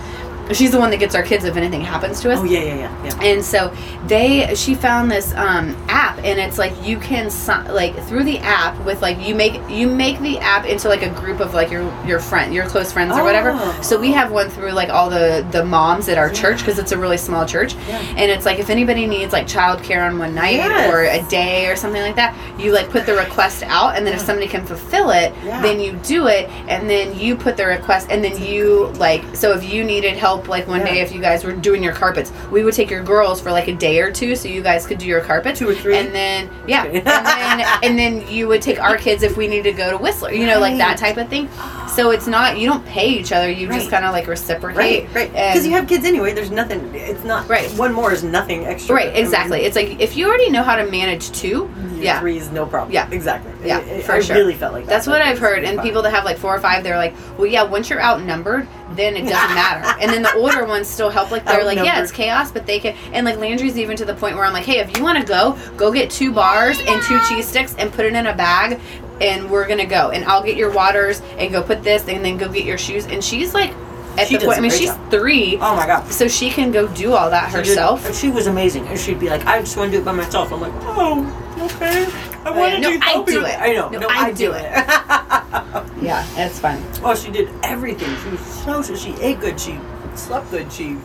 She's 0.52 0.70
the 0.70 0.78
one 0.78 0.90
that 0.90 0.98
gets 0.98 1.14
our 1.14 1.22
kids 1.22 1.44
if 1.44 1.56
anything 1.56 1.80
happens 1.80 2.20
to 2.20 2.32
us. 2.32 2.38
Oh 2.38 2.44
yeah, 2.44 2.60
yeah, 2.60 2.74
yeah, 2.76 3.04
yeah. 3.04 3.22
And 3.22 3.44
so 3.44 3.74
they, 4.06 4.54
she 4.54 4.74
found 4.74 5.10
this 5.10 5.32
um, 5.34 5.76
app, 5.88 6.18
and 6.18 6.38
it's 6.38 6.56
like 6.58 6.72
you 6.86 6.98
can 6.98 7.30
like 7.72 7.96
through 8.04 8.24
the 8.24 8.38
app 8.38 8.78
with 8.84 9.02
like 9.02 9.18
you 9.26 9.34
make 9.34 9.60
you 9.68 9.88
make 9.88 10.20
the 10.20 10.38
app 10.38 10.64
into 10.66 10.88
like 10.88 11.02
a 11.02 11.10
group 11.10 11.40
of 11.40 11.54
like 11.54 11.70
your 11.70 11.82
your 12.06 12.20
friend, 12.20 12.54
your 12.54 12.66
close 12.66 12.92
friends 12.92 13.12
or 13.16 13.24
whatever. 13.24 13.50
Oh. 13.54 13.80
So 13.82 13.98
we 13.98 14.12
have 14.12 14.30
one 14.30 14.48
through 14.48 14.72
like 14.72 14.88
all 14.90 15.10
the 15.10 15.46
the 15.50 15.64
moms 15.64 16.08
at 16.08 16.16
our 16.18 16.30
church 16.30 16.58
because 16.58 16.78
it's 16.78 16.92
a 16.92 16.98
really 16.98 17.16
small 17.18 17.44
church, 17.44 17.74
Yeah. 17.88 17.98
and 18.16 18.30
it's 18.30 18.46
like 18.46 18.58
if 18.58 18.70
anybody 18.70 19.06
needs 19.06 19.32
like 19.32 19.46
childcare 19.46 20.06
on 20.08 20.18
one 20.18 20.34
night 20.34 20.54
Yes. 20.56 20.92
or 20.92 21.02
a 21.04 21.22
day 21.28 21.66
or 21.66 21.74
something 21.76 22.02
like 22.02 22.16
that, 22.16 22.36
you 22.60 22.72
like 22.72 22.88
put 22.90 23.04
the 23.06 23.14
request 23.14 23.62
out, 23.64 23.96
and 23.96 24.06
then 24.06 24.14
if 24.14 24.20
somebody 24.20 24.46
can 24.46 24.64
fulfill 24.64 25.10
it, 25.10 25.32
Yeah. 25.44 25.60
then 25.62 25.80
you 25.80 25.92
do 26.04 26.28
it, 26.28 26.48
and 26.68 26.88
then 26.88 27.18
you 27.18 27.34
put 27.36 27.56
the 27.56 27.66
request, 27.66 28.08
and 28.10 28.22
then 28.22 28.40
you 28.40 28.86
like 28.98 29.22
so 29.34 29.52
if 29.52 29.64
you 29.64 29.82
needed 29.82 30.16
help 30.16 30.35
like 30.48 30.66
one 30.68 30.80
Yeah. 30.80 30.94
day 30.94 31.00
if 31.00 31.12
you 31.12 31.20
guys 31.20 31.44
were 31.44 31.52
doing 31.52 31.82
your 31.82 31.92
carpets, 31.92 32.32
we 32.50 32.62
would 32.64 32.74
take 32.74 32.90
your 32.90 33.02
girls 33.02 33.40
for 33.40 33.50
like 33.52 33.68
a 33.68 33.74
day 33.74 34.00
or 34.00 34.10
two 34.10 34.36
so 34.36 34.48
you 34.48 34.62
guys 34.62 34.86
could 34.86 34.98
do 34.98 35.06
your 35.06 35.20
carpets. 35.20 35.58
Two 35.58 35.68
or 35.68 35.74
three? 35.74 35.96
And 35.96 36.14
then 36.14 36.50
yeah. 36.66 36.84
And 36.84 37.04
then 37.06 37.66
and 37.82 37.98
then 37.98 38.28
you 38.28 38.48
would 38.48 38.62
take 38.62 38.80
our 38.80 38.96
kids 38.96 39.22
if 39.22 39.36
we 39.36 39.48
need 39.48 39.64
to 39.64 39.72
go 39.72 39.90
to 39.90 39.98
Whistler, 39.98 40.32
you 40.32 40.46
know, 40.46 40.60
like 40.60 40.76
that 40.78 40.98
type 40.98 41.16
of 41.16 41.28
thing. 41.28 41.48
So 41.88 42.10
it's 42.10 42.26
not 42.26 42.58
you 42.58 42.68
don't 42.68 42.84
pay 42.86 43.08
each 43.08 43.32
other, 43.32 43.50
you 43.50 43.66
just 43.68 43.90
kind 43.90 44.04
of 44.04 44.12
like 44.12 44.26
reciprocate. 44.26 45.04
Right, 45.06 45.14
right. 45.14 45.32
Because 45.32 45.66
you 45.66 45.72
have 45.72 45.88
kids 45.88 46.04
anyway. 46.04 46.32
There's 46.34 46.50
nothing. 46.50 46.94
It's 46.94 47.24
not. 47.24 47.48
Right. 47.48 47.70
One 47.78 47.92
more 47.92 48.12
is 48.12 48.22
nothing 48.22 48.66
extra. 48.66 48.94
Right, 48.94 49.08
I 49.08 49.12
mean, 49.12 49.24
exactly. 49.24 49.60
It's 49.62 49.76
like 49.76 50.00
if 50.00 50.16
you 50.16 50.26
already 50.28 50.50
know 50.50 50.62
how 50.62 50.76
to 50.76 50.86
manage 50.90 51.30
two, 51.32 51.70
yeah. 52.04 52.20
Three 52.20 52.36
is 52.38 52.50
no 52.50 52.66
problem. 52.66 52.92
Yeah. 52.92 53.08
Exactly. 53.10 53.52
Yeah, 53.64 53.80
It- 53.80 54.04
for 54.04 54.12
I 54.12 54.20
sure. 54.20 54.36
really 54.36 54.54
felt 54.54 54.72
like 54.72 54.84
that. 54.86 54.90
That's 54.90 55.06
what 55.06 55.20
I've 55.22 55.38
heard. 55.38 55.64
And 55.64 55.76
fun. 55.76 55.84
people 55.86 56.02
that 56.02 56.10
have 56.12 56.24
like 56.24 56.38
four 56.38 56.54
or 56.54 56.60
five, 56.60 56.82
they're 56.84 56.96
like, 56.96 57.14
well, 57.38 57.46
yeah, 57.46 57.62
once 57.62 57.88
you're 57.90 58.02
outnumbered, 58.02 58.66
then 58.92 59.16
it 59.16 59.22
doesn't 59.28 59.54
matter. 59.54 59.98
And 60.00 60.10
then 60.10 60.22
the 60.22 60.34
older 60.34 60.64
ones 60.64 60.86
still 60.88 61.10
help. 61.10 61.30
Like 61.30 61.44
they're 61.44 61.64
like, 61.64 61.78
yeah, 61.78 62.00
it's 62.02 62.12
chaos, 62.12 62.50
but 62.52 62.66
they 62.66 62.78
can. 62.78 62.94
And 63.12 63.24
like 63.26 63.38
Landry's 63.38 63.78
even 63.78 63.96
to 63.96 64.04
the 64.04 64.14
point 64.14 64.36
where 64.36 64.44
I'm 64.44 64.52
like, 64.52 64.64
hey, 64.64 64.78
if 64.78 64.96
you 64.96 65.02
want 65.02 65.18
to 65.18 65.24
go, 65.24 65.58
go 65.76 65.92
get 65.92 66.10
two 66.10 66.32
bars 66.32 66.78
and 66.86 67.02
two 67.02 67.18
cheese 67.28 67.46
sticks 67.46 67.74
and 67.78 67.92
put 67.92 68.04
it 68.06 68.14
in 68.14 68.26
a 68.26 68.34
bag, 68.36 68.80
and 69.20 69.50
we're 69.50 69.66
gonna 69.66 69.86
go. 69.86 70.10
And 70.10 70.24
I'll 70.26 70.42
get 70.42 70.56
your 70.56 70.70
waters 70.70 71.20
and 71.38 71.50
go 71.50 71.62
put 71.62 71.82
this, 71.82 72.06
and 72.08 72.24
then 72.24 72.36
go 72.36 72.48
get 72.48 72.64
your 72.64 72.78
shoes. 72.78 73.06
And 73.06 73.22
she's 73.24 73.54
like, 73.54 73.72
at 74.18 74.28
She 74.28 74.36
the 74.38 74.46
point. 74.46 74.58
I 74.58 74.60
mean, 74.62 74.70
she's 74.70 74.88
job. 74.88 75.10
Oh 75.12 75.76
my 75.76 75.86
god. 75.86 76.10
so 76.10 76.26
she 76.28 76.48
can 76.50 76.70
go 76.72 76.86
do 76.88 77.12
all 77.12 77.28
that 77.30 77.50
She 77.50 77.56
did- 77.58 77.66
herself. 77.66 78.14
She 78.18 78.30
was 78.30 78.46
amazing, 78.46 78.86
and 78.88 78.98
she'd 78.98 79.20
be 79.20 79.28
like, 79.28 79.44
"I 79.46 79.60
just 79.60 79.76
want 79.76 79.90
to 79.90 79.96
do 79.98 80.02
it 80.02 80.06
by 80.06 80.12
myself." 80.12 80.52
I'm 80.52 80.60
like, 80.62 80.72
"Oh, 80.82 81.22
okay. 81.58 82.06
I 82.44 82.50
want 82.50 82.74
to 82.74 82.80
no, 82.80 82.90
do 82.92 82.98
I 83.02 83.22
do 83.24 83.32
you." 83.32 83.46
it. 83.46 83.60
I 83.60 83.72
know. 83.72 83.88
No, 83.88 83.98
No, 84.00 84.06
I 84.08 84.26
I, 84.26 84.30
do 84.32 84.36
do 84.46 84.52
it. 84.52 84.64
it. 84.64 85.92
Yeah, 86.02 86.24
it's 86.36 86.58
fun. 86.60 86.82
Well, 87.02 87.16
she 87.16 87.30
did 87.32 87.48
everything. 87.64 88.14
She 88.22 88.28
was 88.30 88.40
so. 88.40 88.82
so 88.82 88.94
She 88.94 89.12
ate 89.20 89.40
good. 89.40 89.58
She 89.58 89.78
slept 90.14 90.50
good. 90.50 90.70
She. 90.72 90.96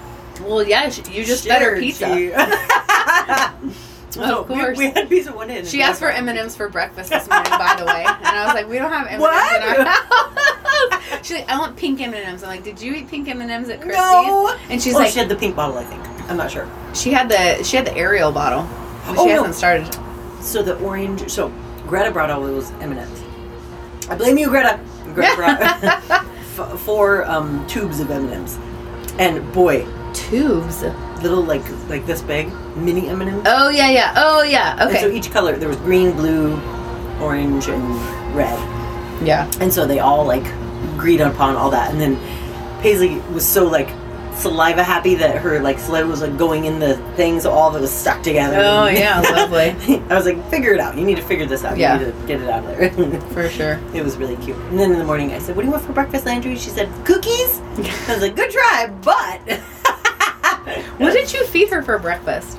Well, 0.42 0.64
yeah, 0.68 0.90
sh- 0.90 1.08
you 1.10 1.24
just 1.24 1.48
fed 1.48 1.62
her 1.62 1.80
pizza. 1.80 2.14
she- 2.14 2.34
Of 4.20 4.46
course. 4.48 4.78
We, 4.78 4.92
had 4.92 5.08
pizza 5.08 5.32
one 5.34 5.50
in. 5.50 5.66
She 5.66 5.82
asked 5.82 6.00
for 6.02 6.10
M 6.10 6.28
and 6.28 6.38
M's 6.38 6.54
for 6.58 6.68
breakfast 6.68 7.10
this 7.12 7.30
morning, 7.30 7.50
by 7.52 7.76
the 7.80 7.86
way, 7.86 8.04
and 8.06 8.26
I 8.28 8.46
was 8.46 8.54
like, 8.54 8.68
"We 8.68 8.78
don't 8.78 8.92
have 8.92 9.08
M 9.08 9.22
and 9.24 9.24
M's 9.24 9.56
in 9.56 9.86
our 9.86 9.86
house." 9.90 11.22
She's 11.26 11.38
like, 11.38 11.50
"I 11.50 11.58
want 11.58 11.78
pink 11.78 12.02
M 12.02 12.14
and 12.14 12.26
M's." 12.26 12.44
I'm 12.44 12.50
like, 12.50 12.64
"Did 12.66 12.82
you 12.82 12.94
eat 12.94 13.08
pink 13.08 13.30
M 13.30 13.40
and 13.40 13.50
M's 13.50 13.70
at 13.70 13.80
Christie's?" 13.80 14.02
No. 14.02 14.54
And 14.70 14.82
she's 14.82 14.96
oh, 14.96 15.00
like, 15.00 15.12
she 15.12 15.20
had 15.20 15.30
the 15.30 15.36
pink 15.38 15.56
bottle. 15.56 15.78
I 15.78 15.86
think. 15.86 16.02
I'm 16.30 16.36
not 16.36 16.52
sure. 16.52 16.68
"She 16.94 17.12
had 17.12 17.30
the 17.30 17.64
she 17.64 17.78
had 17.78 17.86
the 17.86 17.96
Ariel 17.96 18.34
bottle. 18.34 18.64
But 19.08 19.18
Oh, 19.18 19.24
she 19.24 19.30
no. 19.34 19.44
hasn't 19.44 19.56
started." 19.56 19.98
So 20.42 20.62
the 20.64 20.78
orange. 20.80 21.30
So 21.30 21.52
Greta 21.88 22.12
brought 22.12 22.30
all 22.30 22.42
those 22.42 22.72
M 22.72 22.92
and 22.92 23.00
M's. 23.00 23.22
I 24.10 24.16
blame 24.16 24.38
you, 24.38 24.50
Greta. 24.50 24.80
Greta 25.14 25.36
brought 25.36 25.62
f- 26.60 26.80
four 26.82 27.26
um, 27.26 27.66
tubes 27.68 28.00
of 28.00 28.12
M 28.12 28.28
and 29.20 29.54
boy, 29.54 29.86
Tubes. 30.14 30.84
little 31.22 31.44
like 31.44 31.64
like 31.90 32.06
this 32.06 32.22
big 32.22 32.52
mini 32.76 33.08
M 33.08 33.22
and 33.22 33.30
M's. 33.30 33.44
Oh 33.46 33.70
yeah, 33.70 33.90
yeah. 33.90 34.14
Oh 34.18 34.42
yeah. 34.42 34.76
And 34.80 34.98
so 34.98 35.10
each 35.10 35.32
color 35.32 35.58
there 35.58 35.70
was 35.70 35.78
green, 35.78 36.14
blue, 36.14 36.60
orange, 37.20 37.68
and 37.68 38.36
red. 38.36 38.58
Yeah. 39.26 39.50
And 39.60 39.72
so 39.72 39.86
they 39.86 40.00
all 40.00 40.26
like 40.26 40.46
agreed 40.96 41.22
upon 41.22 41.56
all 41.56 41.70
that. 41.72 41.92
And 41.92 42.02
then 42.02 42.18
Paisley 42.82 43.20
was 43.34 43.48
so 43.48 43.66
like 43.66 43.90
saliva 44.42 44.84
happy 44.84 45.16
that 45.16 45.38
her 45.38 45.60
like 45.60 45.78
saliva 45.80 46.08
was 46.08 46.22
like 46.22 46.38
going 46.38 46.66
in 46.66 46.80
the 46.80 46.98
things, 47.16 47.46
all 47.46 47.70
of 47.70 47.76
it 47.76 47.82
was 47.82 47.92
stuck 47.92 48.24
together. 48.24 48.58
Oh, 48.58 48.88
yeah, 48.88 49.20
lovely. 49.36 49.70
I 50.10 50.16
was 50.16 50.26
like, 50.26 50.50
figure 50.50 50.74
it 50.74 50.80
out. 50.80 50.98
You 50.98 51.06
need 51.06 51.16
to 51.18 51.22
figure 51.22 51.46
this 51.46 51.64
out. 51.64 51.78
Yeah. 51.78 52.00
You 52.00 52.06
need 52.08 52.20
to 52.22 52.28
get 52.28 52.42
it 52.42 52.50
out 52.50 52.64
of 52.66 52.78
there. 52.78 53.22
For 53.34 53.50
sure. 53.50 53.80
it 53.94 54.04
was 54.04 54.18
really 54.18 54.36
cute. 54.38 54.58
And 54.58 54.80
then 54.80 54.92
in 54.92 54.98
the 55.00 55.06
morning 55.06 55.32
I 55.32 55.40
said, 55.40 55.56
What 55.56 55.62
do 55.62 55.68
you 55.68 55.72
want 55.72 55.86
for 55.86 55.94
breakfast, 55.94 56.26
Landry? 56.26 56.56
She 56.58 56.70
said, 56.70 56.90
Cookies. 57.06 57.60
I 58.10 58.14
was 58.14 58.22
like, 58.22 58.36
Good 58.36 58.52
try, 58.52 58.88
but 59.04 59.40
What 61.00 61.14
did 61.14 61.32
you 61.34 61.46
feed 61.46 61.70
her 61.70 61.82
for 61.82 61.98
breakfast? 62.00 62.58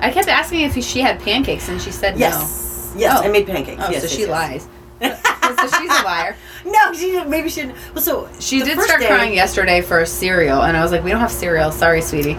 I 0.00 0.10
kept 0.10 0.28
asking 0.28 0.60
if 0.60 0.82
she 0.84 1.00
had 1.00 1.20
pancakes, 1.20 1.68
and 1.68 1.80
she 1.80 1.90
said 1.90 2.18
Yes. 2.18 2.92
Yes, 2.96 3.18
Oh. 3.20 3.24
I 3.24 3.28
made 3.28 3.46
pancakes. 3.46 3.82
Oh, 3.84 3.90
yes, 3.90 4.02
so 4.02 4.06
yes, 4.06 4.12
she 4.14 4.20
yes. 4.22 4.28
lies. 4.30 4.68
So 5.02 5.78
she's 5.78 5.90
a 5.90 6.02
liar. 6.04 6.36
No, 6.64 6.92
she 6.92 7.10
didn't. 7.12 7.30
Maybe 7.30 7.48
she 7.48 7.62
didn't. 7.62 7.76
Well, 7.94 8.02
so 8.02 8.28
She 8.40 8.62
did 8.62 8.78
start 8.80 9.00
day- 9.00 9.06
crying 9.06 9.32
yesterday 9.34 9.80
for 9.80 10.00
a 10.00 10.06
cereal, 10.06 10.62
and 10.62 10.76
I 10.76 10.82
was 10.82 10.92
like, 10.92 11.02
"We 11.04 11.10
don't 11.10 11.20
have 11.20 11.30
cereal. 11.32 11.70
Sorry, 11.72 12.00
sweetie." 12.02 12.36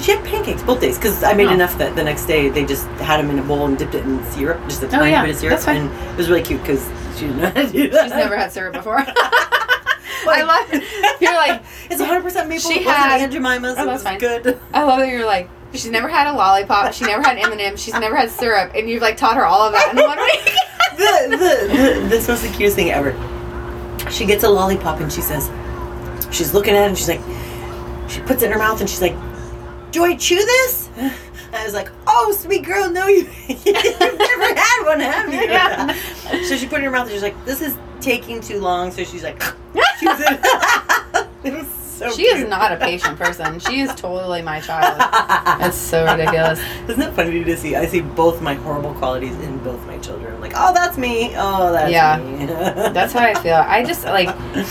She 0.00 0.12
had 0.12 0.24
pancakes 0.24 0.62
both 0.62 0.80
days 0.80 0.96
because 0.96 1.24
I 1.24 1.32
made 1.32 1.48
Oh. 1.48 1.52
enough 1.54 1.76
that 1.78 1.96
the 1.96 2.04
next 2.04 2.26
day 2.26 2.48
they 2.48 2.64
just 2.64 2.86
had 3.00 3.18
them 3.18 3.30
in 3.30 3.38
a 3.40 3.42
bowl 3.42 3.66
and 3.66 3.76
dipped 3.76 3.94
it 3.96 4.04
in 4.04 4.22
syrup, 4.30 4.60
just 4.68 4.82
a 4.84 4.86
oh, 4.86 4.90
tiny 4.90 5.10
yeah, 5.10 5.22
bit 5.22 5.32
of 5.32 5.36
syrup, 5.40 5.66
and 5.68 5.90
it 6.10 6.16
was 6.16 6.28
really 6.30 6.42
cute 6.42 6.60
because 6.62 6.88
she 7.16 7.26
didn't 7.26 7.38
know 7.38 7.46
how 7.50 7.62
to 7.62 7.66
do 7.72 7.90
that. 7.90 8.04
She's 8.04 8.12
never 8.14 8.36
had 8.36 8.52
syrup 8.52 8.74
before. 8.74 9.04
I 10.30 10.42
love. 10.42 10.72
It. 10.72 11.20
You're 11.20 11.34
like, 11.34 11.62
It's 11.90 11.98
100 12.00 12.22
percent 12.22 12.48
maple. 12.48 12.70
She 12.70 12.80
it 12.80 12.86
had- 12.86 13.20
Aunt 13.22 13.32
Jemima's. 13.32 13.76
Oh, 13.78 13.82
it 13.82 13.86
that's 13.86 13.88
was 13.88 14.02
fine. 14.04 14.18
good. 14.18 14.60
I 14.72 14.84
love 14.84 15.00
that 15.00 15.08
you're 15.08 15.26
like. 15.26 15.48
She's 15.72 15.90
never 15.90 16.08
had 16.08 16.26
a 16.26 16.32
lollipop. 16.32 16.94
She 16.94 17.04
never 17.04 17.22
had 17.22 17.36
M 17.36 17.52
and 17.52 17.60
m 17.60 17.76
She's 17.76 17.94
never 17.94 18.16
had 18.16 18.30
syrup, 18.30 18.72
and 18.74 18.88
you've 18.88 19.02
like 19.02 19.16
taught 19.16 19.36
her 19.36 19.44
all 19.44 19.60
of 19.62 19.72
that 19.72 19.90
in 19.90 19.96
one 19.96 20.18
week. 20.18 20.54
the, 20.96 21.36
the, 21.36 22.00
the, 22.00 22.08
this 22.08 22.26
was 22.26 22.42
the 22.42 22.48
cutest 22.48 22.76
thing 22.76 22.90
ever. 22.90 23.12
She 24.10 24.24
gets 24.24 24.44
a 24.44 24.48
lollipop 24.48 25.00
and 25.00 25.12
she 25.12 25.20
says, 25.20 25.50
she's 26.34 26.54
looking 26.54 26.74
at 26.74 26.84
it 26.84 26.88
and 26.88 26.98
she's 26.98 27.08
like, 27.08 27.20
she 28.08 28.20
puts 28.22 28.42
it 28.42 28.46
in 28.46 28.52
her 28.52 28.58
mouth 28.58 28.80
and 28.80 28.88
she's 28.88 29.02
like, 29.02 29.14
do 29.90 30.04
I 30.04 30.16
chew 30.16 30.36
this? 30.36 30.88
I 31.52 31.64
was 31.64 31.74
like, 31.74 31.90
oh, 32.06 32.36
sweet 32.38 32.64
girl, 32.64 32.90
no, 32.90 33.06
you, 33.06 33.28
you've 33.48 33.64
never 33.64 34.54
had 34.54 34.82
one, 34.84 35.00
have 35.00 35.32
you? 35.32 35.40
Yeah. 35.40 35.92
So 36.44 36.56
she 36.56 36.66
put 36.66 36.76
it 36.76 36.78
in 36.78 36.84
her 36.84 36.90
mouth 36.90 37.04
and 37.04 37.12
she's 37.12 37.22
like, 37.22 37.44
this 37.44 37.60
is 37.60 37.76
taking 38.00 38.40
too 38.40 38.60
long. 38.60 38.90
So 38.90 39.04
she's 39.04 39.22
like, 39.22 39.40
chews 39.40 40.20
it. 40.20 41.28
it 41.44 41.54
was 41.54 41.66
so 41.98 42.10
She 42.10 42.22
is 42.22 42.48
not 42.48 42.72
a 42.72 42.76
patient 42.76 43.18
person. 43.18 43.58
She 43.58 43.80
is 43.80 43.94
totally 43.94 44.40
my 44.42 44.60
child. 44.60 44.98
That's 45.60 45.76
so 45.76 46.04
ridiculous. 46.06 46.60
Isn't 46.88 47.02
it 47.02 47.12
funny 47.14 47.42
to 47.44 47.56
see? 47.56 47.76
I 47.76 47.86
see 47.86 48.00
both 48.00 48.40
my 48.40 48.54
horrible 48.54 48.94
qualities 48.94 49.34
in 49.40 49.58
both 49.58 49.84
my 49.86 49.98
children. 49.98 50.34
I'm 50.34 50.40
like, 50.40 50.52
oh, 50.56 50.72
that's 50.72 50.96
me. 50.96 51.32
Oh, 51.36 51.72
that's 51.72 51.90
Yeah. 51.90 52.16
me. 52.18 52.46
That's 52.98 53.12
how 53.12 53.20
I 53.20 53.34
feel. 53.34 53.54
I 53.56 53.82
just 53.84 54.04
like 54.04 54.28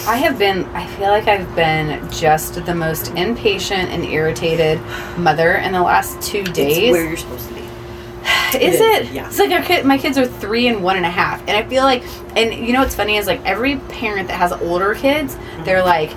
I 0.07 0.15
have 0.17 0.37
been 0.39 0.63
I 0.75 0.85
feel 0.95 1.09
like 1.09 1.27
I've 1.27 1.53
been 1.55 2.09
just 2.11 2.65
the 2.65 2.73
most 2.75 3.09
impatient 3.15 3.89
and 3.89 4.03
irritated 4.05 4.79
mother 5.17 5.55
in 5.55 5.71
the 5.73 5.81
last 5.81 6.21
two 6.21 6.39
It's 6.39 6.51
days. 6.51 6.91
where 6.91 7.05
you're 7.05 7.17
supposed 7.17 7.47
to 7.49 7.53
be. 7.53 7.61
Is 8.59 8.75
is, 8.75 8.81
it? 8.81 9.11
yeah. 9.13 9.27
It's 9.27 9.39
like 9.39 9.51
our 9.51 9.61
kid, 9.61 9.85
my 9.85 9.97
kids 9.97 10.17
are 10.17 10.25
three 10.25 10.67
and 10.67 10.81
one 10.83 10.95
and 10.97 11.05
a 11.05 11.09
half, 11.09 11.39
and 11.41 11.51
I 11.51 11.67
feel 11.67 11.83
like, 11.83 12.03
and 12.37 12.53
you 12.53 12.73
know 12.73 12.79
what's 12.79 12.95
funny 12.95 13.17
is 13.17 13.27
like 13.27 13.43
every 13.45 13.75
parent 13.77 14.27
that 14.29 14.37
has 14.37 14.51
older 14.53 14.93
kids, 14.95 15.35
Mm-hmm. 15.35 15.63
they're 15.65 15.83
like, 15.83 16.11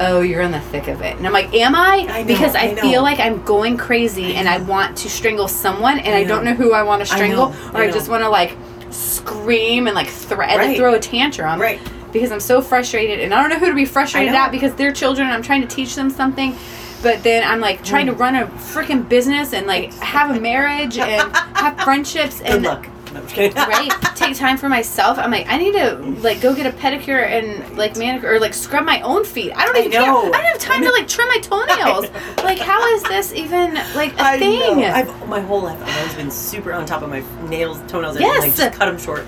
"Oh, 0.00 0.22
you're 0.22 0.40
in 0.42 0.50
the 0.50 0.60
thick 0.60 0.88
of 0.88 1.00
it," 1.02 1.16
and 1.16 1.26
I'm 1.26 1.32
like, 1.32 1.54
"Am 1.54 1.74
I?" 1.76 2.06
I 2.10 2.22
know, 2.22 2.26
because 2.26 2.54
I, 2.56 2.62
I 2.62 2.74
feel 2.74 3.02
like 3.02 3.20
I'm 3.20 3.42
going 3.44 3.76
crazy 3.76 4.34
and 4.34 4.48
I 4.48 4.58
want 4.58 4.96
to 4.98 5.08
strangle 5.10 5.46
someone, 5.46 5.98
and 6.00 6.14
I, 6.14 6.18
I 6.20 6.24
don't 6.24 6.44
know. 6.44 6.54
who 6.54 6.72
I 6.72 6.82
want 6.82 7.00
to 7.02 7.06
strangle, 7.06 7.50
know, 7.50 7.70
or 7.74 7.76
I 7.82 7.90
just 7.90 8.08
want 8.08 8.22
to 8.24 8.28
like 8.28 8.56
scream 8.90 9.86
and 9.86 9.94
like 9.94 10.08
like 10.30 10.38
Right. 10.58 10.76
throw 10.76 10.94
a 10.94 10.98
tantrum, 10.98 11.60
Right. 11.60 11.80
Because 12.12 12.32
I'm 12.32 12.40
so 12.40 12.60
frustrated, 12.60 13.20
and 13.20 13.32
I 13.32 13.40
don't 13.40 13.50
know 13.50 13.58
who 13.58 13.66
to 13.68 13.74
be 13.74 13.84
frustrated 13.84 14.34
at 14.34 14.50
because 14.50 14.74
they're 14.74 14.90
children. 14.92 15.28
and 15.28 15.34
I'm 15.34 15.42
trying 15.42 15.60
to 15.60 15.68
teach 15.68 15.94
them 15.94 16.10
something. 16.10 16.56
But 17.02 17.22
then 17.22 17.44
I'm 17.48 17.60
like 17.60 17.82
trying 17.84 18.06
Mm. 18.06 18.10
to 18.10 18.16
run 18.16 18.34
a 18.36 18.46
freaking 18.46 19.08
business 19.08 19.52
and 19.54 19.66
like 19.66 19.94
have 19.94 20.36
a 20.36 20.40
marriage 20.40 20.98
and 20.98 21.34
have 21.54 21.80
friendships 21.80 22.40
Good 22.40 22.48
and 22.50 22.62
luck. 22.64 22.88
No, 23.12 23.18
I'm 23.18 23.22
just 23.24 23.34
kidding. 23.34 23.56
right 23.56 23.90
take 24.16 24.36
time 24.36 24.56
for 24.56 24.68
myself 24.68 25.18
i'm 25.18 25.30
like 25.30 25.46
i 25.48 25.56
need 25.56 25.72
to 25.72 25.94
like 26.22 26.40
go 26.40 26.54
get 26.54 26.66
a 26.66 26.76
pedicure 26.76 27.26
and 27.26 27.76
like 27.76 27.96
manicure 27.96 28.34
or 28.34 28.38
like 28.38 28.54
scrub 28.54 28.84
my 28.84 29.00
own 29.00 29.24
feet 29.24 29.52
i 29.56 29.64
don't 29.64 29.76
I 29.76 29.80
even 29.80 29.90
know. 29.92 30.22
care 30.22 30.34
i 30.34 30.42
don't 30.42 30.44
have 30.44 30.58
time 30.58 30.82
I 30.82 30.86
to 30.86 30.92
like 30.92 31.08
trim 31.08 31.26
my 31.28 31.38
toenails 31.42 32.10
like 32.44 32.58
how 32.58 32.86
is 32.94 33.02
this 33.04 33.32
even 33.32 33.74
like 33.94 34.12
a 34.14 34.22
I 34.22 34.38
thing 34.38 34.80
know. 34.80 34.86
I've 34.86 35.28
my 35.28 35.40
whole 35.40 35.62
life 35.62 35.82
I've 35.82 35.96
always 35.96 36.14
been 36.14 36.30
super 36.30 36.72
on 36.72 36.86
top 36.86 37.02
of 37.02 37.08
my 37.08 37.22
nails, 37.48 37.80
toenails, 37.90 38.16
and 38.16 38.24
Yes. 38.24 38.40
like 38.42 38.54
just 38.54 38.78
cut 38.78 38.86
them 38.86 38.98
short. 38.98 39.26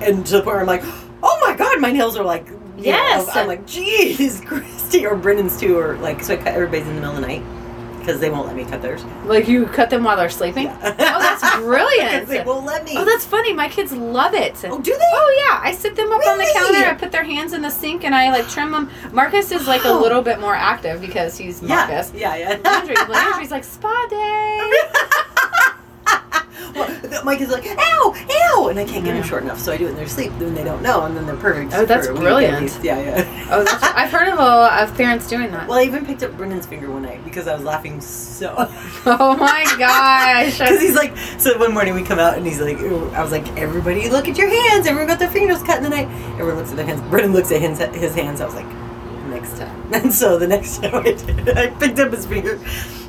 And 0.00 0.24
to 0.26 0.32
the 0.34 0.38
point 0.42 0.46
where 0.46 0.60
I'm 0.60 0.66
like, 0.66 0.82
oh 0.84 1.38
my 1.46 1.56
god, 1.56 1.80
my 1.80 1.90
nails 1.90 2.16
are 2.16 2.24
like. 2.24 2.46
you 2.48 2.54
know, 2.54 2.98
Yes. 2.98 3.28
I'm 3.34 3.46
like, 3.48 3.66
geez, 3.66 4.40
Christy 4.44 5.06
or 5.06 5.16
Brennan's 5.16 5.58
too, 5.58 5.76
or 5.76 5.96
like, 5.98 6.22
so 6.22 6.34
I 6.34 6.36
cut 6.36 6.48
everybody's 6.54 6.86
in 6.86 6.94
the 6.94 7.00
middle 7.00 7.16
of 7.16 7.20
the 7.20 7.26
night 7.26 7.42
because 8.08 8.20
they 8.22 8.30
won't 8.30 8.46
let 8.46 8.56
me 8.56 8.64
cut 8.64 8.80
theirs. 8.80 9.04
like 9.26 9.46
you 9.46 9.66
cut 9.66 9.90
them 9.90 10.02
while 10.02 10.16
they're 10.16 10.30
sleeping 10.30 10.64
Yeah. 10.64 10.94
oh 11.14 11.20
that's 11.20 11.56
brilliant 11.60 12.26
they 12.26 12.42
won't 12.42 12.64
let 12.64 12.82
me. 12.84 12.92
oh 12.96 13.04
that's 13.04 13.26
funny 13.26 13.52
my 13.52 13.68
kids 13.68 13.92
love 13.92 14.32
it 14.32 14.54
Oh, 14.64 14.80
do 14.80 14.92
they? 14.92 14.98
Oh 15.12 15.44
yeah, 15.46 15.60
I 15.62 15.72
sit 15.72 15.94
them 15.94 16.10
up 16.10 16.26
on 16.26 16.38
the 16.38 16.50
counter. 16.54 16.88
I 16.88 16.94
put 16.94 17.12
their 17.12 17.22
hands 17.22 17.52
in 17.52 17.60
the 17.62 17.70
sink 17.70 18.04
and 18.04 18.14
I 18.14 18.30
like 18.30 18.48
trim 18.48 18.70
them. 18.72 18.90
Marcus 19.12 19.52
is 19.52 19.66
like 19.66 19.84
a 19.84 19.92
little 19.92 20.22
bit 20.22 20.40
more 20.40 20.54
active 20.54 21.00
because 21.00 21.36
he's 21.38 21.62
yeah, 21.62 21.68
Marcus. 21.68 22.12
yeah, 22.14 22.34
yeah. 22.36 22.58
Landry, 22.64 22.96
Landry's 23.08 23.50
like 23.50 23.64
spa 23.64 24.06
day. 24.10 24.72
well, 26.74 27.24
Mike 27.24 27.40
is 27.40 27.50
like, 27.50 27.66
ow, 27.66 28.14
ow, 28.14 28.68
and 28.68 28.78
I 28.78 28.84
can't 28.84 29.04
get 29.04 29.14
them 29.14 29.22
short 29.22 29.42
enough, 29.42 29.58
so 29.58 29.72
I 29.72 29.76
do 29.76 29.86
it 29.86 29.90
in 29.90 29.96
their 29.96 30.08
sleep. 30.08 30.32
Then 30.38 30.54
they 30.54 30.64
don't 30.64 30.82
know, 30.82 31.04
and 31.04 31.16
then 31.16 31.26
they're 31.26 31.36
perfect. 31.36 31.72
Oh, 31.74 31.84
that's 31.84 32.06
for 32.06 32.12
a 32.12 32.14
week 32.14 32.22
at 32.22 32.26
brilliant. 32.26 32.84
Yeah, 32.84 33.00
yeah. 33.00 33.48
Oh, 33.50 33.64
that's, 33.64 33.82
I've 33.96 34.10
heard 34.10 34.28
of 34.28 34.38
a 34.38 34.82
of 34.82 34.94
parents 34.96 35.28
doing 35.28 35.50
that. 35.52 35.68
Well, 35.68 35.78
I 35.78 35.84
even 35.84 36.06
picked 36.06 36.22
up 36.22 36.36
Brendan's 36.36 36.66
finger 36.66 36.90
one 36.90 37.02
night 37.02 37.24
because 37.24 37.48
I 37.48 37.54
was 37.54 37.64
laughing 37.64 38.00
so. 38.00 38.54
Oh 39.06 39.36
my 39.36 39.64
gosh. 39.78 40.58
Because 40.58 40.80
he's 40.80 40.94
like, 40.94 41.16
so 41.38 41.56
one 41.58 41.72
morning 41.72 41.94
we 41.94 42.02
come 42.02 42.18
out 42.18 42.36
and 42.36 42.46
he's 42.46 42.60
like, 42.60 42.78
I 42.78 43.22
was 43.22 43.32
like, 43.32 43.46
everybody 43.56 44.08
look 44.10 44.28
at 44.28 44.36
your 44.36 44.48
hands. 44.48 44.86
Everyone 44.86 45.08
got 45.08 45.18
their 45.18 45.30
fingers 45.30 45.62
cut 45.62 45.78
in 45.78 45.82
the 45.82 45.88
night. 45.88 46.08
Everyone 46.32 46.56
looks 46.56 46.70
at 46.70 46.76
their 46.76 46.86
hands. 46.86 47.00
Brendan 47.08 47.32
looks 47.32 47.50
at 47.50 47.60
his, 47.60 47.78
his 47.78 48.14
hands. 48.14 48.40
I 48.40 48.46
was 48.46 48.54
like, 48.54 48.66
next 49.28 49.56
time. 49.58 49.92
And 49.94 50.12
so 50.12 50.38
the 50.38 50.46
next 50.46 50.82
time 50.82 50.94
I 50.94 51.12
did, 51.12 51.48
I 51.56 51.68
picked 51.68 51.98
up 51.98 52.12
his 52.12 52.26
finger. 52.26 52.58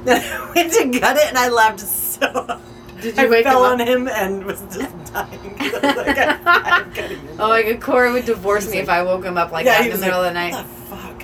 And 0.06 0.10
I 0.12 0.52
went 0.56 0.74
to 0.74 1.00
cut 1.00 1.18
it 1.18 1.28
and 1.28 1.38
I 1.38 1.50
laughed 1.50 1.82
so. 1.82 2.62
Did 3.02 3.18
you 3.18 3.24
I 3.24 3.30
wake 3.30 3.46
fell 3.46 3.64
on 3.64 3.80
up? 3.82 3.88
him 3.88 4.08
and 4.08 4.44
was 4.46 4.62
just 4.74 5.14
dying. 5.14 5.56
I 5.60 5.70
was 5.74 5.96
like, 6.08 6.18
I, 6.18 6.40
I'm 6.46 6.92
Oh 7.40 7.48
my 7.50 7.64
god, 7.64 7.82
Corey 7.82 8.12
would 8.12 8.26
divorce 8.26 8.70
me 8.70 8.78
if 8.80 8.90
I 8.90 9.04
woke 9.04 9.24
him 9.26 9.38
up 9.38 9.52
like 9.52 9.66
Yeah, 9.66 9.80
that 9.80 9.86
in 9.92 10.00
the 10.00 10.06
middle 10.06 10.22
like, 10.22 10.28
of 10.28 10.34
the 10.34 10.40
night. 10.40 10.64
The 10.64 10.96
fuck? 10.96 11.24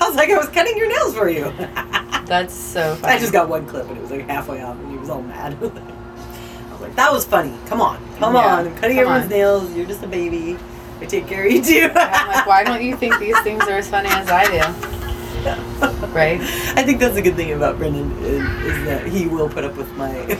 I 0.00 0.06
was 0.06 0.16
like, 0.16 0.30
I 0.30 0.36
was 0.38 0.48
cutting 0.48 0.76
your 0.76 0.88
nails 0.88 1.14
for 1.14 1.28
you. 1.28 1.52
That's 2.26 2.52
so 2.54 2.94
funny. 2.96 3.14
I 3.14 3.18
just 3.18 3.32
got 3.32 3.48
one 3.48 3.66
clip 3.66 3.86
and 3.88 3.96
it 3.96 4.00
was 4.00 4.10
like 4.10 4.26
halfway 4.26 4.62
off 4.62 4.76
and 4.78 4.90
he 4.90 4.98
was 4.98 5.08
all 5.10 5.22
mad. 5.22 5.54
I 5.54 6.72
was 6.72 6.80
like, 6.80 6.94
that 6.96 7.12
was 7.12 7.24
funny. 7.24 7.56
Come 7.66 7.80
on. 7.80 7.98
Come 8.18 8.34
Yeah, 8.34 8.56
on. 8.58 8.66
I'm 8.66 8.74
cutting 8.76 8.98
everyone's 8.98 9.24
on. 9.24 9.30
nails. 9.30 9.74
You're 9.74 9.86
just 9.86 10.02
a 10.02 10.06
baby. 10.08 10.58
I 11.00 11.06
take 11.06 11.26
care 11.28 11.46
of 11.46 11.52
you 11.52 11.62
too. 11.62 11.90
I'm 11.94 12.28
like, 12.28 12.46
why 12.46 12.64
don't 12.64 12.82
you 12.82 12.96
think 12.96 13.18
these 13.18 13.38
things 13.40 13.62
are 13.64 13.78
as 13.78 13.88
funny 13.88 14.08
as 14.10 14.28
I 14.28 14.44
do? 14.46 15.07
Right? 16.14 16.40
I 16.40 16.82
think 16.82 17.00
that's 17.00 17.16
a 17.16 17.22
good 17.22 17.36
thing 17.36 17.52
about 17.52 17.76
Brendan 17.78 18.10
is, 18.24 18.42
is 18.42 18.84
that 18.86 19.06
he 19.06 19.26
will 19.28 19.48
put 19.48 19.62
up 19.64 19.76
with 19.76 19.90
my 19.96 20.14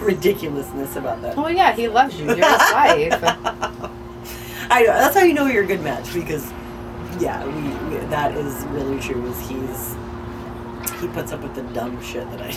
ridiculousness 0.00 0.96
about 0.96 1.22
that. 1.22 1.36
Well, 1.36 1.50
yeah, 1.50 1.72
he 1.72 1.88
loves 1.88 2.18
you. 2.18 2.26
You're 2.26 2.36
his 2.36 2.44
wife. 2.44 3.18
I 4.70 4.82
know. 4.82 4.92
That's 4.92 5.16
how 5.16 5.22
you 5.24 5.34
know 5.34 5.46
you're 5.46 5.64
a 5.64 5.66
good 5.66 5.82
match 5.82 6.12
because, 6.12 6.50
yeah, 7.18 7.44
we, 7.46 7.96
we 7.96 8.04
that 8.06 8.36
is 8.36 8.64
really 8.66 9.00
true. 9.00 9.24
Is 9.26 9.38
he's 9.48 9.96
he 11.00 11.08
puts 11.08 11.32
up 11.32 11.42
with 11.42 11.54
the 11.54 11.62
dumb 11.74 12.00
shit 12.02 12.28
that 12.30 12.42
I. 12.42 12.54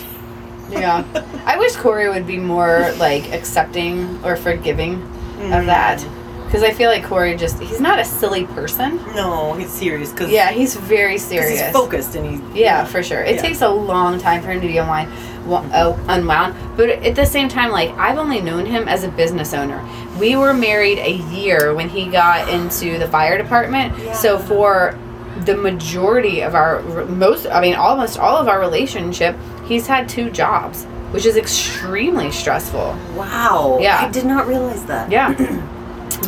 Yeah. 0.70 1.04
I 1.46 1.56
wish 1.58 1.76
Corey 1.76 2.08
would 2.08 2.26
be 2.26 2.38
more 2.38 2.92
like 2.98 3.32
accepting 3.32 4.22
or 4.24 4.36
forgiving 4.36 4.98
Mm-hmm. 5.36 5.52
of 5.52 5.66
that. 5.66 6.00
Because 6.46 6.62
I 6.62 6.70
feel 6.72 6.90
like 6.90 7.04
Corey 7.04 7.36
just, 7.36 7.58
he's 7.60 7.80
not 7.80 7.98
a 7.98 8.04
silly 8.04 8.46
person. 8.46 8.96
No, 9.14 9.52
he's 9.54 9.70
serious 9.70 10.10
because 10.12 10.30
Yeah, 10.30 10.50
he's 10.50 10.74
very 10.76 11.18
serious. 11.18 11.60
he's 11.60 11.70
focused 11.72 12.14
and 12.14 12.24
he's 12.30 12.40
Yeah, 12.56 12.84
for 12.84 13.02
sure. 13.02 13.20
It 13.20 13.36
Yeah. 13.36 13.42
takes 13.42 13.62
a 13.62 13.68
long 13.68 14.18
time 14.18 14.42
for 14.42 14.50
him 14.52 14.60
to 14.60 14.66
be 14.66 14.78
unwind, 14.78 15.10
uh, 15.50 15.92
unwound. 16.08 16.54
But 16.76 16.88
at 16.90 17.14
the 17.16 17.26
same 17.26 17.48
time, 17.48 17.72
like 17.72 17.90
I've 17.98 18.16
only 18.18 18.40
known 18.40 18.64
him 18.64 18.88
as 18.88 19.02
a 19.04 19.08
business 19.08 19.52
owner. 19.54 19.80
We 20.20 20.36
were 20.36 20.54
married 20.54 20.98
a 20.98 21.12
year 21.34 21.74
when 21.74 21.88
he 21.88 22.06
got 22.06 22.48
into 22.48 22.98
the 22.98 23.08
fire 23.08 23.36
department. 23.36 23.92
So 24.14 24.38
for 24.38 24.96
the 25.44 25.56
majority 25.56 26.40
of 26.42 26.54
our 26.54 26.80
most, 27.08 27.46
I 27.48 27.60
mean, 27.60 27.74
almost 27.74 28.18
all 28.18 28.36
of 28.38 28.48
our 28.48 28.58
relationship, 28.60 29.36
he's 29.66 29.86
had 29.86 30.08
two 30.08 30.30
jobs. 30.30 30.86
which 31.12 31.24
is 31.24 31.36
extremely 31.36 32.30
stressful. 32.32 32.94
Wow. 33.14 33.78
Yeah. 33.80 34.04
I 34.06 34.10
did 34.10 34.26
not 34.26 34.48
realize 34.48 34.84
that. 34.86 35.10
Yeah. 35.10 35.32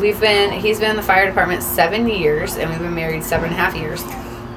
We've 0.01 0.21
been, 0.21 0.53
he's 0.53 0.79
been 0.81 0.91
in 0.91 0.97
the 0.97 1.03
fire 1.03 1.27
department 1.27 1.63
seven 1.63 2.09
years, 2.09 2.57
and 2.57 2.71
we've 2.71 2.79
been 2.79 2.95
married 2.95 3.25
seven 3.25 3.47
and 3.47 3.55
a 3.55 3.59
half 3.59 3.75
years. 3.75 4.03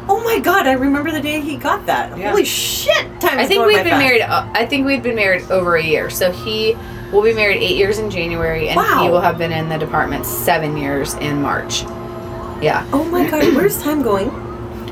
Oh 0.07 0.21
my 0.23 0.39
god, 0.39 0.67
I 0.67 0.73
remember 0.73 1.11
the 1.11 1.21
day 1.21 1.39
he 1.41 1.57
got 1.57 1.85
that. 1.85 2.17
Yeah. 2.17 2.29
Holy 2.31 2.43
shit! 2.45 3.05
Time 3.21 3.39
I 3.39 3.45
think 3.45 3.65
we've 3.65 3.77
been 3.77 3.85
fast. 3.87 3.99
married. 4.03 4.21
Uh, 4.21 4.47
I 4.53 4.65
think 4.65 4.85
we've 4.85 5.01
been 5.03 5.15
married 5.15 5.49
over 5.51 5.75
a 5.75 5.83
year. 5.83 6.09
So 6.09 6.31
he 6.31 6.75
will 7.11 7.21
be 7.21 7.33
married 7.33 7.57
eight 7.61 7.77
years 7.77 7.97
in 7.99 8.09
January, 8.09 8.67
and 8.69 8.75
Wow. 8.77 9.03
he 9.03 9.09
will 9.09 9.21
have 9.21 9.37
been 9.37 9.51
in 9.51 9.69
the 9.69 9.77
department 9.77 10.25
seven 10.25 10.75
years 10.77 11.13
in 11.15 11.41
March. 11.41 11.83
Yeah, 12.61 12.85
Oh 12.93 13.03
my 13.05 13.27
god, 13.29 13.43
where's 13.55 13.81
time 13.81 14.01
going? 14.01 14.29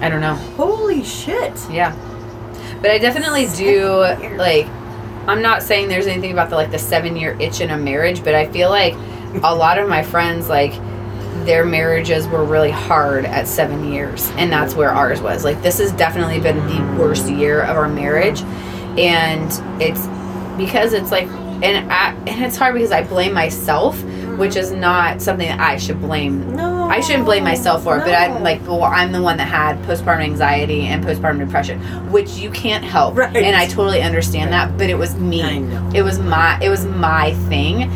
I 0.01 0.09
don't 0.09 0.21
know. 0.21 0.35
Holy 0.55 1.03
shit. 1.03 1.53
Yeah, 1.69 1.93
but 2.81 2.89
I 2.91 2.97
definitely 2.97 3.47
do 3.55 3.87
like. 4.37 4.67
I'm 5.27 5.41
not 5.41 5.61
saying 5.61 5.89
there's 5.89 6.07
anything 6.07 6.31
about 6.31 6.49
the 6.49 6.55
like 6.55 6.71
the 6.71 6.79
seven 6.79 7.15
year 7.17 7.35
itch 7.39 7.61
in 7.61 7.69
a 7.71 7.77
marriage, 7.77 8.23
but 8.23 8.33
I 8.35 8.47
feel 8.51 8.69
like 8.69 8.93
a 9.43 9.55
lot 9.55 9.77
of 9.77 9.87
my 9.89 10.03
friends 10.03 10.49
like 10.49 10.73
their 11.45 11.65
marriages 11.65 12.27
were 12.27 12.43
really 12.43 12.71
hard 12.71 13.25
at 13.25 13.47
seven 13.47 13.91
years, 13.91 14.29
and 14.31 14.51
that's 14.51 14.75
where 14.75 14.91
ours 14.91 15.21
was. 15.21 15.43
Like 15.43 15.61
this 15.61 15.79
has 15.79 15.91
definitely 15.93 16.39
been 16.39 16.57
the 16.67 17.01
worst 17.01 17.27
year 17.29 17.61
of 17.61 17.77
our 17.77 17.87
marriage, 17.87 18.41
and 18.97 19.49
it's 19.81 20.07
because 20.57 20.93
it's 20.93 21.11
like 21.11 21.27
and 21.61 21.91
I, 21.91 22.13
and 22.25 22.45
it's 22.45 22.55
hard 22.55 22.73
because 22.75 22.91
I 22.91 23.03
blame 23.03 23.33
myself, 23.33 24.01
which 24.37 24.55
is 24.55 24.71
not 24.71 25.21
something 25.21 25.47
that 25.47 25.59
I 25.59 25.75
should 25.77 25.99
blame 25.99 26.55
No. 26.55 26.77
I 26.89 27.01
shouldn't 27.01 27.25
blame 27.25 27.43
myself 27.43 27.83
for 27.83 27.97
it, 27.97 28.05
but 28.05 28.13
I'm 28.15 28.41
like, 28.41 28.61
well, 28.65 28.83
I'm 28.83 29.11
the 29.11 29.21
one 29.21 29.37
that 29.37 29.47
had 29.47 29.77
postpartum 29.83 30.21
anxiety 30.23 30.83
and 30.83 31.03
postpartum 31.03 31.37
depression, 31.39 31.79
which 32.11 32.31
you 32.31 32.49
can't 32.49 32.83
help, 32.83 33.15
Right. 33.17 33.35
and 33.35 33.55
I 33.55 33.67
totally 33.67 34.01
understand 34.01 34.51
that. 34.53 34.77
But 34.77 34.89
it 34.89 34.95
was 34.97 35.15
me. 35.15 35.43
I 35.43 35.57
know. 35.59 35.91
It 35.93 36.01
was 36.01 36.17
my. 36.19 36.57
It 36.61 36.69
was 36.69 36.85
my 36.85 37.33
thing, 37.49 37.91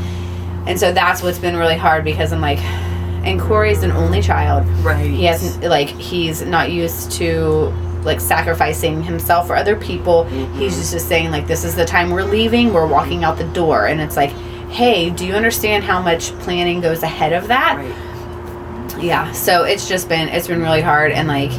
and 0.67 0.79
so 0.79 0.91
that's 0.91 1.21
what's 1.21 1.39
been 1.39 1.55
really 1.55 1.77
hard 1.77 2.03
because 2.03 2.31
I'm 2.33 2.41
like, 2.41 2.59
and 2.59 3.39
Corey's 3.39 3.83
an 3.83 3.91
only 3.91 4.21
child. 4.21 4.67
Right. 4.83 5.05
He 5.09 5.25
hasn't 5.25 5.63
like 5.63 5.89
he's 5.89 6.41
not 6.41 6.71
used 6.71 7.11
to 7.13 7.73
like 8.03 8.19
sacrificing 8.19 9.01
himself 9.01 9.47
for 9.47 9.55
other 9.55 9.75
people. 9.75 10.25
Mm-hmm. 10.25 10.59
He's 10.59 10.75
just, 10.75 10.91
just 10.91 11.07
saying 11.07 11.31
like, 11.31 11.47
this 11.47 11.63
is 11.63 11.75
the 11.75 11.85
time 11.85 12.11
we're 12.11 12.23
leaving. 12.23 12.73
We're 12.73 12.87
walking 12.87 13.23
out 13.23 13.37
the 13.37 13.47
door, 13.53 13.87
and 13.87 14.01
it's 14.01 14.15
like. 14.17 14.31
Hey, 14.73 15.11
do 15.11 15.23
you 15.27 15.35
understand 15.35 15.83
how 15.83 16.01
much 16.01 16.31
planning 16.39 16.81
goes 16.81 17.03
ahead 17.03 17.31
of 17.31 17.47
that? 17.49 17.77
Right. 17.77 19.03
yeah 19.03 19.31
so 19.31 19.65
it's 19.65 19.87
just 19.87 20.09
been 20.09 20.29
it's 20.29 20.47
been 20.47 20.61
really 20.61 20.81
hard 20.81 21.11
and 21.11 21.27
like 21.27 21.51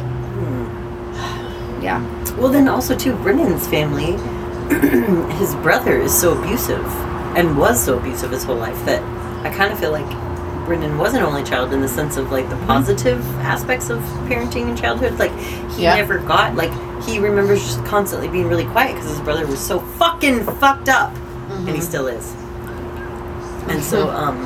yeah 1.81 2.01
Well, 2.35 2.51
then 2.51 2.67
also 2.67 2.93
too, 2.93 3.13
Brendan's 3.15 3.67
family, 3.69 4.17
his 5.37 5.55
brother 5.55 6.01
is 6.01 6.13
so 6.13 6.37
abusive 6.37 6.83
and 7.35 7.57
was 7.57 7.83
so 7.83 7.97
abusive 7.99 8.31
his 8.31 8.43
whole 8.43 8.55
life 8.55 8.83
that 8.85 9.01
I 9.45 9.49
kind 9.55 9.71
of 9.71 9.79
feel 9.79 9.91
like 9.91 10.05
Brendan 10.65 10.97
was 10.97 11.13
an 11.13 11.21
only 11.21 11.43
child 11.43 11.73
in 11.73 11.81
the 11.81 11.87
sense 11.87 12.17
of 12.17 12.31
like 12.31 12.49
the 12.49 12.55
Mm-hmm. 12.55 12.67
positive 12.67 13.23
aspects 13.41 13.89
of 13.91 13.99
parenting 14.27 14.69
in 14.69 14.75
childhood. 14.75 15.19
Like 15.19 15.31
he 15.71 15.83
Yeah. 15.83 15.95
never 15.95 16.17
got 16.17 16.55
like 16.55 16.71
he 17.03 17.19
remembers 17.19 17.61
just 17.63 17.83
constantly 17.85 18.27
being 18.27 18.47
really 18.47 18.65
quiet 18.65 18.95
because 18.95 19.09
his 19.11 19.19
brother 19.19 19.45
was 19.45 19.59
so 19.59 19.79
fucking 19.79 20.43
fucked 20.59 20.89
up, 20.89 21.13
and 21.51 21.69
he 21.69 21.75
Mhm. 21.75 21.81
still 21.83 22.07
is. 22.07 22.33
And 23.67 23.83
so, 23.83 24.09
um, 24.21 24.37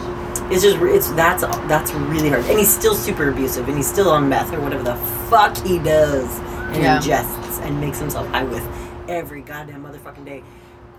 it's 0.52 0.64
just 0.64 0.78
it's 0.82 1.10
that's 1.12 1.44
that's 1.68 1.94
really 1.94 2.30
hard, 2.30 2.44
and 2.46 2.58
he's 2.60 2.74
still 2.74 2.96
super 2.96 3.30
abusive, 3.30 3.68
and 3.70 3.78
he's 3.78 3.88
still 3.88 4.10
on 4.10 4.28
meth 4.28 4.52
or 4.54 4.60
whatever 4.60 4.84
the 4.84 4.96
fuck 5.30 5.56
he 5.66 5.80
does, 5.80 6.28
and 6.74 6.84
Yeah. 6.84 6.98
ingests 6.98 7.62
and 7.62 7.80
makes 7.80 8.00
himself 8.00 8.28
high 8.30 8.44
with 8.44 8.66
every 9.08 9.42
goddamn 9.42 9.84
motherfucking 9.86 10.26
day, 10.26 10.44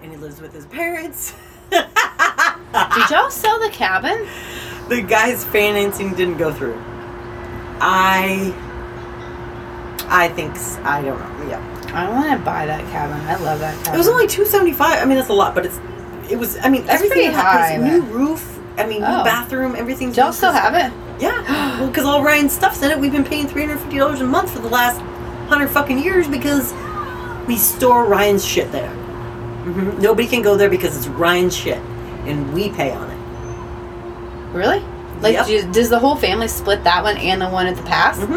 and 0.02 0.12
he 0.12 0.16
lives 0.16 0.40
with 0.40 0.54
his 0.54 0.64
parents. 0.66 1.34
did 1.70 3.10
y'all 3.10 3.30
sell 3.30 3.58
the 3.60 3.70
cabin 3.72 4.26
the 4.88 5.00
guy's 5.02 5.44
financing 5.44 6.14
didn't 6.14 6.36
go 6.36 6.52
through. 6.52 6.76
I, 7.82 8.52
I 10.08 10.28
think 10.30 10.56
I 10.84 11.00
don't 11.00 11.18
know. 11.18 11.48
Yeah, 11.48 11.92
i 11.94 12.08
want 12.10 12.36
to 12.38 12.44
buy 12.44 12.66
that 12.66 12.80
cabin 12.90 13.16
i 13.26 13.36
love 13.36 13.60
that 13.60 13.74
cabin 13.84 13.94
it 13.94 13.98
was 13.98 14.08
only 14.08 14.26
two 14.26 14.44
seventy 14.44 14.72
five. 14.72 15.00
I 15.00 15.04
mean, 15.04 15.16
that's 15.16 15.30
a 15.30 15.32
lot, 15.34 15.54
but 15.54 15.64
it's 15.66 15.78
it 16.30 16.36
was. 16.38 16.56
I 16.58 16.68
mean, 16.68 16.84
That's 16.86 16.96
everything 17.02 17.16
pretty 17.16 17.26
in 17.28 17.32
that 17.32 17.44
high, 17.44 17.76
new 17.76 18.02
roof. 18.02 18.58
I 18.78 18.86
mean, 18.86 19.02
Oh. 19.04 19.18
new 19.18 19.24
bathroom. 19.24 19.74
Everything. 19.76 20.12
y'all 20.14 20.32
still 20.32 20.52
have 20.52 20.74
it 20.74 20.92
Yeah, 21.20 21.42
well, 21.80 21.88
because 21.88 22.04
all 22.04 22.22
Ryan's 22.22 22.52
stuff's 22.52 22.82
in 22.82 22.90
it. 22.90 22.98
We've 22.98 23.12
been 23.12 23.24
paying 23.24 23.46
three 23.48 23.62
hundred 23.62 23.78
fifty 23.78 23.98
dollars 23.98 24.20
a 24.20 24.26
month 24.26 24.52
for 24.52 24.58
the 24.60 24.68
last 24.68 25.00
hundred 25.48 25.68
fucking 25.68 25.98
years 25.98 26.28
because 26.28 26.72
we 27.46 27.56
store 27.56 28.04
Ryan's 28.06 28.44
shit 28.44 28.70
there. 28.72 28.90
Hmm 29.62 30.00
Nobody 30.00 30.26
can 30.28 30.42
go 30.42 30.56
there 30.56 30.70
because 30.70 30.96
it's 30.96 31.06
Ryan's 31.08 31.56
shit, 31.56 31.78
and 32.26 32.52
we 32.52 32.70
pay 32.70 32.92
on 32.92 33.10
it. 33.10 34.54
really 34.56 34.82
like 35.20 35.34
Yep. 35.34 35.46
do, 35.46 35.72
does 35.72 35.90
the 35.90 35.98
whole 35.98 36.16
family 36.16 36.48
split 36.48 36.82
that 36.84 37.02
one 37.02 37.16
and 37.18 37.40
the 37.42 37.48
one 37.48 37.66
at 37.66 37.76
the 37.76 37.82
pass 37.82 38.16
hmm 38.18 38.34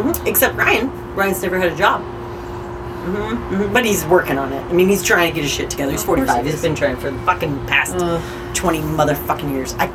hmm 0.00 0.26
Except 0.26 0.56
Ryan. 0.56 0.90
Ryan's 1.14 1.42
never 1.42 1.58
had 1.58 1.72
a 1.72 1.76
job. 1.76 2.00
hmm 2.02 3.36
hmm 3.36 3.72
But 3.72 3.84
he's 3.84 4.04
working 4.06 4.38
on 4.38 4.52
it. 4.52 4.62
I 4.64 4.72
mean, 4.72 4.88
he's 4.88 5.02
trying 5.02 5.28
to 5.30 5.34
get 5.34 5.42
his 5.42 5.52
shit 5.52 5.68
together. 5.70 5.92
He's 5.92 6.00
Of 6.02 6.06
course 6.06 6.30
he's 6.44 6.62
been 6.62 6.74
trying 6.74 6.96
for 6.96 7.10
the 7.10 7.18
fucking 7.20 7.66
past 7.66 7.94
Ugh. 7.98 8.20
twenty 8.54 8.80
motherfucking 8.80 9.50
years. 9.52 9.74
I 9.78 9.88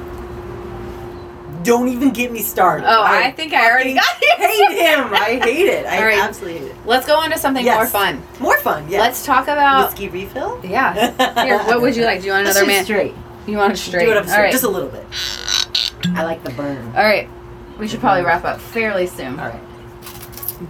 don't 1.65 1.89
even 1.89 2.11
get 2.11 2.31
me 2.31 2.41
started. 2.41 2.85
Oh, 2.87 3.03
I 3.03 3.31
think 3.31 3.53
I 3.53 3.69
already 3.69 3.93
got 3.95 4.05
it. 4.21 4.39
hate 4.39 4.77
him. 4.79 5.13
I 5.13 5.39
hate 5.43 5.65
it. 5.67 5.85
I 5.95 6.05
right. 6.05 6.19
absolutely 6.19 6.59
hate 6.59 6.67
it. 6.71 6.75
let's 6.85 7.05
go 7.05 7.15
on 7.17 7.31
to 7.31 7.37
something 7.37 7.65
Yes. 7.65 7.75
more 7.77 7.87
fun 7.87 8.21
More 8.39 8.57
fun. 8.59 8.87
Yeah. 8.89 8.99
let's 8.99 9.25
talk 9.25 9.43
about 9.49 9.89
whiskey 9.89 10.07
refill. 10.09 10.61
yeah 10.63 11.43
here 11.43 11.57
what 11.59 11.81
would 11.81 11.95
you 11.95 12.05
like 12.05 12.21
do 12.21 12.27
you 12.27 12.31
want 12.33 12.45
another 12.47 12.65
man 12.65 12.83
straight. 12.85 13.13
you 13.47 13.57
want 13.57 13.73
it 13.73 13.77
straight 13.77 14.05
Do 14.05 14.11
it 14.11 14.17
up 14.17 14.25
straight, 14.27 14.43
right 14.43 14.51
just 14.51 14.63
a 14.63 14.69
little 14.69 14.89
bit. 14.89 15.05
I 16.15 16.23
like 16.23 16.43
the 16.43 16.51
burn. 16.51 16.85
all 16.95 17.03
right 17.03 17.27
we 17.79 17.87
should 17.87 17.99
probably 17.99 18.23
wrap 18.23 18.45
up 18.45 18.59
fairly 18.61 19.07
soon 19.07 19.39
All 19.39 19.49
right. 19.49 19.61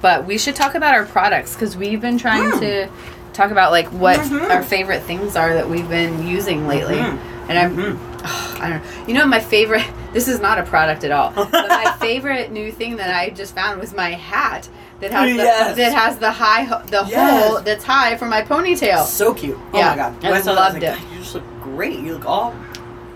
but 0.02 0.26
we 0.26 0.38
should 0.38 0.56
talk 0.56 0.76
about 0.76 0.96
our 0.96 1.06
products 1.06 1.54
because 1.54 1.76
we've 1.78 2.02
been 2.02 2.18
trying 2.18 2.52
Mm. 2.52 2.60
to 2.62 2.90
talk 3.34 3.52
about 3.52 3.72
like 3.72 3.88
what 3.90 4.20
Mhm. 4.20 4.50
our 4.50 4.64
favorite 4.64 5.04
things 5.04 5.36
are 5.36 5.54
that 5.54 5.70
we've 5.70 5.90
been 5.90 6.26
using 6.26 6.68
lately 6.68 6.96
Mhm. 6.96 7.20
and 7.50 7.60
i'm 7.60 8.15
I 8.62 8.70
don't 8.70 8.84
know 8.84 9.06
you 9.08 9.14
know 9.14 9.26
my 9.26 9.40
favorite 9.40 9.86
this 10.14 10.28
is 10.28 10.40
not 10.40 10.58
a 10.60 10.64
product 10.64 11.04
at 11.04 11.12
all 11.12 11.32
but 11.36 11.52
my 11.52 11.96
favorite 12.00 12.52
new 12.52 12.72
thing 12.72 12.96
that 12.98 13.14
i 13.14 13.30
just 13.30 13.54
found 13.56 13.80
was 13.80 13.94
my 13.94 14.12
hat 14.12 14.68
that 15.02 15.12
has 15.12 15.30
the, 15.30 15.44
Yes. 15.44 15.76
that 15.78 15.94
has 15.94 16.18
the 16.20 16.32
high 16.32 16.66
the 16.88 17.06
Yes. 17.08 17.48
hole 17.50 17.62
that's 17.62 17.84
high 17.84 18.16
for 18.18 18.26
my 18.26 18.42
ponytail 18.42 19.04
So 19.06 19.34
cute. 19.34 19.58
Oh 19.74 19.78
Yeah, 19.78 19.90
my 19.90 19.96
god. 19.98 20.26
I 20.26 20.32
When 20.32 20.46
that, 20.46 20.56
loved 20.56 20.84
it. 20.84 20.90
like, 20.92 21.00
"God, 21.02 21.12
You 21.12 21.20
just 21.20 21.36
look 21.36 21.44
great. 21.62 22.00
You 22.00 22.14
look 22.14 22.26
all. 22.26 22.56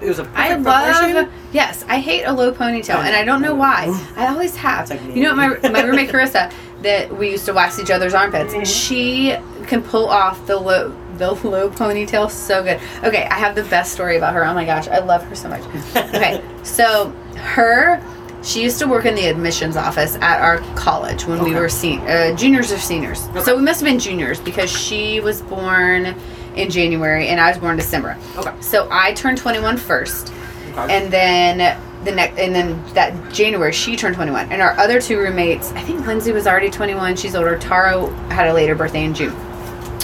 It 0.02 0.08
was 0.08 0.20
a 0.20 0.24
perfect 0.24 0.38
I 0.40 0.54
proportion. 0.94 1.16
love 1.16 1.30
yes. 1.54 1.84
I 1.88 2.00
hate 2.00 2.24
a 2.24 2.32
low 2.34 2.52
ponytail, 2.54 2.96
and 3.04 3.16
I 3.16 3.24
don't 3.26 3.42
know 3.42 3.56
why. 3.56 3.88
I 4.18 4.28
always 4.28 4.56
have. 4.58 4.82
It's 4.82 4.92
like. 4.92 5.16
You 5.16 5.24
know, 5.24 5.36
what, 5.36 5.62
my 5.64 5.70
my 5.70 5.82
roommate 5.84 6.10
Carissa, 6.14 6.52
that 6.84 7.14
we 7.18 7.32
used 7.32 7.46
to 7.46 7.54
wax 7.54 7.80
each 7.80 7.92
other's 7.92 8.14
armpits. 8.14 8.54
Mm-hmm. 8.54 8.64
She 8.64 9.36
can 9.68 9.82
pull 9.82 10.08
off 10.10 10.46
the 10.48 10.58
low 10.58 10.90
the 11.20 11.32
low 11.48 11.70
ponytail 11.70 12.32
so 12.32 12.64
good. 12.64 12.80
Okay, 13.04 13.26
I 13.26 13.36
have 13.36 13.54
the 13.56 13.64
best 13.66 13.92
story 13.94 14.18
about 14.18 14.34
her. 14.34 14.44
Oh 14.46 14.54
my 14.54 14.66
gosh, 14.66 14.88
I 14.88 15.00
love 15.00 15.24
her 15.26 15.36
so 15.36 15.50
much. 15.50 15.62
Okay, 15.96 16.42
so 16.64 17.10
her. 17.38 18.02
She 18.42 18.64
used 18.64 18.80
to 18.80 18.88
work 18.88 19.04
in 19.04 19.16
the 19.16 19.26
admissions 19.26 19.76
office 19.76 20.16
at 20.22 20.40
our 20.40 20.60
college 20.78 21.26
when 21.26 21.44
we 21.44 21.54
were 21.54 21.68
sen- 21.68 22.00
uh, 22.08 22.34
juniors 22.38 22.72
or 22.72 22.78
seniors. 22.78 23.28
Okay. 23.28 23.42
So 23.42 23.58
we 23.58 23.62
must 23.62 23.82
have 23.82 23.86
been 23.90 24.00
juniors 24.00 24.40
because 24.40 24.72
she 24.72 25.20
was 25.20 25.42
born 25.42 26.16
in 26.56 26.70
January 26.70 27.28
and 27.28 27.38
I 27.42 27.50
was 27.50 27.58
born 27.58 27.76
December. 27.76 28.18
Okay. 28.38 28.54
So 28.62 28.88
I 28.90 29.12
turned 29.12 29.40
21 29.40 29.76
first, 29.76 30.32
Okay. 30.72 30.96
and 31.04 31.12
then 31.12 31.78
the 32.06 32.14
next, 32.14 32.40
and 32.40 32.56
then 32.56 32.82
that 32.94 33.34
January 33.34 33.74
she 33.74 33.98
turned 33.98 34.16
21. 34.16 34.54
And 34.54 34.62
our 34.62 34.72
other 34.80 35.02
two 35.02 35.20
roommates, 35.20 35.74
I 35.74 35.82
think 35.82 36.08
Lindsay 36.08 36.32
was 36.32 36.48
already 36.48 36.70
21. 36.70 37.18
She's 37.18 37.36
older. 37.36 37.58
Taro 37.60 38.08
had 38.30 38.48
a 38.48 38.54
later 38.54 38.74
birthday 38.74 39.04
in 39.04 39.14
June. 39.14 39.36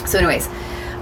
So, 0.05 0.18
anyways, 0.18 0.49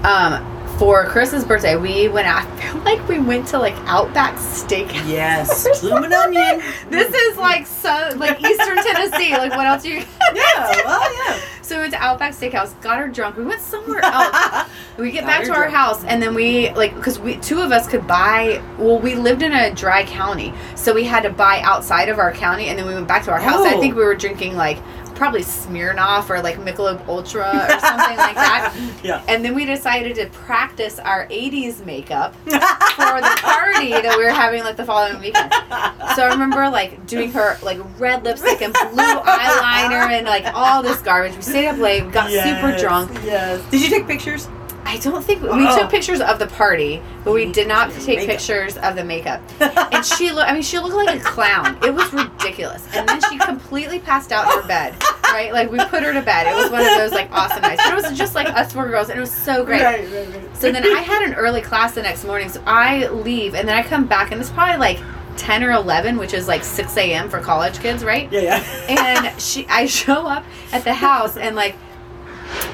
um, 0.04 0.50
for 0.78 1.04
Chris's 1.06 1.44
birthday, 1.44 1.76
we 1.76 2.08
went. 2.08 2.26
out- 2.26 2.46
I 2.58 2.72
feel 2.72 2.82
like 2.82 3.08
we 3.08 3.18
went 3.20 3.46
to 3.48 3.58
like 3.58 3.74
Outback 3.86 4.34
Steakhouse. 4.36 5.08
Yes. 5.08 5.80
Bloomin' 5.80 6.12
Onion. 6.12 6.60
This 6.90 7.14
is 7.14 7.36
like 7.36 7.66
so 7.66 8.10
like 8.16 8.40
Eastern 8.42 8.76
Tennessee. 8.76 9.32
Like 9.36 9.52
what 9.52 9.66
else 9.66 9.84
you? 9.84 10.02
Yeah. 10.34 10.82
Well, 10.84 11.14
yeah. 11.28 11.40
So 11.62 11.76
we 11.76 11.82
went 11.82 11.92
to 11.92 12.02
Outback 12.02 12.32
Steakhouse, 12.32 12.78
got 12.82 12.98
her 12.98 13.06
drunk. 13.08 13.36
We 13.36 13.44
went 13.44 13.60
somewhere 13.60 14.00
else. 14.02 14.68
We 14.98 15.12
get 15.12 15.20
Got 15.20 15.26
back 15.28 15.44
to 15.44 15.50
our 15.52 15.68
drunk. 15.68 15.74
house, 15.74 16.04
and 16.04 16.20
then 16.20 16.34
we 16.34 16.70
like 16.70 16.94
because 16.96 17.20
we 17.20 17.36
two 17.36 17.60
of 17.60 17.70
us 17.70 17.86
could 17.86 18.06
buy. 18.08 18.60
Well, 18.78 18.98
we 18.98 19.14
lived 19.14 19.42
in 19.42 19.52
a 19.52 19.72
dry 19.72 20.04
county, 20.04 20.52
so 20.74 20.92
we 20.92 21.04
had 21.04 21.22
to 21.22 21.30
buy 21.30 21.60
outside 21.60 22.08
of 22.08 22.18
our 22.18 22.32
county, 22.32 22.66
and 22.66 22.76
then 22.78 22.86
we 22.86 22.94
went 22.94 23.06
back 23.06 23.22
to 23.24 23.30
our 23.30 23.38
house. 23.38 23.60
I 23.64 23.74
Oh. 23.74 23.80
think 23.80 23.94
we 23.94 24.02
were 24.02 24.16
drinking 24.16 24.56
like 24.56 24.78
probably 25.14 25.42
Smirnoff 25.42 26.30
or 26.30 26.40
like 26.42 26.56
Michelob 26.56 27.06
Ultra 27.08 27.48
or 27.48 27.80
something 27.80 28.16
like 28.16 28.34
that. 28.34 28.74
Yeah. 29.04 29.22
And 29.28 29.44
then 29.44 29.54
we 29.54 29.66
decided 29.66 30.14
to 30.16 30.26
practice 30.30 30.98
our 30.98 31.26
'80s 31.28 31.84
makeup 31.84 32.34
for 32.44 32.50
the 32.50 33.38
party 33.42 33.90
that 33.90 34.14
we 34.16 34.24
were 34.24 34.30
having 34.30 34.62
like 34.64 34.76
the 34.76 34.84
following 34.84 35.20
weekend. 35.20 35.52
So 35.52 36.22
I 36.22 36.28
remember 36.30 36.68
like 36.70 37.06
doing 37.06 37.30
her 37.32 37.58
like 37.62 37.78
red 38.00 38.24
lipstick 38.24 38.62
and 38.62 38.72
blue 38.72 39.02
eyeliner 39.04 40.08
and 40.10 40.26
like 40.26 40.46
all 40.54 40.82
this 40.82 41.02
garbage. 41.02 41.36
We 41.36 41.42
stayed 41.42 41.68
up 41.68 41.76
late, 41.78 42.04
we 42.06 42.12
got 42.12 42.30
super 42.30 42.76
drunk. 42.78 43.10
Yes. 43.24 43.62
Did 43.70 43.82
you 43.82 43.88
take 43.90 44.06
pictures? 44.06 44.48
I 44.86 44.98
don't 44.98 45.24
think 45.24 45.42
we 45.42 45.48
Oh. 45.50 45.78
took 45.78 45.90
pictures 45.90 46.20
of 46.20 46.38
the 46.38 46.46
party, 46.46 47.02
but 47.24 47.32
we 47.32 47.50
did 47.50 47.66
not 47.68 47.90
take 47.92 48.18
makeup. 48.18 48.36
pictures 48.36 48.76
of 48.76 48.94
the 48.96 49.04
makeup. 49.04 49.40
and 49.60 50.04
she 50.04 50.30
looked. 50.30 50.48
I 50.48 50.52
mean, 50.52 50.62
she 50.62 50.78
looked 50.78 50.94
like 50.94 51.18
a 51.20 51.22
clown. 51.24 51.78
It 51.82 51.94
was 51.94 52.12
ridiculous. 52.12 52.86
And 52.94 53.08
then 53.08 53.20
she 53.30 53.38
completely 53.38 53.98
passed 53.98 54.30
out 54.32 54.52
in 54.52 54.62
her 54.62 54.68
bed. 54.68 54.94
Right, 55.32 55.52
like 55.52 55.70
we 55.72 55.78
put 55.86 56.02
her 56.02 56.12
to 56.12 56.22
bed. 56.22 56.46
It 56.46 56.54
was 56.54 56.70
one 56.70 56.82
of 56.82 56.96
those 56.96 57.10
like 57.12 57.28
awesome 57.32 57.62
nights. 57.62 57.82
But 57.84 57.98
it 57.98 58.08
was 58.08 58.16
just 58.16 58.34
like 58.34 58.46
us 58.48 58.72
four 58.72 58.88
girls, 58.88 59.08
and 59.08 59.18
it 59.18 59.20
was 59.20 59.32
so 59.32 59.64
great. 59.64 59.82
Right, 59.82 60.08
right, 60.12 60.28
right. 60.28 60.56
So 60.56 60.70
then 60.70 60.84
I 60.84 61.00
had 61.00 61.22
an 61.22 61.34
early 61.34 61.60
class 61.60 61.94
the 61.94 62.02
next 62.02 62.24
morning. 62.24 62.48
So 62.48 62.62
I 62.66 63.08
leave, 63.08 63.54
and 63.56 63.66
then 63.68 63.76
I 63.76 63.82
come 63.82 64.06
back, 64.06 64.30
and 64.30 64.40
it's 64.40 64.50
probably 64.50 64.76
like 64.78 65.00
ten 65.36 65.64
or 65.64 65.72
eleven, 65.72 66.18
which 66.18 66.34
is 66.34 66.46
like 66.46 66.62
six 66.62 66.96
a.m. 66.96 67.28
for 67.28 67.40
college 67.40 67.80
kids, 67.80 68.04
right? 68.04 68.30
Yeah, 68.30 68.42
yeah. 68.88 69.24
and 69.26 69.40
she 69.40 69.66
I 69.68 69.86
show 69.86 70.26
up 70.28 70.44
at 70.72 70.84
the 70.84 70.94
house 70.94 71.36
and 71.36 71.56
like 71.56 71.74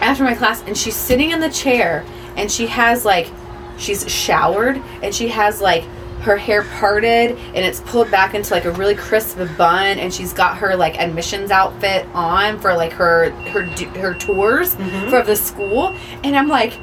after 0.00 0.24
my 0.24 0.34
class 0.34 0.62
and 0.62 0.76
she's 0.76 0.96
sitting 0.96 1.30
in 1.30 1.40
the 1.40 1.50
chair 1.50 2.04
and 2.36 2.50
she 2.50 2.66
has 2.66 3.04
like 3.04 3.30
she's 3.78 4.08
showered 4.10 4.76
and 5.02 5.14
she 5.14 5.28
has 5.28 5.60
like 5.60 5.84
her 6.20 6.36
hair 6.36 6.64
parted 6.64 7.30
and 7.30 7.56
it's 7.56 7.80
pulled 7.80 8.10
back 8.10 8.34
into 8.34 8.52
like 8.52 8.66
a 8.66 8.70
really 8.72 8.94
crisp 8.94 9.38
bun 9.56 9.98
and 9.98 10.12
she's 10.12 10.34
got 10.34 10.56
her 10.56 10.76
like 10.76 11.00
admissions 11.00 11.50
outfit 11.50 12.06
on 12.12 12.60
for 12.60 12.74
like 12.74 12.92
her 12.92 13.30
her 13.48 13.62
her 13.98 14.14
tours 14.14 14.74
mm-hmm. 14.74 15.08
for 15.08 15.22
the 15.22 15.34
school 15.34 15.96
and 16.22 16.36
I'm 16.36 16.48
like 16.48 16.78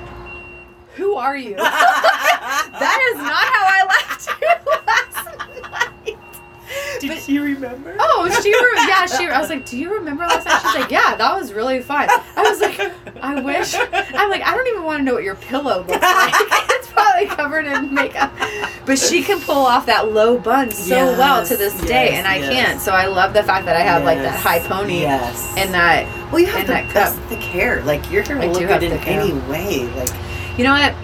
who 0.98 1.14
are 1.14 1.38
you? 1.38 1.56
that 1.56 3.12
is 3.12 3.18
not 3.18 3.46
how 3.54 3.66
I 3.70 3.86
left 3.88 4.28
you 4.42 4.48
last 4.88 5.38
night. 5.72 5.97
Did 7.00 7.10
But- 7.10 7.20
she 7.20 7.40
remember? 7.40 7.96
Oh, 8.00 8.30
she 8.42 8.50
re- 8.52 8.88
yeah, 8.88 9.06
she 9.06 9.28
I 9.28 9.40
was 9.40 9.50
like, 9.54 9.66
"Do 9.66 9.78
you 9.78 9.94
remember 9.94 10.24
last 10.26 10.46
night?" 10.46 10.62
She's 10.64 10.82
like, 10.82 10.92
"Yeah, 10.92 11.16
that 11.16 11.36
was 11.40 11.54
really 11.54 11.82
fun." 11.82 12.08
I 12.10 12.42
was 12.44 12.60
like, 12.62 12.80
"I 13.22 13.42
wish." 13.42 13.76
I'm 13.76 14.30
like, 14.30 14.42
"I 14.42 14.56
don't 14.56 14.68
even 14.68 14.84
want 14.84 15.00
to 15.00 15.04
know 15.04 15.14
what 15.14 15.24
your 15.24 15.36
pillow 15.36 15.80
looks 15.88 15.90
like. 16.02 16.34
it's 16.72 16.88
probably 16.92 17.28
covered 17.28 17.66
in 17.66 17.94
makeup." 17.94 18.32
But 18.86 18.98
she 18.98 19.22
can 19.24 19.40
pull 19.42 19.66
off 19.66 19.86
that 19.88 20.12
low 20.12 20.38
bun 20.38 20.72
so 20.72 20.96
well 21.18 21.46
to 21.46 21.58
this 21.58 21.74
Yes, 21.76 21.88
day, 21.88 22.10
and 22.16 22.26
I 22.28 22.38
yes. 22.38 22.50
can't. 22.54 22.82
So 22.82 22.92
I 22.94 23.06
love 23.08 23.34
the 23.34 23.44
fact 23.44 23.66
that 23.66 23.76
I 23.76 23.82
have 23.82 24.04
like 24.04 24.20
that 24.20 24.40
high 24.40 24.60
pony 24.60 25.02
Yes. 25.02 25.54
and 25.58 25.74
that. 25.74 26.06
well, 26.32 26.40
you 26.40 26.48
have 26.48 26.68
the 26.68 26.74
that 26.74 26.90
cup. 26.92 27.14
thick 27.30 27.40
hair. 27.40 27.82
Like 27.84 28.10
your 28.12 28.24
hair 28.24 28.40
I 28.40 28.48
look 28.48 28.62
have 28.64 28.80
good 28.80 28.92
in 28.92 28.98
any 29.00 29.34
way. 29.50 29.88
Like 29.96 30.10
You 30.58 30.64
know 30.64 30.72
what? 30.74 30.96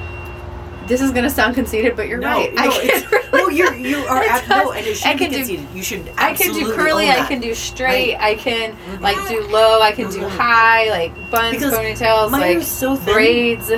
This 0.88 1.02
is 1.02 1.12
gonna 1.12 1.30
sound 1.30 1.56
conceited, 1.56 1.96
but 1.96 2.08
you're 2.08 2.20
no, 2.20 2.28
right. 2.28 2.54
no, 2.54 2.62
I 2.62 2.68
can 2.70 3.12
really 3.32 3.44
no, 3.44 3.50
you're 3.50 3.74
you 3.76 3.98
are 4.06 4.24
no, 4.50 4.72
and 4.72 4.86
it 4.86 4.90
I 5.06 5.16
should 5.16 5.20
be 5.20 5.26
can 5.28 5.46
do- 5.46 5.68
You 5.78 5.84
should. 5.84 6.12
I 6.18 6.34
can 6.34 6.54
do 6.54 6.74
curly, 6.74 7.10
I 7.10 7.26
can 7.26 7.40
do 7.40 7.54
straight, 7.56 8.16
Right. 8.16 8.22
I 8.22 8.36
can 8.36 8.76
like 9.02 9.16
do 9.30 9.42
low, 9.48 9.82
I 9.82 9.92
can 9.92 10.10
do 10.10 10.20
Mhm. 10.20 10.30
high, 10.30 10.90
like 10.90 11.32
buns, 11.32 11.56
Because 11.56 11.74
ponytails, 11.74 12.32
like 12.32 12.62
so 12.62 12.96
thin. 12.96 13.14
braids. 13.14 13.72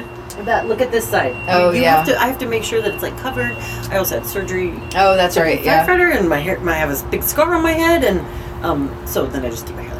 That 0.43 0.68
look 0.68 0.82
at 0.82 0.91
this 0.91 1.08
side. 1.08 1.34
Oh, 1.47 1.72
you 1.72 1.82
yeah. 1.84 1.95
Have 1.97 2.06
to, 2.08 2.22
I 2.22 2.28
have 2.28 2.38
to 2.39 2.45
make 2.45 2.64
sure 2.66 2.82
that 2.82 2.93
it's 2.93 3.01
like 3.01 3.18
covered. 3.20 3.53
I 3.89 3.95
also 3.97 4.16
had 4.20 4.28
surgery. 4.28 4.74
Oh, 4.95 5.16
that's 5.16 5.38
right. 5.38 5.64
Yeah, 5.64 5.89
and 5.89 6.28
my 6.28 6.39
hair. 6.39 6.60
My, 6.60 6.74
I 6.74 6.76
have 6.76 6.91
a 6.91 7.10
big 7.10 7.24
scar 7.24 7.53
on 7.56 7.64
my 7.64 7.72
head, 7.72 8.03
and 8.03 8.20
um. 8.66 8.93
So 9.08 9.26
then 9.26 9.45
I 9.45 9.49
just 9.49 9.66
keep 9.66 9.78
my 9.78 9.84
hair. 9.84 9.95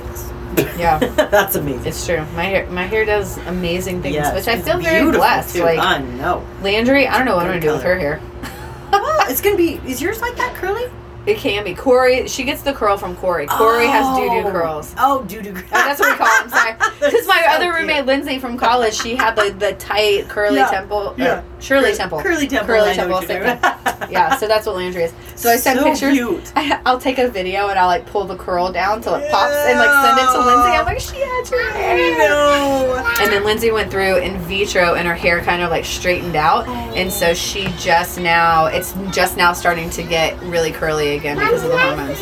Yeah. 0.78 1.00
That's 1.00 1.56
amazing. 1.56 1.86
it's 1.86 2.06
true. 2.06 2.26
My 2.36 2.44
hair, 2.44 2.68
my 2.70 2.84
hair 2.86 3.06
does 3.06 3.38
amazing 3.48 4.02
things, 4.02 4.16
Yes, 4.16 4.36
which 4.36 4.48
I 4.48 4.62
feel 4.62 4.78
very 4.80 5.10
blessed. 5.12 5.56
Too. 5.56 5.64
Like 5.64 5.80
I 5.80 6.00
know. 6.00 6.46
Landry, 6.62 7.08
I 7.08 7.18
don't 7.18 7.26
know 7.26 7.36
what 7.36 7.46
I'm 7.46 7.52
gonna 7.52 7.62
do 7.62 7.72
with 7.72 7.84
her 7.84 7.98
hair. 7.98 8.22
well, 8.92 9.30
it's 9.30 9.42
gonna 9.42 9.58
be. 9.58 9.76
Is 9.86 10.02
yours 10.02 10.22
like 10.22 10.36
that 10.36 10.54
curly? 10.56 10.92
It 11.26 11.38
can 11.38 11.64
be 11.64 11.74
Corey. 11.74 12.28
She 12.28 12.44
gets 12.44 12.62
the 12.62 12.74
curl 12.74 12.98
from 12.98 13.16
Corey. 13.16 13.48
Corey 13.48 13.88
has 13.88 14.06
doo 14.18 14.30
doo 14.30 14.48
Oh. 14.48 14.52
curls. 14.52 14.94
Oh, 14.98 15.24
doo 15.24 15.42
doo. 15.42 15.54
Oh, 15.56 15.62
that's 15.72 16.00
what 16.00 16.12
we 16.12 16.18
call 16.18 16.40
them. 16.42 16.50
Sorry, 16.50 16.74
because 17.00 17.28
my 17.28 17.42
so 17.46 17.52
other 17.52 17.66
cute. 17.66 17.76
roommate 17.76 18.06
Lindsay 18.06 18.38
from 18.40 18.58
college, 18.58 18.94
she 18.94 19.16
had 19.16 19.36
the 19.36 19.52
the 19.58 19.74
tight 19.74 20.28
curly 20.30 20.58
Yeah, 20.58 20.70
temple. 20.70 21.10
Uh, 21.10 21.14
yeah. 21.18 21.40
or 21.40 21.44
Shirley 21.62 21.92
Cur- 21.92 21.98
temple. 21.98 22.22
Curly 22.22 22.48
temple. 22.48 22.68
Curly 22.68 22.90
I 22.90 22.96
know 22.96 22.96
temple. 22.96 23.14
what 23.20 23.28
you're 23.30 23.44
same 23.44 23.60
doing. 23.60 23.74
thing. 24.02 24.12
yeah, 24.12 24.36
so 24.38 24.48
that's 24.48 24.68
what 24.68 24.76
Landry 24.76 25.04
is. 25.04 25.14
So 25.36 25.50
I 25.50 25.56
send 25.56 25.80
So 25.80 25.86
pictures. 25.86 26.14
cute. 26.14 26.52
I, 26.56 26.80
I'll 26.86 27.00
take 27.00 27.18
a 27.18 27.28
video 27.28 27.70
and 27.70 27.80
I'll 27.80 27.88
like 27.88 28.06
pull 28.06 28.26
the 28.26 28.38
curl 28.38 28.72
down 28.72 29.02
till 29.02 29.16
it 29.16 29.30
pops 29.32 29.54
and 29.56 29.80
like 29.80 30.06
send 30.06 30.20
it 30.20 30.32
to 30.32 30.38
Lindsay. 30.46 30.72
I'm 30.78 30.86
like, 30.86 31.00
she 31.00 31.18
has 31.18 31.50
your 31.52 31.72
hair. 31.72 32.18
No. 32.20 33.16
And 33.20 33.32
then 33.32 33.44
Lindsay 33.44 33.72
went 33.72 33.90
through 33.90 34.18
in 34.18 34.38
vitro 34.40 34.94
and 34.96 35.08
her 35.08 35.16
hair 35.16 35.42
kind 35.42 35.62
of 35.62 35.72
like 35.72 35.86
straightened 35.86 36.36
out. 36.36 36.68
And 36.68 37.12
so 37.12 37.34
she 37.34 37.66
just 37.80 38.20
now, 38.20 38.66
it's 38.68 38.94
just 39.12 39.38
now 39.38 39.54
starting 39.54 39.90
to 39.92 40.04
get 40.04 40.40
really 40.44 40.72
curly 40.72 41.15
again 41.16 41.38
because 41.38 41.64
of 41.64 41.72
the 41.72 41.78
hormones. 41.78 42.20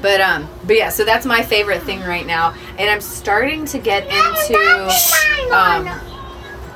But 0.00 0.20
um, 0.20 0.48
but 0.64 0.76
yeah, 0.76 0.90
so 0.90 1.04
that's 1.04 1.26
my 1.26 1.42
favorite 1.42 1.82
thing 1.82 2.00
right 2.00 2.26
now, 2.26 2.54
and 2.78 2.88
I'm 2.88 3.00
starting 3.00 3.64
to 3.66 3.78
get 3.78 4.04
into 4.04 4.58
um, 5.52 5.86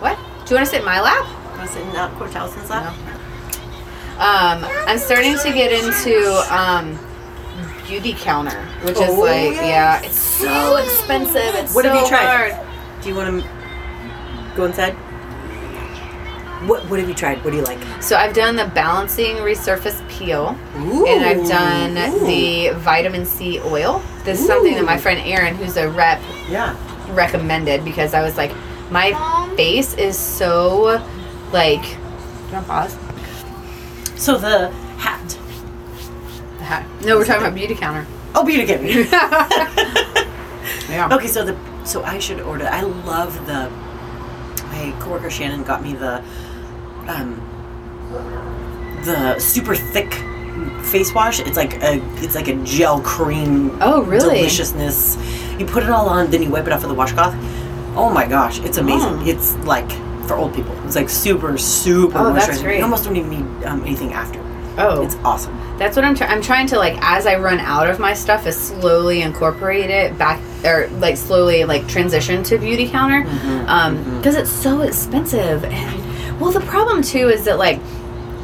what? 0.01 0.17
Do 0.47 0.55
you 0.55 0.57
want 0.57 0.67
to 0.67 0.67
sit 0.67 0.81
in 0.81 0.85
my 0.85 1.01
lap? 1.01 1.25
Was 1.59 1.77
it 1.77 1.85
not 1.93 2.13
Coach 2.19 2.35
Allison's 2.35 2.69
lap? 2.69 2.93
Um, 4.19 4.65
I'm 4.89 4.99
starting 4.99 5.37
to 5.39 5.53
get 5.53 5.71
into 5.73 6.29
um, 6.53 6.99
Beautycounter, 7.87 8.65
which 8.85 8.97
is 8.97 9.09
Oh, 9.09 9.21
like 9.21 9.53
yes. 9.55 9.63
yeah, 9.65 10.03
it's 10.03 10.19
so 10.19 10.77
expensive. 10.77 11.55
It's 11.55 11.75
What 11.75 11.85
so 11.85 11.91
have 11.93 12.03
you 12.03 12.09
tried? 12.09 12.53
hard. 12.53 13.03
Do 13.03 13.09
you 13.09 13.15
want 13.15 13.43
to 13.43 13.49
go 14.57 14.65
inside? 14.65 14.97
What 16.67 16.89
What 16.89 16.99
have 17.01 17.09
you 17.09 17.15
tried? 17.15 17.43
What 17.45 17.51
do 17.51 17.57
you 17.57 17.65
like? 17.65 17.79
So 18.03 18.17
I've 18.17 18.35
done 18.35 18.57
the 18.57 18.67
balancing 18.67 19.37
resurface 19.37 20.01
peel. 20.09 20.57
Ooh. 20.77 21.07
and 21.07 21.25
I've 21.25 21.47
done 21.49 21.97
Ooh. 21.97 22.27
the 22.27 22.71
vitamin 22.81 23.25
C 23.27 23.61
oil. 23.61 24.03
This 24.25 24.41
is 24.41 24.47
something 24.47 24.75
that 24.75 24.85
my 24.85 24.97
friend 24.99 25.21
Erin, 25.27 25.55
who's 25.57 25.77
a 25.77 25.89
rep, 25.89 26.21
Yeah. 26.49 26.77
recommended 27.15 27.85
because 27.85 28.15
I 28.15 28.23
was 28.23 28.37
like, 28.37 28.53
my 28.91 29.13
face 29.57 29.95
is 29.95 30.17
so 30.19 31.03
like. 31.53 31.83
Do 31.83 31.89
you 31.89 32.55
want 32.55 32.67
to 32.67 32.71
pause? 32.73 32.97
So 34.17 34.37
the 34.39 34.71
hat. 34.99 35.27
The 36.59 36.65
hat. 36.65 36.87
No, 37.05 37.17
we're 37.17 37.25
talking 37.25 37.43
about 37.47 37.59
Beautycounter. 37.59 38.07
Oh, 38.35 38.45
Beautycounter. 38.45 39.09
Yeah. 40.89 41.09
Okay, 41.15 41.27
so 41.27 41.45
the 41.45 41.57
so 41.85 42.03
I 42.05 42.19
should 42.19 42.41
order. 42.41 42.67
I 42.67 42.83
love 42.83 43.35
the. 43.47 43.71
My 44.69 44.95
coworker 45.01 45.31
Shannon 45.31 45.65
got 45.65 45.83
me 45.83 45.93
the, 45.95 46.23
um, 47.09 47.41
the 49.05 49.39
super 49.39 49.75
thick 49.75 50.13
face 50.85 51.13
wash. 51.15 51.41
It's 51.41 51.57
like 51.57 51.83
a 51.83 52.01
it's 52.23 52.35
like 52.35 52.49
a 52.49 52.55
gel 52.65 53.01
cream. 53.01 53.77
Oh, 53.81 54.03
really? 54.03 54.37
Deliciousness. 54.39 55.17
You 55.59 55.67
put 55.67 55.83
it 55.83 55.91
all 55.91 56.09
on, 56.09 56.31
then 56.31 56.43
you 56.43 56.51
wipe 56.51 56.67
it 56.67 56.73
off 56.73 56.83
with 56.83 56.91
a 56.91 56.95
washcloth. 56.95 57.35
Oh 57.97 58.11
my 58.13 58.27
gosh, 58.27 58.59
it's 58.61 58.79
amazing. 58.79 59.09
Oh. 59.21 59.27
It's 59.27 59.55
like 59.59 59.91
for 60.27 60.35
old 60.37 60.55
people. 60.55 60.73
It's 60.87 60.97
like 60.97 61.09
super 61.09 61.59
super 61.59 62.19
Oh, 62.19 62.33
that's 62.33 62.47
moisturizing. 62.59 62.63
great. 62.63 62.79
You 62.79 62.85
almost 62.85 63.05
don't 63.05 63.17
even 63.17 63.31
need 63.31 63.65
um, 63.67 63.83
anything 63.83 64.13
after. 64.13 64.41
Oh, 64.79 65.03
It's 65.05 65.17
awesome. 65.17 65.55
that's 65.79 65.97
what 65.97 66.05
I'm 66.07 66.15
trying. 66.15 66.31
I'm 66.31 66.41
trying 66.41 66.67
to 66.69 66.79
like 66.79 66.97
as 67.03 67.27
I 67.27 67.37
run 67.37 67.59
out 67.61 67.91
of 67.91 67.99
my 67.99 68.15
stuff, 68.15 68.47
is 68.47 68.57
slowly 68.57 69.21
incorporate 69.21 69.91
it 69.91 70.17
back 70.17 70.41
or 70.65 70.89
like 71.01 71.19
slowly 71.19 71.65
like 71.65 71.87
transition 71.89 72.43
to 72.45 72.57
Beautycounter, 72.57 73.27
Mhm, 73.27 73.69
um, 73.69 73.99
mhm. 74.03 74.17
because 74.19 74.35
it's 74.37 74.49
so 74.51 74.81
expensive. 74.81 75.65
And 75.65 76.02
well, 76.43 76.51
the 76.53 76.61
problem 76.61 77.03
too 77.03 77.29
is 77.29 77.45
that 77.45 77.59
like 77.59 77.79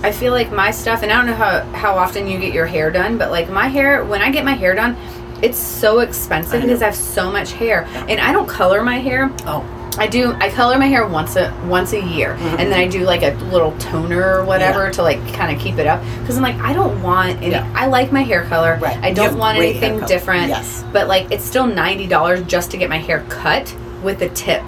I 0.03 0.13
feel 0.13 0.33
like 0.33 0.53
my 0.53 0.71
stuff, 0.71 1.03
and 1.03 1.11
I 1.11 1.17
don't 1.17 1.27
know 1.27 1.35
how 1.35 1.63
how 1.77 1.95
often 1.95 2.29
you 2.29 2.39
get 2.39 2.55
your 2.55 2.67
hair 2.67 2.91
done, 2.91 3.19
but 3.19 3.31
like 3.33 3.51
my 3.51 3.67
hair, 3.67 4.05
when 4.05 4.23
I 4.23 4.31
get 4.31 4.45
my 4.45 4.53
hair 4.55 4.75
done, 4.75 4.97
it's 5.43 5.59
so 5.59 5.99
expensive 6.01 6.61
I 6.63 6.65
because 6.65 6.83
I 6.83 6.87
have 6.87 6.97
so 6.97 7.31
much 7.33 7.53
hair, 7.53 7.85
and 8.09 8.21
I 8.21 8.33
don't 8.33 8.49
color 8.49 8.83
my 8.85 8.99
hair. 8.99 9.31
Oh, 9.47 9.65
I 9.99 10.07
do. 10.07 10.33
I 10.39 10.51
color 10.51 10.79
my 10.79 10.87
hair 10.87 11.05
once 11.09 11.35
a 11.35 11.53
once 11.67 11.93
a 11.95 12.01
year, 12.01 12.37
Mhm. 12.41 12.61
and 12.61 12.71
then 12.71 12.79
I 12.79 12.87
do 12.87 13.01
like 13.05 13.23
a 13.25 13.33
little 13.51 13.73
toner 13.79 14.39
or 14.39 14.45
whatever 14.45 14.85
Yeah. 14.85 14.91
to 14.93 15.03
like 15.03 15.19
kind 15.35 15.51
of 15.55 15.61
keep 15.61 15.79
it 15.79 15.89
up. 15.89 16.01
Because 16.21 16.37
I'm 16.37 16.45
like, 16.45 16.61
I 16.61 16.73
don't 16.73 17.03
want 17.03 17.39
any. 17.43 17.51
Yeah. 17.51 17.67
I 17.75 17.87
like 17.87 18.13
my 18.13 18.23
hair 18.23 18.45
color. 18.45 18.79
Right. 18.81 18.97
I 19.03 19.13
don't 19.13 19.37
want 19.37 19.59
anything 19.59 19.99
different. 20.07 20.49
Yes. 20.51 20.85
But 20.93 21.09
like, 21.09 21.33
it's 21.33 21.45
still 21.45 21.67
ninety 21.67 22.07
dollars 22.07 22.43
just 22.47 22.71
to 22.71 22.77
get 22.77 22.89
my 22.89 22.99
hair 22.99 23.25
cut 23.29 23.75
with 24.05 24.23
a 24.23 24.29
tip. 24.29 24.63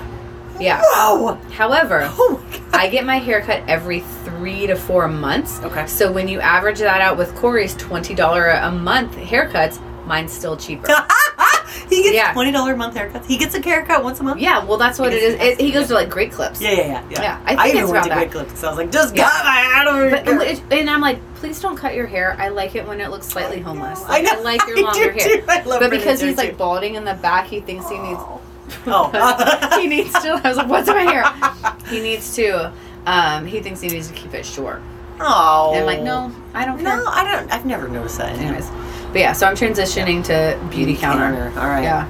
Yeah. 0.61 0.81
wow. 0.83 1.39
However, 1.53 2.03
Oh. 2.13 2.43
I 2.73 2.89
get 2.89 3.05
my 3.05 3.19
hair 3.19 3.41
cut 3.43 3.63
every 3.67 4.01
three 4.25 4.67
to 4.69 4.77
four 4.77 5.09
months. 5.09 5.61
Okay. 5.61 5.87
So 5.87 6.11
when 6.13 6.29
you 6.29 6.41
average 6.41 6.79
that 6.79 7.01
out 7.01 7.17
with 7.19 7.35
Corey's 7.37 7.75
twenty 7.77 8.15
dollar 8.15 8.49
a 8.49 8.71
month 8.71 9.13
haircuts, 9.17 9.79
mine's 10.07 10.33
still 10.33 10.57
cheaper. 10.57 10.87
he 11.91 12.03
gets 12.05 12.15
Yeah. 12.15 12.33
twenty 12.33 12.53
dollar 12.53 12.75
a 12.75 12.77
month 12.77 12.95
haircuts. 12.95 13.27
He 13.27 13.37
gets 13.37 13.55
a 13.55 13.61
haircut 13.61 14.05
once 14.05 14.21
a 14.21 14.23
month. 14.23 14.41
yeah. 14.41 14.65
Well, 14.65 14.79
that's 14.79 14.99
what 14.99 15.13
it 15.13 15.23
is. 15.23 15.35
It, 15.41 15.61
he 15.61 15.73
goes 15.73 15.89
to 15.89 15.95
like 15.95 16.09
Great 16.09 16.31
Clips. 16.33 16.61
Yeah, 16.61 16.71
yeah, 16.73 16.87
yeah. 16.87 17.05
Yeah, 17.11 17.23
Yeah, 17.23 17.41
I 17.45 17.57
think 17.57 17.69
even 17.75 17.83
it's 17.85 17.93
went 17.93 18.05
to 18.05 18.11
around 18.11 18.19
Great. 18.19 18.31
Clips, 18.31 18.61
so 18.61 18.69
I 18.69 18.71
was 18.71 18.79
like, 18.79 18.93
just 18.93 19.17
Yeah. 19.17 19.25
got 19.25 19.45
my 19.45 19.85
over 19.91 20.11
But, 20.11 20.29
and, 20.29 20.73
and 20.73 20.91
I'm 20.91 21.01
like, 21.01 21.19
please 21.35 21.61
don't 21.61 21.77
cut 21.77 21.95
your 21.95 22.07
hair. 22.07 22.37
I 22.39 22.49
like 22.49 22.77
it 22.77 22.87
when 22.87 23.01
it 23.01 23.11
looks 23.11 23.27
slightly 23.27 23.61
homeless. 23.61 24.01
I 24.05 24.21
Like, 24.21 24.25
know. 24.25 24.43
like 24.43 24.67
your 24.69 24.79
I 24.79 24.83
longer 24.83 25.11
hair. 25.13 25.39
too. 25.39 25.45
I 25.49 25.63
love 25.63 25.81
But 25.81 25.91
because 25.91 26.21
hair 26.21 26.29
he's 26.29 26.39
like 26.39 26.57
balding 26.57 26.95
in 26.95 27.05
the 27.05 27.15
back, 27.15 27.47
he 27.49 27.61
thinks 27.61 27.89
he 27.91 27.99
needs. 27.99 28.21
Oh. 28.21 28.41
Oh. 28.87 29.11
he 29.81 29.87
needs 29.87 30.13
to. 30.13 30.41
I 30.43 30.49
was 30.49 30.57
like, 30.57 30.69
what's 30.69 30.89
in 30.89 30.95
my 30.95 31.03
hair? 31.03 31.25
He 31.89 32.01
needs 32.01 32.35
to. 32.37 32.73
Um, 33.07 33.47
he 33.47 33.61
thinks 33.61 33.81
he 33.81 33.89
needs 33.89 34.09
to 34.09 34.15
keep 34.15 34.35
it 34.35 34.45
short. 34.45 34.81
Oh. 35.21 35.71
And 35.75 35.81
I'm 35.81 35.87
like, 35.87 36.01
no, 36.03 36.33
I 36.55 36.65
don't 36.65 36.79
care. 36.79 36.97
No, 36.97 37.05
I 37.07 37.25
don't. 37.25 37.51
I've 37.53 37.67
never 37.67 37.89
noticed 37.89 38.19
that. 38.19 38.37
Anyways, 38.39 38.69
but 39.13 39.19
yeah, 39.19 39.33
so 39.33 39.47
I'm 39.47 39.55
transitioning 39.57 40.25
to 40.25 40.59
Beautycounter. 40.75 41.55
All 41.57 41.69
right. 41.69 41.83
Yeah. 41.83 42.09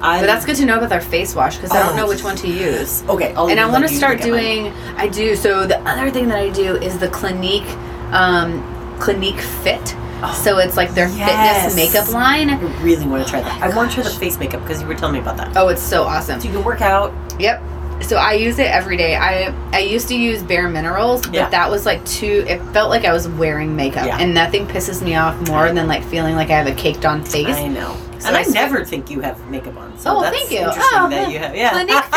I, 0.00 0.20
But 0.20 0.26
that's 0.26 0.44
good 0.44 0.56
to 0.56 0.66
know 0.66 0.76
about 0.76 0.90
their 0.90 1.00
face 1.00 1.34
wash 1.34 1.56
because 1.56 1.70
I 1.70 1.82
don't 1.82 1.94
Oh. 1.94 1.96
know 1.96 2.06
which 2.08 2.22
one 2.22 2.36
to 2.36 2.48
use. 2.48 3.02
Okay, 3.04 3.32
I'll 3.34 3.48
and 3.48 3.58
I 3.58 3.66
want 3.66 3.88
to 3.88 3.94
start 3.94 4.18
mine. 4.20 4.28
doing. 4.28 4.66
I 4.96 5.08
do. 5.08 5.34
So 5.36 5.66
the 5.66 5.78
other 5.88 6.10
thing 6.10 6.28
that 6.28 6.38
I 6.38 6.50
do 6.50 6.76
is 6.76 6.98
the 6.98 7.08
Clinique, 7.08 7.66
um, 8.12 8.62
Clinique 9.00 9.40
Fit. 9.40 9.96
Oh, 10.22 10.32
so 10.44 10.58
it's 10.58 10.76
like 10.76 10.92
their 10.94 11.08
yes. 11.08 11.74
fitness 11.74 11.94
makeup 11.94 12.12
line. 12.12 12.50
I 12.50 12.58
really 12.82 13.06
want 13.06 13.24
to 13.24 13.30
try 13.30 13.40
Oh 13.40 13.44
that. 13.44 13.60
my 13.60 13.66
I 13.66 13.76
want 13.76 13.90
to 13.92 13.96
try 14.02 14.04
the 14.04 14.10
face 14.18 14.38
makeup 14.38 14.62
because 14.62 14.80
you 14.80 14.86
were 14.88 14.94
telling 14.94 15.14
me 15.14 15.20
about 15.20 15.36
that. 15.36 15.56
Oh, 15.56 15.68
it's 15.68 15.82
so 15.82 16.04
awesome. 16.04 16.40
So 16.40 16.48
you 16.48 16.54
can 16.54 16.64
work 16.64 16.80
out. 16.80 17.12
Yep. 17.38 17.62
So 18.02 18.16
I 18.16 18.32
use 18.34 18.58
it 18.58 18.66
every 18.66 18.96
day. 18.96 19.16
I 19.16 19.54
I 19.72 19.78
used 19.80 20.08
to 20.08 20.16
use 20.16 20.42
Bare 20.42 20.68
Minerals, 20.68 21.22
but 21.22 21.34
Yeah. 21.34 21.48
that 21.48 21.70
was 21.70 21.86
like 21.86 22.04
too. 22.04 22.44
It 22.46 22.60
felt 22.72 22.90
like 22.90 23.04
I 23.04 23.12
was 23.12 23.26
wearing 23.26 23.74
makeup, 23.74 24.06
Yeah. 24.06 24.18
and 24.18 24.34
nothing 24.34 24.66
pisses 24.66 25.00
me 25.02 25.16
off 25.16 25.34
more 25.48 25.72
than 25.72 25.86
like 25.86 26.04
feeling 26.04 26.34
like 26.36 26.50
I 26.50 26.56
have 26.56 26.66
a 26.66 26.74
caked 26.74 27.06
on 27.06 27.24
face. 27.24 27.56
I 27.56 27.68
know. 27.68 27.96
So 28.20 28.28
and 28.28 28.36
I 28.36 28.40
I, 28.40 28.46
never 28.46 28.84
think 28.84 29.10
you 29.10 29.20
have 29.20 29.38
makeup 29.50 29.76
on. 29.76 29.98
So 29.98 30.16
Oh, 30.16 30.22
that's 30.22 30.36
thank 30.36 30.50
you. 30.50 30.58
Interesting 30.66 30.98
Oh, 30.98 31.08
that 31.10 31.30
you 31.30 31.38
have. 31.38 31.54
Yeah. 31.54 31.70
Clinique 31.70 32.04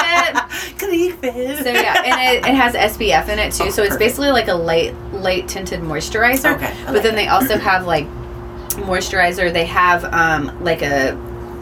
Fit. 0.69 0.77
Clinique 0.79 1.13
Fit. 1.15 1.57
So 1.63 1.71
yeah, 1.71 2.03
and 2.05 2.37
it, 2.37 2.47
it 2.49 2.55
has 2.55 2.73
SPF 2.73 3.27
in 3.29 3.39
it 3.39 3.53
too. 3.53 3.65
Oh, 3.65 3.69
so 3.69 3.83
it's 3.83 3.97
basically 3.97 4.31
like 4.31 4.47
a 4.47 4.53
light 4.53 4.93
light 5.13 5.47
tinted 5.47 5.81
moisturizer. 5.81 6.55
Okay, 6.55 6.73
But 6.85 6.93
then 7.03 7.03
that. 7.03 7.15
they 7.15 7.27
also 7.27 7.57
have 7.57 7.85
like 7.85 8.05
moisturizer. 8.77 9.51
They 9.51 9.65
have 9.65 10.05
um 10.05 10.63
like 10.63 10.81
a 10.81 11.13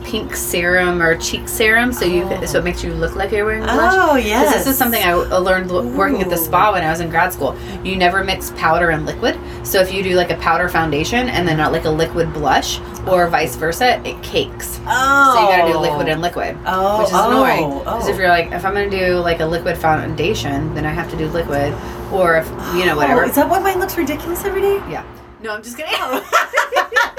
pink 0.08 0.34
serum 0.38 1.02
or 1.02 1.18
cheek 1.18 1.50
serum, 1.50 1.92
so 1.92 2.06
you 2.06 2.24
Oh. 2.24 2.46
so 2.46 2.60
it 2.60 2.64
makes 2.64 2.82
you 2.82 2.94
look 2.94 3.16
like 3.18 3.32
you're 3.32 3.46
wearing 3.46 3.64
blush. 3.64 3.94
Oh 3.96 4.16
yes. 4.16 4.54
This 4.54 4.68
is 4.68 4.78
something 4.78 5.04
I 5.04 5.14
learned 5.14 5.70
l- 5.70 5.84
working 5.84 6.22
at 6.22 6.30
the 6.30 6.38
spa 6.38 6.72
when 6.72 6.82
I 6.82 6.90
was 6.90 7.02
in 7.02 7.10
grad 7.10 7.34
school. 7.34 7.58
You 7.84 7.98
never 7.98 8.24
mix 8.24 8.52
powder 8.52 8.90
and 8.92 9.06
liquid. 9.06 9.38
So 9.64 9.82
if 9.82 9.94
you 9.94 10.02
do 10.04 10.16
like 10.16 10.32
a 10.32 10.38
powder 10.38 10.70
foundation 10.70 11.28
and 11.28 11.46
then 11.46 11.60
uh, 11.60 11.70
like 11.70 11.84
a 11.84 11.90
liquid 11.90 12.34
blush, 12.34 12.80
or 13.06 13.28
vice 13.28 13.58
versa, 13.58 14.02
it 14.08 14.22
cakes. 14.24 14.80
Oh. 14.88 15.34
So 15.36 15.42
you 15.42 15.58
gotta 15.58 15.74
do 15.74 15.78
liquid 15.80 16.08
and 16.08 16.22
liquid, 16.22 16.58
Oh. 16.66 17.00
which 17.00 17.08
is 17.10 17.14
oh, 17.14 17.30
annoying. 17.30 17.80
Because 17.80 18.08
oh. 18.08 18.12
if 18.12 18.18
you're 18.18 18.30
like, 18.30 18.52
if 18.54 18.64
I'm 18.66 18.74
gonna 18.74 18.90
do 18.90 19.16
like 19.20 19.42
a 19.42 19.46
liquid 19.46 19.78
foundation, 19.78 20.74
then 20.74 20.86
I 20.86 20.92
have 20.92 21.12
to 21.12 21.18
do 21.18 21.28
liquid, 21.28 21.74
or 22.14 22.38
if 22.38 22.48
you 22.76 22.86
know 22.86 22.96
whatever. 22.96 23.26
Oh, 23.26 23.28
is 23.28 23.36
that 23.36 23.50
why 23.50 23.60
mine 23.60 23.80
looks 23.80 23.98
ridiculous 23.98 24.46
every 24.46 24.62
day? 24.62 24.78
yeah. 24.90 25.04
No, 25.44 25.54
I'm 25.54 25.62
just 25.62 25.78
kidding. 25.78 25.94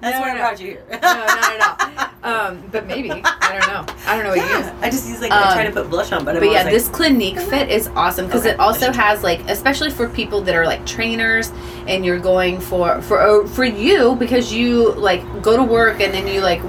That's 0.00 0.14
No, 0.16 0.20
why 0.20 0.30
I 0.30 0.34
no. 0.34 0.40
brought 0.40 0.60
you 0.60 0.66
here. 0.72 0.84
no, 0.90 0.98
not 0.98 1.60
at 1.60 1.98
all. 1.98 2.06
Um, 2.26 2.60
but 2.72 2.86
maybe 2.88 3.12
I 3.12 3.56
don't 3.56 3.68
know. 3.68 3.94
I 4.04 4.16
don't 4.16 4.24
know 4.24 4.30
what 4.30 4.50
you 4.50 4.56
use. 4.58 4.66
I 4.82 4.90
just 4.90 5.08
use 5.08 5.20
like 5.20 5.30
I 5.30 5.42
Um, 5.46 5.52
try 5.54 5.64
to 5.64 5.70
put 5.70 5.88
blush 5.88 6.10
on, 6.10 6.24
but, 6.24 6.34
I'm 6.34 6.40
But 6.42 6.50
yeah, 6.50 6.62
like, 6.64 6.72
this 6.72 6.88
Clinique 6.88 7.38
Fit 7.38 7.68
is 7.70 7.86
awesome 7.94 8.26
because 8.26 8.40
Okay, 8.40 8.54
it 8.54 8.58
also 8.58 8.90
has 8.90 9.22
like, 9.22 9.48
especially 9.48 9.90
for 9.92 10.08
people 10.08 10.40
that 10.40 10.56
are 10.56 10.64
like 10.66 10.84
trainers, 10.84 11.52
and 11.86 12.04
you're 12.04 12.18
going 12.18 12.58
for 12.58 13.00
for 13.02 13.20
oh, 13.20 13.46
for 13.46 13.64
you 13.64 14.16
because 14.16 14.52
you 14.52 14.92
like 14.94 15.22
go 15.40 15.56
to 15.56 15.62
work 15.62 16.00
and 16.00 16.12
then 16.12 16.26
you 16.26 16.40
like, 16.40 16.60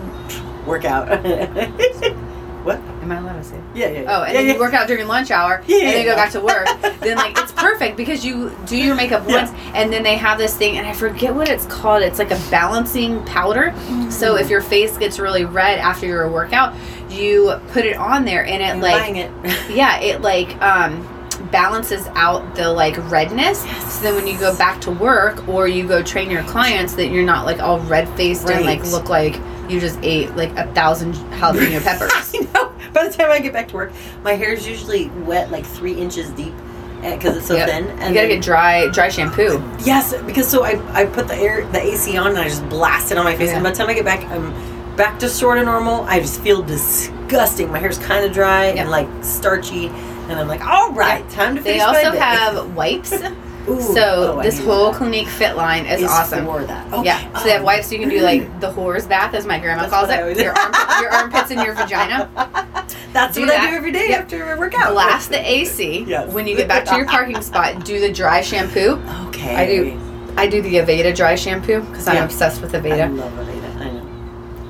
workout. 0.68 1.08
what? 2.64 2.80
Am 3.12 3.18
I 3.18 3.22
allowed 3.22 3.38
to 3.42 3.44
say? 3.44 3.60
Yeah, 3.74 3.88
yeah. 3.90 4.02
yeah. 4.02 4.18
Oh, 4.18 4.24
and 4.24 4.34
yeah, 4.34 4.40
then 4.40 4.48
yeah. 4.48 4.54
you 4.54 4.60
work 4.60 4.74
out 4.74 4.88
during 4.88 5.08
lunch 5.08 5.32
hour, 5.32 5.64
Yeah, 5.68 5.78
and 5.78 5.88
then 5.88 6.06
you 6.06 6.10
go 6.10 6.16
back 6.16 6.32
to 6.32 6.42
work. 6.42 6.68
then 7.00 7.18
like 7.18 7.38
it's 7.38 7.52
perfect 7.52 7.98
because 7.98 8.26
you 8.26 8.56
do 8.66 8.78
your 8.78 8.96
makeup 8.96 9.26
once, 9.28 9.52
and 9.74 9.92
then 9.92 10.04
they 10.04 10.16
have 10.16 10.38
this 10.38 10.56
thing, 10.56 10.78
and 10.78 10.86
I 10.86 10.94
forget 10.94 11.34
what 11.34 11.48
it's 11.48 11.66
called. 11.66 12.04
It's 12.04 12.20
like 12.20 12.32
a 12.32 12.42
balancing 12.52 13.24
powder. 13.26 13.74
So 14.10 14.36
Mm. 14.36 14.42
if 14.42 14.50
your 14.50 14.62
face 14.62 14.98
gets 14.98 15.20
really 15.20 15.46
red 15.46 15.80
after 15.80 16.06
your 16.06 16.30
workout, 16.30 16.74
you 17.10 17.56
put 17.70 17.86
it 17.86 17.96
on 17.98 18.26
there, 18.26 18.46
and 18.46 18.62
it 18.62 18.66
I'm 18.66 18.82
like 18.82 19.16
it. 19.16 19.32
yeah, 19.70 20.00
it 20.00 20.22
like 20.22 20.60
um 20.62 21.08
balances 21.52 22.08
out 22.16 22.56
the 22.56 22.70
like 22.72 22.96
redness. 23.12 23.60
So 23.94 24.02
then 24.04 24.16
when 24.16 24.28
you 24.28 24.38
go 24.38 24.56
back 24.58 24.82
to 24.82 24.92
work 24.92 25.48
or 25.48 25.68
you 25.68 25.88
go 25.88 26.02
train 26.04 26.30
your 26.30 26.44
clients 26.44 26.96
that 26.96 27.08
you're 27.08 27.24
not 27.24 27.46
like 27.46 27.60
all 27.60 27.80
red 27.82 28.10
faced 28.18 28.50
and 28.50 28.66
like 28.66 28.84
look 28.92 29.08
like 29.10 29.36
you 29.70 29.80
just 29.80 30.00
ate 30.04 30.36
like 30.36 30.56
a 30.58 30.72
thousand 30.74 31.14
jalapeno 31.14 31.84
peppers. 31.84 32.12
I 32.34 32.40
know. 32.54 32.72
By 32.94 33.08
the 33.08 33.14
time 33.14 33.30
I 33.32 33.40
get 33.40 33.54
back 33.54 33.68
to 33.70 33.76
work, 33.76 33.92
my 34.24 34.34
hair 34.34 34.54
is 34.54 34.68
usually 34.68 35.10
wet, 35.26 35.52
like 35.52 35.66
three 35.66 35.94
inches 35.94 36.30
deep, 36.32 36.54
eh, 37.04 37.16
because 37.16 37.38
it's 37.38 37.48
so 37.48 37.56
Yep. 37.56 37.70
thin. 37.70 37.84
And 37.88 37.92
you 37.94 38.00
gotta 38.00 38.14
then- 38.14 38.30
get 38.30 38.42
dry 38.44 38.88
dry 38.92 39.10
shampoo. 39.10 39.62
Yes, 39.84 40.14
because 40.26 40.48
so 40.48 40.64
I, 40.64 40.80
I 40.94 41.06
put 41.06 41.28
the 41.28 41.36
air 41.36 41.66
the 41.68 41.82
AC 41.82 42.18
on 42.18 42.28
and 42.32 42.40
I 42.40 42.46
just 42.46 42.68
blast 42.70 43.12
it 43.12 43.18
on 43.18 43.26
my 43.26 43.36
face, 43.36 43.50
Yeah. 43.50 43.56
and 43.56 43.64
by 43.64 43.72
the 43.72 43.76
time 43.78 43.90
I 43.90 43.94
get 43.94 44.06
back, 44.06 44.24
I'm 44.32 44.54
back 44.96 45.20
to 45.20 45.30
sort 45.30 45.58
of 45.60 45.66
normal. 45.66 46.04
I 46.06 46.20
just 46.20 46.42
feel 46.42 46.62
disgusting. 46.64 47.72
My 47.72 47.78
hair's 47.80 48.00
kind 48.00 48.26
of 48.26 48.32
dry 48.34 48.68
Yeah. 48.72 48.82
and 48.82 48.90
like 48.90 49.08
starchy, 49.22 49.88
and 49.88 50.34
I'm 50.40 50.48
like, 50.48 50.66
all 50.66 50.92
right, 50.94 51.28
time 51.30 51.56
to 51.56 51.62
They 51.62 51.80
also 51.82 52.12
day." 52.14 52.18
have 52.18 52.76
wipes. 52.76 53.14
Ooh, 53.70 53.82
so 53.82 54.38
oh, 54.40 54.42
this 54.42 54.60
whole 54.64 54.92
that. 54.92 54.98
Clinique 54.98 55.28
Fit 55.28 55.56
line 55.58 55.86
is, 55.86 56.02
Is 56.02 56.10
awesome. 56.10 56.46
for 56.46 56.64
that. 56.64 56.94
Okay. 56.94 57.06
Yeah, 57.06 57.38
so 57.38 57.44
they 57.44 57.52
have 57.52 57.62
um, 57.62 57.66
wipes. 57.66 57.92
You 57.92 58.00
can 58.00 58.10
do 58.10 58.22
like 58.22 58.60
the 58.62 58.72
whores 58.72 59.08
bath, 59.08 59.34
as 59.34 59.46
my 59.46 59.60
grandma 59.60 59.90
calls 59.90 60.10
I 60.10 60.22
it. 60.30 60.38
Your, 60.38 60.58
armpit, 60.58 60.80
your 61.02 61.12
armpits 61.12 61.52
and 61.52 61.62
your 61.62 61.74
vagina. 61.74 62.30
That's 63.14 63.36
do 63.36 63.42
what 63.42 63.52
I 63.52 63.70
do 63.70 63.76
every 63.76 63.92
day 63.92 64.10
Yep. 64.10 64.20
after 64.22 64.46
I 64.46 64.58
work 64.58 64.74
out. 64.76 64.92
Blast 64.94 65.30
the 65.30 65.40
AC. 65.40 66.06
Yes. 66.08 66.32
When 66.34 66.48
you 66.48 66.56
get 66.56 66.68
back 66.68 66.86
to 66.86 66.96
your 66.96 67.06
parking 67.06 67.42
spot, 67.42 67.84
do 67.84 68.00
the 68.00 68.12
dry 68.12 68.42
shampoo. 68.42 69.02
Okay. 69.28 69.56
I 69.56 69.66
do. 69.66 70.00
I 70.38 70.46
do 70.48 70.62
the 70.62 70.76
Aveda 70.76 71.16
dry 71.16 71.36
shampoo 71.36 71.82
because 71.82 72.08
I'm 72.08 72.16
Yeah. 72.18 72.26
obsessed 72.26 72.62
with 72.62 72.76
I 72.76 72.80
Aveda. 72.80 73.18
love 73.18 73.32
Aveda. 73.34 73.57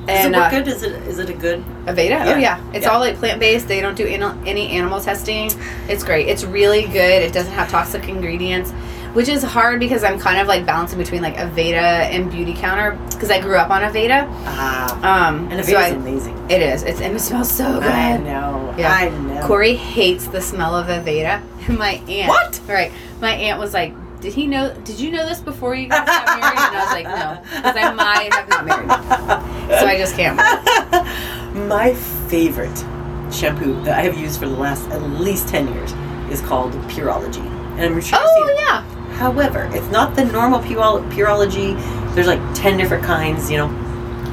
I 0.07 0.13
know. 0.13 0.15
Does 0.15 0.25
And 0.25 0.35
it 0.35 0.37
work 0.37 0.47
uh, 0.47 0.49
good? 0.59 0.67
Is 0.67 0.83
it 0.83 0.91
is 1.07 1.19
it 1.19 1.29
a 1.29 1.33
good? 1.33 1.63
Aveda, 1.85 2.09
Yeah. 2.09 2.33
oh 2.33 2.37
yeah, 2.37 2.59
it's 2.73 2.85
Yeah. 2.85 2.91
all 2.91 2.99
like 2.99 3.17
plant 3.17 3.39
based. 3.39 3.67
They 3.67 3.81
don't 3.81 3.95
do 3.95 4.05
an- 4.07 4.47
any 4.47 4.69
animal 4.71 5.01
testing. 5.01 5.51
It's 5.89 6.03
great. 6.03 6.27
It's 6.27 6.43
really 6.43 6.83
good. 6.83 7.23
It 7.23 7.33
doesn't 7.33 7.51
have 7.53 7.69
toxic 7.69 8.07
ingredients, 8.07 8.71
which 9.13 9.27
is 9.29 9.43
hard 9.43 9.79
because 9.79 10.03
I'm 10.03 10.17
kind 10.19 10.39
of 10.39 10.47
like 10.47 10.65
balancing 10.65 10.97
between 10.97 11.21
like 11.21 11.35
Aveda 11.35 12.09
and 12.13 12.31
Beautycounter 12.31 12.97
because 13.11 13.29
I 13.31 13.39
grew 13.41 13.57
up 13.57 13.69
on 13.69 13.81
Aveda. 13.81 14.27
Ah, 14.45 15.27
Um, 15.29 15.49
and 15.51 15.63
so 15.65 15.73
Aveda's 15.73 15.75
I, 15.77 15.87
amazing. 15.95 16.45
it 16.49 16.61
is. 16.61 16.83
It's 16.83 17.01
and 17.01 17.15
it 17.15 17.19
smells 17.19 17.51
so 17.51 17.73
good. 17.79 17.83
I 17.91 18.17
know. 18.17 18.73
Yeah. 18.77 18.91
I 18.93 19.09
know. 19.09 19.41
Corey 19.45 19.75
hates 19.75 20.27
the 20.27 20.41
smell 20.41 20.75
of 20.75 20.87
Aveda. 20.87 21.41
My 21.67 22.01
aunt. 22.07 22.29
What? 22.29 22.61
Right. 22.67 22.91
My 23.19 23.31
aunt 23.33 23.59
was 23.59 23.73
like, 23.73 23.93
"Did 24.21 24.33
he 24.33 24.47
know? 24.47 24.73
Did 24.83 24.99
you 24.99 25.11
know 25.11 25.25
this 25.25 25.39
before 25.39 25.75
you 25.75 25.87
guys 25.89 26.05
got 26.05 26.25
married?" 26.39 26.57
And 26.59 26.75
I 26.75 26.83
was 26.83 26.93
like, 26.93 27.05
"No," 27.05 27.61
because 27.61 27.75
I 27.77 27.93
might 27.93 28.33
have 28.33 28.49
not 28.49 28.65
married. 28.65 28.89
So 29.79 29.85
I 29.85 29.97
just 29.97 30.15
can't. 30.15 30.37
My 31.67 31.93
favorite 32.29 32.77
shampoo 33.33 33.81
that 33.83 33.97
I 33.99 34.01
have 34.03 34.17
used 34.17 34.39
for 34.39 34.47
the 34.47 34.55
last 34.55 34.87
at 34.89 35.01
least 35.03 35.49
10 35.49 35.73
years 35.73 35.91
is 36.31 36.41
called 36.41 36.73
Pureology. 36.89 37.45
And 37.77 37.81
I'm 37.93 38.01
sure 38.01 38.19
Oh 38.21 38.47
it. 38.49 38.59
yeah. 38.59 38.81
However, 39.17 39.69
it's 39.73 39.87
not 39.91 40.15
the 40.15 40.23
normal 40.25 40.59
Pureology. 40.59 41.75
There's 42.15 42.27
like 42.27 42.39
10 42.55 42.77
different 42.77 43.03
kinds, 43.03 43.49
you 43.51 43.57
know. 43.57 43.69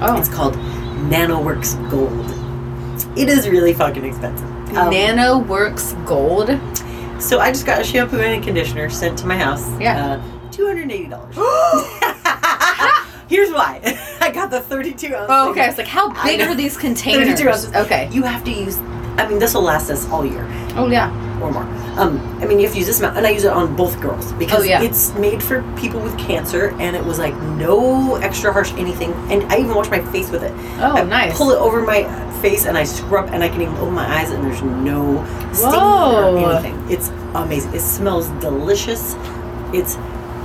Oh. 0.01 0.17
It's 0.19 0.29
called 0.29 0.55
NanoWorks 1.11 1.91
Gold. 1.91 2.31
It 3.19 3.29
is 3.29 3.49
really 3.49 3.73
fucking 3.73 4.05
expensive. 4.05 4.47
Um, 4.77 4.93
NanoWorks 4.93 6.05
Gold. 6.07 6.49
So 7.21 7.41
I 7.41 7.51
just 7.51 7.67
got 7.67 7.81
a 7.81 7.85
shampoo 7.85 8.21
and 8.21 8.43
a 8.43 8.45
conditioner 8.45 8.91
sent 8.91 9.19
to 9.21 9.27
my 9.27 9.37
house. 9.37 9.69
Yeah. 9.81 10.21
Uh, 10.21 10.51
$280. 10.51 11.35
Here's 13.29 13.51
why. 13.51 13.81
I 14.21 14.31
got 14.31 14.51
the 14.51 14.61
32 14.61 15.15
ounce. 15.15 15.27
Oh, 15.29 15.45
thing. 15.45 15.51
okay. 15.53 15.69
It's 15.69 15.79
like 15.79 15.87
how 15.87 16.11
big 16.25 16.41
are 16.43 16.55
these 16.55 16.77
containers? 16.77 17.27
32 17.41 17.49
ounces. 17.49 17.75
Okay. 17.75 18.09
You 18.13 18.23
have 18.23 18.45
to 18.45 18.51
use. 18.53 18.79
I 19.17 19.27
mean, 19.29 19.39
this 19.39 19.55
will 19.55 19.63
last 19.63 19.91
us 19.91 20.09
all 20.09 20.27
year 20.27 20.45
Oh 20.77 20.89
yeah. 20.89 21.09
Or 21.45 21.53
more. 21.53 21.63
Um, 21.99 22.19
I 22.41 22.47
mean, 22.47 22.59
you 22.59 22.65
have 22.67 22.73
to 22.73 22.79
use 22.79 22.87
this 22.87 22.99
amount, 23.01 23.17
and 23.17 23.27
I 23.27 23.31
use 23.31 23.45
it 23.45 23.53
on 23.53 23.77
both 23.77 24.01
girls 24.01 24.33
because 24.33 24.61
Oh, 24.61 24.63
yeah. 24.63 24.83
it's 24.83 25.13
made 25.15 25.43
for 25.43 25.63
people 25.77 26.01
with 26.01 26.17
cancer, 26.19 26.75
and 26.81 26.97
it 26.97 27.05
was 27.05 27.19
like 27.19 27.35
no 27.43 28.17
extra 28.17 28.53
harsh 28.53 28.73
anything. 28.75 29.13
And 29.31 29.43
I 29.53 29.59
even 29.59 29.75
wash 29.75 29.91
my 29.91 30.01
face 30.13 30.31
with 30.31 30.43
it. 30.43 30.53
Oh, 30.81 30.97
I 30.97 31.03
nice. 31.05 31.37
Pull 31.37 31.51
it 31.53 31.59
over 31.59 31.83
my 31.83 32.03
face, 32.43 32.67
and 32.67 32.77
I 32.77 32.85
scrub, 32.85 33.29
and 33.33 33.43
I 33.43 33.49
can 33.49 33.61
even 33.63 33.75
open 33.77 33.95
my 33.95 34.07
eyes, 34.21 34.31
and 34.31 34.45
there's 34.45 34.63
no 34.63 35.25
sting 35.53 35.71
Whoa. 35.71 36.43
or 36.45 36.53
anything. 36.53 36.77
It's 36.91 37.09
amazing. 37.35 37.75
It 37.75 37.81
smells 37.81 38.29
delicious. 38.41 39.15
It's 39.73 39.97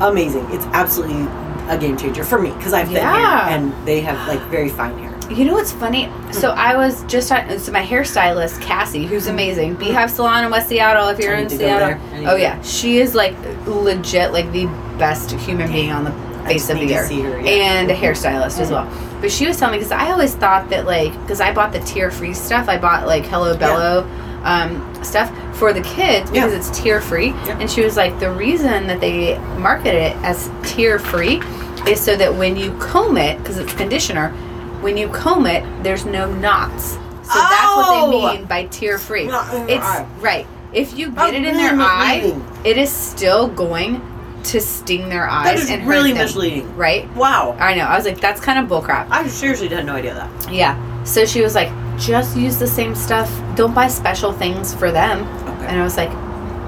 amazing. 0.01 0.45
It's 0.51 0.65
absolutely 0.67 1.27
a 1.69 1.77
game 1.77 1.97
changer 1.97 2.23
for 2.23 2.39
me 2.39 2.49
because 2.51 2.73
I 2.73 2.79
have 2.79 2.87
thin 2.87 2.97
Yeah. 2.97 3.45
hair, 3.47 3.57
and 3.57 3.73
they 3.87 4.01
have 4.01 4.27
like 4.27 4.41
very 4.49 4.69
fine 4.69 4.97
hair. 4.97 5.08
You 5.29 5.45
know 5.45 5.53
what's 5.53 5.71
funny? 5.71 6.11
So 6.31 6.51
I 6.51 6.75
was 6.75 7.03
just 7.03 7.31
on. 7.31 7.59
So 7.59 7.71
my 7.71 7.83
hairstylist 7.83 8.61
Cassie, 8.61 9.05
who's 9.05 9.27
amazing, 9.27 9.75
Beehive 9.75 10.09
Salon 10.09 10.43
in 10.43 10.51
West 10.51 10.69
Seattle. 10.69 11.07
If 11.09 11.19
you're 11.19 11.35
in 11.35 11.49
Seattle, 11.49 11.87
there. 11.87 11.97
I 12.13 12.19
need 12.19 12.27
oh 12.27 12.35
yeah, 12.35 12.59
she 12.63 12.97
is 12.97 13.13
like 13.13 13.35
legit, 13.67 14.33
like 14.33 14.51
the 14.51 14.65
best 14.97 15.31
human 15.31 15.71
being 15.71 15.91
on 15.91 16.03
the 16.05 16.11
face 16.47 16.69
of 16.69 16.79
the 16.79 16.95
earth, 16.95 17.11
her, 17.11 17.39
yeah. 17.41 17.49
and 17.51 17.91
a 17.91 17.95
hairstylist 17.95 18.59
as 18.59 18.71
well. 18.71 18.85
But 19.21 19.31
she 19.31 19.45
was 19.45 19.57
telling 19.57 19.73
me 19.73 19.77
because 19.77 19.91
I 19.91 20.09
always 20.11 20.33
thought 20.33 20.69
that 20.71 20.85
like 20.87 21.13
because 21.21 21.41
I 21.41 21.53
bought 21.53 21.73
the 21.73 21.79
tear 21.81 22.09
free 22.09 22.33
stuff, 22.33 22.67
I 22.67 22.77
bought 22.79 23.05
like 23.05 23.25
Hello 23.25 23.55
Bello. 23.55 24.09
Um, 24.41 25.03
stuff 25.03 25.29
for 25.57 25.73
the 25.73 25.81
kids 25.81 26.31
because 26.31 26.53
Yeah. 26.53 26.57
it's 26.57 26.69
tear 26.79 27.01
free, 27.01 27.27
Yeah. 27.27 27.57
and 27.59 27.69
she 27.69 27.83
was 27.83 27.97
like, 27.97 28.17
the 28.21 28.31
reason 28.31 28.87
that 28.87 29.01
they 29.01 29.37
market 29.57 29.93
it 29.93 30.15
as 30.23 30.49
tear 30.63 30.97
free 30.97 31.41
is 31.85 31.99
so 31.99 32.15
that 32.15 32.33
when 32.33 32.55
you 32.55 32.71
comb 32.79 33.17
it, 33.17 33.37
because 33.39 33.57
it's 33.57 33.73
conditioner, 33.73 34.33
when 34.81 34.97
you 34.97 35.07
comb 35.09 35.45
it, 35.45 35.63
there's 35.83 36.05
no 36.05 36.31
knots. 36.33 36.91
So 36.93 37.35
that's 37.35 37.75
what 37.75 37.85
Oh! 37.89 38.11
they 38.11 38.37
mean 38.37 38.45
by 38.45 38.65
tear 38.65 38.97
free. 38.97 39.27
Not 39.27 39.53
in 39.53 39.65
the 39.67 39.73
It's 39.75 39.85
eye. 39.85 40.05
right. 40.19 40.47
If 40.73 40.97
you 40.97 41.07
Oh, 41.17 41.25
get 41.31 41.33
it 41.35 41.45
in 41.45 41.55
their 41.55 41.71
really? 41.73 41.83
eye, 41.83 42.41
it 42.63 42.77
is 42.77 42.91
still 42.91 43.47
going 43.47 44.01
to 44.43 44.59
sting 44.61 45.09
their 45.09 45.27
eyes 45.29 45.45
That 45.45 45.55
is 45.57 45.69
and 45.69 45.87
really 45.87 46.11
them, 46.11 46.23
misleading. 46.23 46.75
right? 46.77 47.07
Wow. 47.15 47.55
I 47.59 47.75
know. 47.75 47.83
I 47.85 47.95
was 47.95 48.05
like, 48.05 48.19
that's 48.21 48.39
kind 48.41 48.57
of 48.57 48.65
bullcrap. 48.69 49.07
I 49.11 49.27
seriously 49.27 49.67
had 49.67 49.85
no 49.85 49.95
idea 49.95 50.13
that. 50.15 50.51
Yeah. 50.51 51.03
So 51.03 51.25
she 51.25 51.41
was 51.41 51.55
like, 51.55 51.69
just 51.99 52.37
use 52.37 52.57
the 52.57 52.67
same 52.67 52.95
stuff. 52.95 53.29
Don't 53.55 53.73
buy 53.75 53.87
special 53.89 54.31
things 54.31 54.73
for 54.73 54.91
them. 54.91 55.21
Okay. 55.47 55.67
And 55.67 55.79
I 55.79 55.83
was 55.83 55.97
like, 55.97 56.09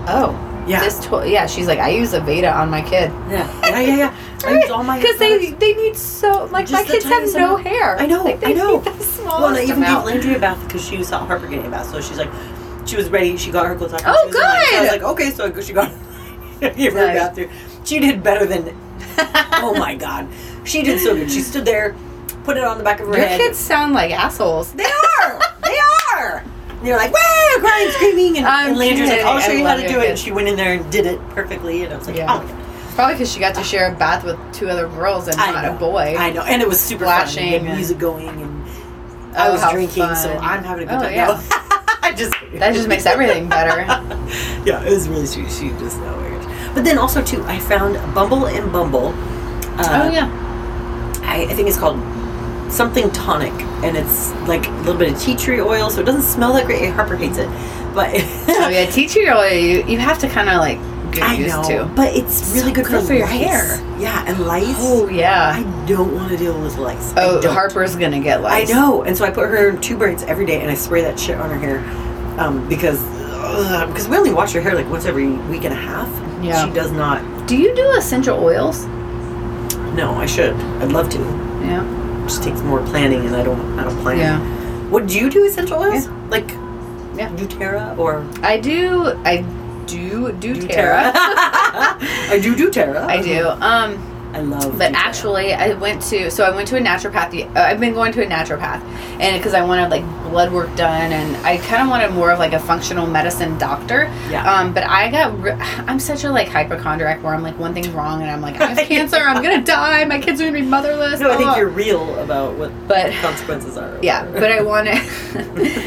oh. 0.09 0.35
Yeah. 0.67 0.79
This 0.81 0.99
to- 1.07 1.23
yeah. 1.27 1.47
She's 1.47 1.67
like, 1.67 1.79
I 1.79 1.89
use 1.89 2.13
Aveda 2.13 2.53
on 2.53 2.69
my 2.69 2.81
kid. 2.81 3.11
Yeah. 3.29 3.47
Yeah, 3.69 3.79
yeah, 3.79 3.95
yeah. 3.97 4.15
I 4.45 4.51
use 4.61 4.69
all 4.69 4.83
my 4.83 4.99
Because 4.99 5.17
they 5.17 5.51
they 5.51 5.73
need 5.73 5.95
so 5.95 6.45
like 6.51 6.67
Just 6.67 6.73
my 6.73 6.91
kids 6.91 7.03
have 7.05 7.13
tiniest 7.13 7.35
no 7.35 7.55
amount. 7.55 7.67
hair. 7.67 7.97
I 7.99 8.05
know, 8.05 8.23
Like, 8.23 8.43
I 8.45 8.53
know. 8.53 8.77
Need 8.81 8.85
the 8.93 9.03
smallest 9.03 9.25
Well, 9.25 9.45
and 9.47 9.57
I 9.57 9.63
even 9.63 9.77
amount. 9.77 10.05
gave 10.05 10.15
Landry 10.15 10.35
a 10.35 10.39
bath 10.39 10.63
because 10.67 10.85
she 10.87 11.03
saw 11.03 11.25
Harper 11.25 11.47
getting 11.47 11.65
a 11.65 11.69
bath. 11.69 11.89
So 11.91 11.99
she's 12.01 12.17
like, 12.17 12.29
she 12.85 12.95
was 12.95 13.09
ready. 13.09 13.37
She 13.37 13.51
got 13.51 13.65
her 13.65 13.75
clothes 13.75 13.93
off. 13.93 14.01
Oh, 14.05 14.15
she 14.21 14.27
was 14.27 14.35
in. 14.35 14.41
So 14.41 14.47
I 14.47 14.81
was 14.81 14.89
good. 14.89 15.01
like, 15.01 15.11
okay, 15.11 15.31
so 15.31 15.61
she 15.61 15.73
got 15.73 15.91
gave 16.77 16.93
her 16.93 16.99
a 16.99 17.07
Nice. 17.13 17.17
bath 17.19 17.35
too. 17.35 17.49
She 17.83 17.99
did 17.99 18.21
better 18.23 18.45
than. 18.45 18.75
oh 19.63 19.75
my 19.77 19.95
god, 20.05 20.27
she 20.63 20.83
did 20.83 20.99
so 20.99 21.15
good. 21.15 21.31
She 21.31 21.41
stood 21.41 21.65
there, 21.65 21.95
put 22.43 22.57
it 22.57 22.63
on 22.63 22.77
the 22.77 22.83
back 22.83 22.99
of 22.99 23.07
her 23.07 23.17
Your 23.17 23.25
head. 23.25 23.39
kids 23.39 23.57
sound 23.57 23.93
like 23.93 24.11
assholes. 24.11 24.71
They 24.73 24.85
are. 24.85 25.39
they 25.63 25.77
are. 26.15 26.43
And 26.81 26.87
they're 26.89 26.97
like, 26.97 27.13
wow, 27.13 27.55
crying, 27.59 27.91
screaming, 27.91 28.37
and, 28.39 28.47
I'm 28.47 28.69
and 28.69 28.77
Landry's 28.79 29.09
like, 29.09 29.21
I'll 29.21 29.39
show 29.39 29.51
I 29.51 29.55
you 29.55 29.65
how 29.67 29.75
to 29.75 29.87
do 29.87 29.99
it. 29.99 30.09
And 30.09 30.17
she 30.17 30.31
went 30.31 30.47
in 30.47 30.55
there 30.55 30.73
and 30.73 30.91
did 30.91 31.05
it 31.05 31.19
perfectly. 31.29 31.83
And 31.83 31.93
I 31.93 31.97
was 31.97 32.07
like, 32.07 32.17
Yeah. 32.17 32.33
oh 32.33 32.41
my 32.43 32.51
god. 32.51 32.95
Probably 32.95 33.13
because 33.13 33.31
she 33.31 33.39
got 33.39 33.53
to 33.55 33.63
share 33.63 33.91
a 33.93 33.95
bath 33.95 34.23
with 34.23 34.37
two 34.51 34.67
other 34.67 34.87
girls 34.87 35.27
and 35.27 35.39
I 35.39 35.51
not 35.51 35.63
know. 35.63 35.75
a 35.75 35.79
boy. 35.79 36.15
I 36.17 36.31
know, 36.31 36.41
and 36.41 36.59
it 36.59 36.67
was 36.67 36.79
super 36.79 37.03
Flashing 37.05 37.51
fun. 37.59 37.67
And- 37.67 37.75
music 37.77 37.99
going, 37.99 38.27
and 38.27 38.65
I 39.37 39.47
Oh, 39.47 39.51
was 39.53 39.61
how 39.61 39.71
drinking, 39.71 40.13
so. 40.15 40.33
I'm 40.41 40.63
having 40.63 40.89
a 40.89 40.91
good 40.91 40.97
Oh, 40.97 41.01
time. 41.03 41.13
yeah. 41.13 41.41
I 42.01 42.13
just 42.17 42.33
That 42.55 42.73
just 42.73 42.87
makes 42.87 43.05
everything 43.05 43.47
better. 43.47 43.79
yeah, 44.65 44.83
it 44.83 44.89
was 44.91 45.07
really 45.07 45.27
sweet. 45.27 45.51
She 45.51 45.69
just 45.79 45.97
oh 45.99 46.19
my 46.19 46.29
gosh. 46.29 46.73
But 46.73 46.83
then 46.83 46.97
also 46.97 47.21
too, 47.21 47.43
I 47.43 47.59
found 47.59 47.93
Bumble 48.15 48.47
and 48.47 48.71
Bumble. 48.73 49.09
Uh, 49.79 50.03
oh 50.07 50.11
yeah. 50.11 50.27
I, 51.23 51.43
I 51.49 51.53
think 51.53 51.67
it's 51.69 51.77
called 51.77 51.97
something 52.71 53.11
tonic, 53.11 53.53
and 53.83 53.95
it's 53.97 54.31
like 54.47 54.65
a 54.67 54.71
little 54.81 54.97
bit 54.97 55.13
of 55.13 55.19
tea 55.21 55.35
tree 55.35 55.61
oil, 55.61 55.89
so 55.89 56.01
it 56.01 56.05
doesn't 56.05 56.21
smell 56.23 56.53
that 56.53 56.65
great. 56.65 56.89
Harper 56.91 57.15
hates 57.15 57.37
it, 57.37 57.47
but 57.93 58.09
Oh 58.49 58.69
yeah. 58.69 58.85
Tea 58.89 59.07
tree 59.07 59.29
oil. 59.29 59.51
You, 59.51 59.83
you 59.85 59.99
have 59.99 60.17
to 60.19 60.27
kind 60.29 60.49
of 60.49 60.57
like 60.57 60.77
get 61.11 61.23
I 61.23 61.33
used 61.33 61.49
know, 61.49 61.63
to. 61.85 61.85
but 61.93 62.15
it's 62.15 62.53
really 62.53 62.69
So 62.69 62.75
good, 62.75 62.85
good 62.85 63.05
for, 63.05 63.13
your 63.13 63.27
lice. 63.27 63.41
hair. 63.41 63.99
Yeah, 63.99 64.23
and 64.27 64.39
lice. 64.47 64.75
Oh 64.79 65.09
yeah. 65.09 65.51
I 65.55 65.85
don't 65.85 66.15
want 66.15 66.29
to 66.31 66.37
deal 66.37 66.59
with 66.61 66.77
lice. 66.77 67.13
Oh. 67.17 67.41
Harper's 67.51 67.95
gonna 67.95 68.21
get 68.21 68.41
lice. 68.41 68.69
I 68.69 68.73
know, 68.73 69.03
and 69.03 69.17
so 69.17 69.25
I 69.25 69.29
put 69.31 69.49
her 69.49 69.69
in 69.69 69.81
two 69.81 69.97
braids 69.97 70.23
every 70.23 70.45
day, 70.45 70.61
and 70.61 70.71
I 70.71 70.75
spray 70.75 71.01
that 71.01 71.19
shit 71.19 71.37
on 71.37 71.49
her 71.49 71.57
hair, 71.59 71.79
um, 72.39 72.67
because 72.69 72.99
because 73.87 74.07
we 74.07 74.15
only 74.15 74.31
wash 74.33 74.53
her 74.53 74.61
hair 74.61 74.73
like 74.75 74.89
once 74.89 75.05
every 75.05 75.27
week 75.27 75.65
and 75.65 75.73
a 75.73 75.77
half. 75.77 76.07
Yeah. 76.41 76.65
she 76.65 76.73
does 76.73 76.91
not. 76.91 77.47
Do 77.47 77.57
you 77.57 77.75
do 77.75 77.91
essential 77.97 78.39
oils? 78.41 78.85
No, 79.93 80.13
I 80.15 80.25
should. 80.25 80.55
I'd 80.55 80.91
love 80.93 81.09
to. 81.09 81.19
Yeah. 81.19 81.83
It 82.31 82.35
just 82.35 82.43
takes 82.43 82.61
more 82.61 82.79
planning, 82.85 83.25
and 83.27 83.35
I 83.35 83.43
don't. 83.43 83.77
I 83.77 83.83
don't 83.83 83.97
plan. 84.01 84.17
Yeah. 84.17 84.89
Would 84.89 85.11
you 85.11 85.29
do 85.29 85.43
essential 85.45 85.79
oils 85.79 86.05
Yeah. 86.05 86.13
like 86.29 86.49
Yeah. 87.17 87.29
doTERRA 87.35 87.97
or 87.97 88.23
I 88.41 88.57
do. 88.57 89.13
I 89.25 89.43
do 89.85 90.31
do 90.39 90.55
doTERRA? 90.55 90.69
Terra. 90.69 91.11
I 91.15 92.39
do 92.41 92.55
do 92.55 92.69
doTERRA. 92.71 93.03
I 93.15 93.21
do. 93.21 93.49
Um. 93.49 93.97
I 94.33 94.41
love. 94.41 94.77
But 94.77 94.93
actually, 94.93 95.53
I 95.53 95.73
went 95.73 96.01
to 96.03 96.31
so 96.31 96.43
I 96.43 96.55
went 96.55 96.67
to 96.69 96.77
a 96.77 96.79
naturopath. 96.81 97.33
Uh, 97.55 97.59
I've 97.59 97.79
been 97.79 97.93
going 97.93 98.11
to 98.13 98.23
a 98.23 98.27
naturopath, 98.27 98.81
and 99.19 99.37
because 99.37 99.53
I 99.53 99.63
wanted 99.65 99.89
like 99.89 100.03
blood 100.29 100.51
work 100.53 100.73
done, 100.77 101.11
and 101.11 101.35
I 101.45 101.57
kind 101.57 101.83
of 101.83 101.89
wanted 101.89 102.11
more 102.11 102.31
of 102.31 102.39
like 102.39 102.53
a 102.53 102.59
functional 102.59 103.05
medicine 103.07 103.57
doctor. 103.57 104.03
Yeah. 104.29 104.49
Um, 104.51 104.73
but 104.73 104.83
I 104.85 105.11
got 105.11 105.37
re- 105.41 105.51
I'm 105.87 105.99
such 105.99 106.23
a 106.23 106.31
like 106.31 106.47
hypochondriac 106.47 107.21
where 107.23 107.33
I'm 107.33 107.43
like 107.43 107.59
one 107.59 107.73
thing's 107.73 107.89
wrong, 107.89 108.21
and 108.21 108.31
I'm 108.31 108.41
like 108.41 108.59
I 108.61 108.67
have 108.67 108.77
cancer, 108.87 109.17
I'm 109.17 109.43
gonna 109.43 109.63
die, 109.63 110.05
my 110.05 110.19
kids 110.19 110.39
are 110.39 110.45
gonna 110.45 110.57
be 110.59 110.65
motherless. 110.65 111.19
no, 111.19 111.27
I 111.31 111.35
think 111.37 111.49
blah. 111.49 111.57
you're 111.57 111.67
real 111.69 112.17
about 112.19 112.55
what 112.57 112.71
But- 112.87 113.07
the 113.11 113.17
consequences 113.21 113.77
are. 113.77 113.91
Yeah, 114.01 114.25
but 114.31 114.51
I 114.51 114.61
wanted 114.61 114.95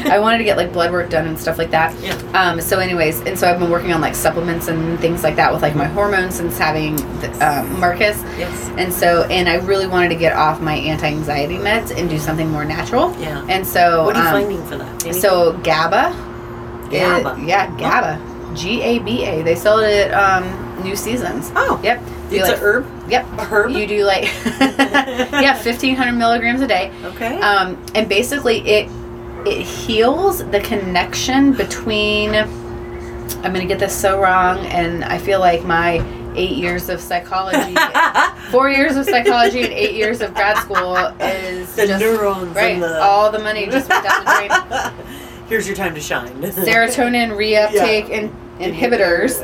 I 0.09 0.19
wanted 0.19 0.37
to 0.37 0.43
get 0.43 0.57
like 0.57 0.71
blood 0.71 0.91
work 0.91 1.09
done 1.09 1.27
and 1.27 1.37
stuff 1.37 1.57
like 1.57 1.71
that. 1.71 1.99
Yeah. 2.01 2.13
Um, 2.33 2.61
so, 2.61 2.79
anyways, 2.79 3.21
and 3.21 3.37
so 3.37 3.49
I've 3.49 3.59
been 3.59 3.69
working 3.71 3.91
on 3.93 3.99
like 4.01 4.15
supplements 4.15 4.67
and 4.67 4.99
things 4.99 5.23
like 5.23 5.35
that 5.35 5.51
with 5.51 5.61
like 5.61 5.75
my 5.75 5.85
hormones 5.85 6.35
since 6.35 6.57
having 6.57 6.95
the, 7.19 7.29
um, 7.45 7.79
Marcus. 7.79 8.21
Yes. 8.37 8.69
And 8.77 8.93
so, 8.93 9.23
and 9.23 9.47
I 9.47 9.55
really 9.55 9.87
wanted 9.87 10.09
to 10.09 10.15
get 10.15 10.33
off 10.33 10.59
my 10.61 10.75
anti-anxiety 10.75 11.55
meds 11.55 11.97
and 11.97 12.09
do 12.09 12.17
something 12.19 12.49
more 12.49 12.65
natural. 12.65 13.11
Yeah. 13.19 13.45
And 13.49 13.65
so, 13.65 14.05
What 14.05 14.15
are 14.17 14.21
you 14.21 14.27
um, 14.27 14.33
finding 14.43 14.65
for 14.67 14.77
that? 14.77 14.87
Anything? 15.05 15.13
so 15.13 15.53
GABA. 15.59 16.89
GABA. 16.91 17.41
it- 17.41 17.47
yeah, 17.47 17.75
GABA. 17.77 18.55
G 18.55 18.81
A 18.81 18.99
B 18.99 19.25
A. 19.25 19.41
They 19.41 19.55
sell 19.55 19.79
it 19.79 19.91
at 19.91 20.13
um, 20.13 20.83
New 20.83 20.95
Seasons. 20.95 21.51
Oh. 21.55 21.79
Yep. 21.83 22.01
You 22.31 22.39
it's 22.39 22.47
like, 22.47 22.57
a 22.57 22.61
herb. 22.61 23.09
Yep. 23.09 23.25
A 23.37 23.43
herb. 23.45 23.71
You 23.71 23.85
do 23.85 24.05
like 24.05 24.23
yeah, 24.45 25.53
fifteen 25.53 25.95
hundred 25.95 26.13
milligrams 26.13 26.61
a 26.61 26.67
day. 26.67 26.91
okay. 27.03 27.37
Um, 27.41 27.83
and 27.95 28.07
basically, 28.07 28.59
it 28.67 28.89
it 29.45 29.61
heals 29.61 30.39
the 30.51 30.61
connection 30.61 31.51
between. 31.53 32.33
I'm 32.33 33.51
gonna 33.53 33.65
get 33.65 33.79
this 33.79 33.93
so 33.93 34.19
wrong, 34.21 34.59
and 34.67 35.03
I 35.03 35.17
feel 35.17 35.39
like 35.41 35.63
my 35.65 35.97
eight 36.35 36.57
years 36.57 36.89
of 36.89 36.99
psychology, 37.01 37.75
four 38.51 38.69
years 38.69 38.95
of 38.95 39.05
psychology, 39.05 39.63
and 39.63 39.73
eight 39.73 39.95
years 39.95 40.21
of 40.21 40.33
grad 40.33 40.57
school 40.57 40.95
is 41.21 41.75
The 41.75 41.87
just 41.87 41.99
neurons 41.99 42.55
right. 42.55 42.79
the- 42.79 43.01
All 43.01 43.31
the 43.31 43.39
money 43.39 43.65
just 43.67 43.89
went 43.89 44.03
down 44.03 44.23
the 44.25 44.31
drain. 44.31 45.05
Here's 45.47 45.67
your 45.67 45.75
time 45.75 45.93
to 45.95 46.01
shine. 46.01 46.41
Serotonin 46.41 47.31
reuptake 47.35 48.09
Yeah. 48.09 48.15
in, 48.15 48.35
inhibitors. 48.59 49.39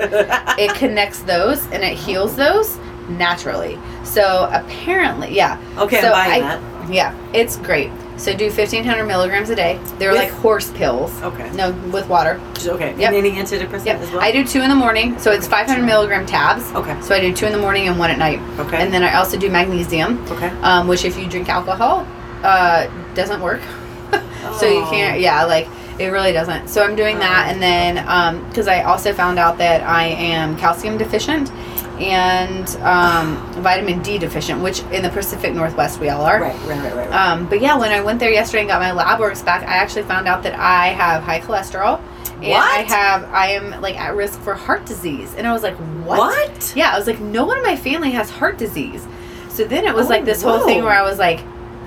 it 0.58 0.74
connects 0.76 1.20
those 1.20 1.64
and 1.68 1.84
it 1.84 1.98
heals 1.98 2.36
those 2.36 2.78
naturally. 3.10 3.78
So 4.04 4.50
apparently, 4.52 5.36
yeah. 5.36 5.60
Okay, 5.78 6.02
so 6.02 6.08
I'm 6.08 6.30
buying 6.30 6.44
I- 6.44 6.56
that. 6.58 6.92
Yeah, 6.92 7.16
it's 7.34 7.58
great. 7.58 7.92
So 8.22 8.36
do 8.36 8.46
1500 8.52 9.04
milligrams 9.06 9.50
a 9.50 9.56
day. 9.56 9.80
They're 9.98 10.12
With- 10.12 10.20
like 10.20 10.30
horse 10.30 10.70
pills. 10.72 11.12
Okay. 11.24 11.50
No, 11.56 11.72
with 11.92 12.08
water. 12.08 12.40
Just- 12.54 12.68
okay. 12.68 12.94
Yep. 12.96 13.14
And 13.14 13.16
any 13.16 13.32
antidepressant 13.32 13.86
Yep. 13.88 14.02
as 14.02 14.12
well? 14.12 14.22
I 14.22 14.32
do 14.32 14.44
two 14.46 14.62
in 14.62 14.70
the 14.70 14.76
morning, 14.76 15.18
so 15.18 15.32
it's 15.32 15.48
500 15.48 15.84
milligram 15.84 16.28
tabs. 16.28 16.64
Okay. 16.76 16.96
So 17.02 17.16
I 17.16 17.20
do 17.20 17.34
two 17.34 17.48
in 17.48 17.52
the 17.52 17.58
morning 17.58 17.88
and 17.88 17.98
one 17.98 18.12
at 18.12 18.20
night. 18.20 18.40
Okay. 18.60 18.78
And 18.78 18.94
then 18.94 19.04
I 19.04 19.16
also 19.16 19.38
do 19.40 19.50
magnesium, 19.50 20.24
Okay. 20.30 20.52
um, 20.62 20.88
which 20.88 21.04
if 21.04 21.18
you 21.18 21.26
drink 21.26 21.50
alcohol, 21.50 22.06
uh, 22.44 22.86
doesn't 23.16 23.42
work. 23.42 23.62
so 24.60 24.68
you 24.68 24.84
Oh. 24.84 24.90
can't. 24.92 25.20
Yeah, 25.20 25.44
like 25.46 25.68
it 25.98 26.08
really 26.12 26.32
doesn't. 26.32 26.68
So 26.70 26.84
I'm 26.84 26.96
doing 26.96 27.18
that, 27.20 27.48
and 27.50 27.60
then 27.60 28.40
because 28.50 28.68
I 28.68 28.82
also 28.84 29.14
found 29.14 29.40
out 29.40 29.58
that 29.58 29.82
I 29.82 30.04
am 30.06 30.58
calcium 30.58 30.98
deficient 31.00 31.52
and 32.02 32.68
um, 32.78 33.38
vitamin 33.62 34.02
D 34.02 34.18
deficient, 34.18 34.62
which 34.62 34.82
in 34.92 35.04
the 35.04 35.10
Pacific 35.10 35.54
Northwest 35.54 36.00
we 36.00 36.10
all 36.10 36.24
are. 36.24 36.42
Right, 36.42 36.56
right, 36.62 36.68
right, 36.68 36.96
right. 36.96 37.10
right. 37.10 37.12
Um, 37.12 37.48
but 37.48 37.62
yeah, 37.62 37.78
when 37.78 37.92
I 37.92 38.02
went 38.02 38.20
there 38.20 38.32
yesterday 38.32 38.62
and 38.62 38.70
got 38.70 38.82
my 38.82 38.92
lab 38.92 39.20
works 39.20 39.42
back, 39.42 39.62
I 39.64 39.76
actually 39.76 40.04
found 40.04 40.28
out 40.28 40.44
that 40.44 40.58
I 40.58 40.88
have 40.88 41.24
high 41.24 41.40
cholesterol. 41.40 42.02
And 42.42 42.54
I 42.56 42.78
have, 42.88 43.24
I 43.26 43.50
am 43.50 43.82
like 43.82 44.00
at 44.00 44.16
risk 44.16 44.40
for 44.42 44.56
heart 44.56 44.88
disease. 44.88 45.36
And 45.36 45.46
I 45.46 45.54
was 45.54 45.62
like, 45.62 45.76
what? 46.04 46.18
What? 46.18 46.74
Yeah, 46.76 46.92
I 46.92 46.98
was 46.98 47.06
like, 47.06 47.20
no 47.20 47.46
one 47.46 47.60
in 47.60 47.64
my 47.64 47.76
family 47.76 48.10
has 48.12 48.32
heart 48.32 48.58
disease. 48.58 49.08
So 49.50 49.64
then 49.64 49.86
it 49.86 49.94
was 49.94 50.08
Oh, 50.08 50.10
like 50.10 50.26
this 50.26 50.42
whole 50.42 50.66
thing 50.66 50.84
where 50.84 50.94
I 50.94 51.04
was 51.04 51.20
like, 51.20 51.42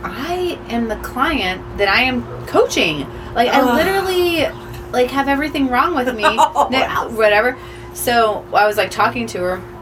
I 0.04 0.58
am 0.68 0.86
the 0.86 0.96
client 0.96 1.78
that 1.78 1.88
I 1.88 2.02
am 2.02 2.22
coaching. 2.46 3.00
Like 3.34 3.48
I 3.48 3.74
literally 3.74 4.46
like 4.92 5.10
have 5.10 5.26
everything 5.26 5.68
wrong 5.68 5.94
with 5.96 6.14
me. 6.14 6.22
Oh, 6.24 7.10
Whatever. 7.16 7.58
So 7.94 8.44
I 8.52 8.66
was 8.66 8.76
like 8.76 8.92
talking 8.92 9.26
to 9.28 9.38
her 9.40 9.73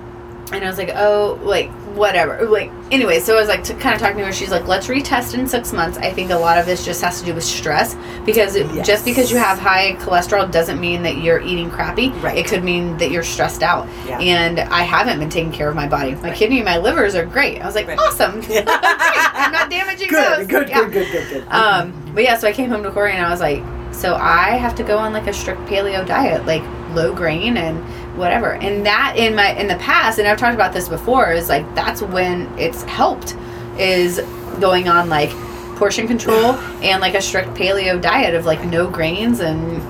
and 0.53 0.65
I 0.65 0.69
was 0.69 0.79
like, 0.79 0.91
oh, 0.95 1.39
like 1.43 1.70
whatever. 1.97 2.47
Like 2.49 2.70
anyway, 2.91 3.20
so 3.20 3.37
I 3.37 3.41
was 3.41 3.49
like, 3.49 3.65
kind 3.81 3.95
of 3.95 4.01
talking 4.01 4.19
to 4.19 4.24
her. 4.27 4.33
She's 4.33 4.51
like, 4.51 4.66
let's 4.66 4.87
retest 4.87 5.35
in 5.35 5.47
six 5.47 5.73
months. 5.73 5.99
I 5.99 6.11
think 6.12 6.31
a 6.31 6.37
lot 6.37 6.59
of 6.59 6.65
this 6.66 6.85
just 6.85 7.03
has 7.03 7.20
to 7.20 7.27
do 7.27 7.35
with 7.35 7.45
stress 7.45 7.95
because 8.24 8.57
it, 8.57 8.66
Yes. 8.74 8.87
just 8.87 9.05
because 9.05 9.31
you 9.31 9.37
have 9.39 9.59
high 9.59 9.93
cholesterol 9.97 10.51
doesn't 10.51 10.81
mean 10.81 11.03
that 11.03 11.19
you're 11.19 11.41
eating 11.41 11.70
crappy. 11.70 12.09
Right. 12.23 12.39
It 12.39 12.47
could 12.47 12.65
mean 12.65 12.97
that 12.99 13.11
you're 13.11 13.23
stressed 13.23 13.62
out. 13.62 13.87
Yeah. 14.07 14.19
And 14.20 14.61
I 14.61 14.83
haven't 14.83 15.19
been 15.19 15.29
taking 15.31 15.53
care 15.53 15.69
of 15.69 15.74
my 15.77 15.87
body. 15.89 16.15
My 16.16 16.33
kidney 16.35 16.57
and 16.59 16.65
my 16.65 16.79
livers 16.79 17.15
are 17.15 17.27
great. 17.27 17.61
I 17.61 17.66
was 17.66 17.74
like, 17.74 17.87
Right. 17.89 17.99
awesome. 17.99 18.41
Great. 18.41 18.65
I'm 18.69 19.53
not 19.53 19.69
damaging 19.70 20.09
good, 20.09 20.39
those. 20.41 20.47
good, 20.47 20.69
Yeah. 20.69 20.81
good, 20.85 20.93
good, 20.93 21.12
good, 21.12 21.29
good. 21.29 21.47
Um, 21.49 21.93
but 22.15 22.24
yeah, 22.24 22.37
so 22.39 22.49
I 22.49 22.53
came 22.53 22.70
home 22.70 22.83
to 22.85 22.91
Corey 22.91 23.12
and 23.12 23.24
I 23.24 23.31
was 23.31 23.41
like, 23.41 23.62
so 23.93 24.15
I 24.15 24.51
have 24.57 24.74
to 24.77 24.83
go 24.83 24.97
on 24.97 25.12
like 25.12 25.27
a 25.27 25.33
strict 25.35 25.61
paleo 25.62 26.07
diet, 26.07 26.47
like 26.47 26.62
low 26.95 27.15
grain 27.15 27.59
and 27.59 27.79
whatever. 28.16 28.55
And 28.55 28.86
that 28.86 29.14
in 29.16 29.34
my 29.34 29.55
in 29.55 29.68
the 29.68 29.76
past, 29.76 30.18
and 30.18 30.28
I've 30.28 30.39
talked 30.39 30.55
about 30.55 30.72
this 30.72 30.89
before, 30.89 31.32
is 31.32 31.48
like 31.48 31.74
that's 31.74 32.02
when 32.02 32.47
it's 32.59 32.82
helped 32.84 33.36
is 33.78 34.20
going 34.60 34.89
on 34.89 35.09
like 35.09 35.30
portion 35.76 36.06
control 36.06 36.52
and 36.82 37.01
like 37.01 37.14
a 37.14 37.22
strict 37.22 37.51
paleo 37.51 38.01
diet 38.01 38.34
of 38.34 38.44
like 38.44 38.64
no 38.64 38.89
grains 38.89 39.40
and 39.40 39.82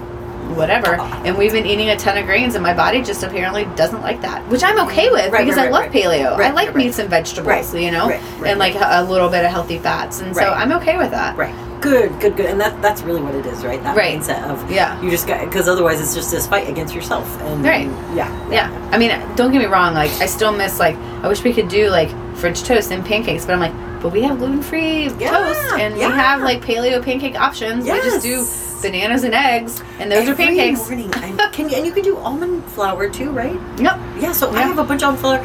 whatever. 0.56 0.96
And 0.96 1.36
we've 1.36 1.52
been 1.52 1.66
eating 1.66 1.90
a 1.90 1.96
ton 1.96 2.18
of 2.18 2.26
grains 2.26 2.54
and 2.54 2.62
my 2.62 2.74
body 2.74 3.02
just 3.02 3.22
apparently 3.22 3.64
doesn't 3.76 4.02
like 4.02 4.20
that. 4.22 4.46
Which 4.48 4.62
I'm 4.62 4.78
okay 4.88 5.10
with 5.10 5.32
Right, 5.32 5.44
because 5.44 5.56
right, 5.56 5.68
I 5.68 5.70
love 5.70 5.82
right. 5.82 5.92
paleo. 5.92 6.38
I 6.38 6.50
like 6.52 6.74
meats 6.74 6.98
and 6.98 7.08
vegetables, 7.08 7.74
you 7.74 7.90
know? 7.90 8.10
and 8.44 8.58
like 8.58 8.74
a, 8.74 9.00
a 9.00 9.04
little 9.04 9.28
bit 9.28 9.44
of 9.44 9.50
healthy 9.50 9.78
fats. 9.78 10.20
And 10.20 10.34
so 10.34 10.42
I'm 10.42 10.72
okay 10.72 10.98
with 10.98 11.10
that. 11.10 11.36
right. 11.36 11.71
Good, 11.82 12.18
good, 12.20 12.36
good. 12.36 12.46
And 12.46 12.60
that 12.60 12.80
that's 12.80 13.02
really 13.02 13.20
what 13.20 13.34
it 13.34 13.44
is, 13.44 13.64
right? 13.64 13.82
That 13.82 13.96
Right. 13.96 14.18
mindset 14.20 14.42
of 14.48 14.70
Yeah. 14.70 15.00
you 15.02 15.10
just 15.10 15.26
got 15.26 15.44
because 15.44 15.68
otherwise 15.68 16.00
it's 16.00 16.14
just 16.14 16.30
this 16.30 16.46
fight 16.46 16.68
against 16.68 16.94
yourself. 16.94 17.26
And 17.42 17.64
Right. 17.64 17.88
yeah, 18.14 18.30
Yeah. 18.50 18.70
I 18.92 18.98
mean, 18.98 19.10
don't 19.34 19.50
get 19.52 19.59
me 19.59 19.66
wrong. 19.66 19.92
Like, 19.94 20.12
I 20.20 20.26
still 20.26 20.52
miss 20.52 20.78
like 20.78 20.96
I 21.24 21.28
wish 21.28 21.42
we 21.42 21.52
could 21.52 21.68
do 21.68 21.90
like 21.90 22.09
French 22.36 22.62
toast 22.62 22.92
and 22.92 23.04
pancakes, 23.04 23.44
but 23.44 23.52
I'm 23.54 23.60
like, 23.60 23.72
but 24.00 24.12
we 24.12 24.22
have 24.22 24.38
gluten 24.38 24.62
free 24.62 25.10
Yeah, 25.18 25.30
toast 25.30 25.60
and 25.78 25.96
yeah. 25.96 26.09
we 26.09 26.14
have 26.14 26.40
like 26.40 26.64
paleo 26.64 27.02
pancake 27.02 27.38
options. 27.40 27.84
We 27.84 27.90
just 28.00 28.22
do 28.22 28.44
bananas 28.82 29.22
and 29.22 29.32
eggs, 29.32 29.80
and 30.00 30.10
those 30.10 30.26
Every 30.28 30.32
are 30.32 30.36
pancakes. 30.48 30.80
Morning, 30.88 31.10
and 31.22 31.38
can 31.52 31.68
you, 31.68 31.76
and 31.76 31.86
you 31.86 31.92
can 31.92 32.02
do 32.02 32.16
almond 32.18 32.64
flour 32.74 33.09
too, 33.09 33.30
right? 33.30 33.59
Yep. 33.78 33.96
Yeah. 34.20 34.32
So 34.32 34.50
I 34.52 34.62
have 34.62 34.78
a 34.78 34.82
bunch 34.84 35.02
of 35.04 35.10
almond 35.10 35.20
flour. 35.20 35.44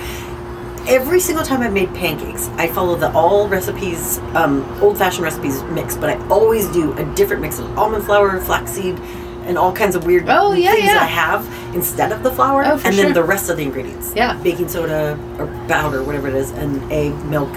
Every 0.88 1.19
single 1.19 1.43
time 1.43 1.61
I've 1.61 1.73
made 1.73 1.93
pancakes, 1.93 2.47
I 2.55 2.68
follow 2.69 2.95
the 2.95 3.11
all 3.11 3.49
recipes, 3.49 4.19
um, 4.35 4.64
old 4.81 4.97
fashioned 4.97 5.23
recipes 5.23 5.61
mix, 5.64 5.97
but 5.97 6.09
I 6.09 6.27
always 6.30 6.65
do 6.69 6.93
a 6.97 7.03
different 7.14 7.41
mix 7.41 7.59
of 7.59 7.77
almond 7.77 8.05
flour, 8.05 8.39
flaxseed, 8.39 8.97
and 9.45 9.57
all 9.57 9.73
kinds 9.73 9.95
of 9.95 10.05
weird 10.05 10.26
Oh, 10.30 10.53
yeah, 10.53 10.72
things 10.72 10.85
yeah. 10.85 10.93
that 10.93 11.03
I 11.03 11.05
have 11.07 11.76
instead 11.76 12.14
of 12.14 12.23
the 12.23 12.31
flour, 12.31 12.64
Oh, 12.65 12.77
for 12.77 12.88
and 12.88 12.95
sure. 12.95 13.03
then 13.05 13.14
the 13.14 13.23
rest 13.23 13.49
of 13.49 13.57
the 13.57 13.64
ingredients. 13.64 14.14
Yeah. 14.15 14.39
baking 14.41 14.69
soda 14.69 15.19
or 15.38 15.47
powder, 15.68 16.03
whatever 16.03 16.30
it 16.30 16.35
is, 16.35 16.51
and 16.51 16.89
egg, 16.91 17.14
milk, 17.26 17.51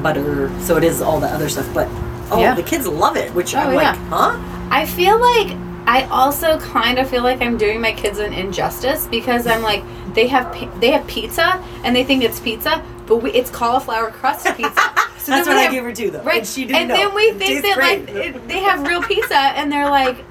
butter. 0.00 0.48
So 0.60 0.76
it 0.76 0.84
is 0.84 1.02
all 1.02 1.18
the 1.18 1.26
other 1.28 1.48
stuff, 1.48 1.68
but 1.74 1.88
oh, 2.30 2.38
Yeah. 2.40 2.54
the 2.54 2.62
kids 2.62 2.86
love 2.86 3.16
it, 3.16 3.34
which 3.34 3.52
Oh, 3.56 3.58
I'm 3.58 3.74
like, 3.74 3.96
huh? 3.96 4.38
I 4.70 4.86
feel 4.86 5.18
like 5.20 5.56
I 5.86 6.04
also 6.10 6.58
kind 6.60 6.98
of 6.98 7.08
feel 7.08 7.22
like 7.22 7.40
I'm 7.42 7.56
doing 7.58 7.80
my 7.80 7.92
kids 7.92 8.18
an 8.18 8.32
injustice 8.32 9.06
because 9.08 9.46
I'm 9.46 9.62
like 9.62 9.82
they 10.14 10.26
have 10.28 10.52
they 10.80 10.90
have 10.92 11.06
pizza 11.06 11.62
and 11.84 11.94
they 11.96 12.04
think 12.04 12.22
it's 12.22 12.38
pizza, 12.40 12.84
but 13.06 13.16
we, 13.16 13.32
it's 13.32 13.50
cauliflower 13.50 14.10
crust 14.10 14.46
pizza. 14.56 14.80
So 15.18 15.30
That's 15.32 15.46
what 15.46 15.54
we 15.54 15.60
I 15.60 15.62
have- 15.64 15.72
gave 15.72 15.84
her 15.84 15.92
too, 15.92 16.10
though. 16.10 16.22
Right, 16.22 16.38
And 16.38 16.46
she 16.46 16.64
didn't 16.64 16.76
and 16.76 16.88
know. 16.88 16.96
then 16.96 17.14
we 17.14 17.32
think 17.34 17.62
that 17.62 17.78
like 17.78 18.08
it, 18.08 18.48
they 18.48 18.58
have 18.60 18.86
real 18.86 19.02
pizza, 19.02 19.36
and 19.36 19.70
they're 19.70 19.88
like, 19.88 20.24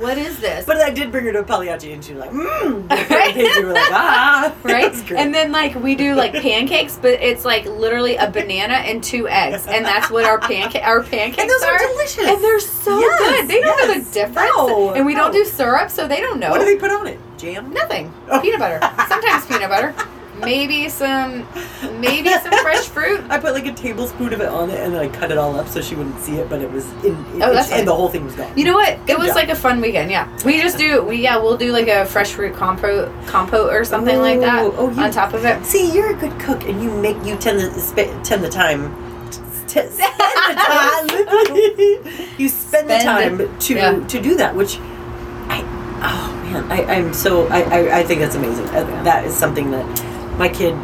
"What 0.00 0.18
is 0.18 0.38
this?" 0.40 0.64
But 0.64 0.78
I 0.78 0.90
did 0.90 1.10
bring 1.12 1.24
her 1.26 1.32
to 1.32 1.40
a 1.40 1.44
Pagliacci, 1.44 1.92
and 1.92 2.04
she 2.04 2.14
was 2.14 2.20
like, 2.20 2.30
mmm. 2.30 2.88
Right? 3.10 3.36
We 3.36 3.64
were 3.64 3.72
like, 3.72 3.92
ah. 3.92 4.54
right? 4.62 5.10
And 5.12 5.34
then 5.34 5.52
like 5.52 5.74
we 5.74 5.94
do 5.94 6.14
like 6.14 6.32
pancakes, 6.42 6.98
but 7.00 7.12
it's 7.20 7.44
like 7.44 7.64
literally 7.66 8.16
a 8.16 8.30
banana 8.30 8.74
and 8.74 9.02
two 9.02 9.28
eggs, 9.28 9.66
and 9.66 9.84
that's 9.84 10.10
what 10.10 10.24
our 10.24 10.38
pancake 10.38 10.82
our 10.84 11.02
pancakes 11.02 11.38
And 11.42 11.50
those 11.50 11.62
are 11.62 11.78
delicious. 11.78 12.26
And 12.26 12.42
they're 12.42 12.60
so 12.60 12.98
Yes, 13.00 13.18
good. 13.18 13.48
They 13.48 13.60
don't 13.60 13.88
know 13.88 13.94
the 13.94 14.10
difference. 14.12 14.50
No, 14.56 14.92
and 14.94 15.06
we 15.06 15.14
don't 15.14 15.32
do 15.32 15.44
syrup, 15.44 15.90
so 15.90 16.08
they 16.08 16.20
don't 16.20 16.40
know. 16.40 16.50
what 16.50 16.58
do 16.58 16.64
they 16.64 16.76
put 16.76 16.90
on 16.90 17.06
it? 17.06 17.18
Jam? 17.38 17.72
Nothing. 17.72 18.12
Oh. 18.28 18.40
Peanut 18.40 18.58
butter. 18.60 18.80
Sometimes 19.08 19.46
peanut 19.46 19.68
butter. 19.70 19.94
Maybe 20.40 20.88
some, 20.88 21.46
maybe 22.00 22.30
some 22.30 22.52
fresh 22.62 22.86
fruit. 22.94 23.20
I 23.30 23.38
put 23.38 23.52
like 23.54 23.66
a 23.66 23.72
tablespoon 23.72 24.32
of 24.32 24.40
it 24.40 24.48
on 24.48 24.70
it, 24.70 24.80
and 24.80 24.94
then 24.94 25.00
I 25.00 25.08
cut 25.08 25.30
it 25.30 25.38
all 25.38 25.54
up 25.56 25.68
so 25.68 25.80
she 25.80 25.94
wouldn't 25.94 26.18
see 26.20 26.36
it, 26.36 26.48
but 26.48 26.60
it 26.60 26.70
was 26.70 26.84
in. 27.04 27.14
It, 27.36 27.42
Oh, 27.42 27.52
that's 27.54 27.70
and 27.72 27.86
the 27.86 27.94
whole 27.94 28.08
thing 28.08 28.24
was 28.24 28.34
gone. 28.34 28.56
You 28.56 28.64
know 28.64 28.74
what? 28.74 28.98
Good 29.06 29.10
it 29.12 29.18
was 29.18 29.28
job. 29.28 29.36
like 29.36 29.48
a 29.50 29.54
fun 29.56 29.80
weekend. 29.80 30.10
Yeah, 30.10 30.28
we 30.44 30.60
just 30.60 30.78
do. 30.78 31.02
We 31.02 31.16
yeah, 31.16 31.36
we'll 31.36 31.56
do 31.56 31.72
like 31.72 31.88
a 31.88 32.04
fresh 32.06 32.32
fruit 32.32 32.54
compote, 32.54 33.10
compote 33.26 33.72
or 33.72 33.84
something 33.84 34.18
like 34.18 34.40
that 34.40 34.62
Oh, 34.62 34.74
oh, 34.76 34.90
you- 34.90 35.02
on 35.02 35.10
top 35.10 35.32
of 35.34 35.44
it. 35.44 35.64
See, 35.64 35.92
you're 35.92 36.10
a 36.10 36.16
good 36.18 36.38
cook, 36.40 36.64
and 36.64 36.82
you 36.82 36.90
make 36.90 37.16
you 37.24 37.36
tend 37.36 37.60
to 37.60 37.80
sp- 37.80 38.12
tend 38.24 38.42
the 38.44 38.50
time. 38.50 38.94
T- 39.68 39.80
spend 39.88 39.92
the 40.48 40.54
time. 42.16 42.34
you 42.38 42.48
spend, 42.48 42.90
the 42.90 42.98
time 42.98 43.58
to 43.58 43.74
Yeah. 43.74 44.06
to 44.06 44.20
do 44.20 44.34
that, 44.36 44.54
which 44.56 44.78
I 45.48 45.62
oh 46.02 46.50
man, 46.50 46.64
I, 46.72 46.84
I'm 46.96 47.14
so 47.14 47.46
I, 47.48 47.60
I 47.62 47.98
I 48.00 48.02
think 48.02 48.20
that's 48.20 48.34
amazing. 48.34 48.66
Uh, 48.70 48.84
That 49.04 49.24
is 49.24 49.34
something 49.34 49.70
that 49.70 49.86
my 50.40 50.48
kid. 50.48 50.74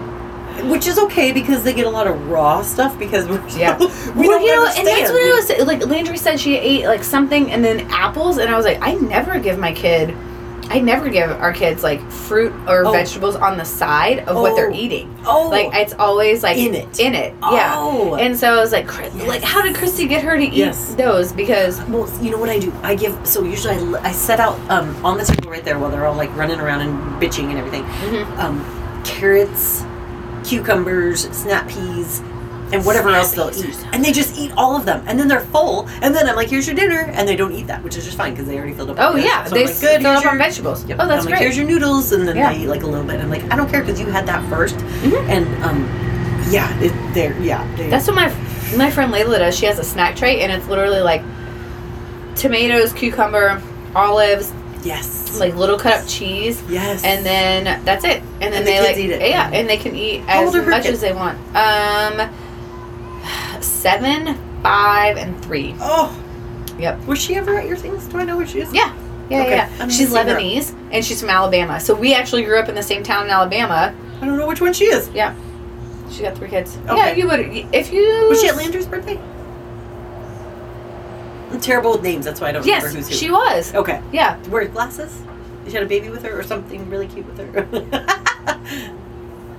Which 0.71 0.87
is 0.87 0.99
okay 0.99 1.33
because 1.33 1.65
they 1.65 1.75
get 1.75 1.87
a 1.87 1.91
lot 1.91 2.07
of 2.07 2.29
raw 2.29 2.63
stuff 2.63 2.99
because 2.99 3.27
we're 3.29 3.47
Yeah. 3.49 3.77
we 4.17 4.27
well, 4.29 4.41
you 4.41 4.55
know, 4.55 4.63
understand. 4.63 4.89
and 4.89 4.97
that's 4.97 5.11
what 5.13 5.23
I 5.23 5.57
was 5.59 5.67
like. 5.67 5.87
Landry 5.87 6.17
said 6.17 6.39
she 6.41 6.57
ate 6.57 6.87
like 6.87 7.03
something 7.05 7.51
and 7.53 7.63
then 7.65 7.81
apples, 7.91 8.39
and 8.39 8.49
I 8.49 8.57
was 8.57 8.65
like, 8.65 8.79
I 8.81 8.95
never 8.95 9.39
give 9.39 9.59
my 9.59 9.73
kid, 9.73 10.17
I 10.71 10.81
never 10.81 11.11
give 11.11 11.31
our 11.31 11.53
kids 11.53 11.83
like 11.83 12.01
fruit 12.11 12.53
or 12.67 12.87
Oh. 12.87 12.91
vegetables 12.93 13.37
on 13.37 13.59
the 13.59 13.67
side 13.67 14.21
of 14.21 14.37
what 14.37 14.57
they're 14.57 14.71
Oh. 14.71 14.75
eating. 14.75 15.15
Oh. 15.27 15.49
like 15.51 15.69
it's 15.75 15.93
always 15.99 16.43
like 16.43 16.57
In 16.57 16.75
it. 16.75 16.99
in 17.01 17.15
it, 17.15 17.35
Oh. 17.43 18.17
yeah. 18.17 18.25
And 18.25 18.37
so 18.37 18.57
I 18.57 18.61
was 18.61 18.73
like, 18.73 18.87
Chris- 18.89 19.15
like, 19.15 19.43
how 19.43 19.61
did 19.61 19.75
Christy 19.77 20.07
get 20.09 20.25
her 20.25 20.37
to 20.39 20.43
eat 20.43 20.55
Yes. 20.55 20.95
those? 20.95 21.33
Because 21.35 21.83
Well, 21.83 22.09
you 22.23 22.31
know 22.31 22.39
what 22.39 22.49
I 22.49 22.59
do? 22.59 22.73
I 22.83 22.95
give 22.95 23.15
so 23.25 23.45
usually 23.45 23.75
I, 23.77 24.09
I 24.09 24.13
set 24.13 24.41
out 24.41 24.59
um, 24.71 24.97
on 25.05 25.19
the 25.19 25.25
table 25.25 25.51
right 25.51 25.65
there 25.65 25.79
while 25.79 25.91
they're 25.91 26.07
all 26.07 26.17
like 26.17 26.35
running 26.35 26.61
around 26.61 26.81
and 26.81 26.99
bitching 27.23 27.51
and 27.51 27.59
everything. 27.59 27.85
Mhm. 27.85 28.39
Um, 28.39 28.65
carrots, 29.07 29.85
cucumbers, 30.45 31.23
snap 31.37 31.69
peas, 31.69 32.21
and 32.73 32.85
whatever 32.85 33.11
Snap 33.11 33.19
else 33.23 33.33
they'll 33.33 33.51
eat, 33.69 33.75
so 33.75 33.87
and 33.93 34.05
they 34.05 34.11
just 34.11 34.37
eat 34.37 34.51
all 34.57 34.75
of 34.77 34.85
them, 34.85 35.03
and 35.07 35.19
then 35.21 35.29
they're 35.29 35.41
full. 35.41 35.87
And 36.03 36.13
then 36.15 36.29
I'm 36.29 36.35
like, 36.35 36.49
"Here's 36.49 36.67
your 36.67 36.75
dinner," 36.75 37.03
and 37.15 37.29
they 37.29 37.37
don't 37.37 37.53
eat 37.53 37.69
that, 37.69 37.81
which 37.85 37.97
is 37.97 38.05
just 38.05 38.17
fine 38.17 38.33
because 38.33 38.47
they 38.49 38.57
already 38.59 38.73
filled 38.75 38.91
up. 38.91 38.97
oh 38.99 39.15
yeah. 39.15 39.45
So 39.45 39.55
they 39.55 39.61
I'm 39.63 39.67
like, 39.69 39.81
good. 39.81 40.03
fill 40.03 40.11
up 40.17 40.27
on 40.27 40.37
vegetables. 40.39 40.85
Yep. 40.85 40.99
Oh, 41.01 41.07
that's 41.07 41.21
I'm 41.25 41.27
great. 41.31 41.33
Like, 41.37 41.41
here's 41.43 41.57
your 41.57 41.67
noodles, 41.67 42.11
and 42.11 42.27
then 42.27 42.35
Yeah. 42.37 42.53
they 42.53 42.63
eat 42.63 42.67
like 42.67 42.83
a 42.83 42.87
little 42.87 43.07
bit. 43.07 43.21
I'm 43.21 43.31
like, 43.31 43.45
I 43.53 43.57
don't 43.57 43.71
care 43.71 43.83
because 43.83 44.01
you 44.01 44.07
had 44.07 44.27
that 44.27 44.43
1st 44.51 44.75
Mhm. 45.03 45.29
and 45.29 45.65
um, 45.65 45.85
yeah, 46.51 46.77
it, 46.81 46.93
they're 47.15 47.39
yeah. 47.41 47.65
They, 47.77 47.89
That's 47.89 48.07
what 48.09 48.17
my 48.17 48.35
my 48.77 48.91
friend 48.91 49.13
Layla 49.13 49.39
does. 49.39 49.57
She 49.57 49.67
has 49.67 49.79
a 49.79 49.85
snack 49.85 50.17
tray, 50.17 50.41
and 50.41 50.51
it's 50.51 50.67
literally 50.67 51.01
like 51.01 51.23
tomatoes, 52.35 52.93
cucumber, 52.93 53.63
olives, 53.95 54.53
yes, 54.83 55.39
like 55.39 55.55
little 55.55 55.79
cut 55.79 56.03
up 56.03 56.09
cheese, 56.09 56.63
yes, 56.69 57.05
and 57.05 57.25
then 57.25 57.85
that's 57.85 58.05
it. 58.05 58.23
And 58.41 58.43
then 58.43 58.55
And 58.55 58.67
the 58.67 58.71
they 58.71 58.81
like 58.81 58.97
eat 58.97 59.11
it. 59.11 59.21
yeah, 59.31 59.51
and 59.53 59.69
they 59.69 59.77
can 59.77 59.95
eat 59.95 60.23
as 60.29 60.47
old 60.47 60.57
are 60.57 60.63
her 60.63 60.71
much 60.71 60.87
as 60.87 61.01
they 61.01 61.13
want. 61.13 61.39
Um, 61.57 62.31
seven, 63.63 64.35
five, 64.63 65.17
and 65.17 65.43
three. 65.45 65.75
oh. 65.81 66.23
Yep. 66.79 67.07
Was 67.07 67.19
she 67.23 67.35
ever 67.37 67.55
at 67.59 67.67
your 67.67 67.77
things? 67.79 68.07
Do 68.07 68.19
I 68.19 68.25
know 68.25 68.37
where 68.37 68.47
she 68.47 68.61
is? 68.61 68.71
Yeah. 68.71 68.95
Yeah, 69.31 69.41
Okay, 69.41 69.51
yeah. 69.57 69.73
I'm 69.81 69.89
She's 69.89 70.13
gonna 70.13 70.35
her. 70.35 70.39
Lebanese 70.39 70.75
and 70.93 71.03
she's 71.03 71.21
from 71.21 71.31
Alabama. 71.31 71.81
So 71.81 71.95
we 71.95 72.13
actually 72.13 72.45
grew 72.45 72.59
up 72.59 72.69
in 72.69 72.75
the 72.75 72.83
same 72.83 73.03
town 73.03 73.25
in 73.25 73.31
Alabama. 73.31 73.95
I 74.21 74.27
don't 74.27 74.37
know 74.37 74.47
which 74.47 74.61
one 74.61 74.75
she 74.75 74.85
is. 74.85 75.09
Yeah. 75.15 75.35
She 76.11 76.23
got 76.23 76.37
three 76.37 76.51
kids. 76.51 76.77
Okay. 76.87 76.97
Yeah, 76.97 77.13
you 77.15 77.27
would 77.29 77.41
if 77.75 77.93
you 77.95 78.27
Was 78.29 78.43
she 78.43 78.49
at 78.49 78.57
Landry's 78.57 78.87
birthday? 78.87 79.19
I'm 81.51 81.61
terrible 81.61 81.93
with 81.93 82.03
names. 82.03 82.25
That's 82.25 82.41
why 82.41 82.49
I 82.49 82.53
don't 82.53 82.67
Yes, 82.67 82.83
remember 82.83 82.99
who's 82.99 83.09
who. 83.09 83.15
she 83.15 83.31
was. 83.31 83.75
Okay. 83.75 84.03
Yeah. 84.13 84.37
Wear 84.49 84.65
glasses. 84.67 85.23
She 85.67 85.73
had 85.73 85.83
a 85.83 85.87
baby 85.87 86.11
with 86.11 86.23
her, 86.25 86.39
or 86.39 86.43
something 86.43 86.89
really 86.91 87.07
cute 87.09 87.27
with 87.27 87.39
her. 87.39 87.67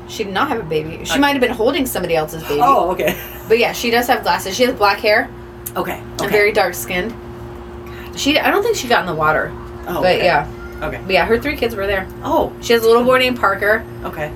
She 0.10 0.24
did 0.24 0.32
not 0.34 0.48
have 0.48 0.60
a 0.62 0.64
baby. 0.64 1.04
She 1.04 1.12
Okay. 1.12 1.20
might 1.20 1.32
have 1.34 1.42
been 1.42 1.52
holding 1.52 1.86
somebody 1.86 2.16
else's 2.16 2.42
baby. 2.44 2.62
oh, 2.64 2.92
okay. 2.92 3.18
But 3.50 3.60
yeah, 3.60 3.74
she 3.74 3.92
does 3.92 4.08
have 4.08 4.24
glasses. 4.24 4.56
She 4.56 4.64
has 4.64 4.74
black 4.74 5.00
hair 5.00 5.30
Okay. 5.76 5.98
and 6.00 6.22
Okay. 6.22 6.32
very 6.32 6.54
dark 6.54 6.74
skinned. 6.76 7.14
She 8.16 8.40
I 8.40 8.50
don't 8.50 8.64
think 8.64 8.78
she 8.78 8.88
got 8.88 9.02
in 9.02 9.06
the 9.06 9.14
water. 9.14 9.52
oh, 9.86 10.02
But 10.02 10.16
okay. 10.16 10.24
yeah. 10.24 10.50
Okay. 10.82 11.02
But 11.06 11.12
yeah, 11.12 11.26
her 11.26 11.38
three 11.38 11.58
kids 11.58 11.76
were 11.76 11.86
there. 11.86 12.08
Oh. 12.24 12.54
She 12.62 12.72
has 12.72 12.84
a 12.84 12.88
little 12.88 13.04
boy 13.04 13.18
named 13.20 13.38
Parker. 13.38 13.86
Okay. 14.06 14.32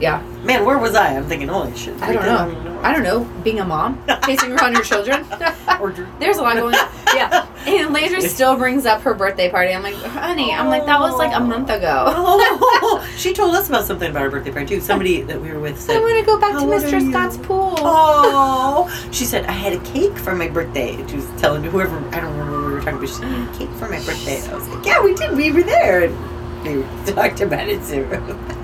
Yeah. 0.00 0.22
Man, 0.44 0.64
where 0.64 0.78
was 0.78 0.94
I? 0.94 1.16
I'm 1.16 1.24
thinking, 1.24 1.48
holy 1.48 1.76
shit. 1.76 2.00
I 2.02 2.12
don't 2.12 2.24
know. 2.24 2.80
I 2.82 2.92
don't 2.92 3.02
know. 3.02 3.24
Being 3.42 3.60
a 3.60 3.64
mom, 3.64 4.02
chasing 4.24 4.52
around 4.52 4.74
your 4.74 4.84
children. 4.84 5.26
There's 6.18 6.36
a 6.38 6.42
lot 6.42 6.56
going 6.56 6.74
on. 6.74 6.88
Yeah. 7.14 7.46
And 7.66 7.92
Landry 7.92 8.20
still 8.28 8.56
brings 8.56 8.86
up 8.86 9.02
her 9.02 9.14
birthday 9.14 9.50
party. 9.50 9.72
I'm 9.72 9.82
like, 9.82 9.94
honey, 9.94 10.52
I'm 10.52 10.68
like, 10.68 10.86
that 10.86 11.00
was 11.00 11.16
like 11.16 11.34
a 11.34 11.40
month 11.40 11.70
ago. 11.70 12.04
Oh, 12.06 13.08
she 13.16 13.32
told 13.32 13.54
us 13.54 13.68
about 13.68 13.84
something 13.84 14.10
about 14.10 14.22
her 14.22 14.30
birthday 14.30 14.52
party 14.52 14.66
too. 14.66 14.80
Somebody 14.80 15.22
that 15.22 15.40
we 15.40 15.52
were 15.52 15.60
with 15.60 15.80
said, 15.80 15.96
I 15.96 16.00
want 16.00 16.18
to 16.20 16.24
go 16.26 16.38
back 16.38 16.52
to 16.52 16.64
Mr. 16.64 17.10
Scott's 17.10 17.36
pool. 17.36 17.74
"Oh," 17.78 19.08
she 19.12 19.24
said, 19.24 19.44
"I 19.46 19.52
had 19.52 19.72
a 19.72 19.80
cake 19.80 20.16
for 20.16 20.34
my 20.34 20.48
birthday." 20.48 20.96
She 21.08 21.16
was 21.16 21.26
telling 21.40 21.62
whoever 21.64 21.96
I 22.14 22.20
don't 22.20 22.36
remember 22.36 22.60
what 22.60 22.66
we 22.68 22.72
were 22.74 22.80
talking 22.80 22.98
about. 22.98 23.08
She 23.08 23.14
said, 23.14 23.24
"I 23.24 23.32
had 23.38 23.54
a 23.54 23.58
cake 23.58 23.70
for 23.78 23.88
my 23.88 23.98
birthday." 24.04 24.40
I 24.48 24.54
was 24.54 24.68
like, 24.68 24.86
"Yeah, 24.86 25.02
we 25.02 25.14
did. 25.14 25.36
We 25.36 25.50
were 25.52 25.62
there." 25.62 26.04
And 26.04 26.16
they 26.64 26.82
talked 27.12 27.40
about 27.40 27.68
it 27.68 27.82
too. 27.86 28.04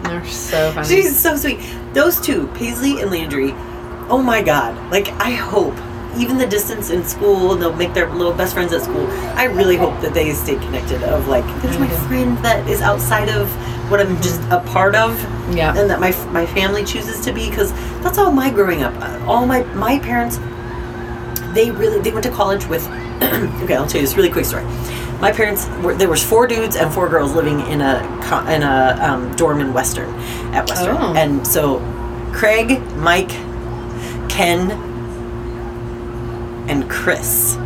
They're 0.03 0.25
so 0.27 0.73
funny. 0.73 0.89
She's 0.89 1.19
so 1.19 1.37
sweet. 1.37 1.61
Those 1.93 2.21
two, 2.21 2.49
Paisley 2.49 3.01
and 3.01 3.11
Landry. 3.11 3.53
Oh 4.09 4.23
my 4.23 4.43
God! 4.43 4.93
Like 4.93 5.09
I 5.21 5.31
hope, 5.31 5.75
even 6.16 6.37
the 6.37 6.47
distance 6.47 6.91
in 6.91 7.05
school, 7.05 7.57
they'll 7.57 7.75
make 7.75 7.95
their 7.95 8.11
little 8.11 8.33
best 8.33 8.55
friends 8.55 8.73
at 8.73 8.83
school. 8.83 9.07
I 9.37 9.45
really 9.45 9.77
hope 9.77 10.01
that 10.03 10.12
they 10.12 10.33
stay 10.35 10.57
connected. 10.57 11.03
Of 11.03 11.29
like, 11.29 11.45
there's 11.62 11.79
my 11.79 11.89
friend 12.07 12.37
that 12.39 12.69
is 12.69 12.81
outside 12.81 13.31
of 13.31 13.51
what 13.91 14.01
I'm 14.01 14.16
just 14.23 14.41
a 14.51 14.61
part 14.61 14.95
of 14.95 15.19
yeah. 15.55 15.77
and 15.77 15.91
that 15.91 16.01
my 16.01 16.11
my 16.31 16.47
family 16.47 16.85
chooses 16.85 17.21
to 17.25 17.33
be 17.33 17.49
because 17.49 17.73
that's 18.03 18.19
all 18.19 18.31
my 18.31 18.51
growing 18.51 18.83
up. 18.83 18.95
All 19.29 19.47
my 19.47 19.62
my 19.75 19.99
parents, 19.99 20.39
they 21.55 21.71
really 21.71 22.01
they 22.01 22.11
went 22.11 22.25
to 22.25 22.31
college 22.31 22.66
with. 22.66 22.87
okay, 23.62 23.75
I'll 23.75 23.87
tell 23.87 24.01
you 24.01 24.07
this 24.07 24.16
really 24.16 24.31
quick 24.31 24.45
story. 24.45 24.65
My 25.20 25.32
parents 25.32 25.66
were 25.82 25.95
there 25.95 26.09
was 26.09 26.23
four 26.23 26.47
dudes 26.47 26.77
and 26.77 26.93
four 26.93 27.09
girls 27.09 27.32
living 27.32 27.61
in 27.69 27.81
a 27.81 27.99
in 28.55 28.62
a 28.62 28.99
um, 29.01 29.35
dorm 29.36 29.61
in 29.61 29.73
Western 29.73 30.09
at 30.55 30.69
Western, 30.69 30.97
Oh. 30.99 31.15
and 31.15 31.47
so 31.47 31.78
Craig, 32.32 32.81
Mike, 32.97 33.31
Ken, 34.28 34.70
and 36.69 36.89
Chris 36.91 37.57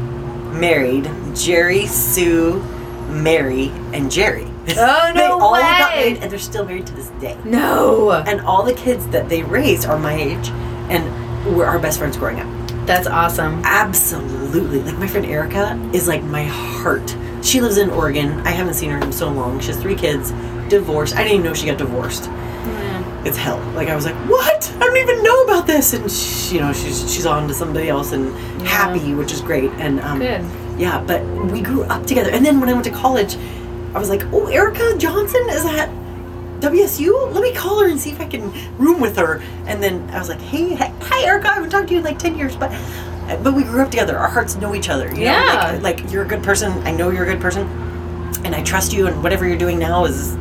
married 0.53 1.11
Jerry, 1.35 1.87
Sue, 1.87 2.61
Mary, 3.09 3.69
and 3.93 4.11
Jerry. 4.11 4.47
Oh, 4.77 5.13
no! 5.15 5.21
they 5.21 5.27
all 5.27 5.53
got 5.55 5.95
married 5.97 6.19
and 6.19 6.31
they're 6.31 6.39
still 6.39 6.65
married 6.67 6.87
to 6.89 6.95
this 6.95 7.09
day 7.21 7.37
No. 7.45 8.13
and 8.13 8.41
all 8.43 8.63
the 8.63 8.75
kids 8.75 9.07
that 9.09 9.29
they 9.31 9.43
raised 9.43 9.87
are 9.87 9.99
my 9.99 10.13
age 10.13 10.49
and 10.91 11.57
were 11.57 11.65
our 11.65 11.79
best 11.79 11.99
friends 11.99 12.19
growing 12.19 12.39
up 12.41 12.87
That's 12.87 13.07
awesome. 13.07 13.63
Absolutely. 13.65 14.81
Like 14.83 14.99
my 14.99 15.07
friend 15.07 15.25
Erica 15.25 15.79
is 15.95 16.07
like 16.07 16.23
my 16.23 16.45
heart. 16.45 17.17
She 17.43 17.61
lives 17.61 17.77
in 17.79 17.91
Oregon. 17.91 18.41
I 18.41 18.51
haven't 18.51 18.75
seen 18.75 18.91
her 18.91 18.99
in 18.99 19.13
so 19.13 19.31
long. 19.31 19.61
She 19.61 19.69
has 19.69 19.81
three 19.81 19.95
kids, 19.95 20.31
divorced. 20.69 21.15
I 21.17 21.19
didn't 21.23 21.35
even 21.35 21.45
know 21.47 21.55
she 21.55 21.67
got 21.67 21.79
divorced. 21.79 22.29
It's 23.25 23.37
hell. 23.37 23.59
Like 23.75 23.89
I 23.89 23.97
was 23.97 24.05
like, 24.07 24.15
what? 24.29 24.73
I 24.77 24.79
don't 24.79 24.97
even 24.97 25.23
know 25.23 25.43
about 25.45 25.67
this. 25.67 25.93
And 25.93 26.11
she, 26.11 26.55
you 26.55 26.61
know, 26.61 26.73
she's 26.73 27.13
she's 27.13 27.27
on 27.27 27.49
to 27.49 27.55
somebody 27.55 27.89
else 27.89 28.13
and 28.13 28.33
happy, 28.63 29.13
which 29.15 29.33
is 29.33 29.41
great. 29.41 29.71
And 29.73 30.01
um, 30.01 30.21
Good. 30.21 30.45
yeah, 30.79 31.03
but 31.05 31.23
we 31.51 31.61
grew 31.61 31.83
up 31.85 32.07
together. 32.07 32.31
And 32.31 32.47
then 32.47 32.61
when 32.61 32.69
I 32.69 32.73
went 32.73 32.85
to 32.85 32.91
college, 32.91 33.37
I 33.95 33.99
was 33.99 34.09
like, 34.09 34.23
oh, 34.33 34.47
Erica 34.47 34.97
Johnson 34.99 35.45
is 35.51 35.65
at 35.65 35.89
WSU. 36.61 37.33
Let 37.33 37.43
me 37.43 37.53
call 37.53 37.81
her 37.81 37.89
and 37.89 37.99
see 38.01 38.11
if 38.13 38.21
I 38.21 38.27
can 38.27 38.51
room 38.79 39.01
with 39.01 39.17
her. 39.17 39.43
And 39.67 39.83
then 39.83 40.09
I 40.11 40.19
was 40.19 40.29
like, 40.29 40.41
hey, 40.41 40.75
hi, 40.75 40.93
hi, 41.01 41.25
Erica. 41.27 41.51
I 41.51 41.55
haven't 41.55 41.71
talked 41.71 41.89
to 41.89 41.95
you 41.95 41.99
in 41.99 42.05
like 42.05 42.19
ten 42.19 42.37
years, 42.39 42.57
but 42.57 42.71
but 43.37 43.55
we 43.55 43.63
grew 43.63 43.83
up 43.83 43.91
together. 43.91 44.17
Our 44.19 44.29
hearts 44.29 44.57
know 44.57 44.75
each 44.75 44.89
other. 44.89 45.09
You 45.15 45.23
Yeah. 45.25 45.43
know, 45.73 45.79
like, 45.83 46.01
like 46.03 46.13
you're 46.13 46.25
a 46.25 46.29
good 46.29 46.43
person. 46.43 46.73
I 46.87 46.91
know 46.91 47.11
you're 47.11 47.25
a 47.25 47.27
good 47.33 47.41
person, 47.41 47.67
and 48.45 48.55
I 48.55 48.63
trust 48.63 48.93
you. 48.93 49.07
And 49.07 49.23
whatever 49.23 49.47
you're 49.47 49.59
doing 49.59 49.79
now 49.79 50.05
is 50.05 50.37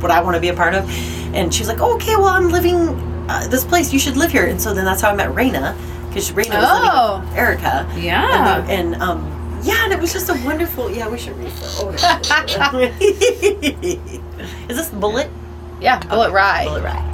what 0.00 0.10
I 0.10 0.20
want 0.22 0.34
to 0.34 0.40
be 0.40 0.48
a 0.48 0.54
part 0.54 0.74
of. 0.74 0.88
And 1.34 1.52
she 1.54 1.60
was 1.60 1.68
like, 1.68 1.80
oh, 1.80 1.94
okay, 1.94 2.16
well, 2.16 2.26
I'm 2.26 2.50
living 2.50 2.88
uh, 3.30 3.46
this 3.48 3.64
place. 3.64 3.92
You 3.92 3.98
should 3.98 4.16
live 4.16 4.32
here. 4.32 4.46
And 4.46 4.60
so 4.60 4.74
then 4.74 4.84
that's 4.84 5.00
how 5.00 5.10
I 5.10 5.14
met 5.14 5.30
Raina, 5.30 5.74
because 6.08 6.30
Raina 6.32 6.58
was 6.60 6.68
Oh. 6.68 7.14
living 7.14 7.28
with 7.30 7.38
Erica. 7.38 7.86
Yeah. 7.96 8.58
And, 8.68 8.94
and 8.94 9.02
um, 9.02 9.60
yeah, 9.62 9.84
and 9.84 9.92
it 9.92 10.00
was 10.00 10.12
just 10.12 10.28
a 10.28 10.34
wonderful. 10.44 10.90
Yeah, 10.90 11.08
we 11.08 11.18
should 11.18 11.36
read. 11.38 11.52
The, 11.52 11.66
oh, 11.80 11.90
is 14.68 14.76
this 14.76 14.90
Bulleit? 14.90 15.30
Yeah, 15.80 16.00
Bulleit 16.00 16.32
rye. 16.32 16.66
Bulleit 16.66 16.84
rye. 16.84 17.08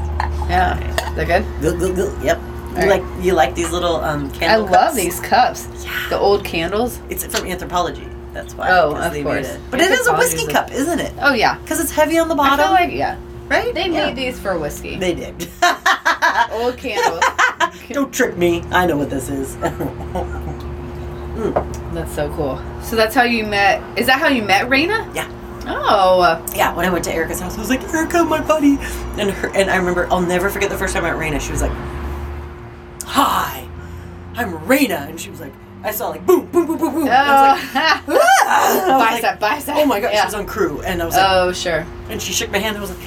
Yeah. 0.48 1.12
They're 1.14 1.26
good. 1.26 1.44
Good, 1.60 1.78
good, 1.78 1.94
good. 1.94 2.22
Yep. 2.22 2.40
You 2.82 2.88
right. 2.90 3.02
like 3.02 3.24
you 3.24 3.32
like 3.34 3.54
these 3.54 3.70
little 3.70 3.96
um 3.96 4.30
candles. 4.30 4.40
I 4.40 4.46
candle 4.46 4.66
love 4.70 4.94
these 4.96 5.20
cups. 5.20 5.68
Yeah. 5.84 6.06
The 6.10 6.18
old 6.18 6.44
candles. 6.44 7.00
It's 7.10 7.24
from 7.24 7.44
Anthropologie. 7.46 8.08
That's 8.32 8.54
why. 8.54 8.70
Oh, 8.70 8.94
of 8.94 9.12
they 9.12 9.22
course. 9.22 9.46
Made 9.48 9.54
it. 9.56 9.60
But 9.70 9.80
it 9.80 9.90
is 9.90 10.06
a 10.06 10.14
whiskey 10.16 10.44
a- 10.46 10.52
cup, 10.52 10.70
isn't 10.70 11.00
it? 11.00 11.12
Oh 11.20 11.32
yeah. 11.34 11.58
Because 11.58 11.80
it's 11.80 11.90
heavy 11.90 12.18
on 12.18 12.28
the 12.28 12.34
I 12.34 12.36
bottom, 12.36 12.58
feel 12.66 12.70
like 12.74 12.92
yeah. 12.92 13.18
right? 13.48 13.74
They 13.74 13.86
Yeah. 13.90 14.06
made 14.06 14.16
these 14.16 14.38
for 14.38 14.58
whiskey. 14.58 14.96
They 14.96 15.14
did. 15.14 15.48
old 16.52 16.76
candles. 16.76 17.24
Don't 17.90 18.12
trick 18.12 18.36
me. 18.36 18.62
I 18.70 18.86
know 18.86 18.96
what 18.96 19.10
this 19.10 19.28
is. 19.28 19.56
That's 21.94 22.14
so 22.14 22.32
cool. 22.34 22.60
So 22.82 22.96
that's 22.96 23.14
how 23.14 23.22
you 23.22 23.44
met. 23.44 23.82
Is 23.98 24.06
that 24.06 24.18
how 24.20 24.28
you 24.28 24.42
met 24.42 24.66
Raina? 24.68 25.14
yeah. 25.14 25.28
Oh. 25.70 26.42
Yeah, 26.54 26.74
when 26.74 26.86
I 26.86 26.90
went 26.90 27.04
to 27.04 27.12
Erica's 27.12 27.40
house, 27.40 27.56
I 27.56 27.60
was 27.60 27.68
like, 27.70 27.82
Erica, 27.82 28.24
my 28.24 28.40
buddy. 28.40 28.78
And 29.20 29.30
her, 29.30 29.48
and 29.54 29.70
I 29.70 29.76
remember, 29.76 30.06
I'll 30.10 30.20
never 30.20 30.48
forget 30.50 30.70
the 30.70 30.78
first 30.78 30.94
time 30.94 31.04
I 31.04 31.10
met 31.12 31.18
Raina. 31.20 31.40
She 31.40 31.52
was 31.52 31.60
like, 31.62 31.72
Hi, 33.10 33.66
I'm 34.34 34.52
Raina. 34.58 35.08
And 35.08 35.18
she 35.20 35.30
was 35.30 35.40
like, 35.40 35.52
I 35.82 35.90
saw 35.92 36.08
like 36.08 36.26
boom, 36.26 36.46
boom, 36.46 36.66
boom, 36.66 36.78
boom, 36.78 36.94
boom. 36.94 37.02
And 37.06 37.12
I 37.12 37.52
was 37.54 37.62
like, 37.74 38.02
Oh. 38.08 38.20
"Ah!" 38.44 38.46
I 38.46 38.78
was 38.78 38.88
like, 39.22 39.22
bicep, 39.22 39.40
bicep. 39.40 39.74
Oh 39.76 39.86
my 39.86 40.00
god, 40.00 40.12
Yeah. 40.12 40.20
she 40.22 40.26
was 40.26 40.34
on 40.34 40.46
crew. 40.46 40.80
And 40.82 41.00
I 41.02 41.06
was 41.06 41.14
like, 41.14 41.26
Oh 41.28 41.52
sure. 41.52 41.86
and 42.10 42.20
she 42.20 42.32
shook 42.32 42.50
my 42.50 42.58
hand 42.58 42.76
and 42.76 42.84
I 42.84 42.88
was 42.88 42.96
like, 42.96 42.98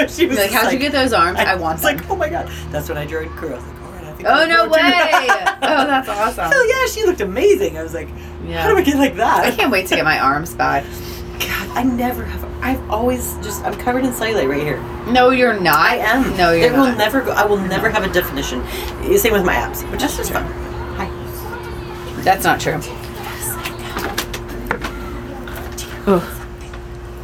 she 0.10 0.26
was 0.26 0.38
like, 0.38 0.50
how'd 0.50 0.72
you 0.72 0.78
get 0.78 0.92
those 0.92 1.12
arms? 1.12 1.38
I, 1.38 1.54
want 1.54 1.76
was 1.76 1.82
them. 1.82 1.96
like, 1.98 2.10
oh 2.10 2.16
my 2.16 2.28
god. 2.28 2.48
That's 2.70 2.88
when 2.88 2.96
I 2.98 3.06
joined 3.06 3.30
crew. 3.32 3.50
I 3.52 3.56
was 3.56 3.64
like, 3.66 3.82
all 3.82 3.90
right, 3.92 4.04
I 4.04 4.12
think 4.14 4.28
oh 4.28 4.46
no 4.46 4.68
way! 4.68 4.80
oh, 4.80 5.86
that's 5.86 6.08
awesome. 6.08 6.50
Hell 6.50 6.68
yeah, 6.68 6.86
she 6.86 7.04
looked 7.04 7.20
amazing. 7.20 7.76
I 7.76 7.82
was 7.82 7.92
like, 7.94 8.08
Yeah. 8.44 8.62
how 8.62 8.70
do 8.70 8.76
I 8.78 8.82
get 8.82 8.96
like 8.96 9.16
that? 9.16 9.44
I 9.44 9.50
can't 9.50 9.70
wait 9.70 9.86
to 9.88 9.96
get 9.96 10.04
my 10.04 10.18
arms 10.18 10.54
back. 10.54 10.84
God, 11.40 11.68
I 11.76 11.82
never 11.82 12.24
have. 12.24 12.44
I've 12.62 12.90
always 12.90 13.34
just. 13.36 13.64
I'm 13.64 13.74
covered 13.74 14.04
in 14.04 14.10
cellulite 14.12 14.48
right 14.48 14.62
here. 14.62 14.80
No, 15.10 15.30
you're 15.30 15.58
not. 15.58 15.76
I 15.76 15.96
am. 15.96 16.36
No, 16.36 16.52
you're 16.52 16.66
it 16.68 16.72
not. 16.72 16.90
will 16.90 16.96
never 16.96 17.20
go. 17.22 17.32
I 17.32 17.44
will 17.46 17.56
never 17.58 17.88
have 17.90 18.04
a 18.04 18.12
definition. 18.12 18.62
Same 19.18 19.32
with 19.32 19.44
my 19.44 19.54
abs, 19.54 19.82
which 19.84 20.02
is 20.02 20.16
just 20.16 20.32
fun. 20.32 20.44
Hi. 20.96 22.22
That's 22.22 22.44
not 22.44 22.60
true. 22.60 22.80
Oh. 26.06 26.36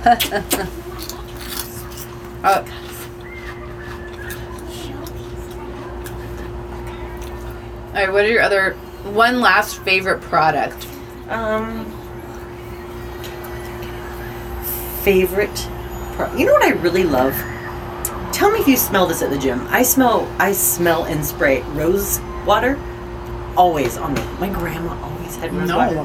Oh. 2.49 2.65
All 7.89 7.93
right, 7.95 8.13
what 8.13 8.25
are 8.25 8.29
your 8.29 8.43
other 8.43 8.75
one 9.03 9.41
last 9.41 9.81
favorite 9.83 10.21
product? 10.21 10.87
Um. 11.29 11.91
Favorite. 15.07 15.69
Pro- 16.15 16.35
you 16.35 16.47
know 16.47 16.53
what 16.53 16.65
I 16.65 16.70
really 16.70 17.05
love? 17.05 17.33
Tell 18.33 18.51
me 18.51 18.59
if 18.59 18.66
you 18.66 18.77
smell 18.77 19.07
this 19.07 19.23
at 19.23 19.31
the 19.31 19.39
gym. 19.39 19.65
I 19.69 19.85
smell. 19.85 20.28
I 20.41 20.51
smell 20.51 21.05
and 21.05 21.24
spray 21.24 21.62
rose 21.74 22.19
water. 22.45 22.77
Always 23.57 23.97
on 23.99 24.15
me. 24.15 24.23
My 24.41 24.49
grandma 24.49 25.01
always 25.05 25.37
had 25.37 25.53
rose 25.55 25.73
water. 25.73 26.05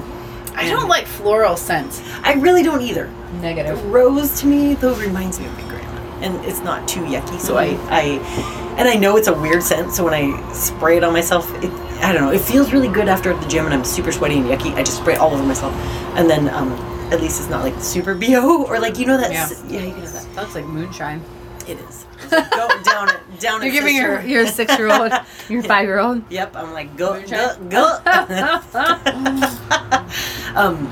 I 0.53 0.69
don't 0.69 0.88
like 0.88 1.07
floral 1.07 1.57
scents. 1.57 1.99
I 2.22 2.34
really 2.34 2.61
don't 2.61 2.84
either. 2.84 3.10
Negative. 3.41 3.84
Rose 3.86 4.40
to 4.41 4.45
me 4.45 4.76
though 4.76 4.94
reminds 4.94 5.40
me 5.40 5.48
of 5.48 5.56
my 5.56 5.68
grandma, 5.68 5.99
and 6.22 6.45
it's 6.45 6.61
not 6.61 6.88
too 6.88 7.02
yucky. 7.02 7.40
So 7.40 7.56
Mm-hmm. 7.56 7.90
I, 7.91 8.02
I, 8.02 8.76
and 8.78 8.88
I 8.88 8.94
know 8.98 9.18
it's 9.18 9.30
a 9.30 9.34
weird 9.34 9.64
scent. 9.64 9.94
So 9.94 10.03
when 10.06 10.14
I 10.14 10.53
spray 10.53 10.98
it 10.98 11.03
on 11.03 11.11
myself, 11.11 11.52
it, 11.64 11.72
I 12.03 12.14
don't 12.14 12.22
know. 12.22 12.32
It 12.32 12.41
feels 12.41 12.72
really 12.72 12.88
good 12.88 13.07
after 13.10 13.34
the 13.36 13.48
gym, 13.48 13.65
and 13.65 13.73
I'm 13.73 13.84
super 13.84 14.11
sweaty 14.11 14.36
and 14.38 14.45
yucky. 14.45 14.76
I 14.76 14.84
just 14.84 14.98
spray 14.98 15.15
it 15.15 15.19
all 15.19 15.34
over 15.34 15.41
myself, 15.44 15.73
and 16.15 16.30
then 16.30 16.49
um, 16.49 16.69
at 17.12 17.22
least 17.22 17.40
it's 17.40 17.50
not 17.50 17.64
like 17.64 17.80
super 17.82 18.16
bo 18.22 18.66
or 18.66 18.80
like 18.80 18.98
you 18.98 19.06
know 19.06 19.18
that. 19.18 19.32
Yeah. 19.32 19.50
yeah 19.68 19.86
you 19.86 19.94
have 19.94 20.14
that. 20.14 20.36
That 20.36 20.42
looks 20.42 20.56
like 20.56 20.66
moonshine. 20.66 21.24
It 21.68 21.80
is. 21.80 22.06
Go 22.30 22.68
down 22.84 23.10
it, 23.10 23.40
down. 23.40 23.62
You're 23.62 23.72
giving 23.72 23.96
your 23.96 24.22
your 24.22 24.48
six 24.48 24.78
year 24.78 24.92
old, 24.92 25.12
your 25.50 25.64
five 25.64 25.86
year 25.86 26.00
old. 26.00 26.30
Yep, 26.32 26.56
I'm 26.56 26.74
like 26.74 26.96
go 26.98 27.14
Moonshine? 27.14 27.70
go 27.70 27.70
go. 27.70 28.02
um, 30.56 30.88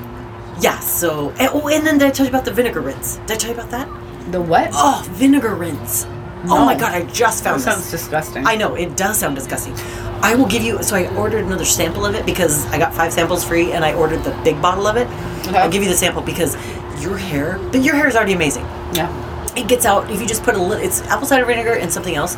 yeah. 0.59 0.79
So 0.79 1.31
and, 1.39 1.49
oh, 1.53 1.67
and 1.69 1.85
then 1.85 1.97
did 1.97 2.07
I 2.07 2.11
tell 2.11 2.25
you 2.25 2.29
about 2.29 2.45
the 2.45 2.53
vinegar 2.53 2.81
rinse? 2.81 3.17
Did 3.17 3.31
I 3.31 3.35
tell 3.35 3.51
you 3.51 3.57
about 3.57 3.71
that? 3.71 3.87
The 4.31 4.41
what? 4.41 4.69
Oh, 4.73 5.03
vinegar 5.11 5.55
rinse. 5.55 6.05
Oh 6.47 6.65
my 6.65 6.75
god, 6.75 6.93
I 6.93 7.03
just 7.11 7.43
found 7.43 7.61
sounds 7.61 7.77
this. 7.77 7.89
Sounds 7.89 7.91
disgusting. 7.91 8.45
I 8.47 8.55
know 8.55 8.75
it 8.75 8.95
does 8.95 9.17
sound 9.17 9.35
disgusting. 9.35 9.73
I 10.21 10.35
will 10.35 10.45
give 10.47 10.63
you. 10.63 10.81
So 10.83 10.95
I 10.95 11.13
ordered 11.15 11.43
another 11.45 11.65
sample 11.65 12.05
of 12.05 12.15
it 12.15 12.25
because 12.25 12.65
I 12.67 12.77
got 12.77 12.93
five 12.93 13.11
samples 13.11 13.43
free, 13.43 13.71
and 13.73 13.83
I 13.83 13.93
ordered 13.93 14.23
the 14.23 14.31
big 14.43 14.61
bottle 14.61 14.87
of 14.87 14.95
it. 14.95 15.07
Okay. 15.47 15.57
I'll 15.57 15.69
give 15.69 15.83
you 15.83 15.89
the 15.89 15.95
sample 15.97 16.21
because 16.21 16.55
your 17.03 17.17
hair, 17.17 17.59
but 17.71 17.81
your 17.83 17.95
hair 17.95 18.07
is 18.07 18.15
already 18.15 18.33
amazing. 18.33 18.63
yeah. 18.93 19.09
It 19.55 19.67
gets 19.67 19.85
out 19.85 20.09
if 20.11 20.21
you 20.21 20.27
just 20.27 20.43
put 20.43 20.55
a 20.55 20.61
little. 20.61 20.81
It's 20.83 21.01
apple 21.07 21.27
cider 21.27 21.43
vinegar 21.45 21.73
and 21.73 21.91
something 21.91 22.15
else. 22.15 22.37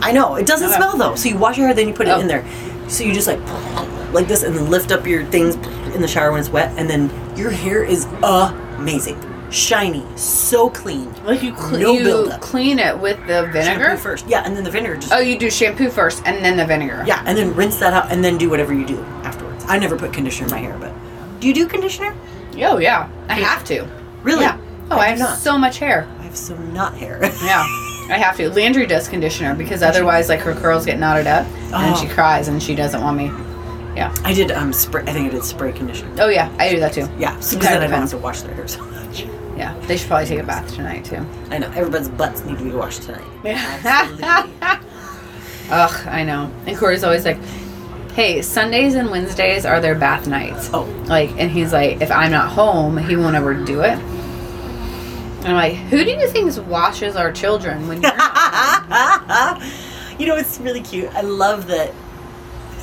I 0.00 0.12
know 0.12 0.36
it 0.36 0.46
doesn't 0.46 0.68
Okay. 0.68 0.76
smell 0.76 0.96
though. 0.96 1.14
So 1.16 1.28
you 1.28 1.36
wash 1.36 1.58
your 1.58 1.66
hair, 1.66 1.74
then 1.74 1.88
you 1.88 1.94
put 1.94 2.06
it 2.08 2.12
Oh. 2.12 2.20
in 2.20 2.26
there. 2.28 2.44
So 2.88 3.04
you 3.04 3.12
just 3.12 3.26
like 3.26 3.40
like 4.12 4.28
this, 4.28 4.42
and 4.42 4.54
then 4.56 4.70
lift 4.70 4.92
up 4.92 5.06
your 5.06 5.24
things 5.26 5.54
in 5.94 6.00
the 6.02 6.08
shower 6.08 6.30
when 6.32 6.40
it's 6.40 6.48
wet, 6.50 6.72
and 6.76 6.88
then 6.88 7.10
your 7.36 7.50
hair 7.50 7.82
is 7.82 8.06
amazing, 8.22 9.16
shiny, 9.52 10.04
so 10.16 10.68
clean. 10.70 11.12
Like 11.24 11.42
you, 11.42 11.54
cl- 11.56 11.78
No 11.78 11.92
you 11.92 12.04
buildup. 12.04 12.40
clean 12.40 12.78
it 12.78 12.98
with 12.98 13.18
the 13.26 13.42
vinegar. 13.52 13.84
Shampoo 13.84 13.96
first, 13.96 14.26
yeah, 14.26 14.42
and 14.44 14.56
then 14.56 14.64
the 14.64 14.70
vinegar 14.70 14.96
just 14.96 15.12
Oh, 15.12 15.18
you 15.18 15.38
do 15.38 15.50
shampoo 15.50 15.90
first 15.90 16.22
and 16.26 16.44
then 16.44 16.56
the 16.56 16.64
vinegar. 16.66 17.04
Yeah, 17.06 17.22
and 17.26 17.36
then 17.36 17.54
rinse 17.54 17.78
that 17.78 17.92
out, 17.92 18.10
and 18.10 18.24
then 18.24 18.38
do 18.38 18.48
whatever 18.50 18.72
you 18.74 18.86
do 18.86 18.98
afterwards. 19.24 19.64
I 19.68 19.78
never 19.78 19.96
put 19.96 20.12
conditioner 20.12 20.46
in 20.46 20.50
my 20.52 20.58
hair, 20.58 20.76
but 20.78 20.92
do 21.40 21.46
you 21.48 21.54
do 21.54 21.66
conditioner? 21.68 22.14
Oh 22.56 22.78
yeah. 22.78 23.08
I 23.28 23.34
have 23.34 23.64
to. 23.66 23.86
Really? 24.22 24.42
Yeah. 24.42 24.58
Oh, 24.90 24.98
I, 24.98 25.14
do 25.14 25.20
have 25.22 25.30
not. 25.30 25.38
so 25.38 25.56
much 25.56 25.78
hair. 25.78 26.06
I 26.18 26.22
have 26.24 26.36
so 26.36 26.56
not 26.56 26.94
hair. 26.96 27.18
Yeah. 27.42 27.64
I 28.10 28.18
have 28.18 28.36
to. 28.36 28.50
Landry 28.50 28.84
does 28.86 29.08
conditioner 29.08 29.54
because 29.54 29.82
otherwise, 29.82 30.28
like 30.28 30.40
her 30.40 30.54
curls 30.54 30.84
get 30.84 30.98
knotted 30.98 31.26
up, 31.26 31.46
and 31.46 31.94
Oh. 31.94 32.00
she 32.00 32.08
cries 32.08 32.48
and 32.48 32.62
she 32.62 32.74
doesn't 32.74 33.00
want 33.00 33.16
me. 33.16 33.26
Yeah. 33.96 34.14
I 34.24 34.32
did 34.34 34.50
um 34.50 34.72
spray. 34.72 35.02
I 35.02 35.12
think 35.12 35.28
I 35.28 35.34
did 35.34 35.44
spray 35.44 35.72
conditioner. 35.72 36.10
Oh 36.18 36.28
yeah, 36.28 36.54
I 36.58 36.70
do 36.70 36.80
that 36.80 36.92
too. 36.92 37.08
Yeah, 37.18 37.34
because 37.34 37.58
then 37.58 37.82
I 37.82 37.86
don't 37.86 38.00
have 38.00 38.10
to 38.10 38.18
wash 38.18 38.42
their 38.42 38.54
hair 38.54 38.66
so. 38.68 38.80
Yeah. 39.56 39.78
They 39.86 39.96
should 39.96 40.08
probably 40.08 40.26
take 40.26 40.40
a 40.40 40.44
bath 40.44 40.74
tonight 40.74 41.04
too. 41.04 41.24
I 41.50 41.58
know 41.58 41.68
everybody's 41.74 42.08
butts 42.08 42.44
need 42.44 42.58
to 42.58 42.64
be 42.64 42.70
washed 42.70 43.02
tonight. 43.02 43.24
Yeah. 43.44 44.80
Ugh, 45.70 46.06
I 46.06 46.22
know. 46.24 46.50
And 46.66 46.76
Corey's 46.76 47.02
always 47.02 47.24
like, 47.24 47.38
"Hey, 48.12 48.42
Sundays 48.42 48.94
and 48.94 49.10
Wednesdays 49.10 49.64
are 49.64 49.80
their 49.80 49.94
bath 49.94 50.26
nights." 50.26 50.68
Oh. 50.72 50.82
Like, 51.06 51.30
and 51.38 51.50
he's 51.50 51.72
like, 51.72 52.00
"If 52.02 52.10
I'm 52.10 52.30
not 52.30 52.50
home, 52.50 52.98
he 52.98 53.16
won't 53.16 53.36
ever 53.36 53.54
do 53.54 53.80
it." 53.80 53.98
And 53.98 55.48
I'm 55.48 55.54
like, 55.54 55.74
"Who 55.74 56.04
do 56.04 56.10
you 56.10 56.28
think 56.28 56.54
washes 56.68 57.16
our 57.16 57.32
children 57.32 57.88
when 57.88 58.02
you're 58.02 58.16
not?" 58.16 59.62
you 60.18 60.26
know, 60.26 60.36
it's 60.36 60.60
really 60.60 60.82
cute. 60.82 61.10
I 61.14 61.22
love 61.22 61.66
that. 61.68 61.92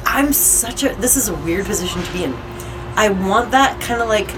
I'm 0.06 0.34
such 0.34 0.84
a. 0.84 0.96
This 0.96 1.16
is 1.16 1.30
a 1.30 1.36
weird 1.36 1.66
position 1.68 2.02
to 2.02 2.12
be 2.14 2.24
in. 2.24 2.34
I 2.96 3.10
want 3.10 3.52
that 3.52 3.80
kind 3.82 4.02
of 4.02 4.08
like. 4.10 4.30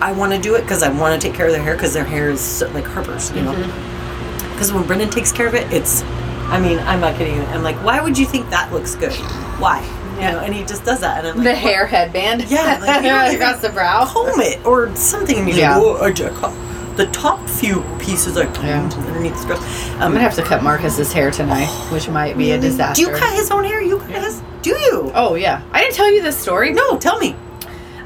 I 0.00 0.12
want 0.12 0.32
to 0.32 0.38
do 0.38 0.54
it 0.54 0.62
because 0.62 0.82
I 0.82 0.88
want 0.90 1.20
to 1.20 1.28
take 1.28 1.36
care 1.36 1.46
of 1.46 1.52
their 1.52 1.62
hair 1.62 1.74
because 1.74 1.94
their 1.94 2.04
hair 2.04 2.30
is 2.30 2.40
so, 2.40 2.68
like 2.70 2.84
Harper's, 2.84 3.30
you 3.32 3.42
know. 3.42 3.52
Mm-hmm. 3.52 4.52
Because 4.52 4.72
when 4.72 4.86
Brendan 4.86 5.10
takes 5.10 5.32
care 5.32 5.46
of 5.46 5.54
it, 5.54 5.70
it's. 5.72 6.02
I 6.48 6.60
mean, 6.60 6.78
I'm 6.80 7.00
not 7.00 7.16
kidding. 7.16 7.34
you. 7.36 7.42
I'm 7.42 7.62
like, 7.62 7.76
why 7.84 8.00
would 8.00 8.16
you 8.16 8.24
think 8.26 8.48
that 8.50 8.72
looks 8.72 8.94
good? 8.94 9.12
Why? 9.58 9.82
You 10.14 10.22
know, 10.32 10.38
and 10.40 10.54
he 10.54 10.64
just 10.64 10.84
does 10.84 11.00
that, 11.00 11.18
and 11.18 11.28
I'm 11.28 11.36
like, 11.36 11.44
the 11.44 11.50
what? 11.50 11.58
hair 11.58 11.86
headband. 11.86 12.44
Yeah, 12.50 12.78
like, 12.80 13.02
you 13.32 13.36
across 13.38 13.60
the 13.60 13.68
brow. 13.68 14.06
comb 14.06 14.40
it 14.40 14.64
or 14.64 14.94
something. 14.96 15.38
And 15.40 15.48
Yeah. 15.48 15.76
like, 15.76 16.14
oh, 16.14 16.92
the 16.96 17.06
top 17.08 17.46
few 17.48 17.82
pieces 17.98 18.38
are 18.38 18.44
Yeah. 18.44 18.82
underneath 18.82 19.38
the 19.42 19.46
dress. 19.48 19.90
I'm 19.96 20.02
Um, 20.02 20.12
gonna 20.12 20.20
have 20.20 20.34
to 20.36 20.42
cut 20.42 20.62
Marcus's 20.62 21.12
hair 21.12 21.30
tonight, 21.30 21.66
which 21.92 22.08
might 22.08 22.38
be 22.38 22.52
a 22.52 22.58
disaster. 22.58 23.04
Do 23.04 23.10
you 23.10 23.14
cut 23.16 23.34
his 23.34 23.50
own 23.50 23.64
hair? 23.64 23.82
You 23.82 23.98
cut 23.98 24.22
his? 24.22 24.40
Do 24.62 24.70
you? 24.70 25.12
Oh 25.14 25.34
yeah, 25.34 25.60
I 25.72 25.80
didn't 25.82 25.94
tell 25.96 26.10
you 26.10 26.22
this 26.22 26.38
story. 26.38 26.72
No, 26.72 26.96
tell 26.96 27.18
me. 27.18 27.36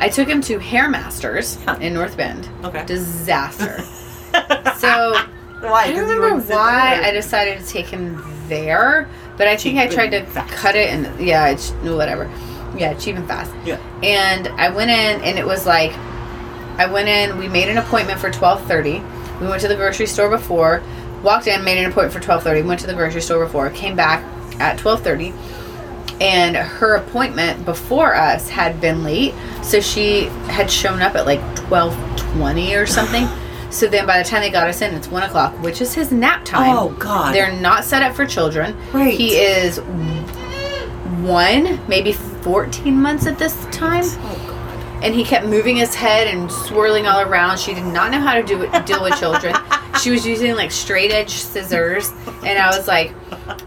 I 0.01 0.09
took 0.09 0.27
him 0.28 0.40
to 0.43 0.59
Hair 0.59 0.89
Masters 0.89 1.59
Huh. 1.64 1.77
in 1.81 1.94
North 1.94 2.16
Bend. 2.16 2.48
Okay. 2.64 2.85
Disaster. 2.86 3.78
so 4.78 5.12
Why? 5.60 5.85
I 5.85 5.93
don't 5.93 6.09
remember 6.09 6.40
why 6.52 7.01
I 7.05 7.10
decided 7.12 7.60
to 7.60 7.66
take 7.66 7.86
him 7.86 8.22
there, 8.48 9.09
but 9.36 9.47
I 9.47 9.56
think 9.56 9.78
I 9.78 9.86
tried 9.86 10.09
to 10.10 10.24
fast. 10.27 10.52
cut 10.52 10.74
it 10.74 10.89
and 10.90 11.20
yeah, 11.20 11.48
it's 11.48 11.70
whatever. 11.82 12.31
Yeah, 12.77 12.94
cheap 12.94 13.16
and 13.16 13.27
fast. 13.28 13.52
Yeah. 13.64 13.78
And 14.02 14.48
I 14.48 14.70
went 14.70 14.90
in 14.90 15.20
and 15.22 15.39
it 15.39 15.47
was 15.47 15.66
like 15.66 15.93
I 16.78 16.86
went 16.90 17.09
in, 17.09 17.36
we 17.36 17.47
made 17.48 17.68
an 17.68 17.77
appointment 17.78 18.18
for 18.20 18.31
12:30. 18.31 19.40
We 19.40 19.47
went 19.48 19.60
to 19.62 19.68
the 19.68 19.77
grocery 19.77 20.06
store 20.06 20.31
before, 20.31 20.82
walked 21.22 21.47
in, 21.47 21.62
made 21.62 21.78
an 21.78 21.90
appointment 21.90 22.12
for 22.14 22.20
12:30, 22.20 22.64
went 22.64 22.81
to 22.81 22.86
the 22.86 22.94
grocery 22.94 23.20
store 23.20 23.44
before, 23.44 23.68
came 23.70 23.97
back 23.97 24.24
at 24.60 24.78
12:30. 24.78 25.35
And 26.20 26.55
her 26.55 26.97
appointment 26.97 27.64
before 27.64 28.14
us 28.14 28.48
had 28.48 28.80
been 28.80 29.02
late, 29.02 29.34
so 29.62 29.80
she 29.80 30.24
had 30.48 30.70
shown 30.70 31.01
up 31.01 31.14
at 31.14 31.24
like 31.26 31.40
12:20 31.56 32.80
or 32.80 32.86
something. 32.86 33.26
So 33.70 33.86
then 33.86 34.05
by 34.05 34.20
the 34.20 34.28
time 34.28 34.40
they 34.40 34.51
got 34.51 34.66
us 34.66 34.82
in, 34.82 34.92
it's 34.97 35.06
1 35.06 35.22
o'clock, 35.22 35.55
which 35.62 35.80
is 35.80 35.94
his 35.94 36.10
nap 36.10 36.44
time. 36.44 36.76
Oh 36.76 36.88
God. 36.98 37.32
They're 37.32 37.52
not 37.60 37.84
set 37.84 38.02
up 38.02 38.16
for 38.16 38.26
children. 38.26 38.76
Right. 38.92 39.14
He 39.14 39.36
is 39.36 39.78
one, 41.22 41.78
maybe 41.86 42.12
14 42.12 42.92
months 43.01 43.28
at 43.28 43.38
this 43.38 43.55
time. 43.66 44.02
Oh. 44.05 44.49
And 45.02 45.14
he 45.14 45.24
kept 45.24 45.47
moving 45.47 45.77
his 45.77 45.94
head 45.94 46.27
and 46.28 46.51
swirling 46.52 47.06
all 47.06 47.20
around. 47.22 47.59
She 47.59 47.72
did 47.74 47.85
not 47.85 48.10
know 48.10 48.20
how 48.20 48.35
to 48.35 48.43
do 48.43 48.62
it, 48.62 48.86
deal 48.86 49.02
with 49.02 49.18
children. 49.18 49.55
She 50.02 50.10
was 50.10 50.27
using 50.27 50.55
like 50.55 50.70
straight 50.70 51.10
edge 51.10 51.31
scissors. 51.31 52.10
And 52.44 52.59
I 52.59 52.68
was 52.77 52.86
like, 52.86 53.12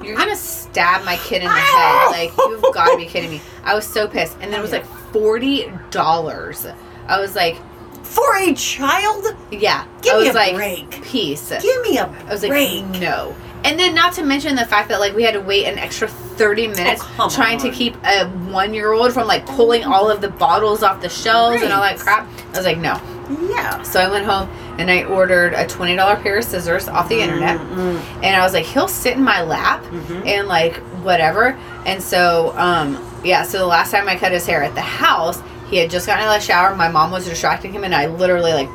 You're 0.04 0.16
to 0.18 0.36
stab 0.36 1.04
my 1.06 1.18
kid 1.18 1.42
in 1.42 1.48
the 1.48 1.54
head. 1.54 2.08
Like, 2.12 2.32
you've 2.38 2.62
got 2.74 2.92
to 2.92 2.98
be 2.98 3.06
kidding 3.06 3.30
me. 3.32 3.42
I 3.64 3.74
was 3.76 3.86
so 3.86 4.08
pissed. 4.08 4.38
And 4.42 4.52
then 4.54 4.60
it 4.60 4.62
was 4.62 4.72
like 4.72 4.86
$40. 4.86 6.76
I 7.08 7.20
was 7.20 7.36
like, 7.36 7.58
For 8.04 8.38
a 8.38 8.54
child? 8.54 9.26
Yeah. 9.52 9.88
Give 10.02 10.14
I 10.16 10.20
me 10.20 10.28
was 10.28 10.36
a 10.36 10.38
like, 10.40 10.56
break. 10.56 11.04
Peace. 11.04 11.50
Give 11.62 11.82
me 11.82 11.98
a 11.98 12.06
I 12.06 12.32
was 12.32 12.44
like, 12.44 12.52
break. 12.52 12.86
no. 13.02 13.36
And 13.66 13.80
then 13.80 13.96
not 13.96 14.14
to 14.14 14.24
mention 14.24 14.56
the 14.56 14.66
fact 14.66 14.90
that 14.90 15.00
like 15.00 15.16
we 15.16 15.24
had 15.24 15.34
to 15.36 15.42
wait 15.42 15.66
an 15.66 15.78
extra 15.80 16.08
30 16.08 16.68
minutes 16.70 17.02
Oh, 17.20 17.30
trying 17.30 17.60
to 17.60 17.70
keep 17.70 17.96
a 18.06 18.26
one 18.52 18.74
year 18.74 18.92
old 18.92 19.14
from 19.14 19.28
like 19.28 19.46
pulling 19.46 19.84
all 19.86 20.10
of 20.10 20.20
the 20.22 20.30
bottles 20.30 20.84
off 20.84 21.02
the 21.02 21.10
shelves 21.10 21.62
and 21.62 21.72
all 21.72 21.82
that 21.82 21.98
crap. 22.00 22.28
I 22.54 22.58
was 22.58 22.66
like, 22.66 22.78
no. 22.78 23.00
Yeah. 23.50 23.82
So 23.84 24.02
I 24.02 24.10
went 24.10 24.26
home 24.26 24.50
and 24.80 24.92
I 24.92 25.04
ordered 25.06 25.54
a 25.54 25.66
$20 25.66 26.22
pair 26.22 26.38
of 26.40 26.44
scissors 26.44 26.88
off 26.90 27.08
the 27.08 27.22
internet. 27.22 27.58
Mm, 27.60 28.00
And 28.24 28.36
I 28.36 28.42
was 28.44 28.54
like, 28.54 28.66
he'll 28.66 28.88
sit 28.90 29.16
in 29.16 29.24
my 29.24 29.42
lap 29.44 29.82
Mhm. 29.84 30.26
and 30.28 30.48
like 30.48 30.76
whatever. 31.04 31.58
And 31.86 32.02
so, 32.04 32.54
um, 32.58 33.00
yeah, 33.24 33.44
so 33.44 33.60
the 33.60 33.66
last 33.66 33.92
time 33.92 34.10
I 34.10 34.18
cut 34.18 34.32
his 34.34 34.46
hair 34.46 34.62
at 34.64 34.76
the 34.76 34.82
house, 34.82 35.42
he 35.70 35.78
had 35.78 35.90
just 35.90 36.06
gotten 36.06 36.26
out 36.26 36.36
of 36.36 36.42
the 36.42 36.46
shower. 36.46 36.76
My 36.76 36.90
mom 36.90 37.12
was 37.12 37.26
distracting 37.26 37.72
him, 37.74 37.84
and 37.84 37.96
I 37.96 38.08
literally 38.08 38.52
like, 38.54 38.70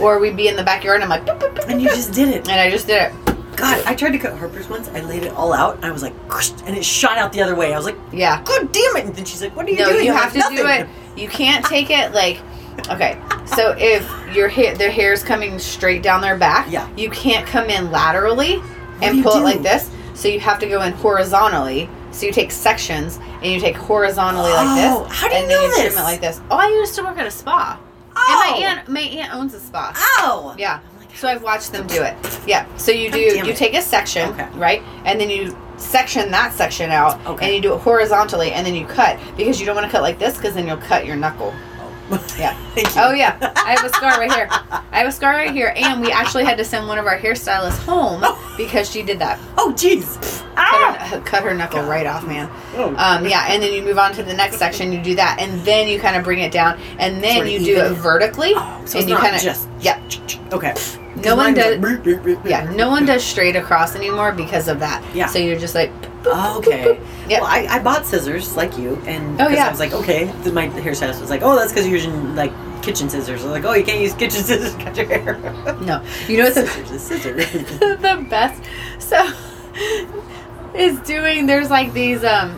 or 0.00 0.18
we'd 0.18 0.36
be 0.36 0.48
in 0.48 0.56
the 0.56 0.62
backyard, 0.64 1.00
and 1.02 1.12
I'm 1.12 1.24
like, 1.24 1.68
And 1.68 1.80
you 1.80 1.88
just 1.88 2.12
did 2.12 2.28
it. 2.28 2.48
and 2.48 2.60
I 2.60 2.68
just 2.70 2.86
did 2.86 3.02
it. 3.02 3.31
God, 3.62 3.80
I 3.86 3.94
tried 3.94 4.10
to 4.10 4.18
cut 4.18 4.36
Harper's 4.36 4.68
once. 4.68 4.88
I 4.88 5.00
laid 5.02 5.22
it 5.22 5.32
all 5.34 5.52
out. 5.52 5.76
And 5.76 5.84
I 5.84 5.92
was 5.92 6.02
like, 6.02 6.14
and 6.66 6.76
it 6.76 6.84
shot 6.84 7.16
out 7.16 7.32
the 7.32 7.40
other 7.42 7.54
way. 7.54 7.72
I 7.72 7.76
was 7.76 7.86
like, 7.86 7.96
Yeah. 8.12 8.42
God 8.42 8.72
damn 8.72 8.96
it! 8.96 9.06
And 9.06 9.14
then 9.14 9.24
she's 9.24 9.40
like, 9.40 9.54
What 9.54 9.66
are 9.66 9.70
you 9.70 9.76
No, 9.78 9.92
doing? 9.92 10.04
you 10.06 10.12
I'm 10.12 10.18
have 10.18 10.32
to 10.32 10.38
like, 10.40 10.56
do 10.56 10.66
it. 10.66 10.88
You 11.16 11.28
can't 11.28 11.64
take 11.64 11.88
it 11.90 12.12
like. 12.12 12.40
Okay, 12.90 13.20
so 13.46 13.76
if 13.78 14.04
your 14.34 14.48
hair, 14.48 14.74
their 14.74 14.90
hair 14.90 15.12
is 15.12 15.22
coming 15.22 15.58
straight 15.60 16.02
down 16.02 16.20
their 16.22 16.36
back, 16.36 16.72
Yeah. 16.72 16.88
you 16.96 17.08
can't 17.10 17.46
come 17.46 17.70
in 17.70 17.92
laterally 17.92 18.56
do 18.56 18.62
and 19.02 19.22
pull 19.22 19.36
it 19.36 19.44
like 19.44 19.62
this. 19.62 19.90
So 20.14 20.26
you 20.26 20.40
have 20.40 20.58
to 20.58 20.66
go 20.66 20.82
in 20.82 20.92
horizontally. 20.94 21.88
So 22.10 22.26
you 22.26 22.32
take 22.32 22.50
sections 22.50 23.18
and 23.42 23.46
you 23.46 23.60
take 23.60 23.76
horizontally 23.76 24.50
like 24.50 24.66
Oh, 24.90 25.04
this. 25.04 25.12
how 25.16 25.28
do 25.28 25.34
you 25.34 25.40
and 25.42 25.50
then 25.50 25.56
know 25.60 25.66
you 25.76 25.82
trim 25.88 25.98
it 25.98 26.02
like 26.02 26.20
this. 26.20 26.40
Oh, 26.50 26.56
I 26.56 26.66
used 26.68 26.94
to 26.96 27.02
work 27.04 27.16
at 27.16 27.26
a 27.26 27.30
spa. 27.30 27.78
Oh. 28.16 28.44
And 28.44 28.60
my 28.60 28.66
oh. 28.66 28.68
aunt, 28.68 28.88
my 28.88 29.00
aunt 29.00 29.34
owns 29.34 29.54
a 29.54 29.60
spa. 29.60 29.92
Oh. 30.18 30.54
Yeah. 30.58 30.80
So 31.14 31.28
I've 31.28 31.42
watched 31.42 31.72
them 31.72 31.86
do 31.86 32.02
it. 32.02 32.16
Yeah. 32.46 32.66
So 32.76 32.90
you 32.92 33.10
do 33.10 33.18
you 33.20 33.44
it. 33.44 33.56
take 33.56 33.74
a 33.74 33.82
section, 33.82 34.30
Okay. 34.30 34.48
right? 34.54 34.82
And 35.04 35.20
then 35.20 35.30
you 35.30 35.56
section 35.76 36.30
that 36.30 36.52
section 36.52 36.90
out 36.90 37.24
Okay. 37.26 37.46
and 37.46 37.54
you 37.54 37.60
do 37.60 37.74
it 37.74 37.78
horizontally 37.80 38.52
and 38.52 38.64
then 38.64 38.74
you 38.74 38.86
cut 38.86 39.18
because 39.36 39.58
you 39.58 39.66
don't 39.66 39.74
want 39.74 39.84
to 39.86 39.90
cut 39.90 40.02
like 40.02 40.18
this 40.18 40.36
because 40.36 40.54
then 40.54 40.66
you'll 40.66 40.76
cut 40.76 41.06
your 41.06 41.16
knuckle. 41.16 41.52
Yeah. 42.38 42.56
Oh 42.96 43.12
yeah. 43.12 43.36
I 43.56 43.72
have 43.72 43.84
a 43.84 43.88
scar 43.90 44.18
right 44.18 44.32
here. 44.32 44.48
I 44.50 44.98
have 45.00 45.08
a 45.08 45.12
scar 45.12 45.32
right 45.32 45.50
here 45.50 45.72
and 45.76 46.00
we 46.00 46.10
actually 46.10 46.44
had 46.44 46.56
to 46.58 46.64
send 46.64 46.86
one 46.88 46.98
of 46.98 47.06
our 47.06 47.18
hairstylists 47.18 47.78
home 47.84 48.24
because 48.56 48.90
she 48.90 49.02
did 49.02 49.18
that. 49.18 49.38
Oh, 49.58 49.72
jeez. 49.76 50.16
Cut 50.40 50.56
Ah! 50.56 51.08
her, 51.10 51.20
cut 51.20 51.42
her 51.42 51.54
knuckle 51.54 51.82
right 51.82 52.06
off, 52.06 52.26
man. 52.26 52.50
Oh. 52.76 52.94
Um, 52.96 53.26
yeah, 53.26 53.46
and 53.48 53.62
then 53.62 53.72
you 53.74 53.82
move 53.82 53.98
on 53.98 54.12
to 54.14 54.22
the 54.22 54.32
next 54.34 54.56
section. 54.56 54.90
You 54.92 55.02
do 55.02 55.14
that, 55.16 55.38
and 55.40 55.60
then 55.66 55.88
you 55.88 55.98
kind 55.98 56.16
of 56.16 56.24
bring 56.24 56.40
it 56.40 56.52
down, 56.52 56.78
and 56.98 57.22
then 57.24 57.46
you 57.46 57.58
do 57.58 57.72
even 57.72 57.84
it 57.86 57.92
it. 57.92 57.94
vertically, 57.96 58.52
Oh, 58.54 58.82
so 58.84 58.98
and 58.98 59.02
it's 59.02 59.08
you 59.08 59.14
not 59.14 59.20
kind 59.22 59.36
of 59.36 59.42
just- 59.42 59.68
yeah, 59.80 59.98
Okay. 60.52 60.74
No 61.24 61.36
one 61.36 61.54
does- 61.54 61.78
does. 61.78 62.36
yeah. 62.44 62.70
No 62.74 62.90
one 62.90 63.06
does 63.06 63.22
straight 63.24 63.56
across 63.56 63.94
anymore 63.96 64.32
because 64.32 64.68
of 64.68 64.78
that. 64.80 65.02
Yeah. 65.14 65.26
So 65.26 65.38
you're 65.38 65.58
just 65.58 65.74
like, 65.74 65.90
Oh, 66.26 66.58
okay. 66.58 67.00
Yep. 67.28 67.40
Well, 67.40 67.50
I, 67.50 67.66
I 67.76 67.78
bought 67.78 68.04
scissors 68.04 68.56
like 68.56 68.76
you, 68.76 68.96
and 69.06 69.40
Oh, 69.40 69.48
yeah. 69.48 69.68
I 69.68 69.70
was 69.70 69.78
like, 69.78 69.92
okay. 69.92 70.24
Then 70.42 70.54
my 70.54 70.66
hairstylist 70.68 71.20
was 71.20 71.30
like, 71.30 71.40
oh, 71.42 71.54
that's 71.54 71.72
because 71.72 71.86
you're 71.86 71.94
using 71.96 72.34
like 72.34 72.52
kitchen 72.82 73.08
scissors. 73.08 73.42
I 73.42 73.44
was 73.44 73.52
like, 73.52 73.64
oh, 73.64 73.74
you 73.74 73.84
can't 73.84 74.00
use 74.00 74.12
kitchen 74.12 74.42
scissors 74.44 74.74
to 74.74 74.82
cut 74.84 74.96
your 74.96 75.06
hair. 75.06 75.38
no. 75.82 76.04
You 76.26 76.38
know 76.38 76.44
what 76.44 76.54
scissors 76.54 76.90
is 76.90 77.00
scissors. 77.02 77.78
the 77.78 78.26
best? 78.28 78.62
So 78.98 79.24
is 80.74 80.98
doing. 81.00 81.46
There's 81.46 81.70
like 81.70 81.92
these 81.92 82.24
um 82.24 82.50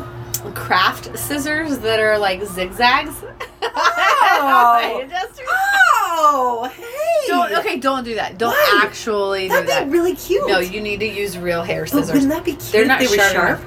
craft 0.52 1.16
scissors 1.18 1.78
that 1.80 2.00
are 2.00 2.18
like 2.18 2.42
zigzags. 2.44 3.14
Oh. 3.62 5.04
Just- 5.10 5.40
oh, 5.46 6.70
hey. 6.74 7.28
don't 7.28 7.52
okay. 7.58 7.78
Don't 7.78 8.04
do 8.04 8.14
that. 8.16 8.38
Don't 8.38 8.50
Why? 8.52 8.80
actually 8.84 9.42
do 9.48 9.54
That'd 9.54 9.68
that. 9.68 9.84
be 9.86 9.90
really 9.90 10.14
cute. 10.14 10.46
no, 10.46 10.58
you 10.58 10.80
need 10.80 11.00
to 11.00 11.06
use 11.08 11.36
real 11.38 11.62
hair 11.62 11.82
But 11.82 11.90
scissors. 11.90 12.12
wouldn't 12.12 12.30
that 12.30 12.44
be 12.44 12.52
cute? 12.52 12.72
They're 12.72 12.82
if 12.82 12.88
not 12.88 12.98
they 13.00 13.06
were 13.08 13.14
sharp 13.14 13.32
sharp. 13.32 13.60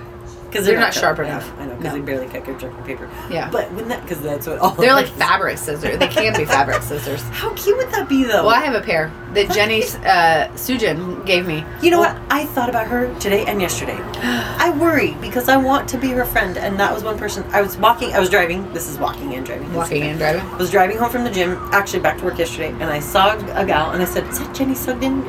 Because 0.58 0.70
They're 0.70 0.80
not 0.80 0.92
sharp 0.96 1.20
enough. 1.20 1.54
I 1.60 1.68
know, 1.68 1.76
because 1.76 1.84
No. 1.94 2.00
they 2.00 2.02
barely 2.02 2.26
cut 2.26 2.44
construction 2.44 2.84
paper. 2.84 3.08
Yeah. 3.30 3.48
But 3.52 3.70
wouldn't 3.74 3.90
that? 3.90 4.02
Because 4.02 4.22
that's 4.22 4.48
what 4.48 4.58
all. 4.58 4.72
They're 4.72 4.94
like 4.94 5.06
fabric 5.06 5.60
scissors. 5.60 6.00
They 6.00 6.08
can 6.08 6.36
be 6.36 6.46
fabric 6.46 6.82
scissors. 6.82 7.22
How 7.32 7.54
cute 7.54 7.78
would 7.78 7.92
that 7.92 8.10
be, 8.10 8.24
though? 8.24 8.44
Well, 8.48 8.56
I 8.56 8.62
have 8.62 8.74
a 8.74 8.82
pair 8.84 9.12
that 9.36 9.52
Jenny 9.52 9.84
uh, 9.84 10.48
Sujin 10.56 11.24
gave 11.28 11.46
me. 11.46 11.64
You 11.84 11.92
know 11.92 12.00
what? 12.00 12.18
I 12.32 12.46
thought 12.48 12.70
about 12.70 12.88
her 12.88 13.14
today 13.20 13.46
and 13.46 13.62
yesterday. 13.62 13.98
I 14.00 14.72
worry 14.80 15.12
because 15.22 15.48
I 15.48 15.58
want 15.58 15.88
to 15.90 15.98
be 16.00 16.08
her 16.10 16.26
friend, 16.26 16.58
and 16.58 16.80
that 16.80 16.92
was 16.92 17.04
one 17.04 17.20
person. 17.20 17.44
I 17.52 17.62
was 17.62 17.78
walking. 17.78 18.14
I 18.14 18.20
was 18.20 18.32
driving. 18.32 18.74
This 18.74 18.90
is 18.90 18.98
walking 18.98 19.36
and 19.36 19.46
driving. 19.46 19.72
Walking 19.76 20.02
and 20.02 20.18
driving. 20.18 20.42
I 20.42 20.58
was 20.58 20.72
driving 20.72 20.98
home 20.98 21.12
from 21.12 21.24
the 21.24 21.30
gym, 21.30 21.52
actually 21.72 22.00
back 22.00 22.18
to 22.18 22.26
work 22.26 22.40
yesterday, 22.40 22.70
and 22.72 22.86
I 22.86 23.00
saw 23.00 23.38
a 23.38 23.64
gal, 23.64 23.92
and 23.92 24.02
I 24.02 24.06
said, 24.06 24.26
"Is 24.26 24.40
that 24.40 24.56
Jenny 24.56 24.74
Sugden?" 24.74 25.24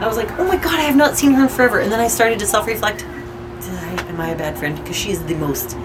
I 0.00 0.06
was 0.06 0.16
like, 0.16 0.30
"Oh 0.38 0.46
my 0.46 0.56
god, 0.56 0.78
I 0.78 0.84
have 0.84 0.96
not 0.96 1.18
seen 1.18 1.32
her 1.32 1.42
in 1.42 1.48
forever." 1.50 1.80
And 1.80 1.92
then 1.92 2.00
I 2.00 2.08
started 2.08 2.38
to 2.38 2.46
self-reflect. 2.46 3.00
Did 3.00 3.08
I? 3.62 4.08
Am 4.08 4.20
I 4.20 4.30
a 4.30 4.36
bad 4.36 4.58
friend? 4.58 4.76
Because 4.76 4.96
she 4.96 5.10
is 5.10 5.22
the 5.24 5.34
most 5.34 5.76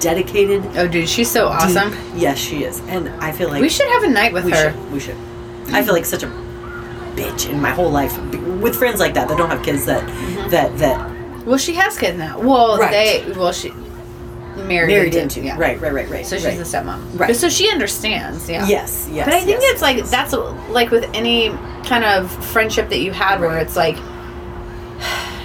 dedicated. 0.00 0.64
Oh, 0.76 0.88
dude, 0.88 1.08
she's 1.08 1.30
so 1.30 1.48
awesome. 1.48 1.92
Yes, 2.14 2.38
she 2.38 2.64
is, 2.64 2.80
and 2.88 3.08
I 3.22 3.32
feel 3.32 3.48
like 3.48 3.60
we 3.62 3.68
should 3.68 3.88
have 3.88 4.02
a 4.04 4.08
night 4.08 4.32
with 4.32 4.44
we 4.44 4.52
her. 4.52 4.72
should. 4.72 4.92
We 4.92 5.00
should. 5.00 5.16
I 5.68 5.82
feel 5.82 5.94
like 5.94 6.04
such 6.04 6.22
a 6.22 6.26
bitch 7.14 7.48
in 7.50 7.60
my 7.60 7.70
whole 7.70 7.90
life 7.90 8.16
with 8.60 8.74
friends 8.76 8.98
like 9.00 9.14
that 9.14 9.28
that 9.28 9.36
don't 9.38 9.50
have 9.50 9.62
kids 9.64 9.84
that 9.86 10.02
Mm-hmm. 10.08 10.50
that 10.50 10.76
that 10.78 11.46
Well, 11.46 11.58
she 11.58 11.74
has 11.74 11.98
kids 11.98 12.16
now. 12.18 12.38
Well, 12.40 12.78
Right. 12.78 12.90
they. 13.26 13.32
Well, 13.32 13.52
she 13.52 13.70
married, 14.56 14.88
married 14.92 15.14
into. 15.14 15.40
into. 15.40 15.40
Yeah. 15.42 15.58
Right, 15.58 15.80
right, 15.80 15.92
right, 15.92 16.08
right. 16.08 16.26
So 16.26 16.36
she's 16.36 16.46
right. 16.46 16.58
a 16.58 16.62
stepmom. 16.62 17.18
Right. 17.18 17.34
So 17.36 17.48
she 17.48 17.70
understands. 17.70 18.48
Yeah. 18.48 18.66
Yes, 18.66 19.08
yes. 19.10 19.26
But 19.26 19.34
I 19.34 19.40
think 19.40 19.60
yes, 19.60 19.72
it's 19.74 19.82
like 19.82 19.96
yes. 19.98 20.10
that's 20.10 20.32
like 20.70 20.90
with 20.90 21.04
any 21.14 21.50
kind 21.84 22.04
of 22.04 22.30
friendship 22.46 22.88
that 22.90 22.98
you 22.98 23.12
had, 23.12 23.40
where 23.40 23.58
it's 23.58 23.76
like, 23.76 23.96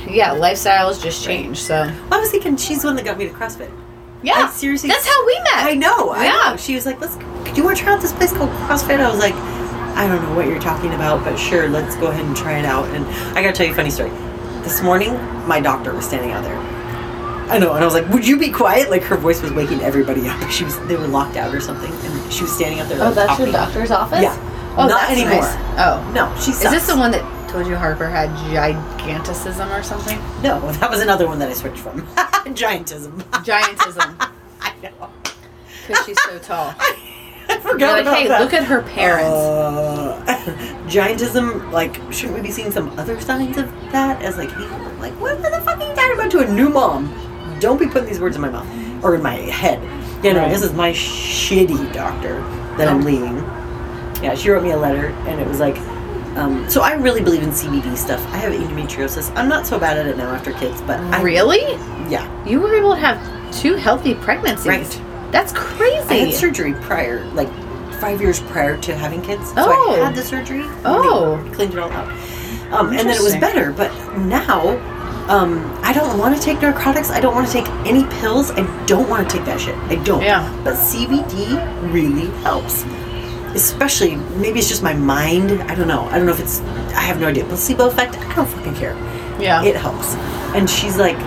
yeah, 0.09 0.29
lifestyles 0.35 1.01
just 1.01 1.23
change. 1.23 1.57
So 1.59 1.89
I 2.11 2.17
was 2.19 2.29
thinking 2.31 2.57
she's 2.57 2.81
the 2.81 2.87
one 2.87 2.95
that 2.95 3.05
got 3.05 3.17
me 3.17 3.27
to 3.27 3.33
CrossFit. 3.33 3.69
yeah, 4.23 4.47
I 4.47 4.49
seriously- 4.49 4.89
that's 4.89 5.05
how 5.07 5.25
we 5.25 5.33
met. 5.39 5.65
I 5.65 5.73
know. 5.73 6.09
I 6.11 6.23
Yeah. 6.25 6.31
know. 6.51 6.57
She 6.57 6.75
was 6.75 6.85
like, 6.85 6.99
"Let's. 7.01 7.15
Do 7.15 7.51
you 7.55 7.63
want 7.63 7.77
to 7.77 7.83
try 7.83 7.93
out 7.93 8.01
this 8.01 8.13
place 8.13 8.31
called 8.33 8.49
CrossFit?" 8.67 8.99
I 8.99 9.09
was 9.09 9.19
like, 9.19 9.33
"I 9.95 10.07
don't 10.07 10.21
know 10.23 10.33
what 10.35 10.47
you're 10.47 10.59
talking 10.59 10.93
about, 10.93 11.23
but 11.23 11.37
sure, 11.37 11.67
let's 11.69 11.95
go 11.95 12.07
ahead 12.07 12.25
and 12.25 12.35
try 12.35 12.57
it 12.59 12.65
out." 12.65 12.85
And 12.89 13.05
I 13.37 13.41
gotta 13.41 13.53
tell 13.53 13.65
you 13.65 13.71
a 13.73 13.75
funny 13.75 13.89
story. 13.91 14.11
This 14.63 14.81
morning, 14.81 15.17
my 15.47 15.59
doctor 15.59 15.93
was 15.93 16.05
standing 16.05 16.31
out 16.31 16.43
there. 16.43 16.57
I 17.49 17.57
know, 17.59 17.71
and 17.73 17.81
I 17.81 17.85
was 17.85 17.93
like, 17.93 18.09
"Would 18.09 18.27
you 18.27 18.37
be 18.37 18.49
quiet?" 18.49 18.89
Like 18.91 19.03
her 19.03 19.15
voice 19.15 19.41
was 19.41 19.51
waking 19.53 19.81
everybody 19.81 20.27
up. 20.27 20.49
She 20.49 20.63
was. 20.65 20.77
They 20.87 20.97
were 20.97 21.07
locked 21.07 21.37
out 21.37 21.53
or 21.55 21.61
something, 21.61 21.91
and 21.91 22.33
she 22.33 22.43
was 22.43 22.51
standing 22.51 22.79
out 22.81 22.89
there. 22.89 22.97
Oh, 23.01 23.11
that's 23.11 23.39
your 23.39 23.51
doctor's 23.51 23.91
office. 23.91 24.21
Yeah. 24.21 24.35
Oh, 24.77 24.87
Not 24.87 25.01
that's 25.07 25.11
anymore. 25.11 25.41
nice. 25.41 25.55
Oh, 25.79 26.03
No, 26.13 26.29
she's. 26.35 26.49
is 26.55 26.59
this 26.59 26.71
sucks. 26.83 26.87
the 26.87 26.97
one 26.97 27.11
that 27.11 27.23
told 27.47 27.67
you 27.67 27.75
Harper 27.75 28.07
had 28.07 28.29
giganticism 28.51 29.71
or 29.71 29.83
something? 29.83 30.17
No, 30.41 30.59
that 30.73 30.89
was 30.89 31.01
another 31.01 31.27
one 31.27 31.39
that 31.39 31.49
I 31.49 31.53
switched 31.53 31.79
from. 31.79 32.01
Giantism. 32.47 33.21
Giantism, 33.43 34.15
I 34.61 34.73
know. 34.83 35.09
because 35.87 36.05
she's 36.05 36.21
so 36.23 36.37
tall. 36.39 36.73
I 37.49 37.59
forgot 37.59 37.93
like, 37.93 38.01
about 38.01 38.17
hey, 38.17 38.27
that. 38.27 38.41
look 38.41 38.53
at 38.53 38.63
her 38.65 38.81
parents. 38.81 39.25
Uh, 39.29 40.21
giantism, 40.87 41.71
like, 41.71 41.95
shouldn't 42.11 42.35
we 42.35 42.41
be 42.41 42.51
seeing 42.51 42.71
some 42.71 42.89
other 42.99 43.19
signs 43.21 43.57
of 43.57 43.71
that? 43.91 44.21
As 44.21 44.37
like, 44.37 44.51
hey, 44.51 44.67
like, 44.99 45.13
what 45.13 45.41
the 45.41 45.49
fuck 45.63 45.79
are 45.79 45.87
you 45.87 45.93
talking 45.95 46.13
about 46.13 46.31
to 46.31 46.39
a 46.39 46.47
new 46.53 46.69
mom? 46.69 47.13
Don't 47.59 47.79
be 47.79 47.87
putting 47.87 48.07
these 48.07 48.19
words 48.19 48.35
in 48.35 48.41
my 48.41 48.49
mouth 48.49 48.67
or 49.03 49.15
in 49.15 49.21
my 49.23 49.35
head. 49.35 49.81
You 50.25 50.33
know, 50.33 50.41
Right. 50.41 50.49
this 50.51 50.61
is 50.63 50.73
my 50.73 50.91
shitty 50.91 51.93
doctor 51.93 52.41
that 52.77 52.87
I'm 52.89 53.01
Oh. 53.01 53.05
leaving. 53.05 53.37
Yeah, 54.23 54.35
she 54.35 54.49
wrote 54.49 54.63
me 54.63 54.71
a 54.71 54.77
letter, 54.77 55.07
and 55.27 55.39
it 55.39 55.47
was 55.47 55.59
like, 55.59 55.77
um, 56.37 56.69
so 56.69 56.81
I 56.81 56.93
really 56.93 57.21
believe 57.21 57.43
in 57.43 57.49
CBD 57.49 57.97
stuff. 57.97 58.23
I 58.27 58.37
have 58.37 58.53
endometriosis. 58.53 59.31
I'm 59.35 59.49
not 59.49 59.65
so 59.67 59.79
bad 59.79 59.97
at 59.97 60.05
it 60.07 60.17
now 60.17 60.29
after 60.31 60.53
kids, 60.53 60.81
but 60.81 60.99
I, 60.99 61.21
really? 61.21 61.61
yeah, 62.09 62.27
You 62.45 62.61
were 62.61 62.73
able 62.75 62.93
to 62.93 62.99
have 62.99 63.17
two 63.61 63.75
healthy 63.75 64.13
pregnancies. 64.13 64.67
Right. 64.67 65.01
That's 65.31 65.51
crazy. 65.53 66.07
I 66.09 66.13
had 66.13 66.33
surgery 66.33 66.73
prior, 66.73 67.25
like 67.33 67.49
five 67.99 68.21
years 68.21 68.39
prior 68.41 68.77
to 68.77 68.95
having 68.95 69.21
kids. 69.21 69.49
So 69.49 69.55
Oh. 69.57 69.95
I 70.01 70.05
had 70.05 70.15
the 70.15 70.23
surgery. 70.23 70.63
Oh. 70.85 71.43
Cleaned 71.53 71.73
it 71.73 71.79
all 71.79 71.91
out. 71.91 72.07
Um, 72.71 72.89
and 72.89 72.99
then 72.99 73.09
it 73.09 73.21
was 73.21 73.35
better. 73.37 73.71
But 73.71 73.91
now, 74.17 74.77
um, 75.29 75.65
I 75.83 75.91
don't 75.93 76.17
want 76.19 76.35
to 76.35 76.41
take 76.41 76.61
narcotics. 76.61 77.09
I 77.09 77.19
don't 77.19 77.33
want 77.33 77.47
to 77.47 77.53
take 77.53 77.67
any 77.85 78.03
pills. 78.19 78.51
I 78.51 78.85
don't 78.85 79.09
want 79.09 79.29
to 79.29 79.37
take 79.37 79.45
that 79.45 79.59
shit. 79.59 79.75
I 79.75 79.95
don't. 80.03 80.21
Yeah. 80.21 80.47
But 80.63 80.75
CBD 80.75 81.91
really 81.91 82.27
helps. 82.41 82.83
Especially, 83.57 84.15
maybe 84.15 84.59
it's 84.59 84.69
just 84.69 84.83
my 84.83 84.93
mind. 84.93 85.51
I 85.63 85.75
don't 85.75 85.87
know. 85.87 86.03
I 86.05 86.17
don't 86.17 86.25
know 86.25 86.33
if 86.33 86.39
it's. 86.39 86.61
I 86.95 87.01
have 87.01 87.19
no 87.19 87.27
idea. 87.27 87.43
Placebo 87.45 87.87
effect. 87.87 88.17
I 88.17 88.35
don't 88.35 88.47
fucking 88.47 88.75
care 88.75 88.95
yeah. 89.39 89.63
it 89.63 89.75
helps. 89.75 90.15
And 90.55 90.69
she's 90.69 90.97
like 90.97 91.17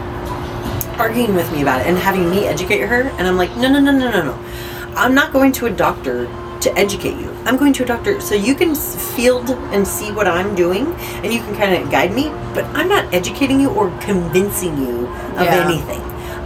arguing 0.99 1.35
with 1.35 1.51
me 1.53 1.63
about 1.63 1.81
it 1.81 1.87
and 1.87 1.97
having 1.97 2.29
me 2.31 2.47
educate 2.47 2.81
her. 2.81 3.03
And 3.03 3.27
I'm 3.27 3.37
like, 3.37 3.55
no, 3.57 3.71
no, 3.71 3.81
no, 3.81 3.93
no, 3.93 4.11
no, 4.11 4.23
no. 4.23 4.95
I'm 4.97 5.15
not 5.15 5.33
going 5.33 5.53
to 5.53 5.67
a 5.67 5.71
doctor 5.71 6.27
to 6.61 6.79
educate 6.79 7.17
you. 7.19 7.31
I'm 7.45 7.57
going 7.57 7.73
to 7.75 7.85
a 7.85 7.87
doctor 7.87 8.21
so 8.21 8.35
you 8.35 8.55
can 8.55 8.75
field 8.75 9.51
and 9.51 9.87
see 9.87 10.13
what 10.13 10.27
I'm 10.27 10.55
doing 10.55 10.93
and 11.23 11.33
you 11.33 11.41
can 11.41 11.55
kind 11.57 11.75
of 11.75 11.91
guide 11.91 12.13
me. 12.13 12.29
But 12.55 12.65
I'm 12.77 12.89
not 12.89 13.13
educating 13.15 13.61
you 13.61 13.71
or 13.71 13.91
convincing 14.01 14.77
you 14.79 15.07
of 15.07 15.45
Yeah. 15.45 15.67
anything 15.67 16.03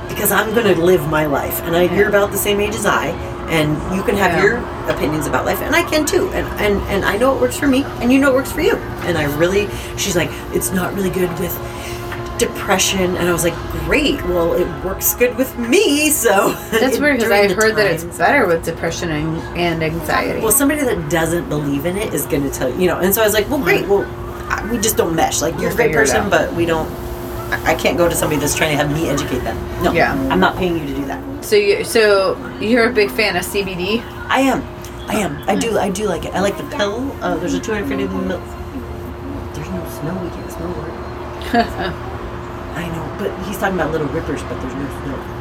because 0.08 0.30
I'm 0.30 0.54
going 0.54 0.72
to 0.72 0.80
live 0.80 1.08
my 1.08 1.26
life. 1.26 1.60
And 1.62 1.74
I, 1.74 1.92
you're 1.94 2.08
about 2.08 2.30
the 2.30 2.38
same 2.38 2.60
age 2.60 2.74
as 2.74 2.86
I. 2.86 3.10
And 3.48 3.70
you 3.94 4.02
can 4.02 4.16
have 4.16 4.32
Yeah. 4.32 4.42
your 4.44 4.56
opinions 4.90 5.26
about 5.26 5.44
life, 5.44 5.60
and 5.60 5.74
I 5.76 5.82
can 5.82 6.06
too. 6.06 6.28
And, 6.32 6.46
and 6.60 6.82
and 6.88 7.04
I 7.04 7.16
know 7.16 7.32
what 7.32 7.40
works 7.40 7.56
for 7.58 7.66
me, 7.66 7.84
and 8.00 8.12
you 8.12 8.18
know 8.18 8.28
what 8.28 8.36
works 8.36 8.52
for 8.52 8.62
you. 8.62 8.76
And 9.06 9.18
I 9.18 9.24
really, 9.36 9.68
she's 9.96 10.16
like, 10.16 10.30
it's 10.52 10.70
not 10.72 10.94
really 10.94 11.10
good 11.10 11.30
with 11.38 11.54
depression 12.36 13.14
and 13.16 13.28
i 13.28 13.32
was 13.32 13.44
like 13.44 13.54
great 13.86 14.20
well 14.24 14.54
it 14.54 14.66
works 14.84 15.14
good 15.14 15.36
with 15.36 15.56
me 15.56 16.10
so 16.10 16.52
That's 16.72 16.98
weird 16.98 17.18
because 17.18 17.30
I 17.30 17.52
heard 17.52 17.76
that 17.76 17.86
it's 17.86 18.02
better 18.18 18.48
with 18.48 18.64
depression 18.64 19.10
and, 19.10 19.38
and 19.56 19.84
anxiety. 19.84 20.40
well 20.40 20.50
somebody 20.50 20.80
that 20.82 21.08
doesn't 21.08 21.48
believe 21.48 21.86
in 21.86 21.96
it 21.96 22.12
is 22.12 22.26
going 22.26 22.42
to 22.42 22.50
tell 22.50 22.68
you 22.68 22.80
you 22.80 22.86
know 22.88 22.98
and 22.98 23.14
so 23.14 23.22
i 23.22 23.24
was 23.24 23.34
like 23.34 23.48
well 23.48 23.62
great 23.62 23.84
mm. 23.84 23.88
well 23.88 24.50
I- 24.50 24.68
we 24.68 24.78
just 24.78 24.96
don't 24.96 25.14
mesh 25.14 25.42
like 25.42 25.58
you're 25.60 25.70
a 25.70 25.74
great 25.76 25.92
person 25.92 26.28
but 26.28 26.52
we 26.54 26.66
don't 26.66 26.88
I 27.52 27.72
I 27.72 27.74
can't 27.76 27.96
go 27.96 28.08
to 28.08 28.14
somebody 28.16 28.40
that's 28.40 28.56
trying 28.56 28.76
to 28.76 28.82
have 28.82 28.92
me 28.92 29.08
educate 29.08 29.40
them. 29.40 29.56
No, 29.82 29.92
Yeah. 29.92 30.12
I'm 30.30 30.40
not 30.40 30.56
paying 30.56 30.78
you 30.78 30.86
to 30.86 30.94
do 30.94 31.04
that. 31.06 31.22
So 31.44 31.56
you 31.56 31.84
so 31.84 32.36
you're 32.58 32.90
a 32.90 32.92
big 32.92 33.10
fan 33.10 33.36
of 33.36 33.42
CBD. 33.44 34.02
I 34.28 34.40
am, 34.40 34.62
I 35.08 35.16
am. 35.16 35.48
I 35.48 35.54
do, 35.54 35.78
I 35.78 35.90
do 35.90 36.06
like 36.06 36.24
it. 36.24 36.34
I 36.34 36.40
like 36.40 36.56
the 36.56 36.64
pill. 36.76 37.12
Uh, 37.22 37.36
there's 37.36 37.54
a 37.54 37.60
250 37.60 38.06
mil. 38.26 38.38
There's 39.52 39.70
no 39.70 39.88
snow. 40.00 40.14
We 40.22 40.30
can't 40.30 40.50
snowboard. 40.50 40.90
I 42.74 42.88
know, 42.88 43.16
but 43.18 43.46
he's 43.46 43.58
talking 43.58 43.76
about 43.76 43.92
little 43.92 44.08
rippers, 44.08 44.42
but 44.42 44.60
there's 44.60 44.74
no 44.74 44.86
snow. 45.04 45.34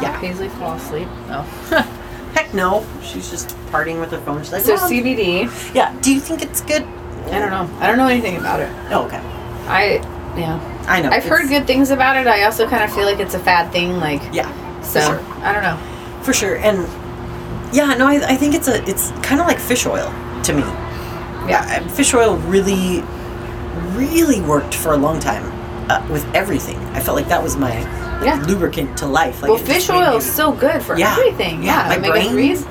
Yeah. 0.00 0.18
Paisley 0.20 0.48
fall 0.48 0.74
asleep. 0.74 1.08
Oh. 1.28 1.42
Heck 2.34 2.52
no. 2.54 2.86
She's 3.02 3.30
just 3.30 3.50
partying 3.70 4.00
with 4.00 4.10
her 4.10 4.20
phone. 4.20 4.42
She's 4.42 4.52
like, 4.52 4.62
so 4.62 4.76
"Mom." 4.76 4.90
CBD. 4.90 5.74
Yeah. 5.74 5.96
Do 6.00 6.12
you 6.12 6.20
think 6.20 6.42
it's 6.42 6.60
good? 6.60 6.82
I 6.82 7.38
don't 7.38 7.50
know. 7.50 7.78
I 7.78 7.86
don't 7.86 7.96
know 7.96 8.08
anything 8.08 8.36
about 8.36 8.60
it. 8.60 8.70
Oh, 8.90 9.06
okay. 9.06 9.20
I 9.66 9.98
yeah. 10.36 10.58
I 10.88 11.00
know. 11.00 11.10
I've 11.10 11.24
heard 11.24 11.48
good 11.48 11.66
things 11.66 11.90
about 11.90 12.16
it. 12.16 12.26
I 12.26 12.42
also 12.44 12.68
kind 12.68 12.84
of 12.84 12.92
feel 12.94 13.04
like 13.06 13.20
it's 13.20 13.34
a 13.34 13.38
fad 13.38 13.72
thing. 13.72 13.98
Like 14.00 14.22
Yeah. 14.32 14.50
so. 14.82 15.00
For 15.00 15.06
sure. 15.06 15.20
I 15.42 15.52
don't 15.52 15.62
know. 15.62 15.78
For 16.22 16.32
sure. 16.32 16.56
And 16.56 16.78
yeah, 17.74 17.94
no, 17.94 18.06
I, 18.06 18.32
I 18.32 18.36
think 18.36 18.54
it's 18.54 18.68
a 18.68 18.82
it's 18.88 19.10
kind 19.22 19.40
of 19.40 19.46
like 19.46 19.58
fish 19.58 19.86
oil 19.86 20.12
to 20.44 20.52
me. 20.52 20.62
Yeah, 21.48 21.86
fish 21.88 22.14
oil 22.14 22.36
really, 22.48 23.02
really 23.94 24.40
worked 24.40 24.74
for 24.74 24.92
a 24.92 24.96
long 24.96 25.20
time 25.20 25.44
uh, 25.90 26.06
with 26.10 26.24
everything. 26.34 26.76
I 26.94 27.00
felt 27.00 27.16
like 27.16 27.28
that 27.28 27.42
was 27.42 27.56
my 27.56 27.72
Yeah. 28.24 28.42
lubricant 28.46 28.96
to 28.98 29.06
life. 29.06 29.42
Like 29.42 29.50
well, 29.50 29.58
fish 29.58 29.90
oil 29.90 30.16
is 30.16 30.30
so 30.32 30.52
good 30.52 30.82
for 30.82 30.96
Yeah. 30.98 31.12
everything. 31.12 31.62
Yeah, 31.62 31.82
Yeah, 31.82 31.88
my 31.88 31.96
omega 32.08 32.12
brain- 32.30 32.64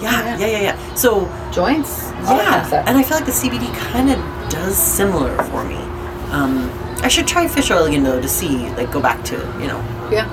Yeah, 0.00 0.36
yeah, 0.38 0.46
yeah, 0.46 0.60
yeah. 0.60 0.94
So 0.94 1.28
joints. 1.52 2.04
all 2.26 2.36
that 2.38 2.44
kind 2.48 2.64
of 2.66 2.72
yeah, 2.72 2.84
and 2.86 2.96
I 2.98 3.02
feel 3.02 3.16
like 3.18 3.26
the 3.26 3.32
CBD 3.32 3.66
kind 3.92 4.10
of 4.10 4.18
does 4.50 4.76
similar 4.76 5.36
for 5.44 5.64
me. 5.64 5.76
Um, 6.30 6.70
I 7.04 7.08
should 7.08 7.26
try 7.26 7.46
fish 7.46 7.70
oil 7.70 7.84
again 7.84 8.02
though 8.02 8.20
to 8.20 8.28
see, 8.28 8.68
like, 8.70 8.90
go 8.90 9.00
back 9.00 9.22
to 9.26 9.34
you 9.60 9.66
know. 9.68 9.78
Yeah. 10.10 10.26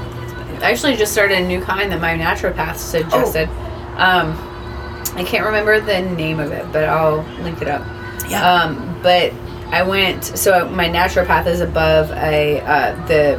I 0.62 0.72
actually 0.72 0.96
just 0.96 1.12
started 1.12 1.38
a 1.40 1.48
new 1.48 1.60
kind 1.62 1.92
that 1.92 2.00
my 2.00 2.14
naturopath 2.16 2.78
suggested. 2.78 3.50
Oh. 3.52 3.96
Um, 3.98 4.48
I 5.18 5.24
can't 5.26 5.46
remember 5.46 5.80
the 5.82 6.02
name 6.02 6.40
of 6.40 6.52
it, 6.52 6.66
but 6.72 6.86
I'll 6.86 7.24
link 7.42 7.62
it 7.62 7.68
up. 7.68 7.86
Yeah. 8.30 8.44
Um, 8.64 9.00
but 9.04 9.34
I 9.72 9.84
went. 9.84 10.24
So 10.24 10.70
my 10.70 10.88
naturopath 10.88 11.48
is 11.48 11.60
above 11.62 12.10
a 12.12 12.62
uh, 12.62 13.06
the 13.08 13.38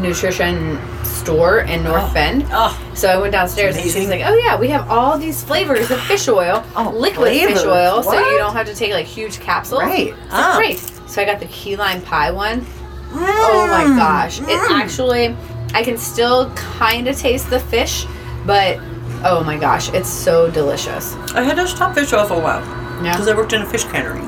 nutrition 0.00 0.78
store 1.04 1.60
in 1.60 1.82
North 1.82 2.04
Oh. 2.10 2.14
Bend. 2.14 2.46
oh, 2.52 2.80
So 2.94 3.08
I 3.08 3.16
went 3.18 3.32
downstairs 3.32 3.76
and 3.76 3.84
she's 3.90 4.08
like, 4.08 4.22
"Oh 4.24 4.36
yeah, 4.36 4.56
we 4.58 4.68
have 4.68 4.88
all 4.88 5.18
these 5.18 5.42
flavors 5.42 5.90
of 5.90 6.00
fish 6.02 6.28
oil, 6.28 6.64
Oh, 6.76 6.90
liquid 6.96 7.32
fish 7.32 7.42
flavors. 7.42 7.64
oil, 7.64 8.02
so 8.02 8.12
you 8.30 8.38
don't 8.38 8.52
have 8.54 8.66
to 8.66 8.74
take 8.74 8.92
like 8.92 9.06
huge 9.06 9.40
capsules." 9.40 9.82
Right. 9.82 10.10
So 10.12 10.16
Ah. 10.30 10.54
great. 10.56 10.78
So 11.10 11.20
I 11.20 11.24
got 11.24 11.40
the 11.40 11.46
key 11.46 11.74
lime 11.76 12.00
pie 12.02 12.30
one. 12.30 12.64
Oh 13.12 13.66
my 13.68 13.84
Mm. 13.84 13.96
gosh. 13.96 14.40
It 14.40 14.46
Mm. 14.46 14.80
actually, 14.80 15.36
I 15.74 15.82
can 15.82 15.98
still 15.98 16.50
kind 16.54 17.08
of 17.08 17.18
taste 17.18 17.50
the 17.50 17.58
fish, 17.58 18.06
but 18.46 18.78
oh 19.24 19.42
my 19.42 19.56
gosh, 19.56 19.90
it's 19.92 20.08
so 20.08 20.48
delicious. 20.50 21.16
I 21.34 21.42
had 21.42 21.56
to 21.56 21.66
stop 21.66 21.94
fish 21.94 22.12
oil 22.12 22.24
for 22.26 22.34
a 22.34 22.38
while 22.38 22.62
Yeah. 23.02 23.10
because 23.12 23.26
I 23.26 23.34
worked 23.34 23.52
in 23.52 23.62
a 23.62 23.66
fish 23.66 23.84
cannery. 23.84 24.22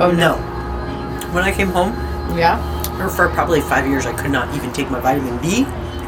Oh 0.00 0.10
No. 0.10 0.34
When 1.30 1.44
I 1.44 1.52
came 1.52 1.70
home, 1.70 1.94
Yeah. 2.36 2.58
or 3.00 3.08
for 3.08 3.28
probably 3.28 3.60
five 3.60 3.86
years, 3.86 4.04
I 4.04 4.12
could 4.12 4.32
not 4.32 4.48
even 4.56 4.72
take 4.72 4.90
my 4.90 4.98
vitamin 4.98 5.36
B 5.38 5.66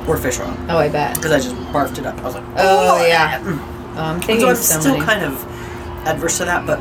or 0.08 0.16
fish 0.16 0.40
oil 0.40 0.52
Oh, 0.68 0.78
I 0.78 0.88
bet. 0.88 1.14
because 1.14 1.30
I 1.30 1.38
just 1.38 1.54
barfed 1.72 1.98
it 1.98 2.04
up. 2.06 2.18
I 2.20 2.24
was 2.24 2.34
like, 2.34 2.44
Oh, 2.58 3.06
yeah. 3.06 3.38
Mm. 3.38 3.58
Oh, 3.96 4.02
I'm 4.02 4.20
thinking 4.20 4.40
so 4.40 4.50
I'm 4.50 4.56
so 4.56 4.80
still 4.80 4.94
many. 4.94 5.06
kind 5.06 5.22
of 5.24 5.34
adverse 6.04 6.38
to 6.38 6.44
that, 6.46 6.66
but 6.66 6.80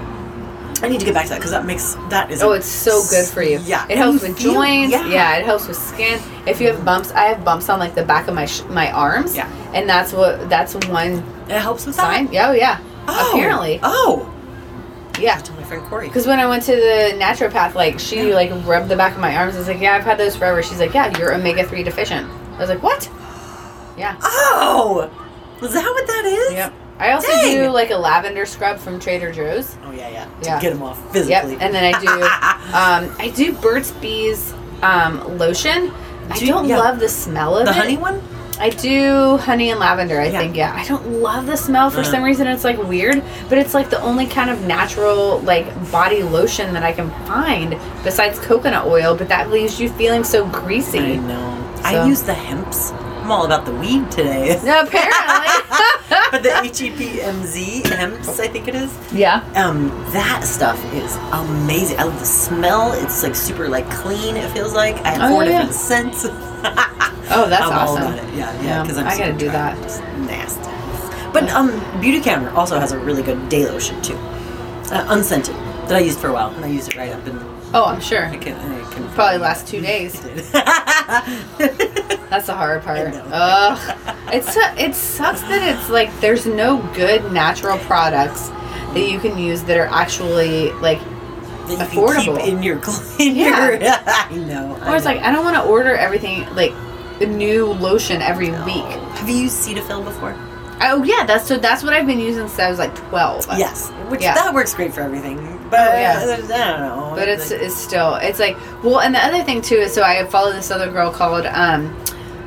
I 0.83 0.89
need 0.89 0.99
to 0.99 1.05
get 1.05 1.13
back 1.13 1.23
to 1.25 1.29
that 1.29 1.37
because 1.37 1.51
that 1.51 1.65
makes 1.65 1.95
that 2.09 2.29
is. 2.29 2.43
Oh, 2.43 2.51
it's 2.51 2.67
so 2.67 3.01
good 3.09 3.25
for 3.25 3.41
you. 3.41 3.59
Yeah, 3.63 3.85
it 3.89 3.97
helps 3.97 4.21
with 4.21 4.37
feel- 4.37 4.53
joints. 4.53 4.91
yeah. 4.91 5.05
Yeah. 5.07 5.37
it 5.37 5.45
helps 5.45 5.67
with 5.67 5.77
skin. 5.77 6.19
If 6.45 6.59
you 6.59 6.67
have 6.67 6.83
bumps, 6.83 7.11
I 7.11 7.23
have 7.25 7.43
bumps 7.45 7.69
on 7.69 7.79
like 7.79 7.95
the 7.95 8.03
back 8.03 8.27
of 8.27 8.35
my 8.35 8.45
sh- 8.45 8.63
my 8.69 8.91
arms. 8.91 9.35
Yeah. 9.35 9.47
and 9.73 9.87
that's 9.89 10.11
what 10.13 10.49
that's 10.49 10.75
one 10.87 11.23
It 11.49 11.59
helps 11.61 11.85
with 11.85 11.95
sign. 11.95 12.25
that. 12.25 12.33
Yeah, 12.33 12.49
oh 12.49 12.51
yeah. 12.53 12.79
Oh, 13.07 13.31
Apparently, 13.33 13.79
Oh, 13.83 14.29
yeah. 15.19 15.35
I 15.37 15.41
told 15.41 15.59
my 15.59 15.65
friend 15.65 15.83
Corey. 15.83 16.07
Because 16.07 16.25
when 16.27 16.39
I 16.39 16.47
went 16.47 16.63
to 16.63 16.71
the 16.75 17.15
naturopath, 17.17 17.75
like 17.75 17.99
she 17.99 18.29
Yeah. 18.29 18.35
like 18.35 18.51
rubbed 18.65 18.89
the 18.89 18.95
back 18.97 19.13
of 19.13 19.19
my 19.19 19.35
arms. 19.35 19.55
I 19.55 19.59
was 19.59 19.67
like, 19.67 19.79
"Yeah, 19.81 19.95
I've 19.95 20.03
had 20.03 20.17
those 20.17 20.35
forever." 20.35 20.61
She's 20.63 20.79
like, 20.79 20.93
"Yeah, 20.93 21.17
you're 21.17 21.33
omega 21.33 21.63
three 21.65 21.83
deficient." 21.83 22.29
I 22.55 22.59
was 22.59 22.69
like, 22.69 22.83
"What?" 22.83 23.09
Yeah. 23.97 24.15
Oh, 24.21 25.09
is 25.61 25.73
that 25.73 25.83
what 25.85 26.07
that 26.07 26.25
is? 26.25 26.53
Yep. 26.53 26.73
I 27.03 27.11
also 27.11 27.27
Dang. 27.27 27.57
do 27.57 27.69
like 27.69 27.91
a 27.91 27.95
lavender 27.97 28.45
scrub 28.45 28.77
from 28.79 28.99
Trader 28.99 29.31
Joe's. 29.31 29.75
Oh 29.85 29.91
yeah, 29.91 30.09
yeah. 30.09 30.25
To 30.25 30.31
Yeah. 30.41 30.59
get 30.61 30.73
them 30.73 30.81
off 30.83 30.97
Yep. 31.05 31.11
physically. 31.13 31.57
And 31.59 31.73
then 31.75 31.93
I 31.93 31.99
do 31.99 32.07
um, 33.09 33.15
I 33.19 33.31
do 33.35 33.53
Burt's 33.53 33.91
Bees 33.91 34.53
um, 34.81 35.37
lotion. 35.37 35.91
I 36.29 36.37
Do 36.37 36.45
you- 36.45 36.53
don't 36.53 36.67
yeah. 36.67 36.77
love 36.79 36.99
the 36.99 37.09
smell 37.09 37.57
of 37.57 37.65
the 37.65 37.71
it. 37.71 37.75
honey 37.75 37.97
one. 37.97 38.21
I 38.59 38.69
do 38.69 39.37
honey 39.37 39.71
and 39.71 39.79
lavender. 39.79 40.21
I 40.21 40.27
Yeah. 40.27 40.39
think 40.39 40.55
yeah. 40.55 40.73
I 40.77 40.85
don't 40.87 41.07
love 41.21 41.47
the 41.47 41.57
smell 41.57 41.89
for 41.89 42.01
Uh. 42.01 42.03
some 42.03 42.23
reason. 42.23 42.47
It's 42.47 42.63
like 42.63 42.81
weird, 42.81 43.21
but 43.49 43.57
it's 43.57 43.73
like 43.73 43.89
the 43.89 43.99
only 44.01 44.25
kind 44.27 44.49
of 44.49 44.61
natural 44.61 45.39
like 45.39 45.65
body 45.91 46.23
lotion 46.23 46.71
that 46.73 46.83
I 46.83 46.93
can 46.93 47.09
find 47.25 47.75
besides 48.03 48.39
coconut 48.39 48.85
oil. 48.85 49.15
But 49.15 49.27
that 49.29 49.49
leaves 49.49 49.79
you 49.81 49.89
feeling 49.89 50.23
so 50.23 50.45
I 50.45 50.49
greasy. 50.49 51.17
know. 51.17 51.57
So- 51.77 51.81
I 51.83 52.05
use 52.05 52.21
the 52.21 52.33
Hempz. 52.33 52.93
I'm 53.23 53.31
all 53.31 53.45
about 53.45 53.65
the 53.65 53.73
weed 53.73 54.11
today. 54.11 54.59
No, 54.63 54.81
apparently. 54.81 55.47
but 56.31 56.43
the 56.43 56.59
H 56.63 56.81
E 56.81 56.91
P 56.91 57.21
M 57.21 57.43
Z 57.45 57.81
Hempz, 57.85 58.39
I 58.39 58.47
think 58.47 58.67
it 58.67 58.75
is. 58.75 58.91
yeah. 59.13 59.43
Um, 59.55 59.87
that 60.11 60.43
stuff 60.43 60.77
is 60.93 61.15
amazing. 61.31 61.99
I 61.99 62.03
love 62.03 62.19
the 62.19 62.25
smell. 62.25 62.91
It's 62.93 63.23
like 63.23 63.35
super 63.35 63.69
like 63.69 63.89
clean. 63.89 64.35
It 64.35 64.51
feels 64.51 64.73
like 64.73 64.95
I 64.97 65.11
have 65.11 65.31
Oh, 65.31 65.35
four 65.35 65.43
yeah, 65.45 65.51
different 65.63 65.73
scents. 65.73 66.25
Oh, 67.35 67.47
that's 67.49 67.63
I'm 67.63 67.71
all 67.73 67.95
awesome. 67.97 68.13
about 68.13 68.19
it. 68.19 68.33
Yeah, 68.35 68.53
yeah. 68.55 68.63
Yeah, 68.63 68.81
Because 68.83 68.97
I'm 68.97 69.07
I 69.07 69.17
gotta 69.17 69.33
do 69.33 69.47
that. 69.47 69.77
It's 69.83 69.99
nasty. 70.27 70.61
But 71.31 71.49
um, 71.51 71.71
Beautycounter 72.01 72.53
also 72.53 72.77
has 72.79 72.91
a 72.91 72.99
really 72.99 73.23
good 73.23 73.49
day 73.49 73.65
lotion 73.65 73.99
too, 74.03 74.15
uh, 74.91 75.05
unscented 75.09 75.55
that 75.87 75.93
I 75.93 75.99
used 75.99 76.19
for 76.19 76.27
a 76.27 76.33
while, 76.33 76.49
and 76.51 76.63
I 76.63 76.67
used 76.67 76.89
it 76.89 76.95
right 76.97 77.11
up 77.11 77.25
and 77.25 77.39
Oh, 77.75 77.85
I'm 77.85 78.01
sure. 78.01 78.25
I 78.25 78.37
can. 78.37 78.55
I 78.55 78.91
can 78.91 79.09
Probably 79.09 79.39
last 79.39 79.67
two 79.67 79.81
days. 79.81 80.19
That's 82.29 82.47
the 82.47 82.53
hard 82.53 82.83
part. 82.83 83.11
Ugh. 83.13 83.97
It's 84.31 84.55
it 84.79 84.95
sucks 84.95 85.41
that 85.41 85.61
it's 85.75 85.89
like 85.89 86.09
there's 86.19 86.45
no 86.45 86.77
good 86.95 87.31
natural 87.31 87.77
products 87.79 88.49
that 88.49 89.07
you 89.09 89.19
can 89.19 89.37
use 89.37 89.63
that 89.63 89.77
are 89.77 89.87
actually 89.87 90.71
like 90.73 90.99
Affordable. 91.67 92.45
In 92.45 92.61
your 92.61 92.77
in 93.19 93.35
Yeah. 93.35 93.69
your. 93.69 93.79
I 93.83 94.35
know. 94.35 94.77
or 94.85 94.95
it's 94.95 95.05
like 95.05 95.21
I 95.21 95.31
don't 95.31 95.45
want 95.45 95.55
to 95.55 95.63
order 95.63 95.95
everything 95.95 96.45
like 96.55 96.73
a 97.21 97.25
new 97.25 97.67
lotion 97.67 98.21
every 98.21 98.49
No. 98.49 98.65
week. 98.65 98.83
Have 99.17 99.29
you 99.29 99.35
used 99.37 99.65
Cetaphil 99.67 100.03
before? 100.03 100.35
Oh 100.81 101.03
yeah, 101.03 101.25
that's 101.25 101.47
so 101.47 101.57
that's 101.57 101.81
what 101.83 101.93
I've 101.93 102.05
been 102.07 102.19
using 102.19 102.47
since 102.47 102.59
I 102.59 102.69
was 102.69 102.79
like 102.79 102.93
twelve. 102.95 103.45
Yes, 103.57 103.89
which 104.09 104.21
Yeah. 104.21 104.33
that 104.33 104.53
works 104.53 104.73
great 104.73 104.93
for 104.93 105.01
everything. 105.01 105.37
But 105.69 105.79
Oh, 105.95 105.99
yeah. 105.99 106.19
I 106.23 106.35
don't 106.37 106.47
know. 106.49 107.13
But 107.15 107.29
it's 107.29 107.51
Like, 107.51 107.61
it's 107.61 107.75
still 107.75 108.15
it's 108.15 108.39
like 108.39 108.57
well, 108.83 108.99
and 108.99 109.15
the 109.15 109.23
other 109.23 109.43
thing 109.43 109.61
too 109.61 109.75
is 109.75 109.93
so 109.93 110.03
I 110.03 110.23
follow 110.25 110.51
this 110.51 110.71
other 110.71 110.91
girl 110.91 111.11
called 111.11 111.45
um, 111.45 111.95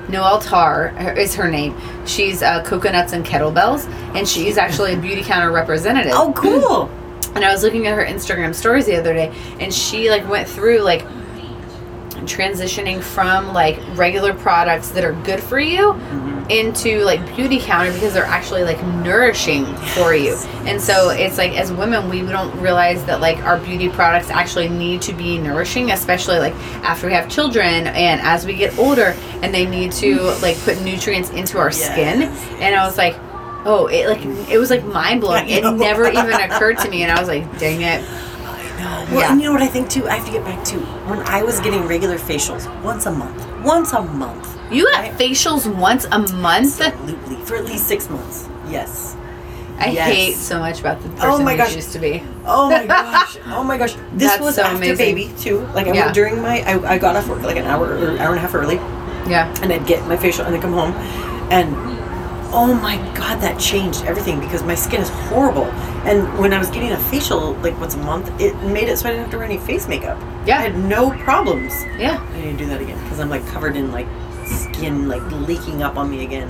Noelle 0.09 0.41
Tarr 0.41 0.95
is 1.19 1.35
her 1.35 1.51
name. 1.51 1.77
She's 2.07 2.43
uh, 2.43 2.63
coconuts 2.63 3.13
and 3.13 3.25
kettlebells, 3.25 3.87
and 4.15 4.29
she's 4.29 4.57
actually 4.59 4.93
a 4.93 4.97
Beautycounter 4.97 5.53
representative. 5.53 6.13
oh, 6.15 6.33
cool. 6.37 6.91
And 7.35 7.45
I 7.45 7.53
was 7.53 7.63
looking 7.63 7.87
at 7.87 7.97
her 7.97 8.05
Instagram 8.05 8.55
stories 8.55 8.87
the 8.87 8.97
other 8.97 9.13
day, 9.13 9.35
and 9.61 9.73
she 9.75 10.09
like 10.11 10.27
went 10.29 10.49
through 10.49 10.81
like 10.81 11.05
transitioning 12.25 13.03
from 13.03 13.53
like 13.53 13.79
regular 13.97 14.35
products 14.35 14.91
that 14.91 15.05
are 15.05 15.13
good 15.23 15.41
for 15.41 15.59
you 15.59 15.93
mm-hmm. 15.93 16.51
into 16.51 17.05
like 17.05 17.21
Beautycounter 17.21 17.93
because 17.95 18.15
they're 18.15 18.25
actually 18.25 18.65
like 18.65 18.83
nourishing 19.05 19.67
for 19.95 20.15
you. 20.15 20.35
And 20.65 20.81
so 20.81 21.11
it's 21.11 21.39
like 21.39 21.57
as 21.59 21.73
women 21.73 22.09
we 22.09 22.21
don't 22.23 22.59
realize 22.61 23.05
that 23.07 23.21
like 23.21 23.39
our 23.39 23.59
beauty 23.59 23.89
products 23.89 24.31
actually 24.31 24.69
need 24.69 25.03
to 25.03 25.13
be 25.13 25.39
nourishing, 25.39 25.91
especially 25.91 26.39
like 26.39 26.55
after 26.83 27.07
we 27.07 27.13
have 27.13 27.29
children 27.29 27.87
and 27.87 28.21
as 28.21 28.47
we 28.47 28.55
get 28.55 28.77
older 28.79 29.15
and 29.43 29.55
they 29.55 29.67
need 29.67 29.93
to 29.93 30.17
mm-hmm. 30.17 30.43
like 30.43 30.59
put 30.61 30.81
nutrients 30.83 31.31
into 31.31 31.59
our 31.59 31.71
skin. 31.71 32.23
And 32.61 32.75
I 32.75 32.87
was 32.87 32.97
like, 32.97 33.17
oh, 33.67 33.87
it 33.89 34.09
like 34.09 34.25
it 34.49 34.59
was 34.59 34.71
like 34.71 34.85
mind 34.85 35.21
blowing. 35.21 35.49
It 35.49 35.63
never 35.75 36.09
even 36.09 36.33
occurred 36.41 36.79
to 36.79 36.89
me, 36.89 37.03
and 37.03 37.13
I 37.13 37.19
was 37.21 37.29
like, 37.29 37.59
dang 37.59 37.83
it. 37.83 38.03
Well, 38.78 39.20
Yeah. 39.20 39.32
and 39.32 39.40
you 39.40 39.47
know 39.47 39.53
what 39.53 39.62
I 39.62 39.66
think 39.69 39.89
too? 39.89 40.09
I 40.09 40.15
have 40.16 40.27
to 40.27 40.32
get 40.32 40.44
back 40.44 40.65
to 40.66 40.77
when 41.09 41.20
I 41.20 41.43
was 41.43 41.61
getting 41.61 41.86
regular 41.86 42.19
facials 42.19 42.66
once 42.82 43.07
a 43.07 43.11
month. 43.11 43.44
Once 43.65 43.93
a 43.93 44.03
month. 44.03 44.48
You 44.70 44.85
got 44.93 45.01
Right. 45.01 45.19
facials 45.19 45.66
once 45.66 46.07
a 46.11 46.19
month. 46.19 46.81
Absolutely. 46.81 47.36
For 47.44 47.57
at 47.57 47.65
least 47.65 47.86
six 47.86 48.11
months. 48.11 48.48
Yes. 48.70 49.15
I 49.78 49.89
Yes. 49.90 50.07
hate 50.09 50.35
so 50.36 50.59
much 50.59 50.81
about 50.81 51.03
the 51.03 51.09
person 51.11 51.28
Oh 51.31 51.39
my 51.39 51.55
gosh. 51.57 51.74
used 51.77 51.93
to 51.93 51.98
be. 51.98 52.23
Oh 52.47 52.70
my 52.70 52.86
gosh. 52.86 53.36
Oh 53.55 53.62
my 53.62 53.77
gosh. 53.77 53.94
This 54.15 54.31
That's 54.31 54.43
was 54.43 54.55
so 54.57 54.62
after 54.62 54.77
amazing. 54.77 54.97
baby 54.97 55.32
too. 55.39 55.66
Like 55.74 55.86
I 55.86 55.93
Yeah. 55.93 56.03
went 56.07 56.15
during 56.15 56.40
my 56.43 56.62
I, 56.66 56.94
I 56.94 56.98
got 56.98 57.15
off 57.16 57.28
work 57.28 57.43
like 57.43 57.57
an 57.57 57.66
hour 57.66 57.86
or 57.86 58.19
hour 58.19 58.31
and 58.31 58.39
a 58.39 58.40
half 58.40 58.55
early 58.55 58.81
Yeah. 59.28 59.48
and 59.62 59.73
I'd 59.73 59.86
get 59.86 60.07
my 60.09 60.16
facial 60.16 60.44
and 60.44 60.55
then 60.55 60.61
come 60.62 60.73
home 60.73 60.93
and 61.51 61.74
oh 62.52 62.73
my 62.74 62.97
god 63.16 63.40
that 63.40 63.59
changed 63.59 64.05
everything 64.05 64.39
because 64.40 64.62
my 64.62 64.74
skin 64.74 65.01
is 65.01 65.09
horrible 65.09 65.64
and 66.06 66.39
when 66.39 66.52
i 66.52 66.59
was 66.59 66.70
getting 66.70 66.93
a 66.93 66.98
facial 67.10 67.52
like 67.55 67.78
once 67.81 67.94
a 67.94 67.98
month 67.98 68.31
it 68.40 68.55
made 68.62 68.89
it 68.89 68.97
so 68.98 69.09
i 69.09 69.10
didn't 69.10 69.23
have 69.24 69.31
to 69.31 69.36
wear 69.36 69.47
any 69.47 69.59
face 69.59 69.86
makeup 69.89 70.18
Yeah. 70.47 70.59
i 70.59 70.62
had 70.62 70.77
no 70.78 71.10
problems 71.10 71.73
Yeah. 71.98 72.18
i 72.32 72.40
need 72.40 72.52
to 72.52 72.56
do 72.59 72.66
that 72.66 72.81
again 72.81 73.02
because 73.05 73.20
i'm 73.20 73.28
like 73.28 73.47
covered 73.48 73.77
in 73.77 73.90
like 73.93 74.06
skin 74.47 75.09
like 75.09 75.23
leaking 75.48 75.82
up 75.82 75.97
on 75.97 76.10
me 76.10 76.24
again 76.24 76.48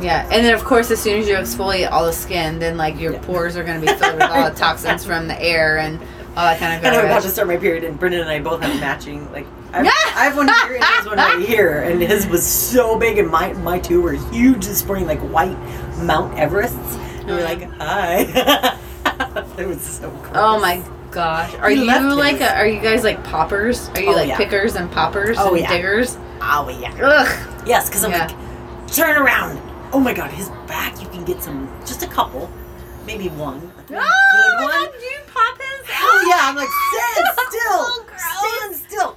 Yeah. 0.00 0.22
And 0.32 0.44
then 0.44 0.52
of 0.54 0.64
course 0.64 0.90
as 0.90 1.00
soon 1.00 1.20
as 1.20 1.28
you 1.28 1.36
exfoliate 1.36 1.88
all 1.92 2.04
the 2.04 2.12
skin, 2.12 2.58
then 2.58 2.76
like 2.76 2.98
your 2.98 3.12
Yeah. 3.12 3.20
pores 3.22 3.56
are 3.56 3.62
gonna 3.62 3.78
be 3.80 3.86
filled 3.86 4.14
with 4.14 4.22
all 4.30 4.50
the 4.50 4.56
toxins 4.64 5.04
from 5.04 5.28
the 5.28 5.40
air 5.40 5.78
and 5.78 6.00
all 6.36 6.44
that 6.46 6.58
kind 6.58 6.74
of 6.74 6.84
and 6.84 6.96
i'm 6.96 7.04
about 7.04 7.22
to 7.22 7.28
start 7.28 7.46
my 7.46 7.56
period 7.58 7.84
and 7.84 7.96
brendan 8.00 8.22
and 8.22 8.30
i 8.30 8.40
both 8.40 8.60
have 8.62 8.80
matching 8.80 9.30
like 9.32 9.46
I've, 9.72 9.86
I 9.86 10.24
have 10.24 10.36
one 10.36 10.48
here 10.48 10.74
and 10.74 10.84
has 10.84 11.06
one 11.06 11.16
right 11.18 11.40
here 11.46 11.80
and 11.82 12.00
his 12.02 12.26
was 12.26 12.46
so 12.46 12.98
big 12.98 13.18
and 13.18 13.28
my 13.30 13.52
my 13.54 13.78
two 13.78 14.00
were 14.02 14.12
huge 14.30 14.66
this 14.66 14.84
morning 14.84 15.06
like 15.06 15.20
white 15.20 15.56
mount 15.98 16.34
everests 16.36 16.96
and 17.20 17.28
we're 17.28 17.42
like 17.44 17.62
hi 17.80 18.78
it 19.58 19.66
was 19.66 19.80
so 19.80 20.10
cool 20.22 20.32
Oh 20.36 20.58
my 20.60 20.82
gosh. 21.10 21.54
Are 21.56 21.70
He 21.70 21.76
you 21.80 22.14
like 22.14 22.40
a, 22.40 22.54
are 22.56 22.66
you 22.66 22.80
guys 22.80 23.04
like 23.04 23.22
poppers? 23.24 23.88
Are 23.90 24.00
you 24.00 24.10
Oh, 24.10 24.12
like 24.12 24.28
yeah. 24.28 24.36
pickers 24.36 24.76
and 24.76 24.90
poppers 24.90 25.36
Oh, 25.38 25.50
and 25.54 25.60
yeah. 25.60 25.68
diggers? 25.72 26.16
oh 26.40 26.68
yeah 26.80 26.92
Ugh. 27.02 27.66
Yes, 27.66 27.88
because 27.88 28.04
I'm 28.04 28.10
Yeah. 28.12 28.26
like, 28.26 28.88
turn 28.92 29.16
around. 29.16 29.60
Oh 29.92 30.00
my 30.00 30.12
god, 30.14 30.30
his 30.32 30.48
back, 30.66 31.00
you 31.00 31.08
can 31.08 31.24
get 31.24 31.42
some, 31.42 31.68
just 31.86 32.02
a 32.02 32.06
couple, 32.06 32.50
maybe 33.06 33.28
one. 33.28 33.71
A 33.92 34.00
good 34.00 34.04
oh 34.04 34.88
one. 34.90 35.00
you 35.00 35.18
pop 35.32 35.58
his 35.58 35.86
Hell 35.88 36.28
yeah, 36.28 36.48
I'm 36.48 36.56
like, 36.56 36.68
stand 36.68 37.26
still. 37.48 37.80
Oh, 37.84 38.06
stand 38.16 38.76
still. 38.76 39.16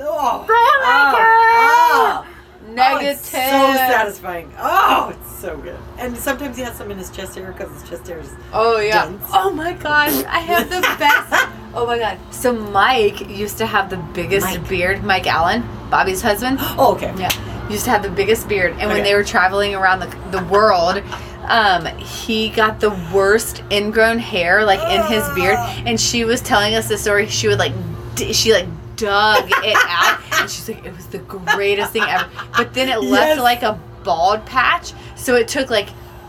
Oh, 0.00 0.18
ah, 0.20 0.46
ah. 0.50 1.14
Oh 1.14 2.24
oh, 2.24 2.24
God. 2.24 2.26
oh, 2.26 2.72
Negative. 2.74 3.10
it's 3.18 3.28
so 3.28 3.38
satisfying. 3.38 4.52
Oh, 4.58 5.10
it's 5.14 5.38
so 5.40 5.56
good. 5.58 5.78
And 5.98 6.16
sometimes 6.16 6.56
he 6.56 6.62
has 6.62 6.76
some 6.76 6.90
in 6.90 6.98
his 6.98 7.10
chest 7.10 7.36
area 7.36 7.52
because 7.52 7.72
his 7.80 7.88
chest 7.90 8.10
area 8.10 8.22
is. 8.24 8.30
Oh 8.52 8.78
yeah. 8.80 9.06
dense. 9.06 9.24
Oh 9.32 9.50
my 9.52 9.72
gosh, 9.74 10.22
I 10.24 10.38
have 10.40 10.68
the 10.70 10.80
best. 10.98 11.48
oh 11.74 11.86
my 11.86 11.98
god. 11.98 12.18
So 12.30 12.52
Mike 12.52 13.28
used 13.28 13.58
to 13.58 13.66
have 13.66 13.90
the 13.90 13.98
biggest 14.14 14.46
Mike. 14.46 14.68
beard. 14.68 15.04
Mike 15.04 15.26
Allen, 15.26 15.62
Bobby's 15.90 16.22
husband. 16.22 16.58
Oh, 16.78 16.94
okay. 16.94 17.12
Yeah, 17.18 17.68
used 17.70 17.84
to 17.84 17.90
have 17.90 18.02
the 18.02 18.10
biggest 18.10 18.48
beard, 18.48 18.74
and 18.78 18.90
when 18.90 19.02
they 19.04 19.14
were 19.14 19.24
traveling 19.24 19.74
around 19.74 20.00
the 20.00 20.06
the 20.30 20.44
world. 20.46 21.02
Um, 21.44 21.86
he 21.98 22.48
got 22.50 22.80
the 22.80 22.90
worst 23.12 23.62
ingrown 23.70 24.18
hair 24.18 24.64
like 24.64 24.80
in 24.92 25.04
his 25.12 25.28
beard, 25.34 25.56
and 25.86 26.00
she 26.00 26.24
was 26.24 26.40
telling 26.40 26.74
us 26.74 26.88
the 26.88 26.96
story. 26.98 27.26
She 27.26 27.48
would 27.48 27.58
like, 27.58 27.72
d- 28.14 28.32
she 28.32 28.52
like 28.52 28.66
dug 28.96 29.44
it 29.48 29.76
out, 29.88 30.20
and 30.40 30.50
she's 30.50 30.68
like, 30.68 30.84
it 30.84 30.94
was 30.94 31.06
the 31.06 31.18
greatest 31.18 31.92
thing 31.92 32.02
ever. 32.06 32.28
But 32.56 32.74
then 32.74 32.88
it 32.88 33.00
left 33.02 33.36
Yes. 33.36 33.40
like 33.40 33.62
a 33.62 33.78
bald 34.04 34.44
patch, 34.46 34.92
so 35.16 35.34
it 35.34 35.48
took 35.48 35.68
like 35.70 35.88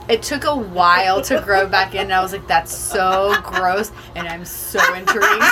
it 0.10 0.22
took 0.22 0.44
a 0.44 0.56
while 0.56 1.22
to 1.24 1.40
grow 1.42 1.66
back 1.68 1.94
in. 1.96 2.02
And 2.02 2.14
I 2.14 2.22
was 2.22 2.34
like, 2.34 2.46
that's 2.48 2.76
so 2.76 3.36
gross, 3.44 3.92
and 4.16 4.28
I'm 4.28 4.46
so 4.46 4.80
intrigued. 4.96 5.24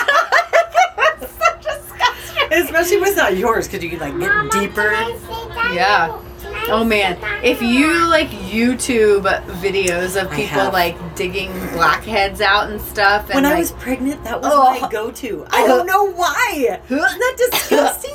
It's 1.21 1.31
so 1.37 1.45
disgusting. 1.61 2.51
Especially 2.51 2.97
when 2.97 3.07
it's 3.09 3.17
not 3.17 3.37
yours 3.37 3.67
because 3.67 3.83
you 3.83 3.89
can 3.91 3.99
like 3.99 4.19
get 4.19 4.51
deeper. 4.51 4.91
Yeah. 5.73 6.19
Oh 6.69 6.83
man, 6.83 7.17
if 7.43 7.61
you 7.61 8.07
like 8.09 8.29
YouTube 8.29 9.23
videos 9.61 10.21
of 10.21 10.31
people 10.31 10.63
like 10.71 10.95
digging 11.15 11.51
blackheads 11.73 12.39
out 12.41 12.69
and 12.69 12.79
stuff, 12.81 13.25
and 13.29 13.35
When 13.35 13.45
I 13.45 13.49
like, 13.51 13.59
was 13.59 13.71
pregnant, 13.73 14.23
that 14.23 14.41
was 14.41 14.51
Oh. 14.53 14.79
my 14.79 14.89
go-to. 14.89 15.45
I 15.49 15.65
don't 15.67 15.81
oh. 15.81 15.83
know 15.93 16.11
why. 16.11 16.79
Isn't 16.85 16.99
that 16.99 17.35
disgusting? 17.51 18.11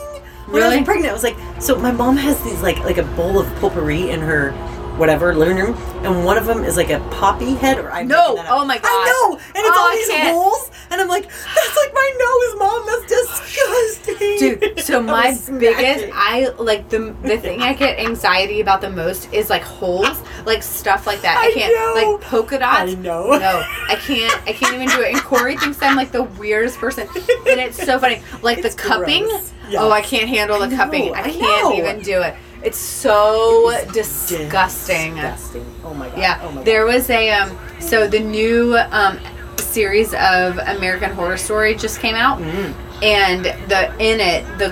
When 0.47 0.63
I 0.63 0.67
Really? 0.67 0.77
was 0.79 0.85
pregnant, 0.85 1.11
I 1.11 1.13
was 1.13 1.25
like, 1.25 1.37
so 1.61 1.77
my 1.77 1.91
mom 1.91 2.17
has 2.17 2.41
these 2.45 2.63
like 2.63 2.79
like 2.81 2.99
a 2.99 3.03
bowl 3.17 3.39
of 3.39 3.47
potpourri 3.57 4.11
in 4.11 4.21
her 4.21 4.53
whatever 4.98 5.35
living 5.35 5.56
room, 5.56 5.74
and 6.05 6.24
one 6.24 6.36
of 6.39 6.47
them 6.47 6.64
is 6.64 6.77
like 6.77 6.90
a 6.90 7.01
poppy 7.10 7.55
head. 7.55 7.78
Or 7.78 7.90
I'm 7.90 8.09
No. 8.09 8.35
making 8.35 8.36
that 8.44 8.47
up. 8.52 8.60
Oh 8.60 8.64
my 8.64 8.78
god, 8.78 8.85
I 8.90 9.05
know, 9.31 9.36
and 9.36 9.66
it's 9.66 9.77
Oh, 9.77 9.81
all 9.81 9.89
I 9.89 9.94
these 9.97 10.09
can't. 10.09 10.35
holes, 10.35 10.70
and 10.90 11.01
I'm 11.01 11.09
like, 11.09 11.24
that's 11.28 11.77
like 11.77 11.94
my 11.94 12.12
nose, 12.18 12.59
mom. 12.59 12.86
That's 12.86 13.06
disgusting. 13.06 14.39
dude. 14.39 14.73
So 14.86 15.01
my 15.02 15.36
biggest, 15.59 16.06
I 16.14 16.48
like 16.59 16.89
the 16.89 17.14
the 17.23 17.39
thing 17.39 17.60
I 17.62 17.74
get 17.74 17.98
anxiety 17.98 18.60
about 18.60 18.81
the 18.81 18.90
most 18.90 19.32
is 19.32 19.51
like 19.51 19.62
holes, 19.62 20.23
like 20.44 20.62
stuff 20.62 21.06
like 21.06 21.23
that. 21.23 21.39
I 21.39 21.48
I 21.48 21.52
can't 21.52 21.74
know. 21.74 22.12
like 22.12 22.20
polka 22.23 22.59
dots. 22.59 22.93
I 22.93 22.94
know. 22.94 23.31
No, 23.36 23.62
I 23.89 23.97
can't. 23.97 24.40
I 24.47 24.52
can't 24.52 24.74
even 24.74 24.89
do 24.89 25.01
it. 25.02 25.12
And 25.14 25.23
Corey 25.23 25.56
thinks 25.56 25.82
I'm 25.82 25.97
like 25.97 26.12
the 26.12 26.23
weirdest 26.23 26.78
person, 26.78 27.09
and 27.16 27.60
it's 27.60 27.82
so 27.85 27.98
funny. 27.98 28.23
Like 28.43 28.59
It's 28.59 28.74
the 28.77 28.81
cupping. 28.82 29.24
gross. 29.24 29.52
Oh, 29.77 29.90
I 29.90 30.01
can't 30.02 30.28
handle 30.28 30.59
the 30.60 30.66
I 30.66 30.68
know, 30.68 30.77
cupping. 30.77 31.14
I 31.14 31.20
I 31.23 31.31
can't 31.31 31.40
know. 31.40 31.73
even 31.74 32.01
do 32.01 32.23
it. 32.23 32.36
It's 32.67 32.79
so 32.79 33.71
It 33.71 33.93
disgusting. 33.93 35.15
Disgusting. 35.15 35.67
Oh 35.85 35.95
my 35.95 36.09
god. 36.09 36.19
Yeah, 36.19 36.41
Oh 36.43 36.49
my 36.51 36.55
god. 36.57 36.65
there 36.65 36.85
was 36.85 37.09
a 37.11 37.31
um. 37.31 37.57
So 37.81 38.07
the 38.09 38.21
new 38.21 38.77
um 38.91 39.19
series 39.59 40.13
of 40.15 40.59
American 40.77 41.13
Horror 41.13 41.37
Story 41.37 41.75
just 41.77 42.01
came 42.01 42.15
out, 42.17 42.39
Mm. 42.41 42.75
and 43.03 43.45
the 43.71 43.81
in 44.09 44.19
it 44.21 44.43
the 44.59 44.69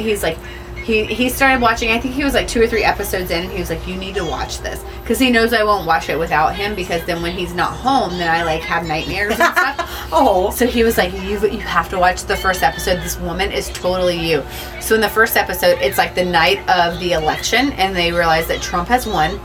he's 0.00 0.22
like. 0.22 0.38
He, 0.86 1.04
he 1.04 1.28
started 1.28 1.60
watching. 1.60 1.90
I 1.90 1.98
think 1.98 2.14
he 2.14 2.22
was 2.22 2.32
like 2.32 2.46
two 2.46 2.62
or 2.62 2.68
three 2.68 2.84
episodes 2.84 3.32
in, 3.32 3.42
and 3.42 3.52
he 3.52 3.58
was 3.58 3.70
like, 3.70 3.84
"You 3.88 3.96
need 3.96 4.14
to 4.14 4.24
watch 4.24 4.60
this," 4.60 4.84
because 5.02 5.18
he 5.18 5.30
knows 5.30 5.52
I 5.52 5.64
won't 5.64 5.84
watch 5.84 6.08
it 6.08 6.16
without 6.16 6.54
him. 6.54 6.76
Because 6.76 7.04
then 7.06 7.22
when 7.22 7.32
he's 7.36 7.52
not 7.54 7.72
home, 7.72 8.10
then 8.18 8.30
I 8.32 8.44
like 8.44 8.62
have 8.62 8.86
nightmares 8.86 9.32
and 9.40 9.52
stuff. 9.52 9.92
Oh. 10.12 10.50
So 10.52 10.64
he 10.68 10.84
was 10.84 10.96
like, 10.96 11.12
"You 11.12 11.40
you 11.48 11.58
have 11.58 11.88
to 11.90 11.98
watch 11.98 12.22
the 12.22 12.36
first 12.36 12.62
episode. 12.62 12.98
This 13.02 13.18
woman 13.18 13.50
is 13.50 13.68
totally 13.70 14.16
you." 14.16 14.44
So 14.80 14.94
in 14.94 15.00
the 15.00 15.08
first 15.08 15.36
episode, 15.36 15.78
it's 15.80 15.98
like 15.98 16.14
the 16.14 16.24
night 16.24 16.58
of 16.68 17.00
the 17.00 17.12
election, 17.14 17.72
and 17.72 17.96
they 17.96 18.12
realize 18.12 18.46
that 18.46 18.62
Trump 18.62 18.86
has 18.86 19.08
won, 19.08 19.40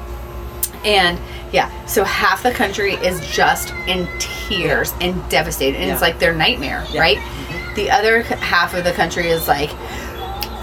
and 0.86 1.20
yeah, 1.52 1.72
so 1.88 2.04
half 2.04 2.44
the 2.44 2.52
country 2.52 2.94
is 2.94 3.20
just 3.28 3.74
in 3.88 4.08
tears 4.20 4.94
and 5.02 5.28
devastated, 5.30 5.80
and 5.80 5.90
it's 5.90 6.02
like 6.02 6.20
their 6.20 6.36
nightmare, 6.36 6.86
Yeah. 6.92 7.02
right? 7.02 7.74
The 7.76 7.90
other 7.90 8.22
half 8.22 8.76
of 8.76 8.84
the 8.84 8.92
country 8.92 9.30
is 9.30 9.48
like. 9.48 9.72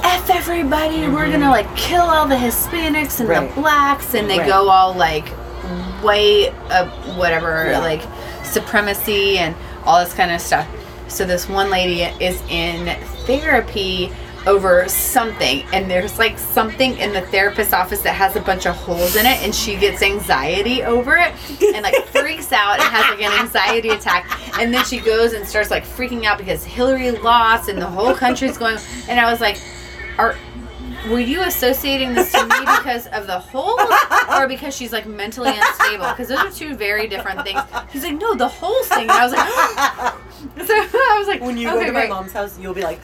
F 0.02 0.30
everybody, 0.30 1.08
we're 1.08 1.30
gonna 1.30 1.50
like 1.50 1.74
kill 1.76 2.02
all 2.02 2.26
the 2.26 2.34
Hispanics 2.36 3.20
and 3.20 3.28
Right. 3.28 3.54
the 3.54 3.60
blacks, 3.60 4.14
and 4.14 4.28
they 4.28 4.38
Right. 4.38 4.48
go 4.48 4.68
all 4.68 4.94
like 4.94 5.28
white, 6.00 6.52
uh, 6.70 6.86
whatever, 7.16 7.68
Yeah. 7.70 7.78
like 7.78 8.02
supremacy 8.44 9.38
and 9.38 9.54
all 9.84 10.02
this 10.02 10.14
kind 10.14 10.30
of 10.30 10.40
stuff. 10.40 10.66
So 11.08 11.24
this 11.24 11.48
one 11.48 11.70
lady 11.70 12.02
is 12.20 12.40
in 12.48 12.94
therapy 13.26 14.12
over 14.46 14.88
something 14.88 15.62
and 15.72 15.90
there's 15.90 16.18
like 16.18 16.38
something 16.38 16.96
in 16.98 17.12
the 17.12 17.20
therapist's 17.22 17.72
office 17.74 18.00
that 18.00 18.14
has 18.14 18.36
a 18.36 18.40
bunch 18.40 18.66
of 18.66 18.74
holes 18.74 19.16
in 19.16 19.26
it 19.26 19.42
and 19.42 19.54
she 19.54 19.74
gets 19.76 20.00
anxiety 20.00 20.82
over 20.84 21.16
it 21.16 21.32
and 21.74 21.82
like 21.82 22.06
freaks 22.12 22.52
out 22.52 22.74
and 22.74 22.82
has 22.84 23.04
like 23.10 23.20
an 23.20 23.32
anxiety 23.40 23.88
attack 23.90 24.26
and 24.58 24.72
then 24.72 24.82
she 24.84 24.98
goes 25.00 25.32
and 25.34 25.46
starts 25.46 25.70
like 25.70 25.84
freaking 25.84 26.24
out 26.24 26.38
because 26.38 26.64
Hillary 26.64 27.10
lost 27.10 27.68
and 27.68 27.82
the 27.82 27.86
whole 27.86 28.14
country's 28.14 28.56
going 28.56 28.78
and 29.08 29.18
I 29.20 29.30
was 29.30 29.40
like 29.40 29.58
are 30.18 30.36
were 31.10 31.20
you 31.20 31.42
associating 31.42 32.12
this 32.14 32.32
to 32.32 32.42
me 32.44 32.58
because 32.60 33.06
of 33.08 33.26
the 33.26 33.38
holes 33.38 33.80
or 34.36 34.48
because 34.48 34.74
she's 34.76 34.92
like 34.92 35.06
mentally 35.06 35.50
unstable 35.56 36.08
because 36.10 36.28
those 36.28 36.38
are 36.40 36.50
two 36.50 36.74
very 36.74 37.06
different 37.06 37.42
things 37.44 37.60
he's 37.92 38.02
like 38.02 38.14
no 38.16 38.34
the 38.34 38.48
whole 38.48 38.82
thing 38.84 39.02
and 39.02 39.10
I 39.12 39.24
was 39.24 39.32
like 39.32 40.66
so 40.66 40.74
I 40.74 41.16
was 41.18 41.28
like 41.28 41.40
When 41.40 41.56
you 41.56 41.68
okay, 41.68 41.78
go 41.80 41.86
to 41.86 41.92
my 41.92 42.00
great. 42.00 42.10
mom's 42.10 42.32
house, 42.32 42.58
you'll 42.58 42.74
be 42.74 42.82
like, 42.82 43.00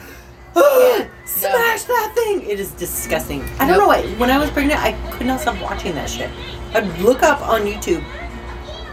"Oh, 0.55 0.97
Yeah. 0.99 1.07
smash 1.25 1.83
that 1.83 2.11
thing! 2.15 2.41
It 2.49 2.59
is 2.59 2.71
disgusting. 2.71 3.43
I 3.59 3.67
don't 3.67 3.67
Nope. 3.69 3.77
know 3.79 3.87
why. 3.87 4.01
When 4.17 4.29
I 4.29 4.37
was 4.37 4.49
pregnant, 4.51 4.79
I 4.81 4.91
could 5.11 5.27
not 5.27 5.39
stop 5.41 5.59
watching 5.61 5.93
that 5.95 6.09
shit. 6.09 6.29
I'd 6.73 6.87
look 6.99 7.23
up 7.23 7.41
on 7.41 7.61
YouTube. 7.61 8.03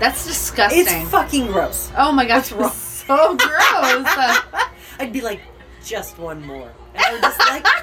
That's 0.01 0.27
disgusting. 0.27 0.81
It's 0.87 1.11
fucking 1.11 1.47
gross. 1.49 1.91
oh 1.97 2.13
my 2.13 2.25
gosh, 2.27 2.47
so 2.73 3.37
gross. 3.37 4.07
I'd 4.99 5.13
be 5.13 5.21
like, 5.21 5.41
just 5.85 6.19
one 6.19 6.45
more. 6.47 6.71
And 6.95 7.05
I 7.05 7.13
would 7.13 7.23
just 7.23 7.39
like. 7.39 7.67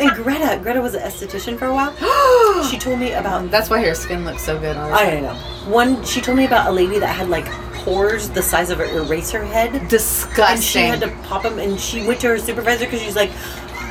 And 0.00 0.10
Greta, 0.12 0.58
Greta 0.62 0.80
was 0.80 0.94
an 0.94 1.02
esthetician 1.02 1.58
for 1.58 1.66
a 1.66 1.74
while. 1.74 1.94
She 2.70 2.78
told 2.78 2.98
me 2.98 3.12
about. 3.12 3.50
That's 3.50 3.68
why 3.68 3.82
her 3.84 3.94
skin 3.94 4.24
looks 4.24 4.42
so 4.42 4.58
good. 4.58 4.76
I 4.76 5.10
don't 5.10 5.22
know. 5.22 5.34
One, 5.70 6.02
she 6.04 6.20
told 6.20 6.38
me 6.38 6.46
about 6.46 6.68
a 6.68 6.72
lady 6.72 6.98
that 6.98 7.14
had 7.14 7.28
like 7.28 7.46
pores 7.84 8.28
the 8.30 8.42
size 8.42 8.70
of 8.70 8.80
an 8.80 8.88
eraser 8.90 9.42
head. 9.44 9.88
And 10.54 10.62
she 10.62 10.78
had 10.80 11.00
to 11.00 11.08
pop 11.28 11.42
them, 11.42 11.58
and 11.58 11.78
she 11.78 12.06
went 12.06 12.20
to 12.20 12.28
her 12.28 12.38
supervisor 12.38 12.84
because 12.84 13.02
she's 13.02 13.16
like, 13.16 13.30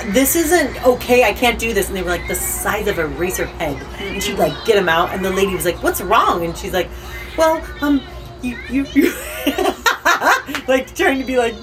"This 0.07 0.35
isn't 0.35 0.85
okay. 0.85 1.23
I 1.25 1.33
can't 1.33 1.59
do 1.59 1.73
this." 1.73 1.87
And 1.89 1.97
they 1.97 2.01
were 2.01 2.09
like 2.09 2.27
the 2.27 2.35
size 2.35 2.87
of 2.87 2.97
a 2.99 3.07
razor 3.07 3.45
head, 3.45 3.77
and 3.99 4.21
she'd 4.23 4.37
like 4.37 4.53
get 4.65 4.75
them 4.75 4.89
out, 4.89 5.11
and 5.13 5.23
the 5.23 5.31
lady 5.31 5.53
was 5.53 5.65
like, 5.65 5.81
"What's 5.83 6.01
wrong?" 6.01 6.45
And 6.45 6.55
she's 6.57 6.73
like, 6.73 6.89
"Well, 7.37 7.63
um, 7.81 8.01
you, 8.41 8.57
you, 8.69 8.85
you," 8.93 9.13
like 10.67 10.95
trying 10.95 11.19
to 11.19 11.25
be 11.25 11.37
like, 11.37 11.55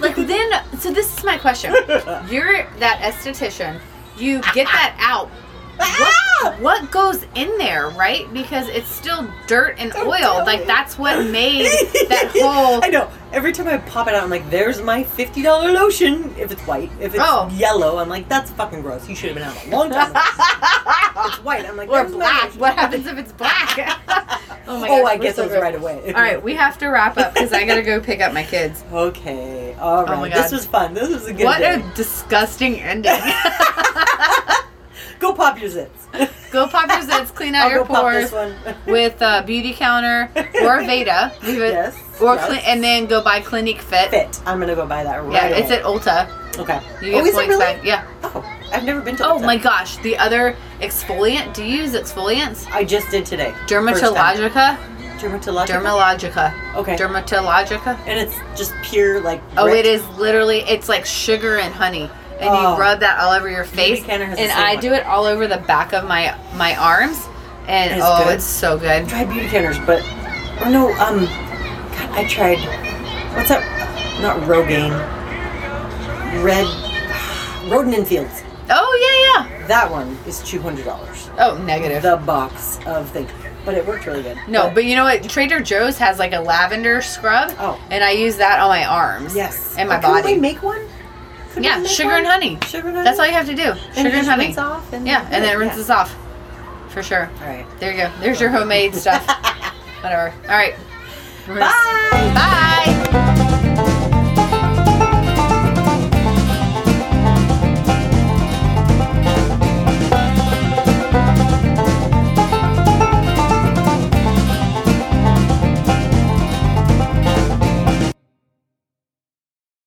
like 0.00 0.16
then, 0.16 0.64
so 0.78 0.90
this 0.90 1.16
is 1.16 1.24
my 1.24 1.38
question. 1.38 1.72
You're 2.28 2.66
that 2.78 3.00
esthetician. 3.00 3.80
You 4.16 4.40
get 4.54 4.66
that 4.66 4.96
out. 4.98 5.30
What, 5.76 5.88
ah! 5.90 6.56
what 6.60 6.90
goes 6.90 7.24
in 7.34 7.56
there, 7.58 7.88
right? 7.90 8.32
Because 8.32 8.68
it's 8.68 8.88
still 8.88 9.30
dirt 9.46 9.76
and 9.78 9.92
Don't 9.92 10.06
oil. 10.06 10.44
Like 10.44 10.60
me. 10.60 10.66
that's 10.66 10.98
what 10.98 11.26
made 11.30 11.66
that 12.08 12.30
whole. 12.34 12.82
I 12.84 12.88
know. 12.88 13.10
Every 13.32 13.52
time 13.52 13.66
I 13.68 13.76
pop 13.78 14.08
it 14.08 14.14
out, 14.14 14.22
I'm 14.22 14.30
like, 14.30 14.48
"There's 14.50 14.80
my 14.80 15.02
fifty 15.04 15.42
dollar 15.42 15.70
lotion." 15.72 16.34
If 16.38 16.50
it's 16.52 16.62
white, 16.62 16.90
if 17.00 17.14
it's 17.14 17.22
Oh. 17.24 17.50
yellow, 17.54 17.98
I'm 17.98 18.08
like, 18.08 18.28
"That's 18.28 18.50
fucking 18.52 18.80
gross. 18.82 19.06
You 19.08 19.14
should 19.14 19.36
have 19.36 19.36
been 19.36 19.44
out 19.44 19.66
a 19.66 19.70
long 19.70 19.90
time." 19.90 20.10
ago." 20.10 20.20
it's 21.26 21.44
white. 21.44 21.66
I'm 21.68 21.76
like, 21.76 21.90
Or 21.90 22.04
black. 22.08 22.52
What 22.52 22.74
happens 22.74 23.06
if 23.06 23.18
it's 23.18 23.32
black? 23.32 23.76
oh 24.66 24.80
my 24.80 24.88
god. 24.88 25.00
oh, 25.00 25.02
gosh, 25.02 25.12
I 25.12 25.16
get 25.18 25.36
so 25.36 25.42
those 25.42 25.50
gross. 25.50 25.62
right 25.62 25.74
away. 25.74 26.14
All 26.14 26.22
right, 26.22 26.42
we 26.42 26.54
have 26.54 26.78
to 26.78 26.88
wrap 26.88 27.18
up 27.18 27.34
because 27.34 27.52
I 27.52 27.66
gotta 27.66 27.82
go 27.82 28.00
pick 28.00 28.20
up 28.22 28.32
my 28.32 28.44
kids. 28.44 28.82
Okay. 28.92 29.74
All 29.78 30.04
right. 30.04 30.12
Oh 30.16 30.20
my 30.20 30.28
god. 30.30 30.44
This 30.44 30.52
was 30.52 30.64
fun. 30.66 30.94
This 30.94 31.08
was 31.10 31.26
a 31.26 31.34
good 31.34 31.44
What 31.44 31.58
day. 31.58 31.74
a 31.74 31.94
disgusting 31.94 32.80
ending. 32.80 33.20
Go 35.20 35.32
pop 35.32 35.60
your 35.60 35.70
zits. 35.70 35.90
Go 36.52 36.66
pop 36.68 36.88
your 36.88 37.00
zits, 37.02 37.34
clean 37.34 37.54
out 37.54 37.66
I'll 37.66 37.70
your 37.72 37.84
pores 37.84 38.32
with 38.86 39.20
uh, 39.20 39.42
Beautycounter 39.44 40.28
or 40.62 40.84
Veda. 40.84 41.32
Leave 41.42 41.60
it, 41.62 41.72
Yes, 41.72 42.20
Or 42.20 42.36
yes. 42.36 42.62
And 42.66 42.82
then 42.82 43.06
go 43.06 43.22
buy 43.22 43.40
Clinique 43.40 43.80
Fit. 43.80 44.10
Fit. 44.10 44.40
I'm 44.46 44.58
gonna 44.60 44.74
go 44.74 44.86
buy 44.86 45.02
that 45.04 45.22
right 45.24 45.32
Yeah, 45.32 45.48
away. 45.48 45.58
it's 45.58 45.70
at 45.70 45.82
Ulta. 45.82 46.58
Okay. 46.58 46.80
You 47.02 47.10
get 47.10 47.22
oh, 47.22 47.26
is 47.26 47.28
it 47.28 47.34
points 47.34 47.48
really? 47.48 47.60
back. 47.60 47.84
Yeah. 47.84 48.06
Oh, 48.22 48.42
I've 48.72 48.84
never 48.84 49.00
been 49.00 49.16
to. 49.16 49.26
Oh 49.26 49.38
Ulta. 49.38 49.44
my 49.44 49.56
gosh, 49.58 49.96
the 49.98 50.16
other 50.16 50.56
exfoliant. 50.80 51.52
Do 51.54 51.62
you 51.64 51.82
use 51.82 51.92
exfoliants? 51.92 52.66
I 52.70 52.84
just 52.84 53.10
did 53.10 53.26
today. 53.26 53.52
Dermatologica. 53.66 54.78
Dermatologica. 55.18 55.66
Dermalogica. 55.66 56.74
okay. 56.76 56.96
Dermatologica. 56.96 57.98
and 58.06 58.18
it's 58.18 58.36
just 58.58 58.72
pure 58.82 59.20
like. 59.20 59.42
Oh, 59.56 59.66
it 59.66 59.84
is 59.86 60.06
literally. 60.18 60.60
It's 60.60 60.88
like 60.88 61.04
sugar 61.04 61.58
and 61.58 61.74
honey, 61.74 62.08
and 62.40 62.48
Oh. 62.50 62.74
you 62.74 62.80
rub 62.80 63.00
that 63.00 63.18
all 63.20 63.32
over 63.32 63.48
your 63.50 63.64
face. 63.64 64.02
Canner 64.04 64.24
has 64.26 64.36
the 64.36 64.42
And 64.44 64.52
I 64.52 64.74
one. 64.74 64.82
do 64.82 64.92
it 64.92 65.04
all 65.06 65.24
over 65.24 65.46
the 65.46 65.58
back 65.58 65.92
of 65.92 66.04
my 66.06 66.34
my 66.54 66.74
arms, 66.76 67.18
and 67.66 67.92
It's 67.92 68.02
oh, 68.04 68.24
good. 68.24 68.34
it's 68.34 68.44
so 68.44 68.76
good. 68.78 69.08
Tried 69.08 69.28
beauty 69.30 69.48
canners, 69.48 69.78
but 69.80 70.02
or 70.62 70.70
no, 70.70 70.92
um, 70.98 71.24
God, 71.26 72.10
I 72.12 72.26
tried. 72.28 72.58
What's 73.34 73.48
that? 73.50 73.62
Not 74.22 74.36
Rogaine. 74.48 74.92
Red. 76.42 76.66
Rodan 77.70 77.94
and 77.94 78.06
Fields. 78.06 78.42
Oh 78.70 79.38
yeah, 79.38 79.50
yeah. 79.60 79.66
That 79.66 79.90
one 79.90 80.16
is 80.26 80.40
two 80.42 80.60
hundred 80.60 80.84
dollars. 80.84 81.30
Oh, 81.38 81.56
negative. 81.64 82.02
The 82.02 82.16
box 82.16 82.78
of 82.86 83.08
things, 83.10 83.30
but 83.64 83.74
it 83.74 83.86
worked 83.86 84.06
really 84.06 84.22
good. 84.22 84.38
no, 84.48 84.70
but 84.74 84.84
you 84.84 84.96
know 84.96 85.04
what? 85.04 85.28
Trader 85.28 85.60
Joe's 85.60 85.98
has 85.98 86.18
like 86.18 86.32
a 86.32 86.40
lavender 86.40 87.00
scrub, 87.02 87.52
Oh. 87.58 87.78
and 87.90 88.02
I 88.02 88.12
use 88.12 88.36
that 88.38 88.58
on 88.60 88.68
my 88.68 88.84
arms. 88.84 89.34
yes, 89.36 89.74
and 89.78 89.88
my 89.88 89.98
Oh, 89.98 90.02
body. 90.02 90.34
we 90.34 90.40
make 90.40 90.62
one? 90.62 90.80
Yeah, 91.58 91.82
sugar 91.84 92.10
and 92.12 92.26
honey. 92.26 92.58
Sugar 92.66 92.88
and 92.88 92.96
honey. 92.96 93.04
That's 93.04 93.18
all 93.18 93.26
you 93.26 93.32
have 93.32 93.46
to 93.46 93.54
do. 93.54 93.74
Sugar 93.94 94.08
and 94.16 94.26
honey. 94.26 94.46
rinse 94.46 94.58
off 94.58 94.92
and 94.92 95.06
Yeah, 95.06 95.22
and 95.24 95.32
then 95.32 95.42
it 95.44 95.46
yeah. 95.46 95.52
rinses 95.54 95.90
off. 95.90 96.14
For 96.90 97.02
sure. 97.02 97.30
All 97.40 97.46
right. 97.48 97.66
There 97.78 97.90
you 97.92 97.96
go. 97.98 98.10
There's 98.20 98.40
your 98.40 98.50
homemade 98.50 98.94
stuff. 98.94 99.26
Whatever. 100.02 100.32
All 100.42 100.56
right. 100.56 100.74
Bye. 101.46 102.32
Bye. 102.34 103.42